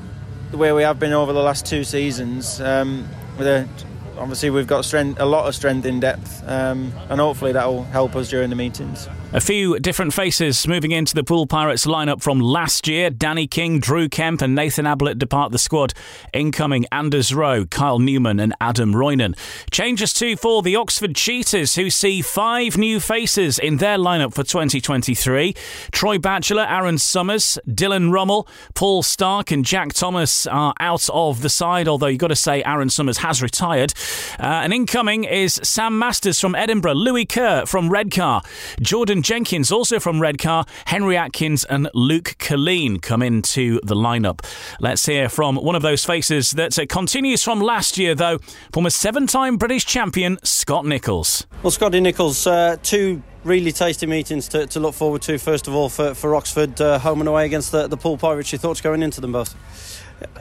the 0.51 0.57
way 0.57 0.71
we 0.73 0.83
have 0.83 0.99
been 0.99 1.13
over 1.13 1.31
the 1.31 1.41
last 1.41 1.65
two 1.65 1.83
seasons. 1.83 2.59
Um, 2.59 3.07
with 3.37 3.47
a 3.47 3.67
obviously 4.17 4.49
we've 4.49 4.67
got 4.67 4.85
strength, 4.85 5.19
a 5.19 5.25
lot 5.25 5.47
of 5.47 5.55
strength 5.55 5.85
in 5.85 5.99
depth, 5.99 6.43
um, 6.47 6.91
and 7.09 7.19
hopefully 7.19 7.51
that 7.53 7.65
will 7.65 7.83
help 7.85 8.15
us 8.15 8.29
during 8.29 8.49
the 8.49 8.55
meetings. 8.55 9.07
A 9.35 9.41
few 9.41 9.79
different 9.79 10.13
faces 10.13 10.67
moving 10.67 10.91
into 10.91 11.15
the 11.15 11.23
Poole 11.23 11.47
Pirates 11.47 11.87
lineup 11.87 12.21
from 12.21 12.39
last 12.39 12.87
year. 12.87 13.09
Danny 13.09 13.47
King, 13.47 13.79
Drew 13.79 14.07
Kemp, 14.07 14.43
and 14.43 14.53
Nathan 14.53 14.85
Ablett 14.85 15.17
depart 15.17 15.51
the 15.51 15.57
squad. 15.57 15.95
Incoming 16.35 16.85
Anders 16.91 17.33
Rowe, 17.33 17.65
Kyle 17.65 17.97
Newman, 17.97 18.39
and 18.39 18.53
Adam 18.61 18.93
Roynon. 18.93 19.35
Changes 19.71 20.13
too 20.13 20.35
for 20.35 20.61
the 20.61 20.75
Oxford 20.75 21.15
Cheetahs, 21.15 21.73
who 21.73 21.89
see 21.89 22.21
five 22.21 22.77
new 22.77 22.99
faces 22.99 23.57
in 23.57 23.77
their 23.77 23.97
lineup 23.97 24.35
for 24.35 24.43
2023. 24.43 25.55
Troy 25.91 26.19
Batchelor, 26.19 26.67
Aaron 26.69 26.99
Summers, 26.99 27.57
Dylan 27.67 28.11
Rummel, 28.11 28.47
Paul 28.75 29.01
Stark, 29.01 29.49
and 29.49 29.65
Jack 29.65 29.93
Thomas 29.93 30.45
are 30.45 30.75
out 30.79 31.09
of 31.09 31.41
the 31.41 31.49
side, 31.49 31.87
although 31.87 32.05
you've 32.05 32.19
got 32.19 32.27
to 32.27 32.35
say 32.35 32.61
Aaron 32.63 32.91
Summers 32.91 33.17
has 33.17 33.41
retired. 33.41 33.95
Uh, 34.39 34.43
and 34.43 34.71
incoming 34.71 35.23
is 35.23 35.59
Sam 35.63 35.97
Masters 35.97 36.39
from 36.39 36.53
Edinburgh, 36.53 36.93
Lewis 36.93 37.25
Kerr 37.27 37.65
from 37.65 37.89
Redcar, 37.89 38.43
Jordan 38.79 39.22
Jenkins, 39.23 39.71
also 39.71 39.99
from 39.99 40.21
Redcar, 40.21 40.65
Henry 40.85 41.17
Atkins, 41.17 41.63
and 41.65 41.89
Luke 41.93 42.35
Killeen 42.37 43.01
come 43.01 43.21
into 43.21 43.79
the 43.83 43.95
lineup. 43.95 44.45
Let's 44.79 45.05
hear 45.05 45.29
from 45.29 45.55
one 45.55 45.75
of 45.75 45.81
those 45.81 46.05
faces 46.05 46.51
that 46.51 46.77
uh, 46.77 46.85
continues 46.87 47.43
from 47.43 47.59
last 47.59 47.97
year, 47.97 48.13
though, 48.13 48.37
former 48.71 48.89
seven 48.89 49.25
time 49.25 49.57
British 49.57 49.85
champion 49.85 50.37
Scott 50.43 50.85
Nicholls. 50.85 51.47
Well, 51.63 51.71
Scotty 51.71 52.01
Nicholls, 52.01 52.45
uh, 52.45 52.77
two 52.83 53.23
really 53.43 53.71
tasty 53.71 54.05
meetings 54.05 54.47
to, 54.49 54.67
to, 54.67 54.79
look 54.79 54.93
forward 54.93 55.21
to, 55.23 55.37
first 55.37 55.67
of 55.67 55.75
all, 55.75 55.89
for, 55.89 56.13
for 56.13 56.35
Oxford, 56.35 56.79
uh, 56.79 56.99
home 56.99 57.19
and 57.19 57.27
away 57.27 57.45
against 57.45 57.71
the, 57.71 57.87
the 57.87 57.97
Poole 57.97 58.17
Pirates. 58.17 58.51
Your 58.51 58.59
thoughts 58.59 58.81
going 58.81 59.03
into 59.03 59.21
them 59.21 59.31
both? 59.31 59.55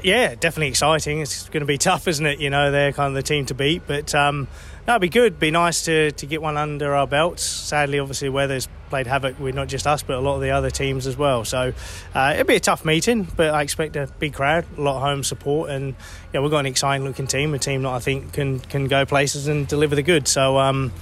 Yeah, 0.02 0.34
definitely 0.34 0.68
exciting. 0.68 1.20
It's 1.20 1.48
going 1.48 1.60
to 1.60 1.66
be 1.66 1.78
tough, 1.78 2.06
isn't 2.06 2.24
it? 2.24 2.38
You 2.38 2.50
know, 2.50 2.70
they're 2.70 2.92
kind 2.92 3.08
of 3.08 3.14
the 3.14 3.22
team 3.22 3.46
to 3.46 3.54
beat, 3.54 3.82
but 3.86 4.14
um, 4.14 4.48
that'd 4.86 5.00
be 5.00 5.08
good. 5.08 5.38
Be 5.38 5.50
nice 5.50 5.84
to, 5.84 6.12
to 6.12 6.26
get 6.26 6.42
one 6.42 6.56
under 6.56 6.94
our 6.94 7.06
belts. 7.06 7.42
Sadly, 7.42 7.98
obviously, 7.98 8.28
weather's 8.28 8.68
played 8.88 9.06
havoc 9.06 9.38
with 9.40 9.54
not 9.54 9.68
just 9.68 9.86
us, 9.86 10.02
but 10.02 10.16
a 10.16 10.20
lot 10.20 10.36
of 10.36 10.42
the 10.42 10.50
other 10.50 10.70
teams 10.70 11.06
as 11.06 11.16
well. 11.16 11.44
So 11.44 11.72
uh, 12.14 12.32
it'll 12.34 12.46
be 12.46 12.56
a 12.56 12.60
tough 12.60 12.84
meeting, 12.84 13.26
but 13.36 13.54
I 13.54 13.62
expect 13.62 13.96
a 13.96 14.08
big 14.18 14.34
crowd, 14.34 14.66
a 14.76 14.80
lot 14.80 14.96
of 14.96 15.02
home 15.02 15.24
support, 15.24 15.70
and 15.70 15.94
yeah, 16.32 16.40
we've 16.40 16.50
got 16.50 16.60
an 16.60 16.66
exciting 16.66 17.06
looking 17.06 17.26
team, 17.26 17.54
a 17.54 17.58
team 17.58 17.82
that 17.82 17.90
I 17.90 17.98
think 18.00 18.32
can 18.32 18.60
can 18.60 18.88
go 18.88 19.06
places 19.06 19.48
and 19.48 19.66
deliver 19.66 19.94
the 19.94 20.02
goods. 20.02 20.30
So. 20.30 20.58
Um, 20.58 20.92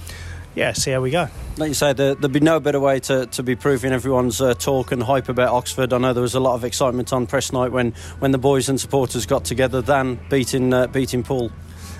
yeah, 0.53 0.73
see 0.73 0.91
how 0.91 0.99
we 0.99 1.11
go. 1.11 1.29
Like 1.55 1.69
you 1.69 1.73
said, 1.73 1.95
there, 1.95 2.13
would 2.15 2.33
be 2.33 2.41
no 2.41 2.59
better 2.59 2.79
way 2.79 2.99
to, 3.01 3.25
to 3.25 3.43
be 3.43 3.55
proving 3.55 3.93
everyone's 3.93 4.41
uh, 4.41 4.53
talk 4.53 4.91
and 4.91 5.01
hype 5.01 5.29
about 5.29 5.49
Oxford. 5.49 5.93
I 5.93 5.97
know 5.97 6.11
there 6.11 6.21
was 6.21 6.35
a 6.35 6.41
lot 6.41 6.55
of 6.55 6.65
excitement 6.65 7.13
on 7.13 7.25
press 7.25 7.53
night 7.53 7.71
when, 7.71 7.93
when 8.19 8.31
the 8.31 8.37
boys 8.37 8.67
and 8.67 8.79
supporters 8.79 9.25
got 9.25 9.45
together 9.45 9.81
than 9.81 10.19
beating 10.29 10.73
uh, 10.73 10.87
beating 10.87 11.23
Poole. 11.23 11.51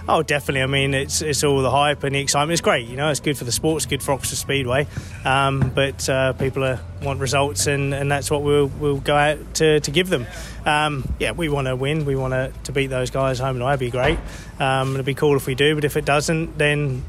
Oh, 0.07 0.23
definitely. 0.23 0.61
I 0.61 0.67
mean, 0.67 0.93
it's 0.93 1.21
it's 1.21 1.43
all 1.43 1.61
the 1.61 1.71
hype 1.71 2.03
and 2.03 2.15
the 2.15 2.19
excitement. 2.19 2.53
It's 2.53 2.61
great. 2.61 2.87
You 2.87 2.95
know, 2.95 3.09
it's 3.09 3.19
good 3.19 3.37
for 3.37 3.43
the 3.43 3.51
sport. 3.51 3.77
It's 3.77 3.85
good 3.85 4.01
for 4.01 4.13
Oxford 4.13 4.35
Speedway. 4.35 4.87
Um, 5.23 5.71
but 5.73 6.07
uh, 6.09 6.33
people 6.33 6.63
are, 6.63 6.79
want 7.01 7.19
results, 7.19 7.67
and, 7.67 7.93
and 7.93 8.11
that's 8.11 8.31
what 8.31 8.41
we'll 8.41 8.67
we'll 8.67 8.99
go 8.99 9.15
out 9.15 9.53
to, 9.55 9.79
to 9.79 9.91
give 9.91 10.09
them. 10.09 10.25
Um, 10.65 11.07
yeah, 11.19 11.31
we 11.31 11.49
want 11.49 11.67
to 11.67 11.75
win. 11.75 12.05
We 12.05 12.15
want 12.15 12.33
to, 12.33 12.51
to 12.63 12.71
beat 12.71 12.87
those 12.87 13.11
guys 13.11 13.39
home 13.39 13.61
and. 13.61 13.71
It'd 13.71 13.79
be 13.79 13.89
great. 13.89 14.19
Um, 14.59 14.95
it'd 14.95 15.05
be 15.05 15.13
cool 15.13 15.37
if 15.37 15.47
we 15.47 15.55
do. 15.55 15.75
But 15.75 15.85
if 15.85 15.95
it 15.95 16.03
doesn't, 16.03 16.57
then 16.57 17.03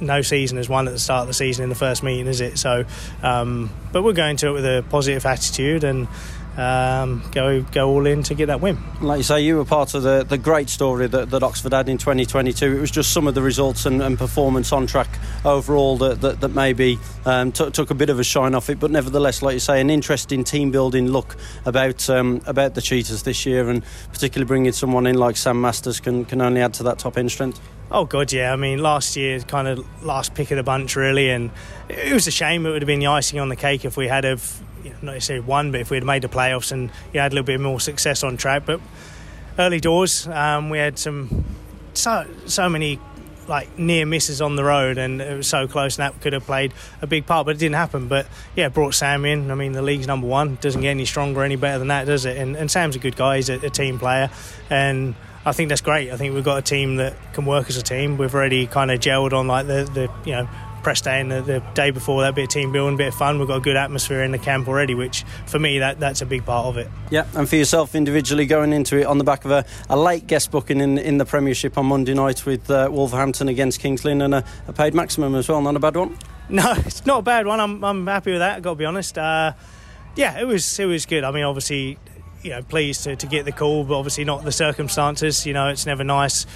no 0.00 0.22
season 0.22 0.58
is 0.58 0.68
won 0.68 0.88
at 0.88 0.92
the 0.92 0.98
start 0.98 1.22
of 1.22 1.28
the 1.28 1.34
season 1.34 1.62
in 1.62 1.68
the 1.68 1.76
first 1.76 2.02
meeting, 2.02 2.26
is 2.26 2.40
it? 2.40 2.58
So, 2.58 2.84
um, 3.22 3.70
but 3.92 4.02
we're 4.02 4.12
going 4.12 4.36
to 4.38 4.48
it 4.48 4.52
with 4.52 4.64
a 4.64 4.84
positive 4.88 5.24
attitude 5.26 5.84
and 5.84 6.08
um, 6.60 7.22
go 7.32 7.62
go 7.62 7.88
all 7.88 8.06
in 8.06 8.22
to 8.24 8.34
get 8.34 8.46
that 8.46 8.60
win. 8.60 8.78
Like 9.00 9.18
you 9.18 9.22
say, 9.22 9.40
you 9.40 9.56
were 9.56 9.64
part 9.64 9.94
of 9.94 10.02
the, 10.02 10.24
the 10.24 10.36
great 10.36 10.68
story 10.68 11.06
that, 11.06 11.30
that 11.30 11.42
Oxford 11.42 11.72
had 11.72 11.88
in 11.88 11.96
2022. 11.96 12.76
It 12.76 12.80
was 12.80 12.90
just 12.90 13.12
some 13.12 13.26
of 13.26 13.34
the 13.34 13.40
results 13.40 13.86
and, 13.86 14.02
and 14.02 14.18
performance 14.18 14.70
on 14.70 14.86
track 14.86 15.08
overall 15.44 15.96
that, 15.98 16.20
that, 16.20 16.40
that 16.42 16.54
maybe 16.54 16.98
um, 17.24 17.50
t- 17.50 17.70
took 17.70 17.90
a 17.90 17.94
bit 17.94 18.10
of 18.10 18.20
a 18.20 18.24
shine 18.24 18.54
off 18.54 18.68
it. 18.68 18.78
But 18.78 18.90
nevertheless, 18.90 19.40
like 19.40 19.54
you 19.54 19.60
say, 19.60 19.80
an 19.80 19.88
interesting 19.88 20.44
team 20.44 20.70
building 20.70 21.10
look 21.10 21.36
about 21.64 22.10
um, 22.10 22.42
about 22.46 22.74
the 22.74 22.82
Cheetahs 22.82 23.22
this 23.22 23.46
year, 23.46 23.70
and 23.70 23.82
particularly 24.12 24.46
bringing 24.46 24.72
someone 24.72 25.06
in 25.06 25.16
like 25.16 25.38
Sam 25.38 25.60
Masters 25.60 25.98
can, 25.98 26.26
can 26.26 26.42
only 26.42 26.60
add 26.60 26.74
to 26.74 26.82
that 26.82 26.98
top 26.98 27.16
end 27.16 27.32
strength. 27.32 27.58
Oh 27.90 28.04
god, 28.04 28.32
yeah. 28.32 28.52
I 28.52 28.56
mean, 28.56 28.80
last 28.80 29.16
year, 29.16 29.40
kind 29.40 29.66
of 29.66 30.04
last 30.04 30.34
pick 30.34 30.50
of 30.50 30.58
the 30.58 30.62
bunch, 30.62 30.94
really, 30.94 31.30
and 31.30 31.50
it 31.88 32.12
was 32.12 32.26
a 32.26 32.30
shame. 32.30 32.66
It 32.66 32.70
would 32.70 32.82
have 32.82 32.86
been 32.86 33.00
the 33.00 33.08
icing 33.08 33.40
on 33.40 33.48
the 33.48 33.56
cake 33.56 33.84
if 33.84 33.96
we 33.96 34.06
had 34.06 34.24
have 34.24 34.62
you 34.84 34.90
know, 34.90 34.96
not 35.02 35.12
necessarily 35.14 35.44
won, 35.44 35.72
but 35.72 35.80
if 35.80 35.90
we 35.90 35.96
had 35.96 36.04
made 36.04 36.22
the 36.22 36.28
playoffs 36.28 36.72
and 36.72 36.90
you 37.12 37.14
know, 37.14 37.22
had 37.22 37.32
a 37.32 37.34
little 37.34 37.46
bit 37.46 37.60
more 37.60 37.80
success 37.80 38.22
on 38.22 38.36
track. 38.36 38.64
But 38.66 38.80
early 39.58 39.80
doors, 39.80 40.26
um, 40.28 40.70
we 40.70 40.78
had 40.78 40.98
some 40.98 41.44
so 41.94 42.26
so 42.46 42.68
many 42.68 42.98
like 43.48 43.78
near 43.78 44.06
misses 44.06 44.40
on 44.40 44.56
the 44.56 44.64
road, 44.64 44.96
and 44.96 45.20
it 45.20 45.36
was 45.36 45.48
so 45.48 45.66
close, 45.66 45.98
and 45.98 46.04
that 46.04 46.20
could 46.20 46.32
have 46.32 46.44
played 46.44 46.72
a 47.02 47.06
big 47.06 47.26
part, 47.26 47.46
but 47.46 47.56
it 47.56 47.58
didn't 47.58 47.74
happen. 47.74 48.06
But 48.06 48.26
yeah, 48.54 48.68
brought 48.68 48.94
Sam 48.94 49.24
in. 49.24 49.50
I 49.50 49.54
mean, 49.54 49.72
the 49.72 49.82
league's 49.82 50.06
number 50.06 50.26
one. 50.26 50.56
Doesn't 50.60 50.80
get 50.80 50.90
any 50.90 51.04
stronger, 51.04 51.42
any 51.42 51.56
better 51.56 51.78
than 51.78 51.88
that, 51.88 52.06
does 52.06 52.24
it? 52.24 52.36
And, 52.36 52.56
and 52.56 52.70
Sam's 52.70 52.96
a 52.96 53.00
good 53.00 53.16
guy. 53.16 53.36
He's 53.36 53.50
a, 53.50 53.54
a 53.54 53.70
team 53.70 53.98
player, 53.98 54.30
and 54.70 55.14
I 55.44 55.52
think 55.52 55.68
that's 55.68 55.80
great. 55.80 56.12
I 56.12 56.16
think 56.16 56.34
we've 56.34 56.44
got 56.44 56.58
a 56.58 56.62
team 56.62 56.96
that 56.96 57.16
can 57.32 57.44
work 57.44 57.68
as 57.68 57.76
a 57.76 57.82
team. 57.82 58.18
We've 58.18 58.34
already 58.34 58.66
kind 58.66 58.90
of 58.90 59.00
gelled 59.00 59.32
on 59.32 59.48
like 59.48 59.66
the, 59.66 59.84
the 59.84 60.10
you 60.24 60.36
know 60.36 60.48
press 60.80 61.00
day 61.00 61.20
and 61.20 61.30
the, 61.30 61.42
the, 61.42 61.62
day 61.74 61.90
before 61.90 62.22
that 62.22 62.34
bit 62.34 62.44
of 62.44 62.48
team 62.50 62.72
building, 62.72 62.96
bit 62.96 63.08
of 63.08 63.14
fun. 63.14 63.38
We've 63.38 63.48
got 63.48 63.56
a 63.56 63.60
good 63.60 63.76
atmosphere 63.76 64.22
in 64.22 64.32
the 64.32 64.38
camp 64.38 64.68
already, 64.68 64.94
which 64.94 65.24
for 65.46 65.58
me 65.58 65.78
that 65.78 66.00
that's 66.00 66.20
a 66.22 66.26
big 66.26 66.44
part 66.44 66.66
of 66.66 66.76
it. 66.76 66.88
Yeah, 67.10 67.26
and 67.34 67.48
for 67.48 67.56
yourself 67.56 67.94
individually 67.94 68.46
going 68.46 68.72
into 68.72 68.98
it 68.98 69.04
on 69.04 69.18
the 69.18 69.24
back 69.24 69.44
of 69.44 69.50
a, 69.50 69.64
a 69.88 69.96
late 69.96 70.26
guest 70.26 70.50
booking 70.50 70.80
in 70.80 70.98
in 70.98 71.18
the 71.18 71.24
Premiership 71.24 71.78
on 71.78 71.86
Monday 71.86 72.14
night 72.14 72.46
with 72.46 72.70
uh, 72.70 72.88
Wolverhampton 72.90 73.48
against 73.48 73.80
Kings 73.80 74.04
Lynn 74.04 74.22
and 74.22 74.34
a, 74.34 74.44
a, 74.66 74.72
paid 74.72 74.94
maximum 74.94 75.34
as 75.34 75.48
well. 75.48 75.60
Not 75.62 75.76
a 75.76 75.80
bad 75.80 75.96
one. 75.96 76.16
No, 76.48 76.72
it's 76.78 77.06
not 77.06 77.20
a 77.20 77.22
bad 77.22 77.46
one. 77.46 77.60
I'm 77.60 77.84
I'm 77.84 78.06
happy 78.06 78.32
with 78.32 78.40
that. 78.40 78.56
I've 78.56 78.62
got 78.62 78.70
to 78.70 78.76
be 78.76 78.84
honest. 78.84 79.16
Uh, 79.18 79.52
yeah, 80.16 80.40
it 80.40 80.46
was 80.46 80.78
it 80.78 80.86
was 80.86 81.06
good. 81.06 81.24
I 81.24 81.30
mean, 81.30 81.44
obviously 81.44 81.98
you 82.42 82.50
know 82.50 82.62
pleased 82.62 83.04
to, 83.04 83.16
to 83.16 83.26
get 83.26 83.44
the 83.44 83.52
call, 83.52 83.84
but 83.84 83.98
obviously 83.98 84.24
not 84.24 84.44
the 84.44 84.52
circumstances. 84.52 85.46
You 85.46 85.52
know, 85.52 85.68
it's 85.68 85.86
never 85.86 86.04
nice. 86.04 86.46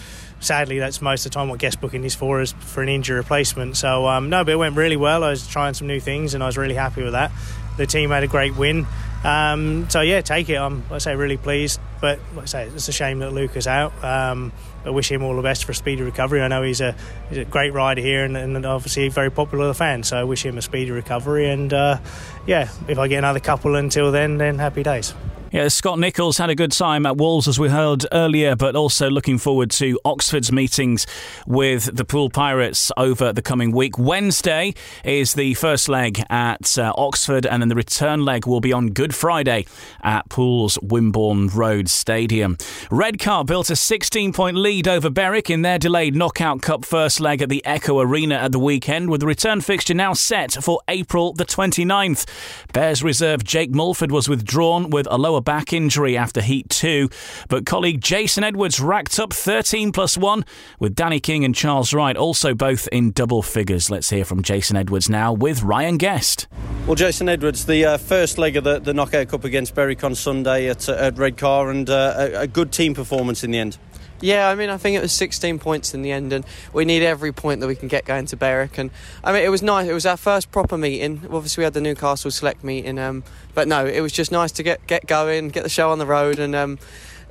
Sadly, 0.40 0.78
that's 0.78 1.00
most 1.00 1.24
of 1.24 1.32
the 1.32 1.34
time 1.34 1.48
what 1.48 1.58
guest 1.58 1.80
booking 1.80 2.04
is 2.04 2.14
for, 2.14 2.40
is 2.40 2.52
for 2.52 2.82
an 2.82 2.88
injury 2.88 3.16
replacement. 3.16 3.76
So 3.76 4.06
um, 4.06 4.28
no, 4.28 4.44
but 4.44 4.52
it 4.52 4.56
went 4.56 4.76
really 4.76 4.96
well. 4.96 5.24
I 5.24 5.30
was 5.30 5.46
trying 5.46 5.74
some 5.74 5.86
new 5.86 6.00
things, 6.00 6.34
and 6.34 6.42
I 6.42 6.46
was 6.46 6.58
really 6.58 6.74
happy 6.74 7.02
with 7.02 7.12
that. 7.12 7.32
The 7.76 7.86
team 7.86 8.10
had 8.10 8.22
a 8.22 8.28
great 8.28 8.56
win. 8.56 8.86
Um, 9.24 9.88
so 9.88 10.02
yeah, 10.02 10.20
take 10.20 10.50
it. 10.50 10.56
I'm, 10.56 10.84
I 10.90 10.98
say, 10.98 11.16
really 11.16 11.38
pleased. 11.38 11.80
But 12.00 12.20
like 12.34 12.42
I 12.42 12.46
say, 12.46 12.66
it's 12.66 12.88
a 12.88 12.92
shame 12.92 13.20
that 13.20 13.32
Luke 13.32 13.56
is 13.56 13.66
out. 13.66 13.92
Um, 14.04 14.52
I 14.84 14.90
wish 14.90 15.10
him 15.10 15.22
all 15.22 15.34
the 15.34 15.42
best 15.42 15.64
for 15.64 15.72
a 15.72 15.74
speedy 15.74 16.02
recovery. 16.02 16.42
I 16.42 16.48
know 16.48 16.62
he's 16.62 16.82
a, 16.82 16.94
he's 17.30 17.38
a 17.38 17.44
great 17.46 17.72
rider 17.72 18.02
here 18.02 18.24
and, 18.24 18.36
and 18.36 18.66
obviously 18.66 19.08
very 19.08 19.30
popular 19.30 19.66
with 19.66 19.76
the 19.76 19.78
fans. 19.78 20.08
So 20.08 20.18
I 20.18 20.24
wish 20.24 20.44
him 20.44 20.58
a 20.58 20.62
speedy 20.62 20.90
recovery. 20.90 21.48
And 21.48 21.72
uh, 21.72 21.98
yeah, 22.46 22.68
if 22.86 22.98
I 22.98 23.08
get 23.08 23.18
another 23.18 23.40
couple 23.40 23.76
until 23.76 24.12
then, 24.12 24.36
then 24.36 24.58
happy 24.58 24.82
days. 24.82 25.14
Yeah, 25.54 25.68
Scott 25.68 26.00
Nicholls 26.00 26.38
had 26.38 26.50
a 26.50 26.56
good 26.56 26.72
time 26.72 27.06
at 27.06 27.16
Wolves, 27.16 27.46
as 27.46 27.60
we 27.60 27.68
heard 27.68 28.04
earlier, 28.10 28.56
but 28.56 28.74
also 28.74 29.08
looking 29.08 29.38
forward 29.38 29.70
to 29.70 30.00
Oxford's 30.04 30.50
meetings 30.50 31.06
with 31.46 31.94
the 31.94 32.04
Poole 32.04 32.28
Pirates 32.28 32.90
over 32.96 33.32
the 33.32 33.40
coming 33.40 33.70
week. 33.70 33.96
Wednesday 33.96 34.74
is 35.04 35.34
the 35.34 35.54
first 35.54 35.88
leg 35.88 36.20
at 36.28 36.76
uh, 36.76 36.92
Oxford, 36.98 37.46
and 37.46 37.62
then 37.62 37.68
the 37.68 37.76
return 37.76 38.24
leg 38.24 38.48
will 38.48 38.60
be 38.60 38.72
on 38.72 38.88
Good 38.88 39.14
Friday 39.14 39.64
at 40.02 40.28
Poole's 40.28 40.76
Wimborne 40.78 41.54
Road 41.54 41.88
Stadium. 41.88 42.58
Redcar 42.90 43.44
built 43.44 43.70
a 43.70 43.76
16 43.76 44.32
point 44.32 44.56
lead 44.56 44.88
over 44.88 45.08
Berwick 45.08 45.50
in 45.50 45.62
their 45.62 45.78
delayed 45.78 46.16
Knockout 46.16 46.62
Cup 46.62 46.84
first 46.84 47.20
leg 47.20 47.40
at 47.40 47.48
the 47.48 47.64
Echo 47.64 48.00
Arena 48.00 48.34
at 48.34 48.50
the 48.50 48.58
weekend, 48.58 49.08
with 49.08 49.20
the 49.20 49.28
return 49.28 49.60
fixture 49.60 49.94
now 49.94 50.14
set 50.14 50.54
for 50.54 50.80
April 50.88 51.32
the 51.32 51.44
29th. 51.44 52.26
Bears 52.72 53.04
reserve 53.04 53.44
Jake 53.44 53.70
Mulford 53.70 54.10
was 54.10 54.28
withdrawn 54.28 54.90
with 54.90 55.06
a 55.12 55.16
lower 55.16 55.43
back 55.44 55.72
injury 55.72 56.16
after 56.16 56.40
Heat 56.40 56.68
2, 56.70 57.08
but 57.48 57.66
colleague 57.66 58.00
Jason 58.00 58.44
Edwards 58.44 58.80
racked 58.80 59.18
up 59.18 59.32
13 59.32 59.92
plus 59.92 60.16
1, 60.16 60.44
with 60.78 60.94
Danny 60.94 61.20
King 61.20 61.44
and 61.44 61.54
Charles 61.54 61.92
Wright 61.92 62.16
also 62.16 62.54
both 62.54 62.88
in 62.88 63.12
double 63.12 63.42
figures. 63.42 63.90
Let's 63.90 64.10
hear 64.10 64.24
from 64.24 64.42
Jason 64.42 64.76
Edwards 64.76 65.08
now 65.08 65.32
with 65.32 65.62
Ryan 65.62 65.98
Guest. 65.98 66.46
Well, 66.86 66.96
Jason 66.96 67.28
Edwards, 67.28 67.64
the 67.66 67.84
uh, 67.84 67.96
first 67.98 68.38
leg 68.38 68.56
of 68.56 68.64
the, 68.64 68.78
the 68.78 68.92
Knockout 68.92 69.28
Cup 69.28 69.44
against 69.44 69.74
Berwick 69.74 70.04
on 70.04 70.14
Sunday 70.14 70.68
at, 70.68 70.88
uh, 70.88 70.92
at 70.92 71.16
Redcar, 71.16 71.70
and 71.70 71.88
uh, 71.88 72.14
a, 72.16 72.32
a 72.40 72.46
good 72.46 72.72
team 72.72 72.94
performance 72.94 73.44
in 73.44 73.50
the 73.50 73.58
end. 73.58 73.78
Yeah, 74.24 74.48
I 74.48 74.54
mean, 74.54 74.70
I 74.70 74.78
think 74.78 74.96
it 74.96 75.02
was 75.02 75.12
16 75.12 75.58
points 75.58 75.92
in 75.92 76.00
the 76.00 76.10
end, 76.10 76.32
and 76.32 76.46
we 76.72 76.86
need 76.86 77.02
every 77.02 77.30
point 77.30 77.60
that 77.60 77.66
we 77.66 77.76
can 77.76 77.88
get 77.88 78.06
going 78.06 78.24
to 78.24 78.38
Berwick. 78.38 78.78
And 78.78 78.90
I 79.22 79.34
mean, 79.34 79.42
it 79.42 79.50
was 79.50 79.62
nice. 79.62 79.86
It 79.86 79.92
was 79.92 80.06
our 80.06 80.16
first 80.16 80.50
proper 80.50 80.78
meeting. 80.78 81.20
Obviously, 81.30 81.60
we 81.60 81.64
had 81.64 81.74
the 81.74 81.82
Newcastle 81.82 82.30
Select 82.30 82.64
meeting, 82.64 82.98
um, 82.98 83.22
but 83.52 83.68
no, 83.68 83.84
it 83.84 84.00
was 84.00 84.12
just 84.12 84.32
nice 84.32 84.50
to 84.52 84.62
get 84.62 84.86
get 84.86 85.06
going, 85.06 85.50
get 85.50 85.62
the 85.62 85.68
show 85.68 85.90
on 85.90 85.98
the 85.98 86.06
road, 86.06 86.38
and. 86.38 86.56
Um, 86.56 86.78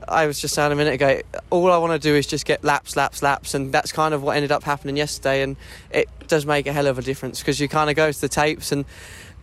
I 0.05 0.27
was 0.27 0.37
just 0.37 0.53
saying 0.53 0.69
a 0.69 0.75
minute 0.75 0.95
ago, 0.95 1.21
all 1.49 1.71
I 1.71 1.77
want 1.77 1.93
to 1.93 1.97
do 1.97 2.13
is 2.13 2.27
just 2.27 2.45
get 2.45 2.61
laps, 2.61 2.97
laps, 2.97 3.23
laps, 3.23 3.53
and 3.53 3.71
that's 3.71 3.93
kind 3.93 4.13
of 4.13 4.21
what 4.21 4.35
ended 4.35 4.51
up 4.51 4.65
happening 4.65 4.97
yesterday. 4.97 5.41
And 5.43 5.55
it 5.91 6.09
does 6.27 6.45
make 6.45 6.67
a 6.67 6.73
hell 6.73 6.87
of 6.87 6.99
a 6.99 7.01
difference 7.01 7.39
because 7.39 7.57
you 7.61 7.69
kind 7.69 7.89
of 7.89 7.95
go 7.95 8.11
to 8.11 8.19
the 8.19 8.27
tapes 8.27 8.73
and 8.73 8.83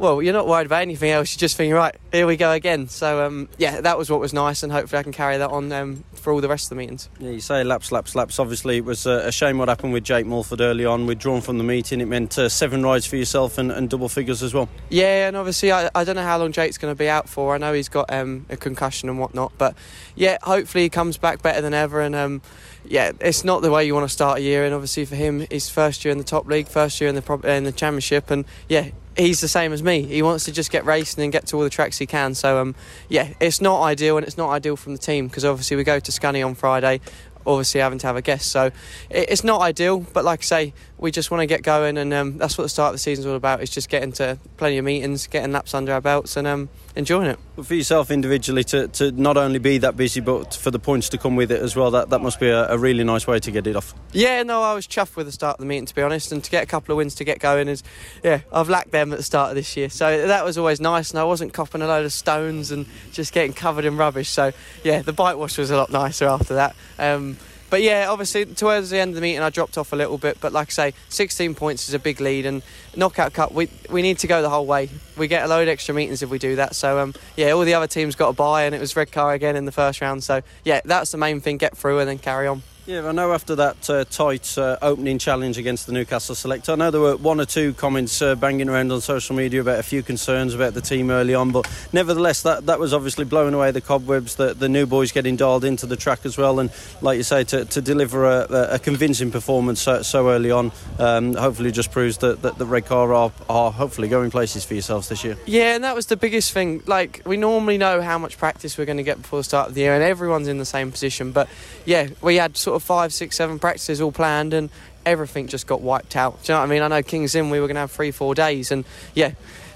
well, 0.00 0.22
you're 0.22 0.32
not 0.32 0.48
worried 0.48 0.64
about 0.64 0.80
anything 0.80 1.10
else. 1.10 1.34
You're 1.34 1.40
just 1.40 1.58
thinking, 1.58 1.74
right, 1.74 1.94
here 2.10 2.26
we 2.26 2.38
go 2.38 2.52
again. 2.52 2.88
So, 2.88 3.26
um, 3.26 3.50
yeah, 3.58 3.82
that 3.82 3.98
was 3.98 4.10
what 4.10 4.18
was 4.18 4.32
nice, 4.32 4.62
and 4.62 4.72
hopefully 4.72 4.98
I 4.98 5.02
can 5.02 5.12
carry 5.12 5.36
that 5.36 5.50
on 5.50 5.70
um, 5.72 6.04
for 6.14 6.32
all 6.32 6.40
the 6.40 6.48
rest 6.48 6.64
of 6.64 6.68
the 6.70 6.76
meetings. 6.76 7.10
Yeah, 7.18 7.30
you 7.30 7.40
say 7.40 7.62
laps, 7.64 7.92
laps, 7.92 8.14
laps. 8.14 8.38
Obviously, 8.38 8.78
it 8.78 8.84
was 8.86 9.04
a 9.04 9.30
shame 9.30 9.58
what 9.58 9.68
happened 9.68 9.92
with 9.92 10.04
Jake 10.04 10.24
Mulford 10.24 10.62
early 10.62 10.86
on. 10.86 11.06
Withdrawn 11.06 11.42
from 11.42 11.58
the 11.58 11.64
meeting, 11.64 12.00
it 12.00 12.06
meant 12.06 12.38
uh, 12.38 12.48
seven 12.48 12.82
rides 12.82 13.04
for 13.04 13.16
yourself 13.16 13.58
and, 13.58 13.70
and, 13.70 13.90
double 13.90 14.08
figures 14.08 14.42
as 14.42 14.54
well. 14.54 14.70
Yeah, 14.88 15.28
and 15.28 15.36
obviously, 15.36 15.70
I, 15.70 15.90
I 15.94 16.04
don't 16.04 16.16
know 16.16 16.22
how 16.22 16.38
long 16.38 16.52
Jake's 16.52 16.78
going 16.78 16.94
to 16.94 16.98
be 16.98 17.08
out 17.08 17.28
for. 17.28 17.54
I 17.54 17.58
know 17.58 17.74
he's 17.74 17.90
got 17.90 18.10
um, 18.10 18.46
a 18.48 18.56
concussion 18.56 19.10
and 19.10 19.18
whatnot, 19.18 19.52
but 19.58 19.76
yeah, 20.14 20.38
hopefully 20.42 20.84
he 20.84 20.88
comes 20.88 21.18
back 21.18 21.42
better 21.42 21.60
than 21.60 21.74
ever. 21.74 22.00
And 22.00 22.14
um, 22.14 22.40
yeah, 22.86 23.12
it's 23.20 23.44
not 23.44 23.60
the 23.60 23.70
way 23.70 23.84
you 23.84 23.94
want 23.94 24.04
to 24.04 24.12
start 24.12 24.38
a 24.38 24.42
year. 24.42 24.64
And 24.64 24.74
obviously, 24.74 25.04
for 25.04 25.16
him, 25.16 25.46
his 25.50 25.68
first 25.68 26.06
year 26.06 26.12
in 26.12 26.18
the 26.18 26.24
top 26.24 26.46
league, 26.46 26.68
first 26.68 27.00
year 27.02 27.10
in 27.10 27.16
the 27.16 27.40
in 27.44 27.64
the 27.64 27.72
championship, 27.72 28.30
and 28.30 28.46
yeah, 28.68 28.90
he's 29.16 29.40
the 29.40 29.48
same 29.48 29.72
as 29.72 29.82
me. 29.82 30.02
He 30.02 30.22
wants 30.22 30.44
to 30.44 30.52
just 30.52 30.70
get 30.70 30.84
racing 30.84 31.22
and 31.22 31.32
get 31.32 31.46
to 31.48 31.56
all 31.56 31.62
the 31.62 31.70
tracks 31.70 31.98
he 31.98 32.06
can. 32.06 32.34
So 32.34 32.60
um, 32.60 32.74
yeah, 33.08 33.32
it's 33.40 33.60
not 33.60 33.82
ideal, 33.82 34.16
and 34.16 34.26
it's 34.26 34.36
not 34.36 34.50
ideal 34.50 34.76
from 34.76 34.92
the 34.92 34.98
team 34.98 35.28
because 35.28 35.44
obviously 35.44 35.76
we 35.76 35.84
go 35.84 36.00
to 36.00 36.12
Scunny 36.12 36.44
on 36.44 36.54
Friday. 36.54 37.00
Obviously, 37.46 37.80
having 37.80 37.98
to 38.00 38.06
have 38.06 38.16
a 38.16 38.22
guest, 38.22 38.52
so 38.52 38.70
it's 39.08 39.42
not 39.42 39.62
ideal. 39.62 40.00
But 40.00 40.24
like 40.24 40.40
I 40.40 40.42
say, 40.42 40.74
we 41.00 41.10
just 41.10 41.30
want 41.30 41.40
to 41.40 41.46
get 41.46 41.62
going, 41.62 41.96
and 41.96 42.12
um, 42.12 42.38
that's 42.38 42.58
what 42.58 42.64
the 42.64 42.68
start 42.68 42.88
of 42.88 42.94
the 42.94 42.98
season 42.98 43.22
is 43.22 43.26
all 43.26 43.36
about. 43.36 43.62
Is 43.62 43.70
just 43.70 43.88
getting 43.88 44.12
to 44.12 44.38
plenty 44.56 44.78
of 44.78 44.84
meetings, 44.84 45.26
getting 45.26 45.50
laps 45.50 45.74
under 45.74 45.92
our 45.92 46.00
belts, 46.00 46.36
and 46.36 46.46
um, 46.46 46.68
enjoying 46.94 47.28
it. 47.28 47.38
But 47.56 47.66
for 47.66 47.74
yourself 47.74 48.10
individually, 48.10 48.64
to, 48.64 48.88
to 48.88 49.10
not 49.12 49.36
only 49.36 49.58
be 49.58 49.78
that 49.78 49.96
busy, 49.96 50.20
but 50.20 50.54
for 50.54 50.70
the 50.70 50.78
points 50.78 51.08
to 51.10 51.18
come 51.18 51.36
with 51.36 51.50
it 51.50 51.60
as 51.62 51.74
well, 51.74 51.90
that, 51.92 52.10
that 52.10 52.20
must 52.20 52.38
be 52.38 52.48
a, 52.48 52.68
a, 52.68 52.78
really 52.78 53.04
nice 53.04 53.26
way 53.26 53.38
to 53.40 53.50
get 53.50 53.66
it 53.66 53.76
off. 53.76 53.94
Yeah, 54.12 54.42
no, 54.42 54.62
I 54.62 54.74
was 54.74 54.86
chuffed 54.86 55.16
with 55.16 55.26
the 55.26 55.32
start 55.32 55.56
of 55.56 55.60
the 55.60 55.66
meeting, 55.66 55.86
to 55.86 55.94
be 55.94 56.02
honest, 56.02 56.32
and 56.32 56.44
to 56.44 56.50
get 56.50 56.62
a 56.62 56.66
couple 56.66 56.92
of 56.92 56.96
wins 56.98 57.14
to 57.16 57.24
get 57.24 57.38
going 57.38 57.68
is, 57.68 57.82
yeah, 58.22 58.40
I've 58.52 58.68
lacked 58.68 58.90
them 58.90 59.12
at 59.12 59.16
the 59.16 59.24
start 59.24 59.50
of 59.50 59.56
this 59.56 59.76
year, 59.76 59.88
so 59.88 60.26
that 60.26 60.44
was 60.44 60.58
always 60.58 60.80
nice, 60.80 61.10
and 61.10 61.18
I 61.18 61.24
wasn't 61.24 61.52
copping 61.52 61.82
a 61.82 61.86
load 61.86 62.04
of 62.04 62.12
stones 62.12 62.70
and 62.70 62.86
just 63.12 63.32
getting 63.32 63.52
covered 63.52 63.84
in 63.84 63.96
rubbish. 63.96 64.28
So 64.28 64.52
yeah, 64.84 65.02
the 65.02 65.12
bike 65.12 65.36
wash 65.36 65.58
was 65.58 65.70
a 65.70 65.76
lot 65.76 65.90
nicer 65.90 66.26
after 66.26 66.54
that. 66.54 66.76
Um, 66.98 67.36
but 67.70 67.82
yeah, 67.82 68.06
obviously 68.08 68.44
towards 68.44 68.90
the 68.90 68.98
end 68.98 69.10
of 69.10 69.14
the 69.14 69.20
meeting, 69.20 69.40
I 69.40 69.50
dropped 69.50 69.78
off 69.78 69.92
a 69.92 69.96
little 69.96 70.18
bit. 70.18 70.38
But 70.40 70.52
like 70.52 70.68
I 70.68 70.90
say, 70.90 70.94
16 71.08 71.54
points 71.54 71.88
is 71.88 71.94
a 71.94 71.98
big 71.98 72.20
lead, 72.20 72.44
and 72.44 72.62
knockout 72.96 73.32
cup, 73.32 73.52
we 73.52 73.68
we 73.88 74.02
need 74.02 74.18
to 74.18 74.26
go 74.26 74.42
the 74.42 74.50
whole 74.50 74.66
way. 74.66 74.90
We 75.16 75.28
get 75.28 75.44
a 75.44 75.48
load 75.48 75.62
of 75.62 75.68
extra 75.68 75.94
meetings 75.94 76.22
if 76.22 76.30
we 76.30 76.38
do 76.38 76.56
that. 76.56 76.74
So 76.74 76.98
um, 76.98 77.14
yeah, 77.36 77.50
all 77.52 77.64
the 77.64 77.74
other 77.74 77.86
teams 77.86 78.16
got 78.16 78.28
a 78.28 78.32
buy, 78.32 78.64
and 78.64 78.74
it 78.74 78.80
was 78.80 78.96
Redcar 78.96 79.32
again 79.32 79.56
in 79.56 79.64
the 79.64 79.72
first 79.72 80.00
round. 80.00 80.24
So 80.24 80.42
yeah, 80.64 80.80
that's 80.84 81.12
the 81.12 81.18
main 81.18 81.40
thing: 81.40 81.56
get 81.56 81.76
through 81.76 82.00
and 82.00 82.08
then 82.08 82.18
carry 82.18 82.46
on. 82.46 82.62
Yeah, 82.86 83.06
I 83.06 83.12
know 83.12 83.32
after 83.32 83.54
that 83.56 83.90
uh, 83.90 84.04
tight 84.06 84.56
uh, 84.56 84.78
opening 84.80 85.18
challenge 85.18 85.58
against 85.58 85.86
the 85.86 85.92
Newcastle 85.92 86.34
select, 86.34 86.68
I 86.68 86.74
know 86.74 86.90
there 86.90 87.00
were 87.00 87.16
one 87.16 87.38
or 87.38 87.44
two 87.44 87.74
comments 87.74 88.20
uh, 88.22 88.34
banging 88.34 88.68
around 88.68 88.90
on 88.90 89.00
social 89.02 89.36
media 89.36 89.60
about 89.60 89.78
a 89.78 89.82
few 89.82 90.02
concerns 90.02 90.54
about 90.54 90.72
the 90.72 90.80
team 90.80 91.10
early 91.10 91.34
on, 91.34 91.52
but 91.52 91.70
nevertheless, 91.92 92.42
that, 92.42 92.66
that 92.66 92.80
was 92.80 92.94
obviously 92.94 93.26
blowing 93.26 93.52
away 93.54 93.70
the 93.70 93.82
cobwebs. 93.82 94.36
The, 94.36 94.54
the 94.54 94.68
new 94.68 94.86
boys 94.86 95.12
getting 95.12 95.36
dialed 95.36 95.64
into 95.64 95.86
the 95.86 95.94
track 95.94 96.24
as 96.24 96.38
well, 96.38 96.58
and 96.58 96.72
like 97.02 97.18
you 97.18 97.22
say, 97.22 97.44
to, 97.44 97.66
to 97.66 97.82
deliver 97.82 98.24
a, 98.24 98.46
a 98.72 98.78
convincing 98.78 99.30
performance 99.30 99.82
so, 99.82 100.00
so 100.00 100.30
early 100.30 100.50
on, 100.50 100.72
um, 100.98 101.34
hopefully 101.34 101.70
just 101.70 101.92
proves 101.92 102.18
that, 102.18 102.42
that 102.42 102.56
the 102.56 102.66
Redcar 102.66 103.12
are, 103.12 103.30
are 103.48 103.70
hopefully 103.70 104.08
going 104.08 104.30
places 104.30 104.64
for 104.64 104.74
yourselves 104.74 105.10
this 105.10 105.22
year. 105.22 105.36
Yeah, 105.46 105.74
and 105.74 105.84
that 105.84 105.94
was 105.94 106.06
the 106.06 106.16
biggest 106.16 106.52
thing. 106.52 106.82
Like, 106.86 107.20
we 107.26 107.36
normally 107.36 107.76
know 107.76 108.00
how 108.00 108.18
much 108.18 108.38
practice 108.38 108.78
we're 108.78 108.86
going 108.86 108.96
to 108.96 109.04
get 109.04 109.20
before 109.20 109.38
the 109.38 109.44
start 109.44 109.68
of 109.68 109.74
the 109.74 109.82
year, 109.82 109.94
and 109.94 110.02
everyone's 110.02 110.48
in 110.48 110.58
the 110.58 110.64
same 110.64 110.90
position, 110.90 111.30
but 111.30 111.48
yeah, 111.84 112.08
we 112.22 112.36
had 112.36 112.56
sort 112.56 112.69
of 112.76 112.82
five, 112.82 113.12
six, 113.12 113.36
seven 113.36 113.58
practices 113.58 114.00
all 114.00 114.12
planned, 114.12 114.54
and 114.54 114.70
everything 115.06 115.46
just 115.46 115.66
got 115.66 115.80
wiped 115.80 116.16
out. 116.16 116.42
Do 116.42 116.52
you 116.52 116.54
know 116.54 116.60
what 116.60 116.66
I 116.66 116.70
mean? 116.70 116.82
I 116.82 116.88
know 116.88 117.02
Kings 117.02 117.34
Lynn 117.34 117.50
we 117.50 117.60
were 117.60 117.66
going 117.66 117.76
to 117.76 117.80
have 117.80 117.90
three, 117.90 118.10
four 118.10 118.34
days, 118.34 118.70
and 118.70 118.84
yeah, 119.14 119.32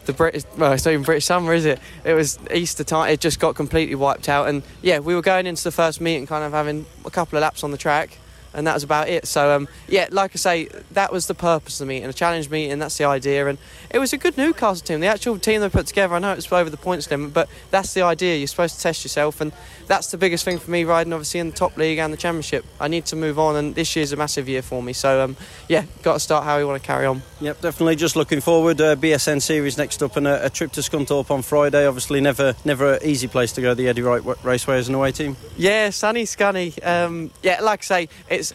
the 0.06 0.12
British, 0.12 0.44
well, 0.56 0.72
it's 0.72 0.84
not 0.84 0.92
even 0.92 1.04
British 1.04 1.24
summer, 1.24 1.52
is 1.54 1.64
it? 1.64 1.78
It 2.04 2.12
was 2.14 2.38
Easter 2.52 2.84
time. 2.84 3.10
It 3.10 3.20
just 3.20 3.40
got 3.40 3.54
completely 3.54 3.94
wiped 3.94 4.28
out, 4.28 4.48
and 4.48 4.62
yeah, 4.82 4.98
we 4.98 5.14
were 5.14 5.22
going 5.22 5.46
into 5.46 5.64
the 5.64 5.72
first 5.72 6.00
meet 6.00 6.16
and 6.16 6.28
kind 6.28 6.44
of 6.44 6.52
having 6.52 6.86
a 7.04 7.10
couple 7.10 7.38
of 7.38 7.42
laps 7.42 7.64
on 7.64 7.70
the 7.70 7.78
track, 7.78 8.18
and 8.54 8.66
that 8.66 8.74
was 8.74 8.82
about 8.82 9.08
it. 9.08 9.26
So 9.26 9.54
um, 9.54 9.68
yeah, 9.88 10.08
like 10.10 10.32
I 10.34 10.36
say, 10.36 10.68
that 10.92 11.12
was 11.12 11.26
the 11.26 11.34
purpose 11.34 11.80
of 11.80 11.86
the 11.86 11.94
meeting, 11.94 12.08
a 12.08 12.12
challenge 12.12 12.48
meeting. 12.50 12.78
That's 12.78 12.96
the 12.96 13.04
idea, 13.04 13.46
and 13.46 13.58
it 13.90 13.98
was 13.98 14.12
a 14.12 14.18
good 14.18 14.36
Newcastle 14.36 14.84
team. 14.86 15.00
The 15.00 15.06
actual 15.06 15.38
team 15.38 15.60
they 15.60 15.68
put 15.68 15.86
together, 15.86 16.14
I 16.14 16.18
know 16.18 16.32
it's 16.32 16.50
over 16.50 16.70
the 16.70 16.76
points 16.76 17.10
limit, 17.10 17.34
but 17.34 17.48
that's 17.70 17.94
the 17.94 18.02
idea. 18.02 18.36
You're 18.36 18.46
supposed 18.46 18.76
to 18.76 18.82
test 18.82 19.04
yourself, 19.04 19.40
and 19.40 19.52
that's 19.86 20.10
the 20.10 20.16
biggest 20.16 20.44
thing 20.44 20.58
for 20.58 20.70
me 20.70 20.84
riding, 20.84 21.12
obviously 21.12 21.40
in 21.40 21.50
the 21.50 21.56
top 21.56 21.76
league 21.76 21.98
and 21.98 22.12
the 22.12 22.16
championship. 22.16 22.64
I 22.80 22.88
need 22.88 23.06
to 23.06 23.16
move 23.16 23.38
on, 23.38 23.56
and 23.56 23.74
this 23.74 23.94
year's 23.96 24.12
a 24.12 24.16
massive 24.16 24.48
year 24.48 24.62
for 24.62 24.82
me. 24.82 24.92
So 24.92 25.24
um, 25.24 25.36
yeah, 25.68 25.84
got 26.02 26.14
to 26.14 26.20
start 26.20 26.44
how 26.44 26.58
we 26.58 26.64
want 26.64 26.80
to 26.80 26.86
carry 26.86 27.06
on. 27.06 27.22
Yep, 27.44 27.60
definitely. 27.60 27.96
Just 27.96 28.16
looking 28.16 28.40
forward. 28.40 28.80
Uh, 28.80 28.96
BSN 28.96 29.42
series 29.42 29.76
next 29.76 30.02
up, 30.02 30.16
and 30.16 30.26
a, 30.26 30.46
a 30.46 30.48
trip 30.48 30.72
to 30.72 30.80
Scunthorpe 30.80 31.30
on 31.30 31.42
Friday. 31.42 31.86
Obviously, 31.86 32.22
never 32.22 32.54
never 32.64 32.94
an 32.94 33.00
easy 33.02 33.28
place 33.28 33.52
to 33.52 33.60
go. 33.60 33.74
The 33.74 33.86
Eddie 33.86 34.00
Wright 34.00 34.22
Raceway 34.42 34.78
as 34.78 34.88
an 34.88 34.94
away 34.94 35.12
team. 35.12 35.36
Yeah, 35.58 35.90
sunny, 35.90 36.22
scunny. 36.22 36.82
Um, 36.86 37.30
yeah, 37.42 37.60
like 37.60 37.80
I 37.80 37.82
say, 37.82 38.08
it's 38.30 38.54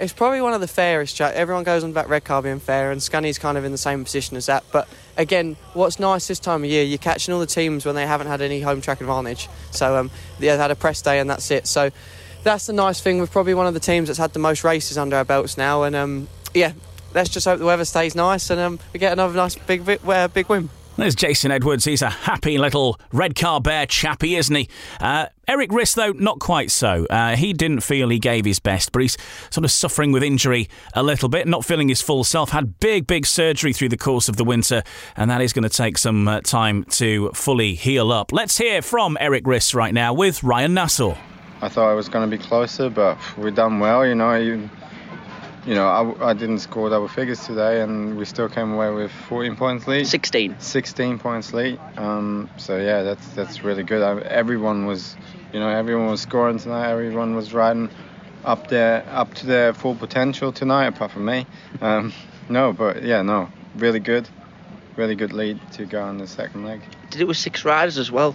it's 0.00 0.12
probably 0.12 0.40
one 0.40 0.52
of 0.52 0.60
the 0.60 0.66
fairest 0.66 1.16
track. 1.16 1.36
Everyone 1.36 1.62
goes 1.62 1.84
on 1.84 1.90
about 1.90 2.08
Redcar 2.08 2.42
being 2.42 2.58
fair, 2.58 2.90
and 2.90 3.00
Scunny's 3.00 3.38
kind 3.38 3.56
of 3.56 3.64
in 3.64 3.70
the 3.70 3.78
same 3.78 4.02
position 4.02 4.36
as 4.36 4.46
that. 4.46 4.64
But 4.72 4.88
again, 5.16 5.56
what's 5.74 6.00
nice 6.00 6.26
this 6.26 6.40
time 6.40 6.64
of 6.64 6.70
year, 6.70 6.82
you're 6.82 6.98
catching 6.98 7.32
all 7.32 7.38
the 7.38 7.46
teams 7.46 7.86
when 7.86 7.94
they 7.94 8.04
haven't 8.04 8.26
had 8.26 8.40
any 8.40 8.60
home 8.60 8.80
track 8.80 9.00
advantage. 9.00 9.48
So 9.70 9.96
um, 9.96 10.10
they've 10.40 10.58
had 10.58 10.72
a 10.72 10.76
press 10.76 11.02
day, 11.02 11.20
and 11.20 11.30
that's 11.30 11.52
it. 11.52 11.68
So 11.68 11.92
that's 12.42 12.66
the 12.66 12.72
nice 12.72 13.00
thing. 13.00 13.20
We're 13.20 13.28
probably 13.28 13.54
one 13.54 13.68
of 13.68 13.74
the 13.74 13.80
teams 13.80 14.08
that's 14.08 14.18
had 14.18 14.32
the 14.32 14.40
most 14.40 14.64
races 14.64 14.98
under 14.98 15.14
our 15.14 15.24
belts 15.24 15.56
now, 15.56 15.84
and 15.84 15.94
um, 15.94 16.26
yeah, 16.52 16.72
let's 17.18 17.30
just 17.30 17.46
hope 17.46 17.58
the 17.58 17.64
weather 17.64 17.84
stays 17.84 18.14
nice 18.14 18.48
and 18.48 18.60
um, 18.60 18.78
we 18.92 19.00
get 19.00 19.12
another 19.12 19.34
nice 19.34 19.56
big 19.56 19.88
uh, 20.06 20.28
big 20.28 20.48
win. 20.48 20.70
There's 20.96 21.14
Jason 21.14 21.52
Edwards. 21.52 21.84
He's 21.84 22.02
a 22.02 22.10
happy 22.10 22.58
little 22.58 22.98
Redcar 23.12 23.60
bear 23.60 23.86
chappy, 23.86 24.34
isn't 24.34 24.54
he? 24.54 24.68
Uh, 25.00 25.26
Erik 25.46 25.70
Riss, 25.70 25.94
though, 25.94 26.10
not 26.10 26.40
quite 26.40 26.72
so. 26.72 27.06
Uh, 27.08 27.36
he 27.36 27.52
didn't 27.52 27.80
feel 27.80 28.08
he 28.08 28.18
gave 28.18 28.44
his 28.44 28.58
best, 28.58 28.90
but 28.90 29.02
he's 29.02 29.16
sort 29.50 29.64
of 29.64 29.70
suffering 29.70 30.10
with 30.10 30.24
injury 30.24 30.68
a 30.94 31.04
little 31.04 31.28
bit, 31.28 31.46
not 31.46 31.64
feeling 31.64 31.88
his 31.88 32.02
full 32.02 32.24
self. 32.24 32.50
Had 32.50 32.80
big, 32.80 33.06
big 33.06 33.26
surgery 33.26 33.72
through 33.72 33.90
the 33.90 33.96
course 33.96 34.28
of 34.28 34.38
the 34.38 34.44
winter, 34.44 34.82
and 35.16 35.30
that 35.30 35.40
is 35.40 35.52
going 35.52 35.62
to 35.62 35.68
take 35.68 35.98
some 35.98 36.26
uh, 36.26 36.40
time 36.40 36.82
to 36.84 37.30
fully 37.30 37.74
heal 37.74 38.10
up. 38.10 38.32
Let's 38.32 38.58
hear 38.58 38.82
from 38.82 39.16
Erik 39.20 39.44
Riss 39.44 39.76
right 39.76 39.94
now 39.94 40.12
with 40.12 40.42
Ryan 40.42 40.74
Nassau. 40.74 41.16
I 41.60 41.68
thought 41.68 41.90
I 41.90 41.94
was 41.94 42.08
going 42.08 42.28
to 42.28 42.36
be 42.36 42.42
closer, 42.42 42.90
but 42.90 43.18
we 43.36 43.52
done 43.52 43.78
well. 43.78 44.04
You 44.04 44.16
know, 44.16 44.34
you, 44.34 44.68
you 45.68 45.74
know, 45.74 45.86
I, 45.86 46.30
I, 46.30 46.32
didn't 46.32 46.60
score 46.60 46.88
double 46.88 47.08
figures 47.08 47.44
today, 47.44 47.82
and 47.82 48.16
we 48.16 48.24
still 48.24 48.48
came 48.48 48.72
away 48.72 48.90
with 48.90 49.12
14 49.28 49.54
points 49.54 49.86
lead. 49.86 50.06
16. 50.06 50.56
16 50.58 51.18
points 51.18 51.52
lead. 51.52 51.78
Um, 51.98 52.48
so 52.56 52.78
yeah, 52.78 53.02
that's 53.02 53.28
that's 53.34 53.62
really 53.62 53.82
good. 53.82 54.00
I, 54.00 54.18
everyone 54.22 54.86
was, 54.86 55.14
you 55.52 55.60
know, 55.60 55.68
everyone 55.68 56.06
was 56.06 56.22
scoring 56.22 56.58
tonight. 56.58 56.90
Everyone 56.90 57.36
was 57.36 57.52
riding 57.52 57.90
up 58.46 58.68
there, 58.68 59.04
up 59.10 59.34
to 59.34 59.46
their 59.46 59.74
full 59.74 59.94
potential 59.94 60.52
tonight, 60.52 60.86
apart 60.86 61.10
from 61.10 61.26
me. 61.26 61.44
Um, 61.82 62.14
no, 62.48 62.72
but 62.72 63.02
yeah, 63.02 63.20
no, 63.20 63.50
really 63.76 64.00
good, 64.00 64.26
really 64.96 65.16
good 65.16 65.34
lead 65.34 65.60
to 65.72 65.84
go 65.84 66.02
on 66.02 66.16
the 66.16 66.26
second 66.26 66.64
leg. 66.64 66.80
Did 67.10 67.20
it 67.20 67.28
with 67.28 67.36
six 67.36 67.66
riders 67.66 67.98
as 67.98 68.10
well? 68.10 68.34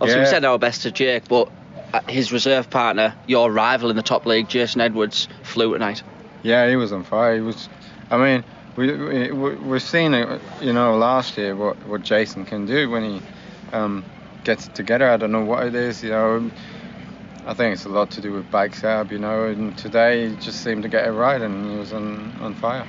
Obviously, 0.00 0.20
we 0.20 0.26
said 0.26 0.44
our 0.44 0.60
best 0.60 0.82
to 0.82 0.92
Jake, 0.92 1.26
but 1.26 1.50
uh, 1.92 2.02
his 2.02 2.30
reserve 2.30 2.70
partner, 2.70 3.16
your 3.26 3.50
rival 3.50 3.90
in 3.90 3.96
the 3.96 4.02
top 4.02 4.26
league, 4.26 4.48
Jason 4.48 4.80
Edwards, 4.80 5.26
flew 5.42 5.72
tonight. 5.72 6.04
Yeah, 6.42 6.68
he 6.68 6.76
was 6.76 6.92
on 6.92 7.04
fire. 7.04 7.34
He 7.34 7.40
was. 7.40 7.68
I 8.10 8.16
mean, 8.16 8.44
we, 8.76 8.92
we 8.92 9.30
we- 9.32 9.56
we've 9.56 9.82
seen 9.82 10.14
it. 10.14 10.40
You 10.60 10.72
know, 10.72 10.96
last 10.96 11.36
year 11.36 11.54
what 11.56 11.76
what 11.86 12.02
Jason 12.02 12.44
can 12.44 12.66
do 12.66 12.90
when 12.90 13.02
he 13.04 13.22
um, 13.72 14.04
gets 14.44 14.66
it 14.66 14.74
together. 14.74 15.08
I 15.08 15.16
don't 15.16 15.32
know 15.32 15.44
what 15.44 15.66
it 15.66 15.74
is. 15.74 16.02
You 16.02 16.10
know, 16.10 16.50
I 17.46 17.54
think 17.54 17.74
it's 17.74 17.84
a 17.84 17.88
lot 17.88 18.10
to 18.12 18.20
do 18.20 18.32
with 18.32 18.50
bike 18.50 18.74
setup. 18.74 19.10
You 19.12 19.18
know, 19.18 19.44
and 19.46 19.76
today 19.78 20.28
he 20.30 20.36
just 20.36 20.62
seemed 20.64 20.82
to 20.82 20.88
get 20.88 21.06
it 21.06 21.12
right, 21.12 21.40
and 21.40 21.70
he 21.70 21.76
was 21.76 21.92
on 21.92 22.32
on 22.40 22.54
fire. 22.54 22.86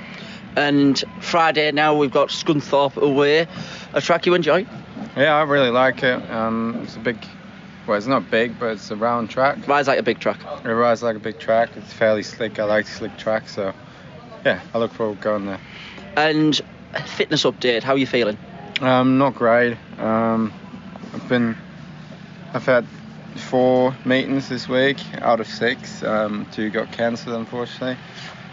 And 0.55 1.03
Friday 1.19 1.71
now 1.71 1.95
we've 1.97 2.11
got 2.11 2.29
Scunthorpe 2.29 2.97
away, 2.97 3.47
a 3.93 4.01
track 4.01 4.25
you 4.27 4.35
enjoy. 4.35 4.67
Yeah, 5.17 5.35
I 5.35 5.43
really 5.43 5.71
like 5.71 6.03
it. 6.03 6.29
Um, 6.31 6.79
it's 6.83 6.95
a 6.95 6.99
big. 6.99 7.17
Well, 7.85 7.97
it's 7.97 8.07
not 8.07 8.31
big, 8.31 8.57
but 8.59 8.67
it's 8.67 8.91
a 8.91 8.95
round 8.95 9.29
track. 9.29 9.67
Rides 9.67 9.89
like 9.89 9.99
a 9.99 10.03
big 10.03 10.19
track. 10.19 10.39
It 10.63 10.69
rides 10.69 11.03
like 11.03 11.17
a 11.17 11.19
big 11.19 11.37
track. 11.37 11.69
It's 11.75 11.91
fairly 11.91 12.23
slick. 12.23 12.57
I 12.59 12.63
like 12.63 12.87
slick 12.87 13.17
tracks, 13.17 13.55
so 13.55 13.73
yeah, 14.45 14.61
I 14.73 14.77
look 14.77 14.93
forward 14.93 15.17
to 15.17 15.23
going 15.23 15.45
there. 15.45 15.59
And 16.15 16.59
fitness 17.05 17.43
update, 17.43 17.83
how 17.83 17.93
are 17.93 17.97
you 17.97 18.07
feeling? 18.07 18.37
Um, 18.79 19.17
not 19.17 19.35
great. 19.35 19.77
Um, 19.97 20.53
I've 21.13 21.27
been, 21.27 21.57
I've 22.53 22.65
had 22.65 22.85
four 23.35 23.95
meetings 24.05 24.47
this 24.47 24.69
week 24.69 24.99
out 25.21 25.39
of 25.39 25.47
six. 25.47 26.03
Um, 26.03 26.47
two 26.51 26.69
got 26.69 26.91
cancelled 26.91 27.35
unfortunately 27.35 27.97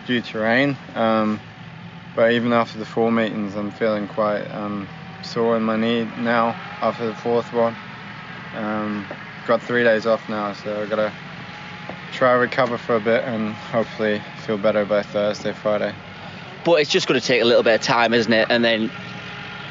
due 0.06 0.22
to 0.22 0.38
rain. 0.38 0.76
Um, 0.94 1.38
but 2.16 2.32
even 2.32 2.52
after 2.52 2.78
the 2.78 2.84
four 2.84 3.12
meetings, 3.12 3.54
I'm 3.54 3.70
feeling 3.70 4.08
quite 4.08 4.44
um, 4.50 4.88
sore 5.22 5.56
in 5.56 5.62
my 5.62 5.76
knee 5.76 6.08
now 6.18 6.56
after 6.80 7.06
the 7.06 7.14
fourth 7.14 7.52
one. 7.52 7.76
Um, 8.54 9.06
got 9.46 9.62
three 9.62 9.84
days 9.84 10.06
off 10.06 10.28
now, 10.28 10.52
so 10.52 10.82
I 10.82 10.86
gotta 10.86 11.12
try 12.12 12.32
and 12.32 12.40
recover 12.40 12.76
for 12.78 12.96
a 12.96 13.00
bit 13.00 13.24
and 13.24 13.54
hopefully 13.54 14.20
feel 14.46 14.58
better 14.58 14.84
by 14.84 15.02
Thursday, 15.02 15.52
Friday. 15.52 15.94
But 16.64 16.80
it's 16.80 16.90
just 16.90 17.06
going 17.06 17.18
to 17.18 17.26
take 17.26 17.40
a 17.40 17.44
little 17.44 17.62
bit 17.62 17.76
of 17.76 17.82
time, 17.82 18.12
isn't 18.12 18.32
it? 18.32 18.48
And 18.50 18.62
then, 18.62 18.90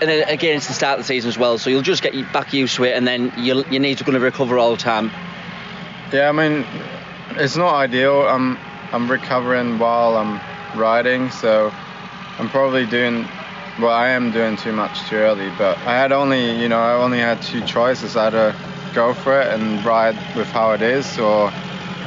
and 0.02 0.10
then 0.10 0.28
again, 0.28 0.58
it's 0.58 0.68
the 0.68 0.74
start 0.74 1.00
of 1.00 1.06
the 1.06 1.08
season 1.08 1.30
as 1.30 1.38
well, 1.38 1.58
so 1.58 1.70
you'll 1.70 1.82
just 1.82 2.02
get 2.02 2.14
back 2.34 2.54
used 2.54 2.76
to 2.78 2.86
it, 2.86 2.96
and 2.96 3.08
then 3.08 3.32
your 3.38 3.68
your 3.68 3.80
knees 3.82 4.02
are 4.02 4.06
going 4.06 4.18
to 4.18 4.24
recover 4.24 4.58
all 4.58 4.72
the 4.72 4.78
time. 4.78 5.12
Yeah, 6.12 6.30
I 6.30 6.32
mean, 6.32 6.66
it's 7.32 7.56
not 7.56 7.76
ideal. 7.76 8.22
I'm 8.28 8.58
I'm 8.92 9.10
recovering 9.12 9.78
while 9.78 10.18
I'm 10.18 10.42
riding, 10.80 11.30
so 11.30 11.72
I'm 12.40 12.50
probably 12.50 12.86
doing. 12.86 13.28
Well, 13.80 13.92
I 13.92 14.10
am 14.10 14.32
doing 14.32 14.58
too 14.58 14.74
much 14.74 15.08
too 15.08 15.16
early, 15.16 15.50
but 15.58 15.78
I 15.88 15.94
had 15.98 16.12
only, 16.12 16.62
you 16.62 16.68
know, 16.68 16.82
I 16.82 17.02
only 17.02 17.20
had 17.20 17.42
two 17.42 17.62
choices: 17.62 18.18
either 18.18 18.54
go 18.94 19.14
for 19.14 19.40
it 19.40 19.48
and 19.54 19.84
ride 19.86 20.16
with 20.36 20.48
how 20.52 20.72
it 20.74 20.82
is, 20.82 21.18
or 21.18 21.50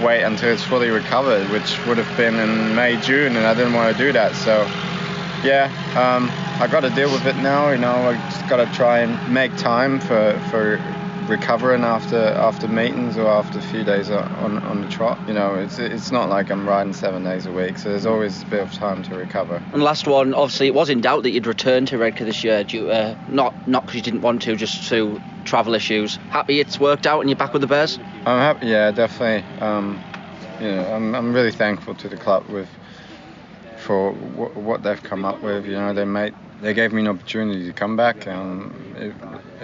wait 0.03 0.23
until 0.23 0.51
it's 0.53 0.63
fully 0.63 0.91
recovered, 0.91 1.49
which 1.51 1.79
would 1.87 1.97
have 1.97 2.17
been 2.19 2.35
in 2.35 2.75
May, 2.75 3.01
June, 3.01 3.37
and 3.37 3.47
I 3.47 3.55
didn't 3.55 3.73
want 3.73 3.97
to 3.97 4.05
do 4.05 4.13
that. 4.13 4.35
So, 4.35 4.65
yeah, 5.43 5.71
um, 5.97 6.31
I 6.61 6.67
got 6.67 6.81
to 6.81 6.91
deal 6.91 7.11
with 7.11 7.27
it 7.27 7.37
now. 7.37 7.71
You 7.71 7.79
know, 7.79 8.11
I 8.11 8.17
just 8.29 8.47
got 8.49 8.57
to 8.57 8.67
try 8.67 8.99
and 8.99 9.33
make 9.33 9.57
time 9.57 9.99
for 9.99 10.39
for 10.51 10.79
recovering 11.29 11.85
after 11.85 12.19
after 12.19 12.69
meetings 12.69 13.17
or 13.17 13.29
after 13.29 13.59
a 13.59 13.63
few 13.63 13.85
days 13.85 14.11
on, 14.11 14.59
on, 14.65 14.81
the 14.83 14.89
trot. 14.89 15.19
You 15.27 15.35
know, 15.35 15.57
it's 15.57 15.79
it's 15.79 16.11
not 16.11 16.29
like 16.29 16.51
I'm 16.51 16.69
riding 16.69 16.93
seven 16.93 17.25
days 17.25 17.47
a 17.47 17.53
week, 17.53 17.79
so 17.79 17.91
there's 17.91 18.07
always 18.07 18.43
a 18.43 18.47
bit 18.47 18.61
of 18.61 18.73
time 18.73 19.03
to 19.05 19.15
recover. 19.15 19.63
And 19.73 19.83
last 19.83 20.07
one, 20.07 20.35
obviously, 20.35 20.67
it 20.67 20.75
was 20.75 20.91
in 20.91 21.01
doubt 21.01 21.23
that 21.25 21.31
you'd 21.31 21.47
return 21.47 21.87
to 21.87 21.99
Redcar 21.99 22.27
this 22.27 22.45
year, 22.45 22.65
due 22.65 22.91
uh, 22.91 23.17
not 23.29 23.55
not 23.69 23.87
because 23.87 23.97
you 23.97 24.03
didn't 24.03 24.23
want 24.23 24.43
to, 24.43 24.57
just 24.57 24.89
to 24.89 25.21
travel 25.45 25.75
issues. 25.75 26.17
Happy 26.31 26.61
it's 26.61 26.79
worked 26.79 27.07
out 27.07 27.21
and 27.21 27.29
you're 27.29 27.37
back 27.37 27.53
with 27.53 27.63
the 27.63 27.69
Bears. 27.69 27.99
I'm 28.27 28.39
happy. 28.39 28.67
Yeah, 28.67 28.91
definitely. 28.91 29.45
Um, 29.61 30.01
you 30.61 30.69
know, 30.69 30.85
I'm 30.93 31.15
I'm 31.15 31.33
really 31.33 31.53
thankful 31.53 31.95
to 31.97 32.09
the 32.09 32.17
club 32.17 32.47
with 32.49 32.69
for 33.77 34.13
w- 34.13 34.53
what 34.55 34.83
they've 34.83 35.03
come 35.03 35.25
up 35.25 35.43
with. 35.43 35.67
You 35.67 35.73
know, 35.73 35.93
they 35.93 36.05
made 36.05 36.35
they 36.63 36.73
gave 36.73 36.93
me 36.93 37.03
an 37.03 37.09
opportunity 37.09 37.67
to 37.67 37.73
come 37.73 37.97
back. 37.97 38.27
Um, 38.27 38.73
it, 38.97 39.15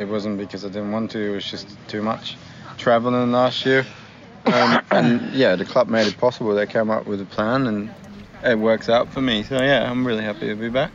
it 0.03 0.09
wasn't 0.09 0.37
because 0.37 0.65
I 0.65 0.69
didn't 0.69 0.93
want 0.93 1.13
to. 1.13 1.19
It 1.21 1.31
was 1.31 1.51
just 1.51 1.69
too 1.87 2.03
much 2.03 2.37
traveling 2.77 3.33
last 3.33 3.65
year. 3.65 3.87
Um, 4.47 4.83
and 4.91 5.33
yeah, 5.33 5.57
the 5.57 5.65
club 5.65 5.89
made 5.89 6.07
it 6.07 6.19
possible. 6.19 6.55
They 6.55 6.67
came 6.67 6.91
up 6.91 7.07
with 7.07 7.21
a 7.21 7.25
plan, 7.25 7.67
and 7.69 7.91
it 8.43 8.59
works 8.59 8.89
out 8.89 9.09
for 9.09 9.21
me. 9.21 9.45
So 9.45 9.63
yeah, 9.63 9.89
I'm 9.89 10.07
really 10.07 10.25
happy 10.25 10.49
to 10.49 10.57
be 10.57 10.69
back. 10.69 10.91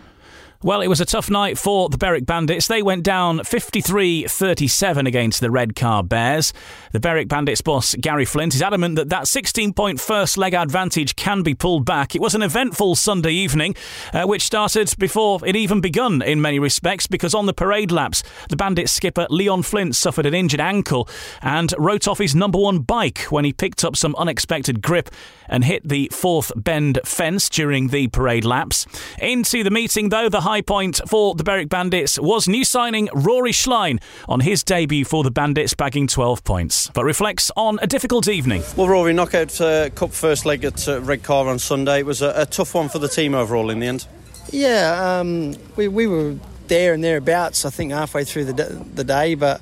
Well, 0.63 0.79
it 0.79 0.87
was 0.87 1.01
a 1.01 1.05
tough 1.05 1.29
night 1.29 1.57
for 1.57 1.89
the 1.89 1.97
Berwick 1.97 2.25
Bandits. 2.25 2.67
They 2.67 2.81
went 2.81 3.03
down 3.03 3.43
53 3.43 4.27
37 4.27 5.05
against 5.05 5.41
the 5.41 5.51
Redcar 5.51 6.03
Bears. 6.03 6.53
The 6.93 7.01
Berwick 7.01 7.27
Bandits 7.27 7.59
boss, 7.59 7.95
Gary 7.95 8.23
Flint, 8.23 8.55
is 8.55 8.61
adamant 8.61 8.95
that 8.95 9.09
that 9.09 9.27
16 9.27 9.73
point 9.73 9.99
first 9.99 10.37
leg 10.37 10.53
advantage 10.53 11.17
can 11.17 11.43
be 11.43 11.53
pulled 11.53 11.85
back. 11.85 12.15
It 12.15 12.21
was 12.21 12.33
an 12.33 12.41
eventful 12.41 12.95
Sunday 12.95 13.33
evening, 13.33 13.75
uh, 14.13 14.23
which 14.23 14.43
started 14.43 14.93
before 14.97 15.45
it 15.45 15.57
even 15.57 15.81
begun 15.81 16.21
in 16.21 16.41
many 16.41 16.59
respects, 16.59 17.07
because 17.07 17.33
on 17.33 17.45
the 17.45 17.53
parade 17.53 17.91
laps, 17.91 18.23
the 18.47 18.55
Bandits 18.55 18.93
skipper 18.93 19.27
Leon 19.29 19.63
Flint 19.63 19.97
suffered 19.97 20.25
an 20.25 20.33
injured 20.33 20.61
ankle 20.61 21.09
and 21.41 21.73
wrote 21.77 22.07
off 22.07 22.19
his 22.19 22.35
number 22.35 22.57
one 22.57 22.79
bike 22.79 23.23
when 23.23 23.43
he 23.43 23.51
picked 23.51 23.83
up 23.83 23.97
some 23.97 24.15
unexpected 24.15 24.81
grip 24.81 25.09
and 25.49 25.65
hit 25.65 25.85
the 25.85 26.09
fourth 26.13 26.53
bend 26.55 26.99
fence 27.03 27.49
during 27.49 27.89
the 27.89 28.07
parade 28.07 28.45
laps. 28.45 28.87
Into 29.19 29.61
the 29.63 29.69
meeting, 29.69 30.07
though, 30.07 30.29
the 30.29 30.41
high 30.41 30.52
point 30.61 31.01
for 31.07 31.35
the 31.35 31.43
Berwick 31.43 31.69
Bandits 31.69 32.19
was 32.19 32.47
new 32.47 32.63
signing 32.63 33.09
Rory 33.13 33.51
Schlein 33.51 34.01
on 34.27 34.39
his 34.39 34.63
debut 34.63 35.05
for 35.05 35.23
the 35.23 35.31
Bandits, 35.31 35.73
bagging 35.73 36.07
12 36.07 36.43
points, 36.43 36.89
but 36.93 37.03
reflects 37.03 37.51
on 37.55 37.79
a 37.81 37.87
difficult 37.87 38.27
evening. 38.27 38.63
Well, 38.77 38.87
Rory, 38.87 39.13
knockout 39.13 39.59
uh, 39.59 39.89
cup 39.91 40.11
first 40.11 40.45
leg 40.45 40.63
at 40.63 40.87
uh, 40.87 41.01
Redcar 41.01 41.47
on 41.47 41.59
Sunday. 41.59 41.99
It 41.99 42.05
was 42.05 42.21
a, 42.21 42.33
a 42.35 42.45
tough 42.45 42.73
one 42.75 42.89
for 42.89 42.99
the 42.99 43.07
team 43.07 43.33
overall 43.33 43.69
in 43.69 43.79
the 43.79 43.87
end. 43.87 44.07
Yeah, 44.51 45.19
um, 45.19 45.55
we, 45.75 45.87
we 45.87 46.07
were 46.07 46.35
there 46.67 46.93
and 46.93 47.03
thereabouts, 47.03 47.65
I 47.65 47.69
think, 47.69 47.91
halfway 47.91 48.23
through 48.23 48.45
the, 48.45 48.53
d- 48.53 48.83
the 48.93 49.03
day, 49.03 49.35
but 49.35 49.61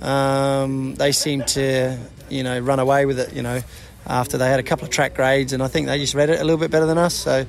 um, 0.00 0.94
they 0.94 1.12
seemed 1.12 1.48
to, 1.48 1.98
you 2.28 2.42
know, 2.42 2.58
run 2.60 2.78
away 2.78 3.06
with 3.06 3.18
it, 3.18 3.32
you 3.32 3.42
know, 3.42 3.60
after 4.06 4.38
they 4.38 4.48
had 4.48 4.60
a 4.60 4.62
couple 4.62 4.84
of 4.84 4.90
track 4.90 5.14
grades, 5.14 5.52
and 5.52 5.62
I 5.62 5.68
think 5.68 5.86
they 5.86 5.98
just 5.98 6.14
read 6.14 6.30
it 6.30 6.40
a 6.40 6.44
little 6.44 6.58
bit 6.58 6.70
better 6.70 6.86
than 6.86 6.98
us. 6.98 7.14
So 7.14 7.40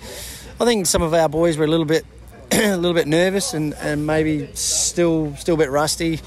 I 0.59 0.65
think 0.65 0.85
some 0.87 1.01
of 1.01 1.13
our 1.13 1.29
boys 1.29 1.57
were 1.57 1.65
a 1.65 1.69
little 1.69 1.85
bit, 1.85 2.05
a 2.51 2.77
little 2.77 2.93
bit 2.93 3.07
nervous 3.07 3.53
and, 3.53 3.73
and 3.75 4.07
maybe 4.07 4.49
still 4.53 5.35
still 5.35 5.55
a 5.55 5.57
bit 5.57 5.69
rusty. 5.69 6.19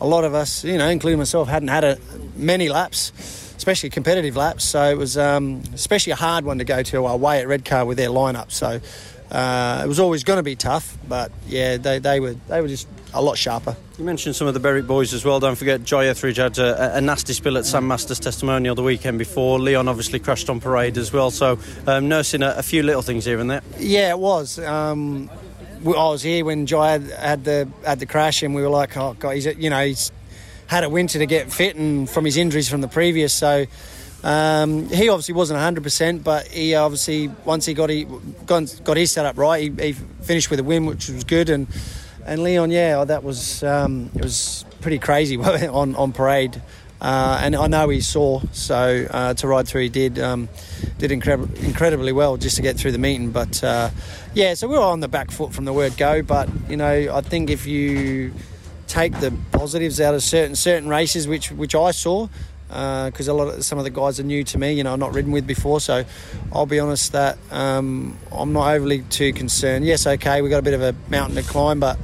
A 0.00 0.06
lot 0.06 0.24
of 0.24 0.34
us, 0.34 0.64
you 0.64 0.78
know, 0.78 0.88
including 0.88 1.18
myself, 1.18 1.48
hadn't 1.48 1.68
had 1.68 1.84
a, 1.84 1.98
many 2.36 2.68
laps, 2.68 3.12
especially 3.56 3.90
competitive 3.90 4.36
laps. 4.36 4.64
So 4.64 4.82
it 4.90 4.96
was 4.96 5.16
um, 5.16 5.62
especially 5.74 6.12
a 6.12 6.16
hard 6.16 6.44
one 6.44 6.58
to 6.58 6.64
go 6.64 6.82
to 6.82 7.06
away 7.06 7.40
at 7.40 7.48
Redcar 7.48 7.84
with 7.84 7.96
their 7.98 8.08
lineup. 8.08 8.50
So 8.50 8.80
uh, 9.30 9.82
it 9.84 9.88
was 9.88 10.00
always 10.00 10.24
going 10.24 10.38
to 10.38 10.42
be 10.42 10.56
tough, 10.56 10.98
but 11.08 11.30
yeah, 11.46 11.76
they, 11.76 11.98
they 11.98 12.18
were 12.18 12.34
they 12.48 12.60
were 12.60 12.68
just 12.68 12.88
a 13.14 13.22
lot 13.22 13.38
sharper. 13.38 13.76
You 13.98 14.04
mentioned 14.04 14.34
some 14.36 14.48
of 14.48 14.54
the 14.54 14.60
Berwick 14.60 14.86
boys 14.86 15.14
as 15.14 15.24
well. 15.24 15.40
Don't 15.40 15.56
forget, 15.56 15.84
Jye 15.84 16.06
Etheridge 16.06 16.38
had 16.38 16.58
a, 16.58 16.96
a 16.96 17.00
nasty 17.00 17.32
spill 17.32 17.56
at 17.56 17.64
Sam 17.64 17.86
Masters' 17.86 18.18
testimonial 18.18 18.74
the 18.74 18.82
weekend 18.82 19.18
before. 19.18 19.58
Leon 19.58 19.88
obviously 19.88 20.18
crashed 20.18 20.50
on 20.50 20.60
parade 20.60 20.98
as 20.98 21.12
well. 21.12 21.30
So 21.30 21.58
um, 21.86 22.08
nursing 22.08 22.42
a, 22.42 22.54
a 22.56 22.62
few 22.62 22.82
little 22.82 23.02
things 23.02 23.24
here 23.24 23.38
and 23.38 23.50
there. 23.50 23.62
Yeah, 23.78 24.10
it 24.10 24.18
was. 24.18 24.58
Um, 24.58 25.30
I 25.84 26.08
was 26.10 26.22
here 26.22 26.44
when 26.44 26.66
Jye 26.66 26.92
had, 26.92 27.10
had 27.10 27.44
the 27.44 27.68
had 27.84 28.00
the 28.00 28.06
crash, 28.06 28.42
and 28.42 28.54
we 28.54 28.62
were 28.62 28.68
like, 28.68 28.96
"Oh 28.96 29.14
God, 29.18 29.30
he's 29.30 29.46
you 29.46 29.70
know 29.70 29.84
he's 29.84 30.12
had 30.66 30.84
a 30.84 30.88
winter 30.88 31.18
to 31.18 31.26
get 31.26 31.52
fit, 31.52 31.76
and 31.76 32.08
from 32.08 32.24
his 32.24 32.36
injuries 32.36 32.68
from 32.68 32.80
the 32.80 32.88
previous." 32.88 33.32
So 33.32 33.66
um, 34.22 34.88
he 34.88 35.08
obviously 35.08 35.34
wasn't 35.34 35.56
100, 35.56 35.82
percent 35.82 36.24
but 36.24 36.46
he 36.48 36.74
obviously 36.74 37.28
once 37.44 37.64
he 37.64 37.74
got 37.74 37.88
he 37.88 38.06
got, 38.44 38.80
got 38.84 38.96
his 38.96 39.10
setup 39.10 39.38
right, 39.38 39.62
he, 39.62 39.86
he 39.86 39.92
finished 39.92 40.50
with 40.50 40.60
a 40.60 40.64
win, 40.64 40.86
which 40.86 41.08
was 41.08 41.24
good. 41.24 41.48
And 41.48 41.66
and 42.26 42.42
Leon, 42.42 42.70
yeah, 42.70 43.04
that 43.04 43.24
was 43.24 43.62
um, 43.62 44.10
it 44.14 44.22
was 44.22 44.64
pretty 44.80 44.98
crazy 44.98 45.36
on 45.38 45.96
on 45.96 46.12
parade. 46.12 46.60
Uh, 47.00 47.40
and 47.42 47.56
I 47.56 47.66
know 47.66 47.88
he 47.88 48.02
saw, 48.02 48.42
so 48.52 49.06
uh, 49.10 49.34
to 49.34 49.48
ride 49.48 49.66
through 49.66 49.82
he 49.82 49.88
did 49.88 50.18
um, 50.18 50.48
did 50.98 51.10
incredi- 51.10 51.64
incredibly 51.64 52.12
well 52.12 52.36
just 52.36 52.56
to 52.56 52.62
get 52.62 52.76
through 52.76 52.92
the 52.92 52.98
meeting. 52.98 53.30
But 53.30 53.64
uh, 53.64 53.90
yeah, 54.34 54.54
so 54.54 54.68
we 54.68 54.76
were 54.76 54.82
on 54.82 55.00
the 55.00 55.08
back 55.08 55.30
foot 55.30 55.54
from 55.54 55.64
the 55.64 55.72
word 55.72 55.96
go. 55.96 56.22
But 56.22 56.48
you 56.68 56.76
know, 56.76 57.14
I 57.14 57.22
think 57.22 57.48
if 57.48 57.66
you 57.66 58.34
take 58.86 59.18
the 59.20 59.32
positives 59.52 60.00
out 60.00 60.14
of 60.14 60.22
certain 60.22 60.54
certain 60.56 60.88
races, 60.88 61.26
which 61.26 61.50
which 61.50 61.74
I 61.74 61.92
saw, 61.92 62.28
because 62.68 63.28
a 63.28 63.32
lot 63.32 63.48
of 63.48 63.64
some 63.64 63.78
of 63.78 63.84
the 63.84 63.90
guys 63.90 64.20
are 64.20 64.24
new 64.24 64.44
to 64.44 64.58
me. 64.58 64.74
You 64.74 64.84
know, 64.84 64.92
I've 64.92 64.98
not 64.98 65.14
ridden 65.14 65.32
with 65.32 65.46
before, 65.46 65.80
so 65.80 66.04
I'll 66.52 66.66
be 66.66 66.80
honest 66.80 67.12
that 67.12 67.38
um, 67.50 68.18
I'm 68.30 68.52
not 68.52 68.74
overly 68.74 69.02
too 69.02 69.32
concerned. 69.32 69.86
Yes, 69.86 70.06
okay, 70.06 70.42
we've 70.42 70.50
got 70.50 70.58
a 70.58 70.62
bit 70.62 70.74
of 70.74 70.82
a 70.82 70.94
mountain 71.08 71.36
to 71.36 71.48
climb, 71.48 71.80
but 71.80 71.98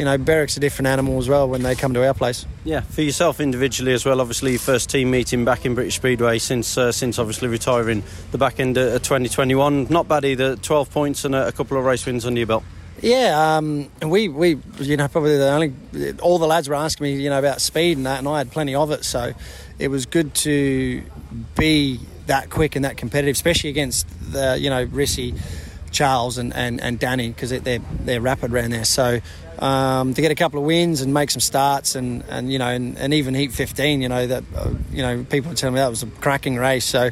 you 0.00 0.06
know, 0.06 0.16
Berwick's 0.16 0.56
a 0.56 0.60
different 0.60 0.86
animal 0.86 1.18
as 1.18 1.28
well 1.28 1.46
when 1.46 1.62
they 1.62 1.74
come 1.74 1.92
to 1.92 2.06
our 2.06 2.14
place. 2.14 2.46
Yeah, 2.64 2.80
for 2.80 3.02
yourself 3.02 3.38
individually 3.38 3.92
as 3.92 4.06
well. 4.06 4.22
Obviously, 4.22 4.52
your 4.52 4.58
first 4.58 4.88
team 4.88 5.10
meeting 5.10 5.44
back 5.44 5.66
in 5.66 5.74
British 5.74 5.96
Speedway 5.96 6.38
since 6.38 6.78
uh, 6.78 6.90
since 6.90 7.18
obviously 7.18 7.48
retiring 7.48 8.02
the 8.30 8.38
back 8.38 8.60
end 8.60 8.78
of 8.78 9.02
2021. 9.02 9.88
Not 9.90 10.08
bad 10.08 10.24
either. 10.24 10.56
12 10.56 10.90
points 10.90 11.26
and 11.26 11.34
a, 11.34 11.48
a 11.48 11.52
couple 11.52 11.76
of 11.76 11.84
race 11.84 12.06
wins 12.06 12.24
under 12.24 12.38
your 12.38 12.46
belt. 12.46 12.64
Yeah, 13.02 13.56
um, 13.58 13.90
we, 14.00 14.28
we, 14.28 14.56
you 14.78 14.96
know, 14.96 15.06
probably 15.06 15.36
the 15.36 15.50
only, 15.50 15.74
all 16.22 16.38
the 16.38 16.46
lads 16.46 16.66
were 16.66 16.76
asking 16.76 17.04
me, 17.04 17.22
you 17.22 17.28
know, 17.28 17.38
about 17.38 17.60
speed 17.60 17.98
and 17.98 18.06
that, 18.06 18.20
and 18.20 18.28
I 18.28 18.38
had 18.38 18.50
plenty 18.50 18.74
of 18.74 18.90
it. 18.92 19.04
So 19.04 19.34
it 19.78 19.88
was 19.88 20.06
good 20.06 20.34
to 20.36 21.02
be 21.58 22.00
that 22.24 22.48
quick 22.48 22.74
and 22.74 22.86
that 22.86 22.96
competitive, 22.96 23.32
especially 23.36 23.68
against 23.68 24.06
the, 24.32 24.58
you 24.58 24.70
know, 24.70 24.86
Rissy, 24.86 25.38
Charles, 25.90 26.38
and, 26.38 26.54
and, 26.54 26.80
and 26.80 26.98
Danny, 26.98 27.28
because 27.28 27.50
they're, 27.50 27.80
they're 27.80 28.20
rapid 28.20 28.52
around 28.52 28.70
there. 28.70 28.86
So 28.86 29.20
um, 29.60 30.14
to 30.14 30.22
get 30.22 30.30
a 30.30 30.34
couple 30.34 30.58
of 30.58 30.66
wins 30.66 31.00
and 31.00 31.12
make 31.14 31.30
some 31.30 31.40
starts, 31.40 31.94
and, 31.94 32.24
and 32.28 32.52
you 32.52 32.58
know, 32.58 32.68
and, 32.68 32.96
and 32.98 33.14
even 33.14 33.34
Heat 33.34 33.52
15, 33.52 34.02
you 34.02 34.08
know, 34.08 34.26
that, 34.26 34.44
uh, 34.56 34.70
you 34.90 35.02
know, 35.02 35.24
people 35.24 35.50
were 35.50 35.56
telling 35.56 35.74
me 35.74 35.80
that 35.80 35.90
was 35.90 36.02
a 36.02 36.06
cracking 36.06 36.56
race. 36.56 36.84
So 36.84 37.10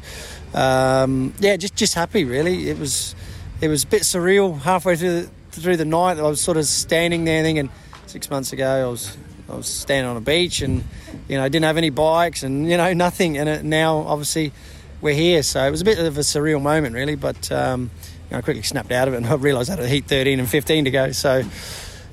um, 0.55 1.35
yeah, 1.41 1.57
just, 1.57 1.77
just 1.77 1.95
happy, 1.95 2.25
really. 2.25 2.69
It 2.71 2.79
was, 2.79 3.15
it 3.61 3.69
was 3.69 3.85
a 3.85 3.87
bit 3.87 4.03
surreal 4.03 4.59
halfway 4.61 4.97
through 4.97 5.23
the, 5.23 5.31
through 5.53 5.77
the 5.77 5.85
night. 5.85 6.19
I 6.19 6.23
was 6.23 6.41
sort 6.41 6.57
of 6.57 6.65
standing 6.65 7.25
there 7.25 7.43
thinking, 7.43 7.71
six 8.07 8.31
months 8.31 8.53
ago, 8.53 8.87
I 8.87 8.91
was 8.91 9.17
I 9.49 9.55
was 9.55 9.67
standing 9.67 10.11
on 10.11 10.17
a 10.17 10.21
beach 10.21 10.61
and 10.61 10.85
you 11.27 11.39
know 11.39 11.49
didn't 11.49 11.65
have 11.65 11.79
any 11.79 11.91
bikes 11.91 12.43
and 12.43 12.69
you 12.69 12.77
know 12.77 12.93
nothing. 12.95 13.39
And 13.39 13.49
it, 13.49 13.65
now 13.65 13.99
obviously 13.99 14.53
we're 15.01 15.15
here, 15.15 15.43
so 15.43 15.65
it 15.65 15.71
was 15.71 15.81
a 15.81 15.85
bit 15.85 15.99
of 15.99 16.19
a 16.19 16.23
surreal 16.23 16.61
moment, 16.61 16.95
really. 16.95 17.15
But 17.15 17.51
um, 17.53 17.91
you 18.03 18.33
know, 18.33 18.39
I 18.39 18.41
quickly 18.43 18.63
snapped 18.63 18.93
out 18.93 19.09
of 19.09 19.15
it 19.15 19.19
and 19.19 19.27
I 19.27 19.35
realised 19.35 19.71
I 19.71 19.77
had 19.77 19.85
a 19.85 19.89
heat 19.89 20.07
13 20.07 20.39
and 20.39 20.49
15 20.49 20.85
to 20.85 20.91
go. 20.91 21.13
So. 21.13 21.43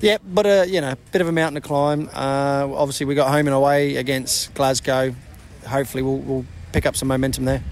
Yeah, 0.00 0.18
but 0.22 0.46
uh, 0.46 0.64
you 0.68 0.80
know, 0.80 0.94
bit 1.12 1.22
of 1.22 1.28
a 1.28 1.32
mountain 1.32 1.60
to 1.60 1.66
climb. 1.66 2.08
Uh, 2.12 2.68
obviously, 2.74 3.06
we 3.06 3.14
got 3.14 3.30
home 3.30 3.46
and 3.46 3.54
away 3.54 3.96
against 3.96 4.52
Glasgow. 4.54 5.14
Hopefully, 5.66 6.02
we'll, 6.02 6.18
we'll 6.18 6.46
pick 6.72 6.86
up 6.86 6.96
some 6.96 7.08
momentum 7.08 7.44
there. 7.46 7.62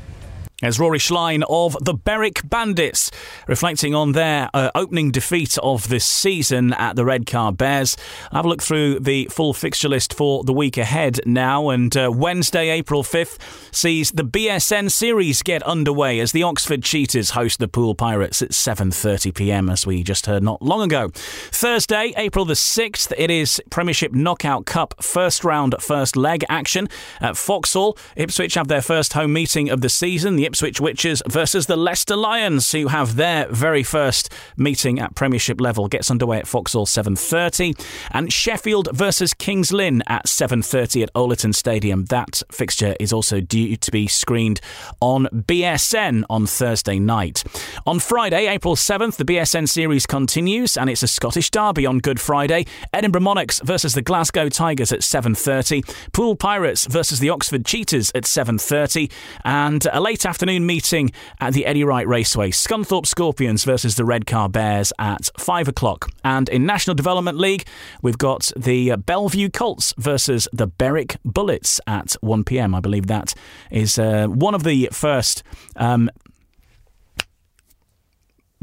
As 0.62 0.78
Rory 0.78 0.98
Schlein 1.00 1.42
of 1.50 1.76
the 1.84 1.94
Berwick 1.94 2.48
Bandits, 2.48 3.10
reflecting 3.48 3.92
on 3.92 4.12
their 4.12 4.48
uh, 4.54 4.70
opening 4.76 5.10
defeat 5.10 5.58
of 5.58 5.88
this 5.88 6.04
season 6.04 6.72
at 6.74 6.94
the 6.94 7.04
Redcar 7.04 7.50
Bears. 7.50 7.96
I'll 8.30 8.36
have 8.38 8.44
a 8.44 8.48
look 8.48 8.62
through 8.62 9.00
the 9.00 9.26
full 9.32 9.52
fixture 9.52 9.88
list 9.88 10.14
for 10.14 10.44
the 10.44 10.52
week 10.52 10.78
ahead 10.78 11.18
now, 11.26 11.70
and 11.70 11.94
uh, 11.96 12.10
Wednesday, 12.14 12.70
April 12.70 13.02
5th, 13.02 13.36
sees 13.74 14.12
the 14.12 14.22
BSN 14.22 14.92
series 14.92 15.42
get 15.42 15.62
underway 15.64 16.20
as 16.20 16.30
the 16.30 16.44
Oxford 16.44 16.84
Cheetahs 16.84 17.30
host 17.30 17.58
the 17.58 17.66
Poole 17.66 17.96
Pirates 17.96 18.40
at 18.40 18.50
7.30pm, 18.50 19.70
as 19.72 19.84
we 19.84 20.04
just 20.04 20.26
heard 20.26 20.44
not 20.44 20.62
long 20.62 20.82
ago. 20.82 21.10
Thursday, 21.14 22.14
April 22.16 22.44
the 22.44 22.54
6th, 22.54 23.12
it 23.18 23.30
is 23.30 23.60
Premiership 23.70 24.12
Knockout 24.12 24.66
Cup 24.66 25.02
first 25.02 25.42
round, 25.42 25.74
first 25.80 26.16
leg 26.16 26.44
action 26.48 26.88
at 27.20 27.36
Foxhall. 27.36 27.98
Ipswich 28.14 28.54
have 28.54 28.68
their 28.68 28.82
first 28.82 29.14
home 29.14 29.32
meeting 29.32 29.68
of 29.68 29.80
the 29.80 29.88
season. 29.88 30.36
The 30.36 30.43
Ipswich 30.44 30.80
Witches 30.80 31.22
versus 31.28 31.66
the 31.66 31.76
Leicester 31.76 32.16
Lions, 32.16 32.72
who 32.72 32.88
have 32.88 33.16
their 33.16 33.48
very 33.50 33.82
first 33.82 34.30
meeting 34.56 34.98
at 34.98 35.14
Premiership 35.14 35.60
level. 35.60 35.88
Gets 35.88 36.10
underway 36.10 36.38
at 36.38 36.46
Foxhall 36.46 36.86
7:30, 36.86 37.74
and 38.10 38.32
Sheffield 38.32 38.88
versus 38.92 39.34
Kings 39.34 39.72
Lynn 39.72 40.02
at 40.06 40.28
7:30 40.28 41.02
at 41.02 41.12
Owlerton 41.14 41.54
Stadium. 41.54 42.04
That 42.06 42.42
fixture 42.50 42.94
is 43.00 43.12
also 43.12 43.40
due 43.40 43.76
to 43.76 43.90
be 43.90 44.06
screened 44.06 44.60
on 45.00 45.28
BSN 45.46 46.24
on 46.28 46.46
Thursday 46.46 46.98
night. 46.98 47.44
On 47.86 47.98
Friday, 47.98 48.46
April 48.46 48.76
7th, 48.76 49.16
the 49.16 49.24
BSN 49.24 49.66
series 49.66 50.06
continues, 50.06 50.76
and 50.76 50.90
it's 50.90 51.02
a 51.02 51.08
Scottish 51.08 51.50
derby 51.50 51.86
on 51.86 51.98
Good 51.98 52.20
Friday. 52.20 52.66
Edinburgh 52.92 53.22
Monarchs 53.22 53.60
versus 53.64 53.94
the 53.94 54.02
Glasgow 54.02 54.48
Tigers 54.48 54.92
at 54.92 55.02
7:30. 55.02 55.82
Poole 56.12 56.36
Pirates 56.36 56.86
versus 56.86 57.18
the 57.18 57.30
Oxford 57.30 57.64
Cheetahs 57.64 58.10
at 58.14 58.26
7:30, 58.26 59.10
and 59.44 59.86
a 59.92 60.00
late 60.00 60.26
afternoon 60.34 60.66
meeting 60.66 61.12
at 61.40 61.52
the 61.52 61.64
Eddie 61.64 61.84
Wright 61.84 62.08
Raceway. 62.08 62.50
Scunthorpe 62.50 63.06
Scorpions 63.06 63.62
versus 63.62 63.94
the 63.94 64.04
Redcar 64.04 64.48
Bears 64.48 64.92
at 64.98 65.30
5 65.38 65.68
o'clock. 65.68 66.10
And 66.24 66.48
in 66.48 66.66
National 66.66 66.96
Development 66.96 67.38
League, 67.38 67.64
we've 68.02 68.18
got 68.18 68.50
the 68.56 68.96
Belle 68.96 69.28
Vue 69.28 69.48
Colts 69.48 69.94
versus 69.96 70.48
the 70.52 70.66
Berwick 70.66 71.18
Bullets 71.24 71.80
at 71.86 72.14
1 72.14 72.42
pm. 72.42 72.74
I 72.74 72.80
believe 72.80 73.06
that 73.06 73.32
is 73.70 73.96
uh, 73.96 74.26
one 74.26 74.56
of 74.56 74.64
the 74.64 74.88
first 74.90 75.44
um, 75.76 76.10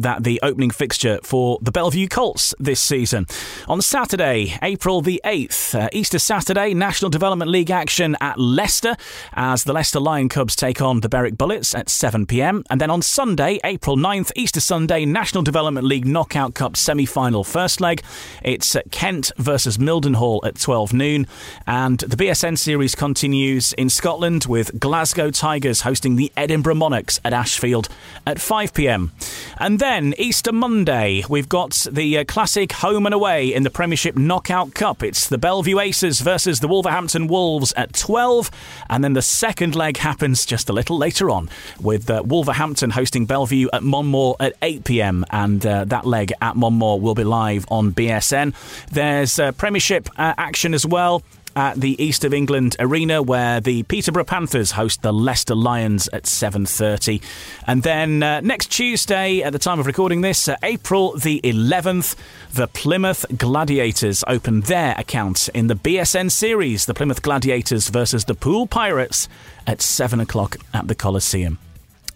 that 0.02 0.23
the 0.23 0.40
opening 0.44 0.72
fixture 0.72 1.19
for 1.23 1.60
the 1.61 1.72
Belle 1.72 1.91
Vue 1.91 2.07
Colts 2.07 2.53
this 2.60 2.82
season. 2.82 3.26
On 3.68 3.82
Saturday, 3.82 4.57
April 4.61 5.02
the 5.02 5.22
8th, 5.26 5.76
uh, 5.80 5.90
Easter 5.91 6.19
Saturday, 6.19 6.73
National 6.73 7.10
Development 7.10 7.49
League 7.49 7.72
action 7.72 8.15
at 8.22 8.40
Leicester 8.40 8.95
as 9.34 9.64
the 9.64 9.73
Leicester 9.73 9.99
Lion 9.99 10.30
Cubs 10.30 10.56
take 10.56 10.82
on 10.82 11.02
the 11.02 11.10
Berwick 11.10 11.38
Bullets 11.38 11.73
at 11.76 11.88
7pm. 11.88 12.64
And 12.69 12.82
then 12.82 12.90
on 12.90 13.02
Sunday, 13.02 13.60
April 13.64 13.98
9th, 13.98 14.32
Easter 14.36 14.60
Sunday, 14.60 15.06
National 15.06 15.44
Development 15.44 15.86
League 15.86 16.06
Knockout 16.06 16.53
Cup 16.53 16.76
semi 16.76 17.06
final 17.06 17.44
first 17.44 17.82
leg. 17.82 18.02
It's 18.44 18.76
Kent 18.91 19.32
versus 19.38 19.78
Mildenhall 19.78 20.45
at 20.45 20.60
12 20.60 20.94
noon. 20.94 21.28
And 21.68 21.99
the 21.99 22.15
BSN 22.15 22.57
series 22.57 22.95
continues 22.95 23.73
in 23.73 23.90
Scotland 23.90 24.45
with 24.45 24.80
Glasgow 24.80 25.32
Tigers 25.32 25.82
hosting 25.82 26.15
the 26.15 26.32
Edinburgh 26.36 26.76
Monarchs 26.76 27.19
at 27.23 27.34
Ashfield 27.34 27.90
at 28.26 28.38
5pm. 28.38 29.10
And 29.57 29.80
then 29.80 29.91
then, 29.92 30.14
Easter 30.18 30.54
Monday, 30.54 31.22
we've 31.28 31.50
got 31.50 31.86
the 31.92 32.20
uh, 32.20 32.24
classic 32.24 32.72
home 32.72 33.06
and 33.06 33.14
away 33.14 33.54
in 33.54 33.64
the 33.64 33.70
Premiership 33.70 34.16
Knockout 34.16 34.74
Cup. 34.74 35.04
It's 35.04 35.28
the 35.28 35.38
Belle 35.38 35.64
Vue 35.64 35.82
Aces 35.82 36.22
versus 36.22 36.62
the 36.62 36.70
Wolverhampton 36.70 37.28
Wolves 37.28 37.74
at 37.76 37.92
12. 37.92 38.50
And 38.90 39.04
then 39.04 39.12
the 39.12 39.22
second 39.22 39.76
leg 39.76 39.98
happens 39.98 40.46
just 40.46 40.70
a 40.70 40.74
little 40.74 40.98
later 40.98 41.30
on 41.30 41.50
with 41.82 42.10
uh, 42.10 42.24
Wolverhampton 42.26 42.92
hosting 42.92 43.26
Belle 43.26 43.46
Vue 43.46 43.70
at 43.74 43.84
Monmore 43.84 44.38
at 44.40 44.54
8 44.62 44.86
pm. 44.86 45.26
And 45.30 45.66
uh, 45.66 45.84
that 45.84 46.06
leg 46.06 46.32
at 46.42 46.56
Monmore 46.56 47.02
will 47.02 47.16
be 47.16 47.26
live 47.26 47.66
on 47.70 47.92
BSN. 47.92 48.54
There's 48.92 49.40
uh, 49.40 49.52
Premiership 49.52 50.08
uh, 50.12 50.36
action 50.38 50.74
as 50.74 50.86
well 50.86 51.22
at 51.56 51.80
the 51.80 52.02
East 52.03 52.23
of 52.23 52.34
England 52.34 52.76
Arena, 52.80 53.22
where 53.22 53.60
the 53.60 53.84
Peterborough 53.84 54.23
Panthers 54.23 54.72
host 54.72 55.02
the 55.02 55.11
Leicester 55.11 55.56
Lions 55.56 56.07
at 56.10 56.23
7:30. 56.23 57.22
And 57.68 57.84
then 57.84 58.23
uh, 58.23 58.41
next 58.41 58.68
Tuesday, 58.68 59.41
at 59.41 59.53
the 59.53 59.60
time 59.60 59.80
of 59.80 59.86
recording 59.86 60.22
this, 60.22 60.48
uh, 60.48 60.56
April 60.64 61.18
the 61.18 61.41
11th, 61.44 62.15
the 62.53 62.68
Plymouth 62.68 63.26
Gladiators 63.38 64.23
open 64.28 64.61
their 64.61 64.95
account 64.98 65.49
in 65.53 65.68
the 65.68 65.76
BSN 65.76 66.32
series. 66.32 66.86
The 66.86 66.94
Plymouth 66.94 67.22
Gladiators 67.22 67.90
versus 67.90 68.26
the 68.26 68.36
Poole 68.36 68.68
Pirates 68.68 69.28
at 69.65 69.82
seven 69.82 70.19
o'clock 70.19 70.57
at 70.73 70.88
the 70.88 70.95
Coliseum. 70.95 71.57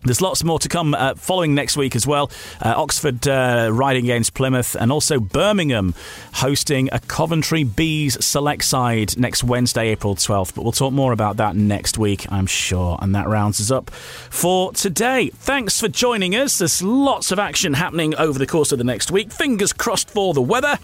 There's 0.06 0.22
lots 0.22 0.44
more 0.44 0.60
to 0.60 0.70
come 0.70 0.94
uh, 0.94 1.16
following 1.16 1.56
next 1.56 1.76
week 1.78 1.96
as 1.96 2.06
well. 2.06 2.30
Uh, 2.62 2.76
Oxford 2.78 3.28
uh, 3.28 3.70
riding 3.72 4.06
against 4.06 4.36
Plymouth, 4.36 4.76
and 4.80 4.92
also 4.92 5.20
Birmingham 5.20 5.96
hosting 6.34 6.90
a 6.92 7.00
Coventry 7.00 7.64
Bees 7.64 8.24
select 8.24 8.64
side 8.64 9.18
next 9.18 9.44
Wednesday, 9.44 9.90
April 9.90 10.16
12th. 10.16 10.54
But 10.54 10.62
we'll 10.62 10.72
talk 10.72 10.94
more 10.94 11.12
about 11.12 11.38
that 11.38 11.56
next 11.56 11.98
week, 11.98 12.32
I'm 12.32 12.46
sure. 12.46 13.00
And 13.02 13.16
that 13.16 13.28
rounds 13.28 13.60
us 13.60 13.72
up 13.72 13.90
for 13.90 14.72
today. 14.74 15.30
Thanks 15.34 15.80
for 15.80 15.88
joining 15.88 16.36
us. 16.36 16.60
There's 16.60 16.84
lots 16.84 17.32
of 17.32 17.40
action 17.40 17.74
happening 17.74 18.14
over 18.16 18.38
the 18.38 18.48
course 18.48 18.72
of 18.72 18.78
the 18.78 18.84
next 18.84 19.10
week. 19.10 19.32
Fingers 19.32 19.74
crossed 19.74 20.12
for 20.12 20.36
the 20.36 20.42
weather 20.42 20.78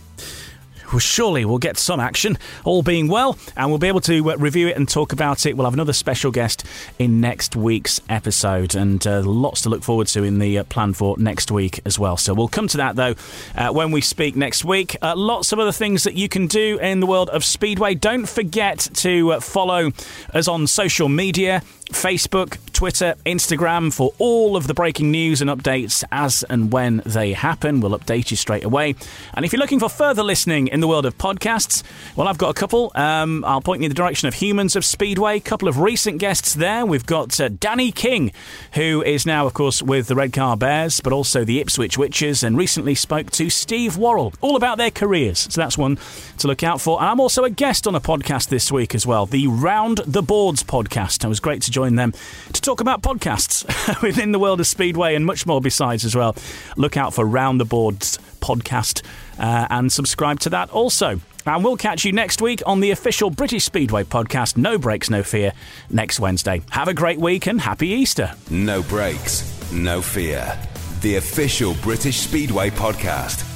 well, 0.91 0.99
surely 0.99 1.45
we'll 1.45 1.57
get 1.57 1.77
some 1.77 1.99
action, 1.99 2.37
all 2.63 2.83
being 2.83 3.07
well, 3.07 3.37
and 3.55 3.69
we'll 3.69 3.79
be 3.79 3.87
able 3.87 4.01
to 4.01 4.31
uh, 4.31 4.35
review 4.37 4.67
it 4.67 4.75
and 4.75 4.87
talk 4.87 5.13
about 5.13 5.45
it. 5.45 5.55
We'll 5.55 5.65
have 5.65 5.73
another 5.73 5.93
special 5.93 6.31
guest 6.31 6.65
in 6.99 7.21
next 7.21 7.55
week's 7.55 8.01
episode, 8.09 8.75
and 8.75 9.05
uh, 9.07 9.21
lots 9.21 9.61
to 9.61 9.69
look 9.69 9.83
forward 9.83 10.07
to 10.07 10.23
in 10.23 10.39
the 10.39 10.59
uh, 10.59 10.63
plan 10.65 10.93
for 10.93 11.17
next 11.17 11.51
week 11.51 11.79
as 11.85 11.97
well. 11.97 12.17
So 12.17 12.33
we'll 12.33 12.47
come 12.47 12.67
to 12.69 12.77
that 12.77 12.95
though 12.95 13.15
uh, 13.55 13.71
when 13.71 13.91
we 13.91 14.01
speak 14.01 14.35
next 14.35 14.65
week. 14.65 14.97
Uh, 15.01 15.15
lots 15.15 15.51
of 15.51 15.59
other 15.59 15.71
things 15.71 16.03
that 16.03 16.15
you 16.15 16.27
can 16.27 16.47
do 16.47 16.77
in 16.79 16.99
the 16.99 17.07
world 17.07 17.29
of 17.29 17.43
Speedway. 17.43 17.95
Don't 17.95 18.27
forget 18.27 18.89
to 18.95 19.33
uh, 19.33 19.39
follow 19.39 19.91
us 20.33 20.47
on 20.47 20.67
social 20.67 21.09
media. 21.09 21.63
Facebook, 21.91 22.57
Twitter, 22.73 23.13
Instagram 23.25 23.93
for 23.93 24.11
all 24.17 24.57
of 24.57 24.65
the 24.65 24.73
breaking 24.73 25.11
news 25.11 25.41
and 25.41 25.49
updates 25.49 26.03
as 26.11 26.43
and 26.43 26.71
when 26.71 27.01
they 27.05 27.33
happen. 27.33 27.79
We'll 27.79 27.97
update 27.97 28.31
you 28.31 28.37
straight 28.37 28.63
away. 28.63 28.95
And 29.33 29.45
if 29.45 29.53
you're 29.53 29.59
looking 29.59 29.79
for 29.79 29.89
further 29.89 30.23
listening 30.23 30.67
in 30.67 30.79
the 30.79 30.87
world 30.87 31.05
of 31.05 31.17
podcasts, 31.17 31.83
well, 32.15 32.27
I've 32.27 32.37
got 32.37 32.49
a 32.49 32.53
couple. 32.53 32.91
Um, 32.95 33.45
I'll 33.45 33.61
point 33.61 33.81
you 33.81 33.85
in 33.85 33.89
the 33.89 33.95
direction 33.95 34.27
of 34.27 34.33
Humans 34.33 34.75
of 34.75 34.83
Speedway. 34.83 35.37
A 35.37 35.41
couple 35.41 35.67
of 35.67 35.79
recent 35.79 36.17
guests 36.17 36.53
there. 36.55 36.85
We've 36.85 37.05
got 37.05 37.39
uh, 37.39 37.49
Danny 37.49 37.91
King, 37.91 38.31
who 38.73 39.03
is 39.03 39.25
now, 39.25 39.45
of 39.45 39.53
course, 39.53 39.83
with 39.83 40.07
the 40.07 40.15
Redcar 40.15 40.57
Bears, 40.57 41.01
but 41.01 41.13
also 41.13 41.43
the 41.43 41.59
Ipswich 41.59 41.97
Witches, 41.97 42.41
and 42.41 42.57
recently 42.57 42.95
spoke 42.95 43.29
to 43.31 43.49
Steve 43.49 43.97
Worrall, 43.97 44.33
all 44.41 44.55
about 44.55 44.77
their 44.77 44.91
careers. 44.91 45.47
So 45.51 45.61
that's 45.61 45.77
one 45.77 45.99
to 46.39 46.47
look 46.47 46.63
out 46.63 46.81
for. 46.81 46.99
And 46.99 47.09
I'm 47.09 47.19
also 47.19 47.43
a 47.43 47.49
guest 47.49 47.85
on 47.85 47.95
a 47.95 48.01
podcast 48.01 48.49
this 48.49 48.71
week 48.71 48.95
as 48.95 49.05
well, 49.05 49.25
the 49.25 49.47
Round 49.47 49.99
the 50.07 50.23
Boards 50.23 50.63
podcast. 50.63 51.23
It 51.23 51.27
was 51.27 51.39
great 51.39 51.61
to 51.63 51.71
join 51.71 51.80
join 51.81 51.95
them 51.95 52.13
to 52.53 52.61
talk 52.61 52.79
about 52.79 53.01
podcasts 53.01 53.65
within 54.03 54.31
the 54.31 54.37
world 54.37 54.59
of 54.59 54.67
Speedway 54.67 55.15
and 55.15 55.25
much 55.25 55.47
more 55.47 55.59
besides 55.59 56.05
as 56.05 56.15
well. 56.15 56.35
Look 56.77 56.95
out 56.95 57.11
for 57.11 57.25
Round 57.25 57.59
the 57.59 57.65
Boards 57.65 58.19
podcast 58.39 59.03
uh, 59.39 59.65
and 59.71 59.91
subscribe 59.91 60.39
to 60.41 60.49
that 60.51 60.69
also. 60.69 61.19
And 61.43 61.63
we'll 61.63 61.77
catch 61.77 62.05
you 62.05 62.11
next 62.11 62.39
week 62.39 62.61
on 62.67 62.81
the 62.81 62.91
official 62.91 63.31
British 63.31 63.63
Speedway 63.63 64.03
podcast, 64.03 64.57
No 64.57 64.77
Brakes, 64.77 65.09
No 65.09 65.23
Fear, 65.23 65.53
next 65.89 66.19
Wednesday. 66.19 66.61
Have 66.69 66.87
a 66.87 66.93
great 66.93 67.17
week 67.17 67.47
and 67.47 67.59
happy 67.59 67.87
Easter. 67.87 68.31
No 68.51 68.83
Brakes, 68.83 69.71
No 69.71 70.03
Fear, 70.03 70.55
the 71.01 71.15
official 71.15 71.73
British 71.81 72.17
Speedway 72.17 72.69
podcast. 72.69 73.47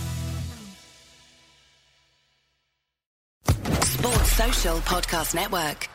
Sports 3.84 4.32
Social 4.32 4.78
Podcast 4.80 5.36
Network. 5.36 5.90